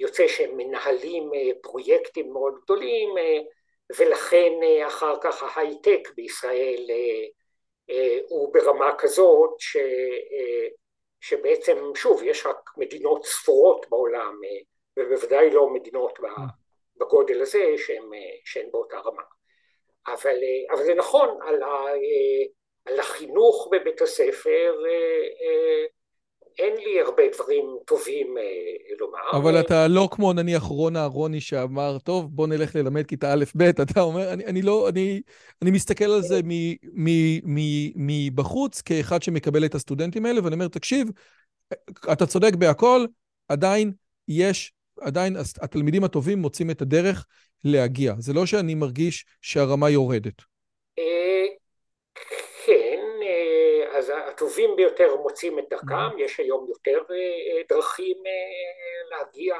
יוצא 0.00 0.28
שהם 0.28 0.56
מנהלים 0.56 1.30
פרויקטים 1.62 2.32
מאוד 2.32 2.54
גדולים 2.62 3.08
ולכן 3.98 4.52
אחר 4.86 5.14
כך 5.20 5.56
ההייטק 5.56 6.08
בישראל 6.16 6.86
הוא 8.28 8.54
ברמה 8.54 8.94
כזאת 8.98 9.50
ש, 9.58 9.76
שבעצם 11.20 11.92
שוב 11.94 12.22
יש 12.22 12.46
רק 12.46 12.70
מדינות 12.76 13.24
ספורות 13.24 13.86
בעולם 13.90 14.40
ובוודאי 14.98 15.50
לא 15.50 15.70
מדינות 15.70 16.18
בגודל 16.96 17.40
הזה 17.40 17.74
שהן, 17.76 18.10
שהן 18.44 18.70
באותה 18.70 18.98
רמה. 18.98 19.22
אבל, 20.06 20.36
אבל 20.70 20.84
זה 20.84 20.94
נכון, 20.94 21.38
על, 21.42 21.62
ה, 21.62 21.84
על 22.84 23.00
החינוך 23.00 23.68
בבית 23.72 24.02
הספר 24.02 24.74
אה, 24.86 25.86
אין 26.58 26.74
לי 26.76 27.00
הרבה 27.00 27.22
דברים 27.34 27.64
טובים 27.84 28.38
אה, 28.38 28.42
לומר. 28.98 29.18
אבל 29.32 29.60
אתה 29.60 29.88
לא 29.88 30.08
כמו 30.12 30.32
נניח 30.32 30.62
רון 30.62 30.96
אהרוני 30.96 31.40
שאמר, 31.40 31.98
טוב, 31.98 32.36
בוא 32.36 32.46
נלך 32.46 32.76
ללמד 32.76 33.06
כיתה 33.06 33.32
א'-ב', 33.32 33.62
אתה 33.62 34.00
אומר, 34.00 34.32
אני, 34.32 34.46
אני 34.46 34.62
לא, 34.62 34.88
אני, 34.88 35.20
אני 35.62 35.70
מסתכל 35.70 36.04
על 36.04 36.22
זה 36.22 36.40
מבחוץ 37.96 38.80
כאחד 38.80 39.22
שמקבל 39.22 39.64
את 39.64 39.74
הסטודנטים 39.74 40.26
האלה, 40.26 40.44
ואני 40.44 40.54
אומר, 40.54 40.68
תקשיב, 40.68 41.08
אתה 42.12 42.26
צודק 42.26 42.54
בהכל, 42.54 43.04
עדיין 43.48 43.92
יש 44.28 44.72
עדיין 45.00 45.36
התלמידים 45.60 46.04
הטובים 46.04 46.38
מוצאים 46.38 46.70
את 46.70 46.82
הדרך 46.82 47.26
להגיע. 47.64 48.14
זה 48.18 48.32
לא 48.32 48.46
שאני 48.46 48.74
מרגיש 48.74 49.26
שהרמה 49.42 49.90
יורדת. 49.90 50.42
כן, 52.66 53.00
אז 53.98 54.12
הטובים 54.40 54.76
ביותר 54.76 55.16
מוצאים 55.16 55.58
את 55.58 55.64
דרכם, 55.70 56.18
יש 56.18 56.40
היום 56.40 56.66
יותר 56.68 57.02
דרכים 57.68 58.16
להגיע 59.10 59.56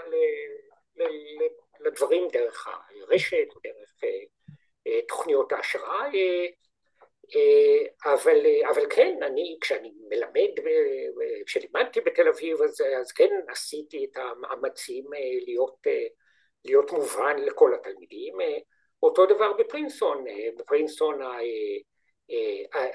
לדברים 1.81 2.29
דרך 2.33 2.69
הרשת, 2.69 3.49
דרך 3.65 4.01
תוכניות 5.09 5.53
ההשראה, 5.53 6.11
אבל, 8.05 8.47
אבל 8.71 8.87
כן, 8.91 9.23
אני, 9.23 9.59
כשאני 9.61 9.93
מלמד, 10.09 10.51
כשלימדתי 11.47 12.01
בתל 12.01 12.29
אביב, 12.29 12.63
אז, 12.63 12.81
אז 13.01 13.13
כן 13.13 13.31
עשיתי 13.49 14.05
את 14.05 14.17
המאמצים 14.17 15.05
להיות, 15.47 15.77
להיות 16.65 16.93
מובן 16.93 17.37
לכל 17.39 17.75
התלמידים. 17.75 18.35
אותו 19.03 19.27
דבר 19.27 19.53
בפרינסטון, 19.53 20.25
בפרינסטון 20.59 21.21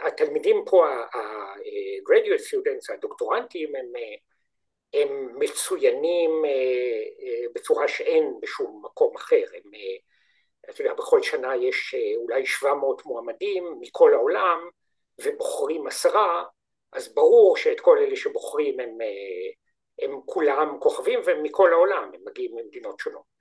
התלמידים 0.07 0.64
פה, 0.66 0.88
ה-graduate 0.90 2.41
students, 2.41 2.94
הדוקטורנטים, 2.94 3.76
הם, 3.76 3.86
הם 4.94 5.40
מצוינים 5.40 6.32
בצורה 7.56 7.88
שאין 7.88 8.34
בשום 8.41 8.82
מקום 8.86 9.16
אחר. 9.16 9.44
הם, 9.53 9.72
אתה 10.70 10.82
יודע, 10.82 10.94
בכל 10.94 11.22
שנה 11.24 11.56
יש 11.56 11.95
אולי 12.16 12.45
700 12.45 13.06
מועמדים 13.06 13.78
מכל 13.80 14.14
העולם 14.14 14.60
ובוחרים 15.22 15.88
עשרה, 15.88 16.44
אז 16.94 17.14
ברור 17.14 17.57
שאת 17.57 17.80
כל 17.80 17.98
אלה 17.98 18.16
שבוחרים 18.16 18.80
הם, 18.80 18.98
הם 20.02 20.20
כולם 20.26 20.78
כוכבים 20.80 21.20
והם 21.26 21.44
מכל 21.44 21.74
העולם, 21.74 22.12
הם 22.14 22.22
מגיעים 22.26 22.52
ממדינות 22.56 22.99
שונות. 22.99 23.36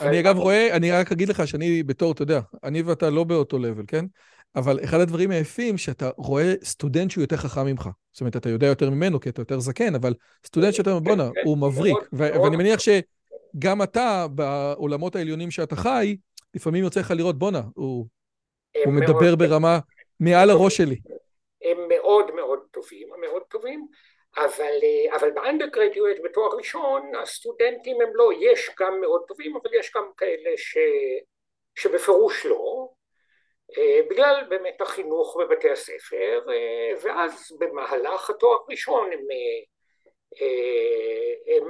אני 0.00 0.20
אגב 0.20 0.38
רואה, 0.38 0.76
אני 0.76 0.92
רק 0.92 1.12
אגיד 1.12 1.28
לך 1.28 1.42
שאני 1.46 1.82
בתור, 1.82 2.12
אתה 2.12 2.22
יודע, 2.22 2.40
אני 2.64 2.82
ואתה 2.82 3.10
לא 3.10 3.24
באותו 3.24 3.58
לבל, 3.58 3.82
כן? 3.88 4.04
אבל 4.58 4.84
אחד 4.84 5.00
הדברים 5.00 5.30
היפים 5.30 5.78
שאתה 5.78 6.10
רואה 6.16 6.52
סטודנט 6.64 7.10
שהוא 7.10 7.22
יותר 7.22 7.36
חכם 7.36 7.66
ממך. 7.66 7.88
זאת 8.12 8.20
אומרת, 8.20 8.36
אתה 8.36 8.48
יודע 8.48 8.66
יותר 8.66 8.90
ממנו 8.90 9.20
כי 9.20 9.28
אתה 9.28 9.40
יותר 9.40 9.60
זקן, 9.60 9.94
אבל 9.94 10.14
סטודנט 10.46 10.74
שאתה 10.74 10.90
אומר, 10.90 11.00
בואנה, 11.00 11.28
הוא 11.44 11.58
מבריק. 11.58 11.96
ואני 12.12 12.56
מניח 12.56 12.80
שגם 12.80 13.82
אתה, 13.82 14.26
בעולמות 14.34 15.16
העליונים 15.16 15.50
שאתה 15.50 15.76
חי, 15.76 16.16
לפעמים 16.54 16.84
יוצא 16.84 17.00
לך 17.00 17.10
לראות, 17.16 17.38
בואנה, 17.38 17.62
הוא, 17.74 18.06
מדבר 18.86 19.36
ברמה 19.36 19.78
מעל 20.20 20.50
הראש 20.50 20.76
שלי. 20.76 20.96
הם 21.64 21.78
מאוד 21.88 22.34
מאוד 22.34 22.58
טובים, 22.70 23.08
מאוד 23.20 23.42
טובים, 23.48 23.86
אבל, 24.36 24.74
אבל 25.20 25.30
באנדרגרדיואט 25.30 26.16
בתואר 26.24 26.56
ראשון 26.56 27.12
הסטודנטים 27.22 27.96
הם 28.00 28.08
לא, 28.14 28.30
יש 28.40 28.70
גם 28.80 29.00
מאוד 29.00 29.22
טובים, 29.28 29.56
אבל 29.56 29.70
יש 29.80 29.92
גם 29.96 30.04
כאלה 30.16 30.50
ש, 30.56 30.76
שבפירוש 31.74 32.46
לא, 32.46 32.88
בגלל 34.10 34.44
באמת 34.48 34.80
החינוך 34.80 35.36
בבתי 35.40 35.70
הספר, 35.70 36.40
ואז 37.02 37.56
במהלך 37.58 38.30
התואר 38.30 38.58
הראשון 38.68 39.12
הם, 39.12 39.26
הם 41.56 41.64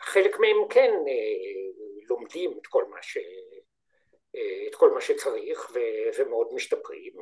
חלק 0.00 0.38
מהם 0.38 0.68
כן 0.70 0.94
לומדים 2.10 2.58
את 2.62 2.66
כל 2.66 2.84
מה 2.84 3.02
ש... 3.02 3.18
את 4.68 4.74
כל 4.74 4.90
מה 4.90 5.00
שצריך 5.00 5.70
ו- 5.74 6.18
ומאוד 6.18 6.48
משתפרים 6.52 7.12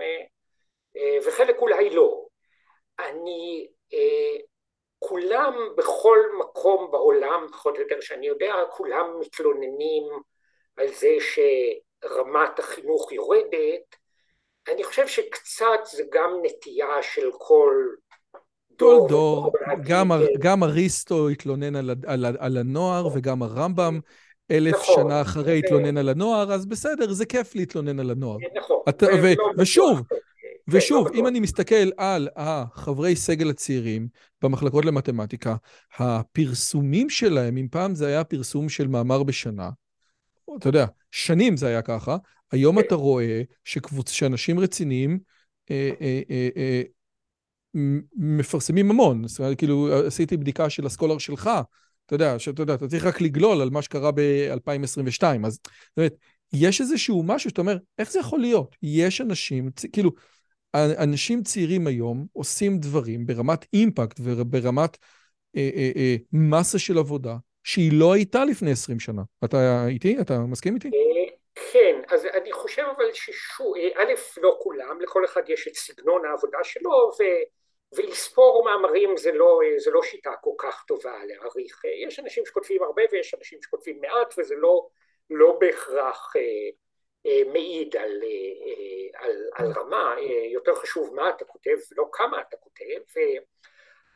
וחלק 1.25 1.59
אולי 1.59 1.91
לא. 1.91 2.27
אני, 2.99 3.69
כולם 4.99 5.69
בכל 5.77 6.19
מקום 6.39 6.91
בעולם, 6.91 7.47
פחות 7.53 7.77
או 7.77 7.81
יותר 7.81 8.01
שאני 8.01 8.27
יודע, 8.27 8.55
כולם 8.71 9.21
מתלוננים 9.21 10.05
על 10.77 10.89
זה 10.89 11.17
שרמת 12.05 12.59
החינוך 12.59 13.13
יורדת. 13.13 13.97
אני 14.73 14.85
חושב 14.85 15.07
שקצת 15.07 15.85
זה 15.93 16.03
גם 16.13 16.31
נטייה 16.43 17.03
של 17.03 17.31
כל 17.39 17.75
דור. 18.79 19.09
כל 19.09 19.09
דור, 19.09 19.53
גם, 19.87 20.11
גם 20.39 20.63
אריסטו 20.63 21.29
התלונן 21.29 21.77
על, 21.77 21.91
על, 22.07 22.27
על 22.39 22.57
הנוער 22.57 23.07
וגם 23.15 23.43
הרמב"ם. 23.43 24.01
אלף 24.51 24.75
נכון, 24.75 24.95
שנה 24.95 25.21
אחרי 25.21 25.59
התלונן 25.59 25.97
על 25.97 26.09
הנוער, 26.09 26.53
אז 26.53 26.67
בסדר, 26.67 27.13
זה 27.13 27.27
כיף 27.27 27.55
להתלונן 27.55 28.01
על 28.01 28.11
הנוער. 28.11 28.39
נכון. 28.57 28.83
את, 28.89 29.03
ו, 29.03 29.27
לא 29.39 29.53
ושוב, 29.59 30.03
כן, 30.09 30.17
ושוב, 30.69 31.09
לא 31.09 31.21
אם 31.21 31.27
אני 31.27 31.41
מסתכל 31.41 31.91
על 31.97 32.29
החברי 32.37 33.17
סגל 33.17 33.51
הצעירים 33.51 34.09
במחלקות 34.43 34.85
למתמטיקה, 34.85 35.57
הפרסומים 35.99 37.11
שלהם, 37.11 37.57
אם 37.57 37.67
פעם 37.71 37.95
זה 37.95 38.07
היה 38.07 38.25
פרסום 38.25 38.69
של 38.69 38.87
מאמר 38.87 39.23
בשנה, 39.23 39.71
אתה 40.59 40.69
יודע, 40.69 40.87
שנים 41.11 41.57
זה 41.57 41.67
היה 41.67 41.83
ככה, 41.83 42.17
היום 42.53 42.79
אתה 42.79 42.95
רואה 42.95 43.43
שקבוצ... 43.65 44.11
שאנשים 44.11 44.61
רציניים 44.61 45.19
אה, 45.71 45.91
אה, 46.01 46.21
אה, 46.31 46.49
אה, 46.57 46.83
מפרסמים 48.15 48.91
המון. 48.91 49.29
זאת 49.29 49.39
אומרת, 49.39 49.59
כאילו, 49.59 50.07
עשיתי 50.07 50.37
בדיקה 50.37 50.71
של 50.71 50.87
הסקולר 50.87 51.19
שלך, 51.19 51.51
אתה 52.07 52.15
יודע, 52.15 52.39
שאתה 52.39 52.63
יודע, 52.63 52.75
אתה 52.75 52.89
צריך 52.89 53.05
רק 53.05 53.21
לגלול 53.21 53.61
על 53.61 53.71
מה 53.71 53.83
שקרה 53.83 54.11
ב-2022. 54.13 55.23
אז 55.47 55.53
זאת 55.53 55.97
אומרת, 55.97 56.15
יש 56.53 56.81
איזשהו 56.81 57.23
משהו 57.23 57.51
שאתה 57.51 57.61
אומר, 57.61 57.79
איך 57.99 58.13
זה 58.13 58.19
יכול 58.19 58.41
להיות? 58.41 58.77
יש 58.83 59.21
אנשים, 59.21 59.71
כאילו, 59.93 60.11
אנשים 60.75 61.43
צעירים 61.43 61.87
היום 61.87 62.27
עושים 62.33 62.79
דברים 62.79 63.27
ברמת 63.27 63.67
אימפקט 63.73 64.21
וברמת 64.23 64.97
אה, 65.57 65.71
אה, 65.75 65.91
אה, 65.97 66.17
מסה 66.33 66.79
של 66.79 66.99
עבודה 66.99 67.37
שהיא 67.67 67.91
לא 67.95 68.13
הייתה 68.13 68.45
לפני 68.45 68.71
20 68.73 69.01
שנה. 69.01 69.23
אתה 69.45 69.85
איתי? 69.89 70.17
אתה 70.21 70.39
מסכים 70.39 70.75
איתי? 70.75 70.89
אה, 70.89 71.37
כן, 71.73 72.01
אז 72.09 72.27
אני 72.27 72.53
חושב 72.53 72.83
אבל 72.97 73.13
ששוב, 73.13 73.77
אה, 73.77 73.89
א', 74.03 74.13
לא 74.41 74.59
כולם, 74.63 75.01
לכל 75.01 75.25
אחד 75.25 75.43
יש 75.49 75.69
את 75.69 75.75
סגנון 75.75 76.25
העבודה 76.25 76.59
שלו, 76.63 76.91
ו... 76.91 77.23
ולספור 77.97 78.65
מאמרים 78.65 79.17
זה 79.17 79.33
לא, 79.33 79.61
זה 79.77 79.91
לא 79.91 80.03
שיטה 80.03 80.31
כל 80.41 80.55
כך 80.59 80.85
טובה 80.87 81.25
להעריך. 81.25 81.83
יש 82.07 82.19
אנשים 82.19 82.47
שכותבים 82.47 82.83
הרבה 82.83 83.03
ויש 83.13 83.35
אנשים 83.35 83.59
שכותבים 83.63 84.01
מעט 84.01 84.35
וזה 84.39 84.55
לא, 84.55 84.89
לא 85.31 85.57
בהכרח 85.61 86.33
אה, 86.37 86.43
אה, 87.27 87.53
מעיד 87.53 87.97
על, 87.97 88.23
אה, 88.23 89.25
על, 89.25 89.49
על 89.55 89.73
רמה, 89.73 90.17
יותר 90.53 90.75
חשוב 90.75 91.15
מה 91.15 91.31
אתה 91.31 91.45
כותב 91.45 91.77
ולא 91.93 92.09
כמה 92.13 92.41
אתה 92.41 92.57
כותב, 92.57 93.21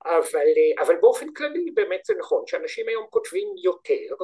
אבל, 0.05 0.49
אבל 0.79 0.97
באופן 0.97 1.33
כללי 1.33 1.71
באמת 1.71 2.05
זה 2.05 2.15
נכון 2.19 2.47
שאנשים 2.47 2.89
היום 2.89 3.07
כותבים 3.11 3.49
יותר 3.63 4.15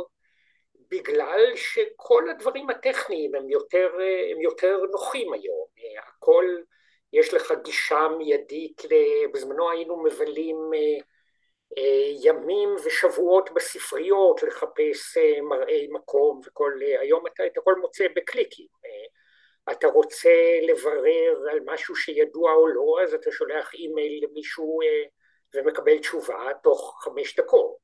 בגלל 0.91 1.57
שכל 1.57 2.31
הדברים 2.31 2.71
הטכניים 2.71 3.35
הם 3.35 3.51
יותר, 3.51 3.91
הם 4.33 4.41
יותר 4.41 4.79
נוחים 4.93 5.33
היום, 5.33 5.67
הכל 6.09 6.45
יש 7.13 7.35
לך 7.35 7.53
גישה 7.65 8.09
מיידית, 8.19 8.83
בזמנו 9.33 9.71
היינו 9.71 10.03
מבלים 10.03 10.57
אה, 10.75 10.99
אה, 11.79 12.11
ימים 12.23 12.69
ושבועות 12.85 13.51
בספריות 13.55 14.43
לחפש 14.43 15.17
אה, 15.17 15.41
מראי 15.43 15.89
מקום 15.91 16.41
וכל, 16.47 16.73
היום 17.01 17.27
אתה 17.27 17.47
את 17.47 17.59
הכל 17.59 17.75
מוצא 17.75 18.05
בקליקים. 18.17 18.67
אתה 19.73 19.87
רוצה 19.87 20.59
לברר 20.63 21.51
על 21.51 21.61
משהו 21.65 21.97
שידוע 21.97 22.53
או 22.53 22.67
לא, 22.67 23.03
אז 23.03 23.15
אתה 23.15 23.33
שולח 23.33 23.75
אימייל 23.75 24.25
למישהו 24.25 24.79
ומקבל 25.55 25.99
תשובה 25.99 26.45
תוך 26.63 26.99
חמש 27.05 27.37
דקות. 27.37 27.77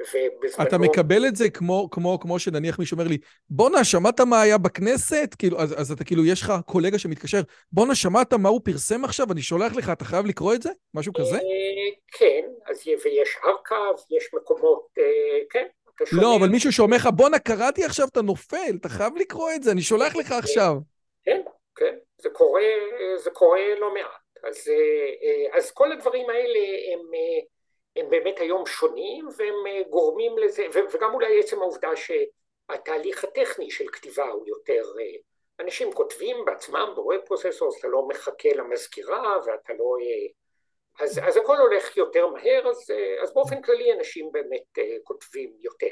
ובזמנו... 0.00 0.68
אתה 0.68 0.78
מקבל 0.78 1.26
את 1.26 1.36
זה 1.36 1.50
כמו, 1.50 1.88
כמו, 1.90 2.20
כמו 2.20 2.38
שנניח 2.38 2.78
מישהו 2.78 2.94
אומר 2.94 3.08
לי, 3.08 3.18
בואנה, 3.50 3.84
שמעת 3.84 4.20
מה 4.20 4.40
היה 4.40 4.58
בכנסת? 4.58 5.34
כאילו, 5.38 5.60
אז, 5.60 5.80
אז 5.80 5.92
אתה 5.92 6.04
כאילו, 6.04 6.24
יש 6.24 6.42
לך 6.42 6.52
קולגה 6.66 6.98
שמתקשר, 6.98 7.40
בואנה, 7.72 7.94
שמעת 7.94 8.32
מה 8.32 8.48
הוא 8.48 8.60
פרסם 8.64 9.04
עכשיו? 9.04 9.32
אני 9.32 9.42
שולח 9.42 9.76
לך, 9.76 9.90
אתה 9.92 10.04
חייב 10.04 10.26
לקרוא 10.26 10.54
את 10.54 10.62
זה? 10.62 10.70
משהו 10.94 11.12
כזה? 11.12 11.36
אה, 11.36 11.40
כן, 12.12 12.42
אז 12.66 12.82
ויש 13.04 13.36
ארכב, 13.44 14.16
יש 14.16 14.28
מקומות, 14.34 14.86
אה, 14.98 15.04
כן. 15.50 15.66
לא, 16.12 16.36
אבל 16.36 16.48
מישהו 16.48 16.72
שאומר 16.72 16.96
לך, 16.96 17.08
בואנה, 17.16 17.38
קראתי 17.38 17.84
עכשיו, 17.84 18.08
אתה 18.08 18.22
נופל, 18.22 18.76
אתה 18.80 18.88
חייב 18.88 19.16
לקרוא 19.16 19.50
את 19.56 19.62
זה, 19.62 19.70
אני 19.70 19.82
שולח 19.82 20.16
לך 20.16 20.32
עכשיו. 20.32 20.74
כן, 21.24 21.40
כן, 21.76 21.94
זה 22.18 22.28
קורה, 22.30 22.62
זה 23.16 23.30
קורה 23.30 23.60
לא 23.80 23.94
מעט. 23.94 24.25
אז, 24.48 24.68
אה, 24.68 25.58
אז 25.58 25.70
כל 25.70 25.92
הדברים 25.92 26.30
האלה 26.30 26.58
הם... 26.92 27.10
הם 27.96 28.10
באמת 28.10 28.40
היום 28.40 28.66
שונים 28.66 29.28
והם 29.36 29.66
אה, 29.66 29.82
גורמים 29.90 30.38
לזה, 30.38 30.66
וגם 30.92 31.14
אולי 31.14 31.40
עצם 31.40 31.62
העובדה 31.62 31.90
שהתהליך 31.96 33.24
הטכני 33.24 33.70
של 33.70 33.88
כתיבה 33.88 34.28
הוא 34.28 34.48
יותר, 34.48 34.82
אה, 35.00 35.18
אנשים 35.64 35.92
כותבים 35.92 36.44
בעצמם 36.44 36.92
בווב 36.94 37.20
פרוססור, 37.26 37.68
אז 37.68 37.74
אתה 37.74 37.88
לא 37.88 38.08
מחכה 38.08 38.48
למזכירה 38.54 39.38
ואתה 39.46 39.72
לא... 39.72 39.96
אה, 40.02 40.26
אז, 41.04 41.20
אז 41.28 41.36
הכל 41.36 41.56
הולך 41.56 41.96
יותר 41.96 42.26
מהר, 42.26 42.68
אז, 42.68 42.90
אז 43.22 43.34
באופן 43.34 43.62
כללי 43.62 43.92
אנשים 43.92 44.32
באמת 44.32 44.78
כותבים 45.04 45.52
יותר. 45.60 45.86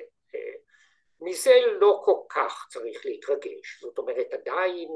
מזה 1.21 1.55
לא 1.81 2.01
כל 2.05 2.21
כך 2.29 2.67
צריך 2.71 3.07
להתרגש, 3.07 3.81
זאת 3.81 3.99
אומרת 3.99 4.27
עדיין 4.33 4.89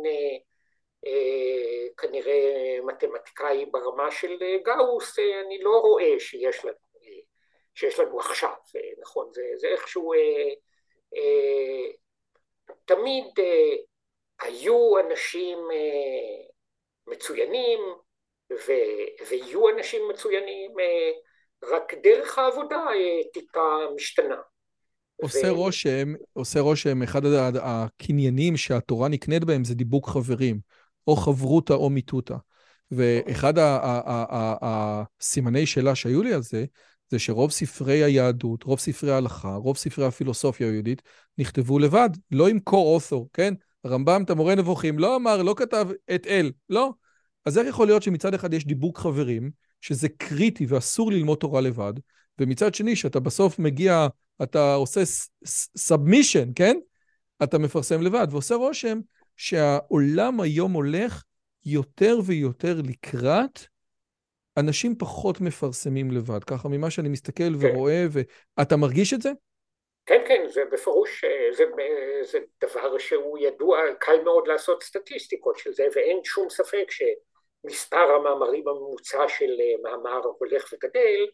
כנראה 1.97 2.79
מתמטיקאי 2.85 3.67
ברמה 3.67 4.11
של 4.11 4.39
גאוס, 4.65 5.19
אני 5.19 5.63
לא 5.63 5.81
רואה 5.81 6.21
שיש 6.21 6.65
לנו 6.65 6.89
שיש 7.79 7.99
לנו 7.99 8.21
עכשיו, 8.21 8.53
נכון? 9.03 9.29
זה, 9.33 9.43
זה 9.57 9.67
איכשהו, 9.67 10.13
אה, 10.13 11.91
תמיד 12.85 13.25
היו 14.41 14.99
אנשים 14.99 15.59
מצוינים 17.07 17.79
ויהיו 19.29 19.69
אנשים 19.69 20.03
מצוינים, 20.09 20.71
רק 21.65 21.95
דרך 21.95 22.39
העבודה 22.39 22.85
טיפה 23.33 23.77
משתנה. 23.95 24.41
עושה 25.23 25.51
רושם, 25.51 26.15
עושה 26.33 26.61
רושם, 26.61 27.03
אחד 27.03 27.23
הקניינים 27.63 28.57
שהתורה 28.57 29.09
נקנית 29.09 29.45
בהם 29.45 29.65
זה 29.65 29.75
דיבוק 29.75 30.09
חברים, 30.09 30.61
או 31.09 31.17
חברותא 31.17 31.73
או 31.73 31.91
מיתותא. 31.91 32.37
ואחד 32.91 33.55
הסימני 34.63 35.67
שאלה 35.67 35.95
שהיו 35.95 36.23
לי 36.23 36.35
על 36.35 36.43
זה, 36.43 36.65
זה 37.11 37.19
שרוב 37.19 37.51
ספרי 37.51 38.05
היהדות, 38.05 38.63
רוב 38.63 38.79
ספרי 38.79 39.13
ההלכה, 39.13 39.55
רוב 39.55 39.77
ספרי 39.77 40.07
הפילוסופיה 40.07 40.69
היהודית, 40.69 41.03
נכתבו 41.39 41.79
לבד, 41.79 42.11
לא 42.31 42.49
עם 42.49 42.59
co-author, 42.71 43.25
כן? 43.33 43.55
הרמב"ם, 43.85 44.23
המורה 44.29 44.55
נבוכים, 44.55 44.99
לא 44.99 45.17
אמר, 45.17 45.43
לא 45.43 45.55
כתב 45.57 45.89
את 46.15 46.27
אל, 46.27 46.53
לא. 46.69 46.93
אז 47.45 47.59
איך 47.59 47.67
יכול 47.67 47.87
להיות 47.87 48.03
שמצד 48.03 48.35
אחד 48.35 48.55
יש 48.55 48.67
דיבוק 48.67 48.99
חברים, 48.99 49.51
שזה 49.81 50.09
קריטי 50.09 50.67
ואסור 50.69 51.13
ללמוד 51.13 51.39
תורה 51.39 51.61
לבד, 51.61 51.93
ומצד 52.39 52.75
שני, 52.75 52.97
שאתה 52.97 53.21
בסוף 53.21 53.59
מגיע, 53.59 54.07
אתה 54.43 54.75
עושה 54.75 55.01
סאבמישן, 55.77 56.51
כן? 56.55 56.77
אתה 57.43 57.59
מפרסם 57.59 58.03
לבד, 58.03 58.27
ועושה 58.31 58.55
רושם 58.55 58.99
שהעולם 59.39 60.41
היום 60.41 60.73
הולך 60.73 61.23
יותר 61.65 62.17
ויותר 62.27 62.75
לקראת 62.89 63.59
אנשים 64.59 64.95
פחות 64.99 65.41
מפרסמים 65.41 66.11
לבד, 66.11 66.45
ככה 66.45 66.69
ממה 66.69 66.91
שאני 66.91 67.09
מסתכל 67.09 67.45
כן. 67.61 67.67
ורואה, 67.67 68.05
ואתה 68.11 68.77
מרגיש 68.77 69.15
את 69.15 69.23
זה? 69.23 69.31
כן, 70.07 70.23
כן, 70.29 70.45
זה 70.49 70.65
בפירוש, 70.73 71.25
אה, 71.25 71.53
זה, 71.53 71.65
זה 72.23 72.39
דבר 72.61 72.99
שהוא 72.99 73.39
ידוע, 73.39 73.79
קל 74.01 74.23
מאוד 74.25 74.49
לעשות 74.49 74.83
סטטיסטיקות 74.83 75.59
של 75.59 75.73
זה, 75.73 75.87
ואין 75.95 76.21
שום 76.25 76.51
ספק 76.51 76.91
שמספר 76.91 78.11
המאמרים 78.11 78.69
הממוצע 78.69 79.29
של 79.29 79.51
אה, 79.61 79.83
מאמר 79.83 80.21
הולך 80.39 80.73
וגדל, 80.73 81.27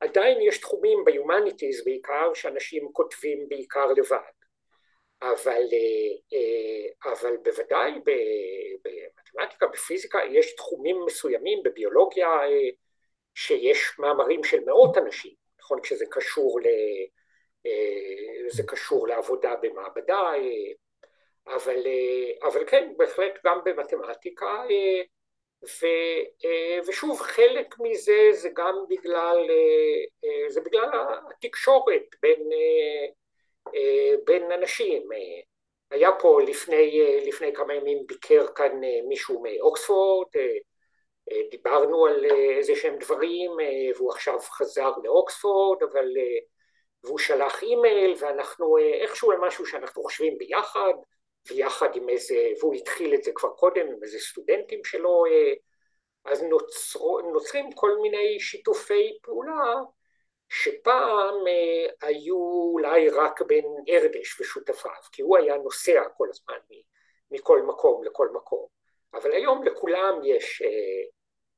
עדיין 0.00 0.38
יש 0.40 0.58
תחומים 0.58 1.04
ביומניטיז 1.04 1.84
בעיקר, 1.84 2.34
שאנשים 2.34 2.88
כותבים 2.92 3.48
בעיקר 3.48 3.86
לבד. 3.86 4.41
אבל, 5.22 5.62
אה, 6.32 7.12
אבל 7.12 7.36
בוודאי 7.36 7.92
במתמטיקה, 8.84 9.66
בפיזיקה, 9.66 10.18
יש 10.30 10.56
תחומים 10.56 11.04
מסוימים, 11.06 11.62
בביולוגיה, 11.64 12.28
שיש 13.34 13.98
מאמרים 13.98 14.44
של 14.44 14.64
מאות 14.64 14.98
אנשים, 14.98 15.32
נכון? 15.60 15.80
כשזה 15.80 16.04
קשור 16.10 16.60
ל... 16.60 16.66
אה, 17.66 18.64
קשור 18.66 19.08
לעבודה 19.08 19.54
במעבדה, 19.62 20.20
אה, 20.34 20.72
אבל, 21.46 21.86
אה, 21.86 22.48
אבל 22.48 22.66
כן, 22.66 22.92
בהחלט 22.96 23.38
גם 23.46 23.60
במתמטיקה, 23.64 24.62
ו, 25.64 25.86
ושוב, 26.88 27.20
חלק 27.20 27.74
מזה 27.78 28.28
זה 28.32 28.48
גם 28.54 28.74
בגלל, 28.88 29.36
זה 30.48 30.60
בגלל 30.60 30.88
התקשורת 31.30 32.02
בין, 32.22 32.48
בין 34.24 34.52
אנשים. 34.52 35.08
היה 35.90 36.10
פה 36.20 36.40
לפני, 36.42 37.00
לפני 37.26 37.52
כמה 37.54 37.74
ימים 37.74 37.98
ביקר 38.06 38.46
כאן 38.54 38.80
מישהו 39.08 39.42
מאוקספורד, 39.42 40.28
דיברנו 41.50 42.06
על 42.06 42.24
איזה 42.56 42.76
שהם 42.76 42.98
דברים, 42.98 43.50
והוא 43.96 44.10
עכשיו 44.10 44.38
חזר 44.40 44.92
לאוקספורד, 45.04 45.82
אבל 45.82 46.06
והוא 47.04 47.18
שלח 47.18 47.62
אימייל 47.62 48.14
ואנחנו 48.18 48.78
איכשהו 48.78 49.32
על 49.32 49.38
משהו 49.38 49.66
שאנחנו 49.66 50.02
חושבים 50.02 50.38
ביחד 50.38 50.92
ויחד 51.50 51.88
עם 51.96 52.08
איזה, 52.08 52.48
והוא 52.60 52.74
התחיל 52.74 53.14
את 53.14 53.22
זה 53.22 53.30
כבר 53.34 53.48
קודם 53.48 53.86
עם 53.86 54.02
איזה 54.02 54.18
סטודנטים 54.18 54.84
שלו 54.84 55.24
אז 56.24 56.42
נוצר, 56.42 56.98
נוצרים 57.32 57.72
כל 57.72 57.96
מיני 58.02 58.40
שיתופי 58.40 59.18
פעולה 59.22 59.74
שפעם 60.52 61.34
היו 62.02 62.36
אולי 62.72 63.08
רק 63.08 63.42
בין 63.42 63.64
ארדש 63.88 64.40
ושותפיו 64.40 64.90
כי 65.12 65.22
הוא 65.22 65.36
היה 65.36 65.56
נוסע 65.56 66.02
כל 66.16 66.28
הזמן 66.30 66.76
מכל 67.30 67.62
מקום 67.62 68.04
לכל 68.04 68.28
מקום 68.34 68.66
אבל 69.14 69.32
היום 69.32 69.64
לכולם 69.64 70.20
יש 70.24 70.62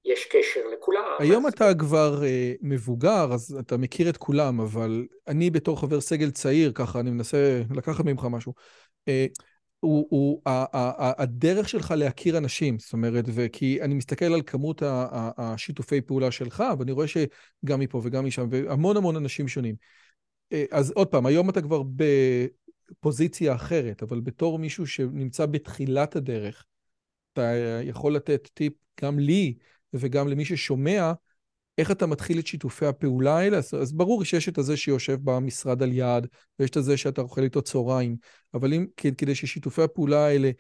יש 0.05 0.27
קשר 0.27 0.61
לכולם. 0.73 1.17
היום 1.19 1.47
אז... 1.47 1.53
אתה 1.53 1.71
כבר 1.79 2.15
uh, 2.21 2.59
מבוגר, 2.63 3.27
אז 3.33 3.57
אתה 3.61 3.77
מכיר 3.77 4.11
את 4.11 4.17
כולם, 4.17 4.61
אבל 4.61 5.07
אני 5.29 5.51
בתור 5.51 5.81
חבר 5.81 6.01
סגל 6.01 6.31
צעיר, 6.31 6.73
ככה, 6.75 7.01
אני 7.01 7.11
מנסה 7.11 7.63
לקחת 7.75 8.05
ממך 8.05 8.27
משהו, 8.31 8.53
הוא, 9.85 10.07
הוא, 10.11 10.43
ה, 10.47 10.51
ה, 10.51 10.67
ה, 10.73 11.23
הדרך 11.23 11.69
שלך 11.69 11.95
להכיר 11.97 12.39
אנשים, 12.39 12.79
זאת 12.79 12.93
אומרת, 12.93 13.25
וכי 13.29 13.83
אני 13.83 13.95
מסתכל 13.95 14.25
על 14.25 14.43
כמות 14.47 14.83
השיתופי 15.37 16.01
פעולה 16.01 16.31
שלך, 16.31 16.65
ואני 16.79 16.93
רואה 16.93 17.07
שגם 17.07 17.81
מפה 17.81 18.01
וגם 18.05 18.27
משם, 18.27 18.47
והמון 18.51 18.97
המון 18.97 19.17
אנשים 19.17 19.49
שונים. 19.49 19.75
Uh, 20.55 20.57
אז 20.71 20.91
עוד 20.91 21.07
פעם, 21.07 21.27
היום 21.27 21.51
אתה 21.51 21.63
כבר 21.63 21.83
בפוזיציה 22.93 23.55
אחרת, 23.55 24.03
אבל 24.03 24.21
בתור 24.21 24.59
מישהו 24.59 24.87
שנמצא 24.87 25.47
בתחילת 25.47 26.17
הדרך, 26.17 26.65
אתה 27.33 27.53
יכול 27.85 28.17
לתת 28.17 28.49
טיפ 28.55 28.73
גם 29.03 29.19
לי, 29.19 29.55
וגם 29.95 30.29
למי 30.29 30.45
ששומע, 30.45 31.13
איך 31.79 31.91
אתה 31.91 32.07
מתחיל 32.07 32.39
את 32.39 32.47
שיתופי 32.47 32.87
הפעולה 32.87 33.39
האלה? 33.39 33.57
אז, 33.57 33.75
אז 33.75 33.93
ברור 33.93 34.25
שיש 34.25 34.49
את 34.49 34.59
הזה 34.59 34.77
שיושב 34.77 35.17
במשרד 35.25 35.83
על 35.83 35.93
יד, 35.93 36.27
ויש 36.59 36.71
את 36.71 36.77
הזה 36.77 36.97
שאתה 36.97 37.21
אוכל 37.21 37.43
איתו 37.43 37.63
צהריים, 37.63 38.17
אבל 38.55 38.73
אם, 38.73 38.87
כדי 39.19 39.35
ששיתופי 39.35 39.83
הפעולה 39.83 40.27
האלה 40.27 40.51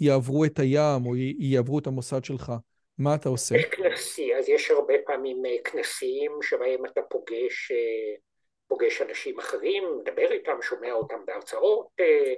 יעברו 0.00 0.44
את 0.44 0.58
הים, 0.58 1.06
או 1.06 1.16
יעברו 1.38 1.78
את 1.78 1.86
המוסד 1.86 2.24
שלך, 2.24 2.52
מה 2.98 3.14
אתה 3.14 3.28
עושה? 3.28 3.56
יש 3.56 3.64
כנסי, 3.64 4.34
אז 4.34 4.48
יש 4.48 4.70
הרבה 4.70 4.94
פעמים 5.06 5.46
אה, 5.46 5.56
כנסים 5.64 6.32
שבהם 6.42 6.86
אתה 6.86 7.00
פוגש, 7.10 7.70
אה, 7.70 8.14
פוגש 8.68 9.02
אנשים 9.02 9.38
אחרים, 9.38 9.82
מדבר 10.00 10.32
איתם, 10.32 10.62
שומע 10.62 10.92
אותם 10.92 11.18
בהרצאות, 11.26 11.86
אה, 12.00 12.34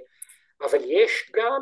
אבל 0.61 0.79
יש 0.83 1.31
גם 1.33 1.61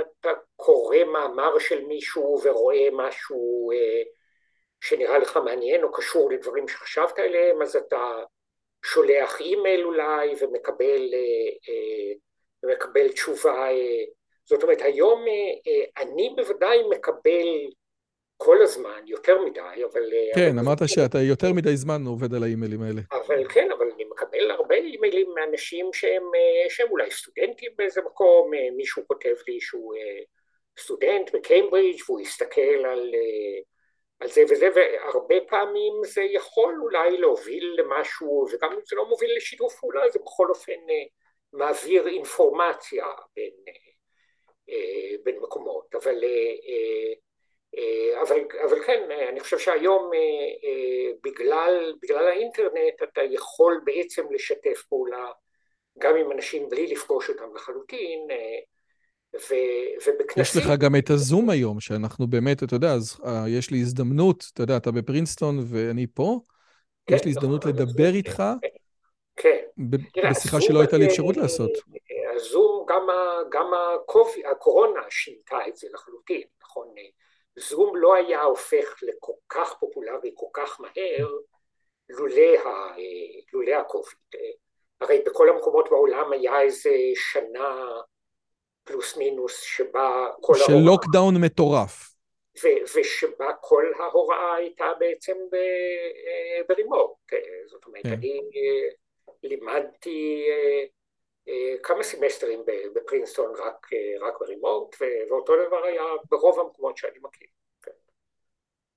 אתה 0.00 0.28
קורא 0.56 0.96
מאמר 1.12 1.58
של 1.58 1.84
מישהו 1.84 2.40
ורואה 2.44 2.88
משהו 2.92 3.70
שנראה 4.80 5.18
לך 5.18 5.36
מעניין 5.36 5.82
או 5.82 5.92
קשור 5.92 6.30
לדברים 6.30 6.68
שחשבת 6.68 7.18
עליהם, 7.18 7.62
אז 7.62 7.76
אתה 7.76 8.22
שולח 8.84 9.40
אימייל 9.40 9.84
אולי 9.84 10.34
ומקבל 10.40 11.10
אה, 11.14 11.50
אה, 11.68 12.12
ומקבל 12.62 13.08
תשובה. 13.08 13.68
זאת 14.44 14.62
אומרת, 14.62 14.82
היום 14.82 15.24
אני 15.98 16.32
בוודאי 16.36 16.78
מקבל 16.90 17.46
כל 18.36 18.62
הזמן, 18.62 19.00
יותר 19.06 19.42
מדי, 19.42 19.84
אבל... 19.92 20.02
כן, 20.34 20.58
אמרת 20.58 20.78
שאתה 20.86 21.18
יותר 21.18 21.52
מדי 21.52 21.76
זמן 21.76 22.02
עובד 22.06 22.34
על 22.34 22.42
האימיילים 22.42 22.82
האלה. 22.82 23.00
אבל 23.12 23.48
כן, 23.48 23.68
אבל 23.72 23.86
אני 23.94 24.04
מקבל 24.04 24.50
הרבה 24.50 24.74
אימיילים 24.74 25.26
מאנשים 25.34 25.90
שהם, 25.92 26.22
שהם 26.68 26.90
אולי 26.90 27.10
סטודנטים 27.10 27.70
באיזה 27.76 28.00
מקום, 28.06 28.50
מישהו 28.76 29.02
כותב 29.06 29.34
לי 29.48 29.60
שהוא 29.60 29.94
סטודנט 30.78 31.34
בקיימברידג' 31.34 31.98
והוא 32.08 32.20
יסתכל 32.20 32.84
על, 32.84 33.14
על 34.20 34.28
זה 34.28 34.42
וזה, 34.50 34.68
והרבה 34.74 35.36
פעמים 35.48 35.92
זה 36.04 36.22
יכול 36.22 36.74
אולי 36.82 37.18
להוביל 37.18 37.74
למשהו, 37.78 38.46
וגם 38.52 38.72
אם 38.72 38.80
זה 38.88 38.96
לא 38.96 39.08
מוביל 39.08 39.36
לשיתוף 39.36 39.80
פעולה, 39.80 40.10
זה 40.10 40.18
בכל 40.18 40.48
אופן 40.48 40.80
מעביר 41.52 42.08
אינפורמציה 42.08 43.06
בין, 43.36 43.54
בין 45.24 45.38
מקומות, 45.38 45.94
אבל 45.94 46.24
אה, 47.78 48.22
אבל, 48.22 48.44
אבל 48.64 48.82
כן, 48.84 49.10
אה, 49.10 49.28
אני 49.28 49.40
חושב 49.40 49.58
שהיום 49.58 50.10
אה, 50.14 51.12
בגלל, 51.22 51.94
בגלל 52.02 52.26
האינטרנט 52.26 53.02
אתה 53.02 53.22
יכול 53.22 53.80
בעצם 53.84 54.32
לשתף 54.32 54.82
פעולה 54.88 55.30
גם 55.98 56.16
עם 56.16 56.32
אנשים 56.32 56.68
בלי 56.68 56.86
לפגוש 56.86 57.30
אותם 57.30 57.54
לחלוטין, 57.54 58.26
ו, 59.34 59.54
ובכנסים... 60.06 60.42
יש 60.42 60.56
לך 60.56 60.80
גם 60.80 60.96
את 60.96 61.10
הזום 61.10 61.50
היום, 61.50 61.80
שאנחנו 61.80 62.26
באמת, 62.26 62.62
אתה 62.62 62.74
יודע, 62.74 62.92
אז 62.92 63.20
יש 63.48 63.70
לי 63.70 63.80
הזדמנות, 63.80 64.44
אתה 64.54 64.62
יודע, 64.62 64.76
אתה 64.76 64.90
בפרינסטון 64.90 65.58
ואני 65.66 66.06
פה, 66.14 66.40
כן, 67.06 67.14
יש 67.14 67.24
לי 67.24 67.30
הזדמנות 67.30 67.66
נכון, 67.66 67.72
לדבר 67.72 68.14
איתך, 68.14 68.42
כן. 69.36 69.58
ב- 69.90 70.28
בשיחה 70.30 70.60
שלא 70.60 70.80
הייתה 70.80 70.96
לי 70.96 71.06
אפשרות 71.06 71.36
לעשות. 71.36 71.70
הזום, 72.36 72.86
גם, 72.88 73.06
גם 73.50 73.70
הקורונה 74.50 75.00
שינתה 75.10 75.58
את 75.68 75.76
זה 75.76 75.88
לחלוטין, 75.92 76.42
נכון? 76.62 76.88
זום 77.56 77.96
לא 77.96 78.14
היה 78.14 78.42
הופך 78.42 79.02
לכל 79.02 79.32
כך 79.48 79.74
פופולרי 79.80 80.30
כל 80.34 80.46
כך 80.52 80.80
מהר 80.80 81.28
לולא 83.52 83.74
הקוביד. 83.80 84.18
הרי 85.00 85.22
בכל 85.26 85.48
המקומות 85.48 85.88
בעולם 85.90 86.32
היה 86.32 86.60
איזה 86.60 86.90
שנה 87.14 87.86
פלוס 88.86 89.16
מינוס 89.16 89.60
שבה 89.60 90.26
כל 90.40 90.54
של 90.54 90.60
ההוראה... 90.62 90.84
של 90.84 90.90
לוקדאון 90.90 91.34
מטורף. 91.44 92.12
ו- 92.64 92.98
ושבה 92.98 93.52
כל 93.60 93.92
ההוראה 93.98 94.54
הייתה 94.54 94.84
בעצם 94.98 95.36
ברימורט. 96.68 97.10
זאת 97.70 97.84
אומרת, 97.84 98.02
כן. 98.02 98.12
אני, 98.12 98.40
לימדתי 99.42 100.44
כמה 101.82 102.02
סמסטרים 102.02 102.62
בפרינסטון 102.94 103.52
רק, 103.58 103.86
רק 104.20 104.40
ברימוט, 104.40 104.96
ואותו 105.30 105.52
דבר 105.66 105.84
היה 105.84 106.04
ברוב 106.30 106.60
המקומות 106.60 106.96
שאני 106.96 107.18
מכיר. 107.22 107.48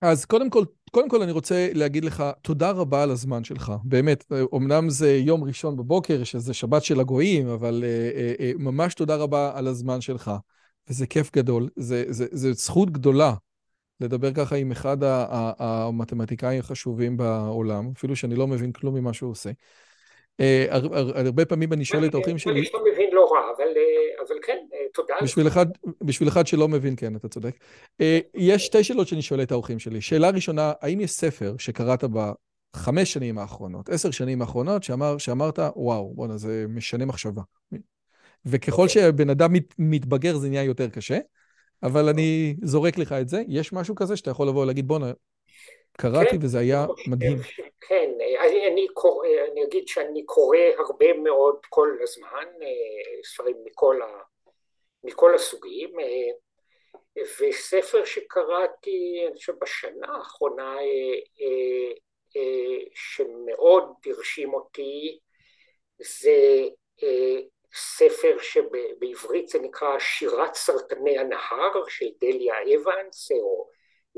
אז 0.01 0.25
קודם 0.25 0.49
כל, 0.49 0.63
קודם 0.91 1.09
כל 1.09 1.21
אני 1.21 1.31
רוצה 1.31 1.69
להגיד 1.73 2.05
לך 2.05 2.23
תודה 2.41 2.71
רבה 2.71 3.03
על 3.03 3.11
הזמן 3.11 3.43
שלך, 3.43 3.73
באמת, 3.83 4.31
אמנם 4.55 4.89
זה 4.89 5.17
יום 5.17 5.43
ראשון 5.43 5.77
בבוקר, 5.77 6.23
שזה 6.23 6.53
שבת 6.53 6.83
של 6.83 6.99
הגויים, 6.99 7.47
אבל 7.47 7.83
ממש 8.57 8.93
תודה 8.93 9.15
רבה 9.15 9.51
על 9.55 9.67
הזמן 9.67 10.01
שלך, 10.01 10.31
וזה 10.89 11.07
כיף 11.07 11.31
גדול, 11.35 11.69
זה, 11.75 12.03
זה, 12.07 12.25
זה 12.31 12.53
זכות 12.53 12.91
גדולה 12.91 13.33
לדבר 14.01 14.33
ככה 14.33 14.55
עם 14.55 14.71
אחד 14.71 14.97
המתמטיקאים 15.59 16.59
החשובים 16.59 17.17
בעולם, 17.17 17.91
אפילו 17.97 18.15
שאני 18.15 18.35
לא 18.35 18.47
מבין 18.47 18.71
כלום 18.71 18.95
ממה 18.95 19.13
שהוא 19.13 19.31
עושה. 19.31 19.51
הרבה 21.15 21.45
פעמים 21.45 21.73
אני 21.73 21.85
שואל 21.85 22.05
את 22.05 22.13
האורחים 22.13 22.37
שלי... 22.37 22.51
אני 22.53 22.69
לא 22.73 22.79
מבין 22.91 23.09
לא 23.13 23.29
רע, 23.31 23.39
אבל 24.27 24.37
כן, 24.41 24.57
תודה. 24.93 25.15
בשביל 26.01 26.27
אחד 26.27 26.47
שלא 26.47 26.67
מבין, 26.67 26.93
כן, 26.97 27.15
אתה 27.15 27.29
צודק. 27.29 27.55
יש 28.35 28.65
שתי 28.65 28.83
שאלות 28.83 29.07
שאני 29.07 29.21
שואל 29.21 29.41
את 29.41 29.51
האורחים 29.51 29.79
שלי. 29.79 30.01
שאלה 30.01 30.29
ראשונה, 30.29 30.73
האם 30.81 30.99
יש 30.99 31.11
ספר 31.11 31.55
שקראת 31.57 32.03
בחמש 32.03 33.13
שנים 33.13 33.37
האחרונות, 33.37 33.89
עשר 33.89 34.11
שנים 34.11 34.41
האחרונות, 34.41 34.83
שאמרת, 35.17 35.59
וואו, 35.75 36.13
בואנה, 36.15 36.37
זה 36.37 36.65
משנה 36.69 37.05
מחשבה. 37.05 37.41
וככל 38.45 38.87
שבן 38.87 39.29
אדם 39.29 39.53
מתבגר 39.79 40.37
זה 40.37 40.49
נהיה 40.49 40.63
יותר 40.63 40.89
קשה, 40.89 41.17
אבל 41.83 42.09
אני 42.09 42.55
זורק 42.63 42.97
לך 42.97 43.11
את 43.11 43.29
זה. 43.29 43.41
יש 43.47 43.73
משהו 43.73 43.95
כזה 43.95 44.15
שאתה 44.15 44.31
יכול 44.31 44.47
לבוא 44.47 44.63
ולהגיד, 44.63 44.87
בואנה, 44.87 45.11
קראתי 46.01 46.29
כן, 46.29 46.37
וזה 46.41 46.59
היה 46.59 46.85
מדהים. 47.07 47.37
כן, 47.81 48.09
אני, 48.39 48.67
אני, 48.67 48.87
קורא, 48.93 49.27
אני 49.51 49.63
אגיד 49.63 49.87
שאני 49.87 50.25
קורא 50.25 50.57
הרבה 50.77 51.13
מאוד 51.13 51.55
כל 51.69 51.97
הזמן, 52.01 52.45
אה, 52.61 53.23
ספרים 53.23 53.55
מכל, 53.65 54.01
ה, 54.01 54.21
מכל 55.03 55.35
הסוגים, 55.35 55.99
אה, 55.99 56.31
וספר 57.39 58.05
שקראתי, 58.05 59.25
אני 59.27 59.35
חושב 59.35 59.53
בשנה 59.61 60.07
האחרונה, 60.17 60.77
אה, 61.41 61.91
שמאוד 62.93 63.85
הרשים 64.05 64.53
אותי, 64.53 65.19
זה 65.99 66.67
ספר 67.73 68.37
שבעברית 68.41 69.49
זה 69.49 69.59
נקרא 69.59 69.99
שירת 69.99 70.53
סרטני 70.55 71.17
הנהר 71.17 71.83
של 71.87 72.09
דליה 72.21 72.55
אבנס, 72.61 73.31
או 73.31 73.69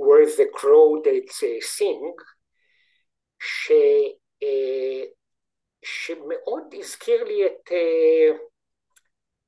where 0.06 0.26
the 0.26 0.48
crowded 0.60 1.26
sing, 1.76 2.16
ש, 3.40 3.72
שמאוד 5.84 6.74
הזכיר 6.74 7.24
לי 7.24 7.46
את, 7.46 7.72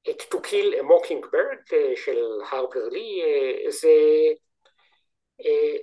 את 0.10 0.22
To 0.22 0.38
Kill 0.38 0.74
a 0.80 0.84
Mockingbird 0.84 1.76
של 1.96 2.26
הרפר 2.52 2.90
לי, 2.90 3.22
זה, 3.70 3.90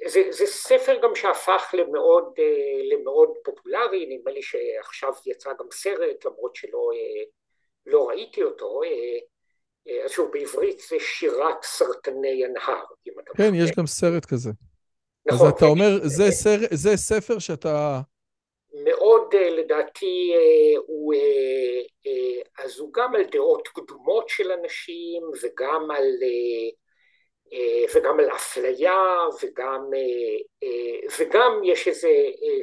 זה, 0.06 0.22
זה 0.30 0.46
ספר 0.46 0.98
גם 1.02 1.14
שהפך 1.14 1.74
למאוד, 1.78 2.34
למאוד 2.92 3.28
פופולרי, 3.44 4.06
נדמה 4.06 4.30
לי 4.30 4.42
שעכשיו 4.42 5.12
יצא 5.26 5.50
גם 5.58 5.66
סרט 5.72 6.24
למרות 6.24 6.56
שלא 6.56 6.90
לא 7.86 8.08
ראיתי 8.08 8.42
אותו, 8.42 8.80
אז 10.04 10.10
שוב, 10.10 10.30
בעברית 10.32 10.80
זה 10.80 10.96
שירת 10.98 11.62
סרטני 11.62 12.44
הנהר, 12.44 12.84
אם 13.06 13.12
אתה 13.20 13.32
כן, 13.36 13.54
יש 13.54 13.70
גם 13.78 13.86
סרט 13.86 14.24
כזה. 14.24 14.50
נכון. 15.26 15.46
אז 15.46 15.52
אתה 15.54 15.64
אומר, 15.64 15.90
זה, 16.04 16.30
סר, 16.30 16.56
זה 16.70 16.96
ספר 16.96 17.38
שאתה... 17.38 18.00
מאוד, 18.84 19.34
לדעתי, 19.34 20.32
הוא, 20.86 21.14
אז 22.58 22.78
הוא 22.78 22.92
גם 22.92 23.14
על 23.14 23.24
דעות 23.24 23.68
קדומות 23.68 24.28
של 24.28 24.52
אנשים, 24.52 25.22
וגם 25.42 25.90
על, 25.90 26.06
וגם 27.94 28.20
על 28.20 28.30
אפליה, 28.30 29.16
וגם, 29.42 29.90
וגם 31.18 31.60
יש 31.64 31.88
איזה 31.88 32.08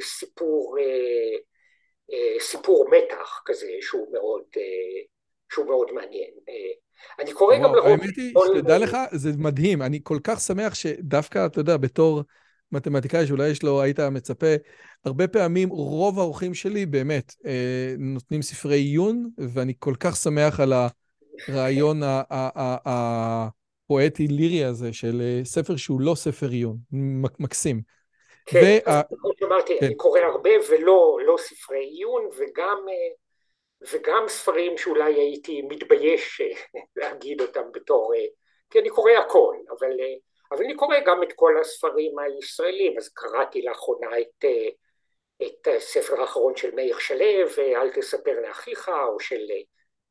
סיפור, 0.00 0.76
סיפור 2.38 2.88
מתח 2.90 3.42
כזה 3.46 3.70
שהוא 3.80 4.12
מאוד, 4.12 4.44
שהוא 5.52 5.66
מאוד 5.66 5.92
מעניין. 5.92 6.30
אני 7.18 7.32
קורא 7.32 7.56
גם 7.56 7.74
לרוב... 7.74 7.86
האמת 7.86 8.16
היא, 8.16 8.34
שתדע 8.46 8.78
לך, 8.78 8.96
זה 9.12 9.30
מדהים. 9.38 9.82
אני 9.82 10.00
כל 10.02 10.18
כך 10.24 10.40
שמח 10.40 10.74
שדווקא, 10.74 11.46
אתה 11.46 11.60
יודע, 11.60 11.76
בתור 11.76 12.22
מתמטיקאי 12.72 13.26
שאולי 13.26 13.48
יש 13.48 13.62
לו, 13.62 13.82
היית 13.82 14.00
מצפה, 14.00 14.54
הרבה 15.04 15.28
פעמים 15.28 15.68
רוב 15.68 16.18
האורחים 16.18 16.54
שלי 16.54 16.86
באמת 16.86 17.34
אה, 17.46 17.94
נותנים 17.98 18.42
ספרי 18.42 18.76
עיון, 18.76 19.30
ואני 19.38 19.72
כל 19.78 19.94
כך 20.00 20.16
שמח 20.16 20.60
על 20.60 20.72
הרעיון 21.48 22.00
הפואטי-לירי 23.86 24.64
הזה 24.64 24.92
של 24.92 25.20
אה, 25.20 25.40
ספר 25.44 25.76
שהוא 25.76 26.00
לא 26.00 26.14
ספר 26.14 26.48
עיון, 26.48 26.76
מקסים. 27.38 27.80
כן, 28.46 28.78
כמו 29.08 29.30
שאמרתי, 29.40 29.78
אני 29.80 29.88
כן. 29.88 29.94
קורא 29.94 30.20
הרבה 30.20 30.50
ולא 30.70 31.18
לא 31.26 31.36
ספרי 31.38 31.84
עיון, 31.84 32.22
וגם... 32.38 32.78
וגם 33.82 34.24
ספרים 34.28 34.78
שאולי 34.78 35.14
הייתי 35.14 35.62
מתבייש 35.62 36.40
אה, 36.40 36.80
להגיד 36.96 37.40
אותם 37.40 37.62
בתור, 37.72 38.14
אה, 38.14 38.24
כי 38.70 38.78
אני 38.78 38.88
קורא 38.88 39.12
הכל, 39.12 39.56
אבל, 39.78 40.00
אה, 40.00 40.14
אבל 40.52 40.64
אני 40.64 40.76
קורא 40.76 40.96
גם 41.06 41.22
את 41.22 41.32
כל 41.32 41.60
הספרים 41.60 42.18
הישראלים, 42.18 42.98
אז 42.98 43.08
קראתי 43.08 43.62
לאחרונה 43.62 44.18
את, 44.20 44.44
את 45.42 45.68
הספר 45.76 46.20
האחרון 46.20 46.56
של 46.56 46.74
מאיר 46.74 46.98
שלו, 46.98 47.20
אל 47.58 47.90
תספר 47.90 48.40
לאחיך, 48.40 48.88
או 48.88 49.20
של 49.20 49.40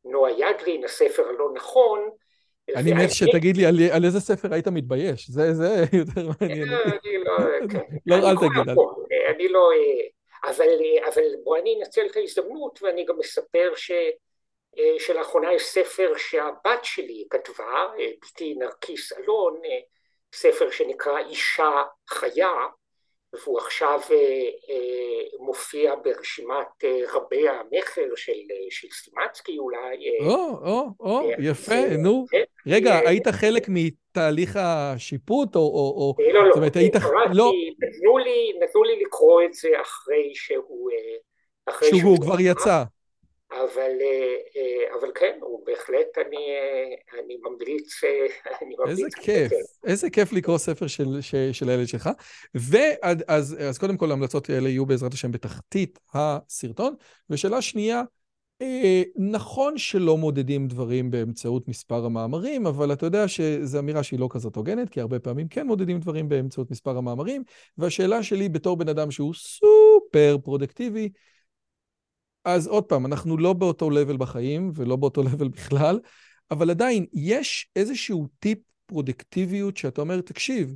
נועה 0.06 0.32
ידלין, 0.32 0.84
הספר 0.84 1.28
הלא 1.28 1.50
נכון. 1.54 2.10
אני 2.76 2.94
מת 2.94 3.12
שתגיד 3.12 3.58
לי 3.58 3.66
על, 3.66 3.76
על 3.92 4.06
איזה 4.06 4.20
ספר 4.20 4.54
היית 4.54 4.68
מתבייש, 4.68 5.30
זה, 5.30 5.54
זה 5.54 5.84
יותר 6.00 6.22
מעניין. 6.40 6.68
אני 6.74 7.18
לא, 7.24 7.38
כן. 7.70 7.80
לא, 8.06 8.16
אל 8.16 8.36
תגיד. 8.36 8.76
אני 9.36 9.48
לא... 9.48 9.70
אבל, 10.44 10.80
אבל 11.08 11.36
בוא 11.44 11.58
אני 11.58 11.76
אנצל 11.80 12.06
את 12.12 12.16
ההזדמנות 12.16 12.80
ואני 12.84 13.06
גם 13.06 13.20
אספר 13.20 13.72
ש, 13.76 13.92
שלאחרונה 15.00 15.54
יש 15.54 15.64
ספר 15.64 16.14
שהבת 16.18 16.84
שלי 16.84 17.28
כתבה, 17.30 17.88
בתי 18.26 18.54
נרקיס 18.54 19.14
אלון, 19.14 19.62
ספר 20.34 20.70
שנקרא 20.72 21.20
אישה 21.20 21.84
חיה, 22.10 22.68
והוא 23.34 23.60
עכשיו 23.60 24.00
מופיע 25.40 25.96
ברשימת 26.04 26.84
רבי 27.14 27.50
המכר 27.50 28.16
של, 28.16 28.32
של 28.70 28.88
סטימצקי 28.92 29.58
אולי. 29.58 30.20
או, 30.26 30.36
או, 30.66 30.90
או, 31.00 31.30
יפה, 31.40 31.88
נו. 31.98 32.26
רגע, 32.68 32.98
היית 32.98 33.28
חלק 33.28 33.70
מתהליך 34.18 34.56
השיפוט, 34.60 35.56
או... 35.56 35.62
או... 35.62 36.16
לא, 36.34 36.44
לא, 36.44 36.50
זאת 36.50 36.58
אומרת, 36.58 36.76
היית... 36.76 36.96
לא. 37.34 37.52
נתנו 37.80 38.18
לי, 38.18 38.52
נתנו 38.62 38.84
לי 38.84 39.04
לקרוא 39.06 39.42
את 39.44 39.54
זה 39.54 39.70
אחרי 39.82 40.32
שהוא... 40.34 40.90
אחרי 41.66 41.90
שהוא, 41.90 42.00
שהוא 42.00 42.18
כבר 42.22 42.40
יצא. 42.40 42.84
אבל, 43.52 43.92
אבל 45.00 45.12
כן, 45.16 45.38
הוא 45.42 45.66
בהחלט, 45.66 46.18
אני, 46.18 46.48
אני 47.14 47.38
ממליץ, 47.42 48.02
אני 48.62 48.76
ממליץ. 48.80 49.00
איזה 49.00 49.08
כיף, 49.22 49.52
איזה 49.88 50.10
כיף 50.10 50.34
לקרוא 50.34 50.58
ספר 50.58 50.88
של, 50.88 51.22
של, 51.22 51.50
של 51.52 51.70
הילד 51.70 51.88
שלך. 51.88 52.10
ואז 52.56 53.56
אז 53.60 53.78
קודם 53.78 53.98
כל 53.98 54.10
ההמלצות 54.12 54.50
האלה 54.50 54.70
יהיו 54.70 54.86
בעזרת 54.86 55.14
השם 55.14 55.32
בתחתית 55.32 56.00
הסרטון. 56.14 56.96
ושאלה 57.30 57.62
שנייה, 57.62 57.98
אה, 57.98 58.04
נכון 59.16 59.78
שלא 59.78 60.18
מודדים 60.18 60.68
דברים 60.68 61.12
באמצעות 61.12 61.68
מספר 61.68 62.06
המאמרים, 62.06 62.68
אבל 62.68 62.94
אתה 62.94 63.06
יודע 63.06 63.28
שזו 63.28 63.80
אמירה 63.80 64.04
שהיא 64.04 64.20
לא 64.20 64.28
כזאת 64.32 64.56
הוגנת, 64.56 64.90
כי 64.90 65.02
הרבה 65.02 65.20
פעמים 65.20 65.48
כן 65.48 65.68
מודדים 65.68 66.00
דברים 66.00 66.30
באמצעות 66.30 66.72
מספר 66.72 66.98
המאמרים, 66.98 67.44
והשאלה 67.78 68.24
שלי 68.24 68.50
בתור 68.50 68.78
בן 68.78 68.90
אדם 68.90 69.12
שהוא 69.12 69.34
סופר 69.34 70.38
פרודקטיבי, 70.44 71.10
אז 72.46 72.68
עוד 72.68 72.84
פעם, 72.84 73.06
אנחנו 73.06 73.38
לא 73.38 73.54
באותו 73.54 73.90
לבל 73.90 74.18
בחיים 74.18 74.72
ולא 74.76 74.96
באותו 74.96 75.24
לבל 75.32 75.48
בכלל, 75.48 76.00
אבל 76.52 76.70
עדיין 76.70 77.06
יש 77.14 77.70
איזשהו 77.76 78.28
טיפ 78.40 78.60
פרודקטיביות 78.86 79.78
שאתה 79.78 80.02
אומר, 80.02 80.22
תקשיב, 80.22 80.76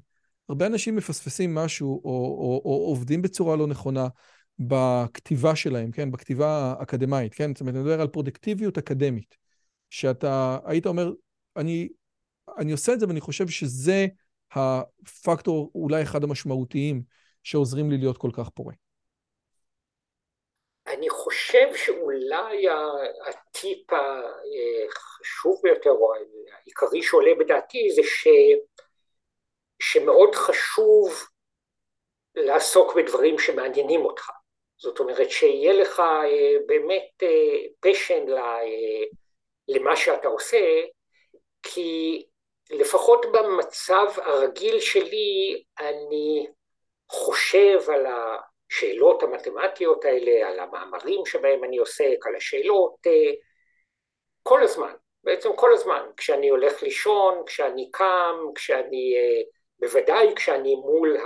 הרבה 0.50 0.66
אנשים 0.66 0.96
מפספסים 0.96 1.56
משהו 1.56 2.02
או, 2.04 2.12
או, 2.12 2.62
או 2.66 2.86
עובדים 2.88 3.22
בצורה 3.22 3.56
לא 3.56 3.68
נכונה, 3.68 4.08
בכתיבה 4.60 5.56
שלהם, 5.56 5.92
כן? 5.92 6.12
בכתיבה 6.12 6.74
האקדמית, 6.80 7.34
כן? 7.34 7.54
זאת 7.54 7.62
אומרת, 7.62 7.76
אני 7.76 7.84
מדבר 7.84 8.02
על 8.02 8.08
פרודקטיביות 8.08 8.78
אקדמית. 8.78 9.42
שאתה 9.90 10.58
היית 10.66 10.86
אומר, 10.86 11.12
אני, 11.58 11.90
אני 12.58 12.72
עושה 12.72 12.94
את 12.94 13.00
זה 13.00 13.08
ואני 13.08 13.22
חושב 13.22 13.48
שזה 13.48 14.06
הפקטור 14.52 15.72
אולי 15.76 16.04
אחד 16.04 16.24
המשמעותיים 16.24 17.02
שעוזרים 17.44 17.92
לי 17.92 17.98
להיות 17.98 18.18
כל 18.18 18.30
כך 18.34 18.50
פורה. 18.50 18.74
אני 20.88 21.10
חושב 21.10 21.76
שאולי 21.76 22.66
הטיפ 23.28 23.94
החשוב 23.94 25.60
ביותר, 25.64 25.90
או 25.90 26.14
העיקרי 26.64 27.04
שעולה 27.04 27.32
בדעתי, 27.40 27.92
זה 27.96 28.02
ש... 28.04 28.28
שמאוד 29.80 30.36
חשוב 30.36 31.14
לעסוק 32.36 32.96
בדברים 32.96 33.40
שמעניינים 33.40 34.02
אותך. 34.02 34.30
זאת 34.82 35.00
אומרת 35.00 35.30
שיהיה 35.30 35.74
לך 35.74 36.00
אה, 36.00 36.58
באמת 36.66 37.24
פשן 37.80 38.26
למה 39.68 39.96
שאתה 39.96 40.28
עושה, 40.28 40.82
כי 41.64 42.24
לפחות 42.72 43.26
במצב 43.32 44.06
הרגיל 44.18 44.80
שלי 44.80 45.64
אני 45.80 46.48
חושב 47.10 47.80
על 47.90 48.06
השאלות 48.06 49.24
המתמטיות 49.24 50.06
האלה, 50.06 50.48
על 50.48 50.60
המאמרים 50.60 51.26
שבהם 51.26 51.64
אני 51.64 51.78
עוסק, 51.78 52.18
על 52.28 52.36
השאלות 52.36 52.96
כל 54.44 54.64
הזמן. 54.64 54.94
בעצם 55.24 55.50
כל 55.56 55.74
הזמן, 55.74 56.06
כשאני 56.18 56.50
הולך 56.50 56.84
לישון, 56.84 57.44
כשאני 57.46 57.92
קם, 57.92 58.36
כשאני, 58.56 59.16
אה, 59.18 59.42
בוודאי 59.80 60.36
כשאני 60.36 60.76
מול 60.76 61.18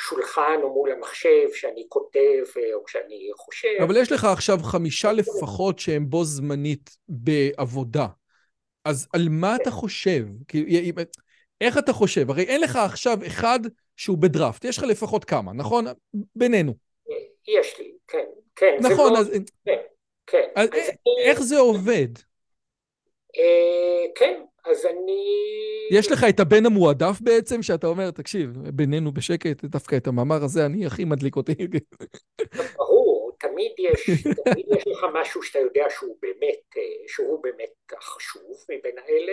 השולחן 0.00 0.58
או 0.62 0.72
מול 0.72 0.92
המחשב, 0.92 1.48
כשאני 1.52 1.86
כותב 1.88 2.44
אה, 2.56 2.74
או 2.74 2.84
כשאני 2.84 3.30
חושב. 3.36 3.82
אבל 3.82 3.96
יש 3.96 4.12
לך 4.12 4.24
עכשיו 4.24 4.58
חמישה 4.62 5.12
לפחות 5.12 5.78
שהם 5.78 6.10
בו 6.10 6.24
זמנית 6.24 6.90
בעבודה. 7.08 8.06
אז 8.84 9.08
על 9.12 9.28
מה 9.30 9.56
אתה 9.56 9.70
חושב? 9.70 10.24
איך 11.60 11.78
אתה 11.78 11.92
חושב? 11.92 12.30
הרי 12.30 12.42
אין 12.42 12.60
לך 12.60 12.76
עכשיו 12.76 13.18
אחד 13.26 13.60
שהוא 13.96 14.18
בדראפט, 14.18 14.64
יש 14.64 14.78
לך 14.78 14.84
לפחות 14.84 15.24
כמה, 15.24 15.52
נכון? 15.52 15.84
בינינו. 16.34 16.74
יש 17.48 17.78
לי, 17.78 17.92
כן, 18.08 18.24
כן. 18.56 18.76
נכון. 18.80 19.16
אז... 19.16 19.30
כן, 19.64 19.76
כן. 20.26 20.66
איך 21.24 21.42
זה 21.42 21.58
עובד? 21.58 22.08
אה, 23.38 24.06
כן, 24.14 24.42
אז 24.64 24.86
אני... 24.86 25.24
יש 25.90 26.12
לך 26.12 26.24
את 26.28 26.40
הבן 26.40 26.66
המועדף 26.66 27.20
בעצם, 27.20 27.62
שאתה 27.62 27.86
אומר, 27.86 28.10
תקשיב, 28.10 28.50
בינינו 28.72 29.12
בשקט, 29.12 29.64
דווקא 29.64 29.96
את 29.96 30.06
המאמר 30.06 30.44
הזה, 30.44 30.66
אני 30.66 30.86
הכי 30.86 31.04
מדליק 31.04 31.36
אותי. 31.36 31.54
ברור, 32.76 33.32
תמיד 33.38 33.72
יש, 33.78 34.10
תמיד 34.44 34.66
יש 34.76 34.86
לך 34.86 35.06
משהו 35.14 35.42
שאתה 35.42 35.58
יודע 35.58 35.84
שהוא 35.90 36.16
באמת, 36.22 36.76
אה, 36.76 36.82
שהוא 37.06 37.42
באמת 37.42 37.70
חשוב 38.00 38.64
מבין 38.68 38.98
האלה. 38.98 39.32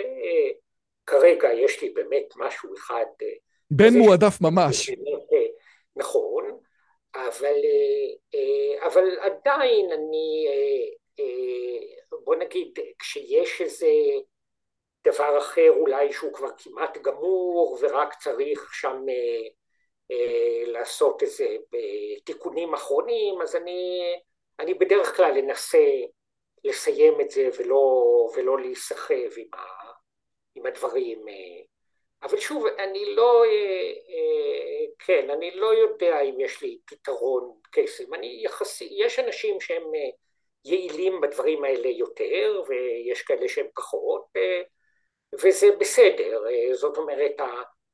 כרגע 1.06 1.52
יש 1.52 1.82
לי 1.82 1.90
באמת 1.90 2.34
משהו 2.36 2.74
אחד... 2.74 3.04
אה, 3.22 3.28
בן 3.70 3.94
מועדף 3.98 4.40
ממש. 4.40 4.90
באמת, 4.90 5.50
נכון, 5.96 6.58
אבל, 7.14 7.56
אבל 8.86 9.04
עדיין 9.20 9.86
אני... 9.92 10.46
בוא 12.24 12.36
נגיד, 12.36 12.78
כשיש 12.98 13.60
איזה 13.60 13.86
דבר 15.12 15.38
אחר 15.38 15.70
אולי 15.70 16.12
שהוא 16.12 16.32
כבר 16.32 16.48
כמעט 16.58 16.98
גמור 16.98 17.78
ורק 17.80 18.14
צריך 18.14 18.74
שם 18.74 18.96
אה, 19.08 19.48
אה, 20.10 20.72
לעשות 20.72 21.22
איזה 21.22 21.46
תיקונים 22.24 22.74
אחרונים, 22.74 23.42
אז 23.42 23.56
אני, 23.56 24.00
אני 24.60 24.74
בדרך 24.74 25.16
כלל 25.16 25.38
אנסה 25.38 25.84
לסיים 26.64 27.20
את 27.20 27.30
זה 27.30 27.48
ולא, 27.58 28.04
ולא 28.36 28.58
להיסחב 28.58 29.30
עם, 29.36 29.48
ה, 29.54 29.62
עם 30.54 30.66
הדברים. 30.66 31.28
אה. 31.28 31.34
אבל 32.22 32.38
שוב, 32.38 32.66
אני 32.66 33.14
לא, 33.14 33.44
אה, 33.44 33.92
אה, 34.08 34.86
כן, 34.98 35.30
אני 35.30 35.50
לא 35.50 35.74
יודע 35.74 36.20
אם 36.20 36.40
יש 36.40 36.62
לי 36.62 36.78
פתרון 36.84 37.60
קסם. 37.72 38.14
אני 38.14 38.40
יחסי, 38.44 38.88
יש 38.90 39.18
אנשים 39.18 39.60
שהם 39.60 39.82
אה, 39.94 40.10
יעילים 40.64 41.20
בדברים 41.20 41.64
האלה 41.64 41.88
יותר, 41.88 42.62
ויש 42.68 43.22
כאלה 43.22 43.48
שהם 43.48 43.66
פחות, 43.74 44.24
וזה 45.32 45.66
בסדר. 45.80 46.42
זאת 46.72 46.96
אומרת, 46.96 47.36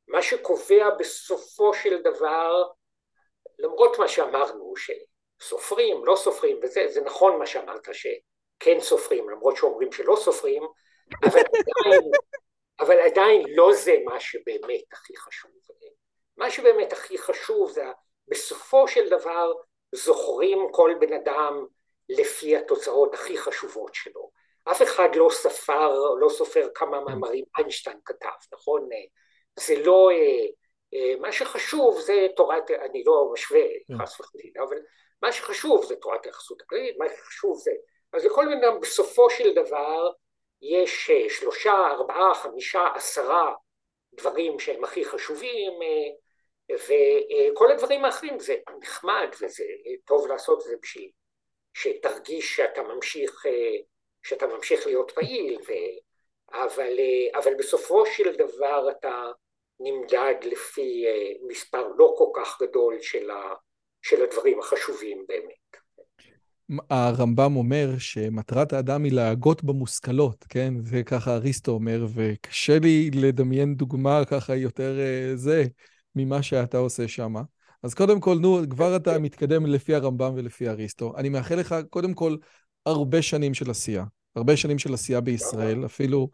מה 0.09 0.23
שקובע 0.23 0.90
בסופו 0.90 1.74
של 1.74 2.02
דבר, 2.02 2.65
למרות 3.59 3.98
מה 3.98 4.09
שאמרנו, 4.09 4.74
שסופרים, 4.77 6.05
לא 6.05 6.16
סופרים, 6.16 6.61
וזה 6.62 6.89
זה 6.89 7.01
נכון 7.01 7.39
מה 7.39 7.47
שאמרת, 7.47 7.89
שכן 7.93 8.81
סופרים, 8.81 9.31
למרות 9.31 9.56
שאומרים 9.56 9.93
שלא 9.93 10.16
סופרים, 10.16 10.62
אבל 11.24 11.40
עדיין, 11.61 12.11
אבל 12.81 12.98
עדיין 12.98 13.43
לא 13.48 13.73
זה 13.73 13.94
מה 14.05 14.20
שבאמת 14.20 14.82
הכי 14.93 15.16
חשוב. 15.16 15.51
מה 16.36 16.51
שבאמת 16.51 16.93
הכי 16.93 17.19
חשוב 17.19 17.70
זה 17.70 17.85
בסופו 18.28 18.89
של 18.89 19.09
דבר 19.09 19.52
זוכרים 19.94 20.59
כל 20.73 20.94
בן 21.01 21.12
אדם 21.12 21.66
לפי 22.09 22.56
התוצאות 22.56 23.15
הכי 23.15 23.39
חשובות 23.39 23.94
שלו. 23.94 24.31
אף 24.70 24.82
אחד 24.82 25.08
לא 25.16 25.28
ספר, 25.30 25.94
לא 26.20 26.28
סופר 26.28 26.68
כמה 26.74 27.00
מאמרים 27.00 27.44
איינשטיין 27.58 27.98
כתב, 28.04 28.28
נכון? 28.52 28.88
זה 29.58 29.74
לא... 29.84 30.10
אה, 30.10 30.46
אה, 30.94 31.16
מה 31.20 31.32
שחשוב 31.32 32.00
זה 32.00 32.26
תורת, 32.36 32.70
אני 32.70 33.04
לא 33.06 33.30
משווה 33.32 33.60
כן. 33.88 33.94
חס 34.02 34.20
וחלילה, 34.20 34.62
אבל 34.68 34.76
מה 35.22 35.32
שחשוב 35.32 35.84
זה 35.84 35.96
תורת 35.96 36.26
היחסות 36.26 36.62
הכללית, 36.62 36.96
מה 36.98 37.06
שחשוב 37.08 37.58
זה... 37.58 37.72
אז 38.12 38.24
לכל 38.24 38.44
בן 38.46 38.64
אדם 38.64 38.80
בסופו 38.80 39.30
של 39.30 39.54
דבר 39.54 40.10
יש 40.62 41.10
אה, 41.10 41.30
שלושה, 41.30 41.72
ארבעה, 41.72 42.34
חמישה, 42.34 42.88
עשרה 42.94 43.52
דברים 44.14 44.58
שהם 44.58 44.84
הכי 44.84 45.04
חשובים, 45.04 45.72
וכל 46.72 47.70
הדברים 47.70 48.04
האחרים 48.04 48.38
זה 48.38 48.56
נחמד 48.80 49.28
וזה 49.40 49.64
טוב 50.04 50.26
לעשות 50.26 50.58
את 50.58 50.64
זה 50.64 50.76
בשביל 50.82 51.10
שתרגיש 51.74 52.56
שאתה 52.56 52.82
ממשיך, 52.82 53.46
שאתה 54.24 54.46
ממשיך 54.46 54.86
להיות 54.86 55.10
פעיל, 55.14 55.59
ו... 55.68 55.72
אבל, 56.52 56.92
אה, 56.98 57.38
אבל 57.38 57.52
בסופו 57.59 58.06
של 58.06 58.32
דבר 58.38 58.90
אתה 58.90 59.22
נמדד 59.80 60.34
לפי 60.44 61.05
אה, 61.06 61.32
מספר 61.48 61.88
לא 61.98 62.14
כל 62.18 62.28
כך 62.36 62.62
גדול 62.62 62.96
של, 63.01 63.30
ה... 63.30 63.55
של 64.02 64.22
הדברים 64.22 64.59
החשובים 64.59 65.24
באמת. 65.28 65.55
הרמב"ם 66.90 67.56
אומר 67.56 67.98
שמטרת 67.98 68.72
האדם 68.72 69.05
היא 69.05 69.12
להגות 69.12 69.64
במושכלות, 69.64 70.44
כן? 70.48 70.74
וככה 70.90 71.34
אריסטו 71.34 71.72
אומר, 71.72 72.06
וקשה 72.14 72.78
לי 72.78 73.10
לדמיין 73.14 73.74
דוגמה 73.74 74.24
ככה 74.24 74.56
יותר 74.56 74.92
זה 75.34 75.64
ממה 76.16 76.42
שאתה 76.42 76.78
עושה 76.78 77.09
שמה. 77.09 77.42
אז 77.82 77.94
קודם 77.94 78.20
כל, 78.20 78.38
נו, 78.40 78.59
כבר 78.70 78.96
אתה 78.96 79.18
מתקדם 79.18 79.66
לפי 79.66 79.94
הרמב"ם 79.94 80.32
ולפי 80.36 80.68
אריסטו. 80.68 81.16
אני 81.16 81.28
מאחל 81.28 81.55
לך, 81.55 81.74
קודם 81.90 82.14
כל, 82.14 82.36
הרבה 82.86 83.23
שנים 83.23 83.55
של 83.55 83.70
עשייה. 83.70 84.05
הרבה 84.36 84.56
שנים 84.56 84.78
של 84.78 84.94
עשייה 84.94 85.20
בישראל, 85.20 85.85
אפילו, 85.86 86.28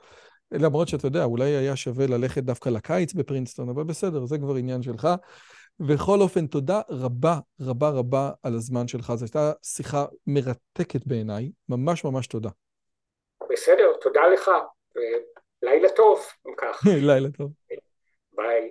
למרות 0.53 0.89
שאתה 0.89 1.07
יודע, 1.07 1.25
אולי 1.25 1.51
היה 1.51 1.77
שווה 1.77 2.07
ללכת 2.07 2.43
דווקא 2.43 2.69
לקיץ 2.69 3.13
בפרינסטון, 3.13 3.69
אבל 3.69 3.85
בסדר, 3.85 4.27
זה 4.27 4.39
כבר 4.39 4.55
עניין 4.55 4.83
שלך. 4.83 5.09
בכל 5.81 6.21
אופן, 6.21 6.47
תודה 6.47 6.81
רבה 6.91 7.39
רבה 7.61 7.89
רבה 7.89 8.31
על 8.43 8.55
הזמן 8.55 8.89
שלך. 8.89 9.13
זו 9.15 9.25
הייתה 9.25 9.53
שיחה 9.63 10.05
מרתקת 10.27 11.07
בעיניי. 11.07 11.51
ממש 11.69 12.05
ממש 12.05 12.27
תודה. 12.27 12.51
בסדר, 13.53 13.93
תודה 14.01 14.21
לך. 14.35 14.51
לילה 15.63 15.89
טוב, 15.97 16.21
אם 16.49 16.53
כך. 16.59 16.83
לילה 17.09 17.29
טוב. 17.31 17.53
ביי. 18.37 18.71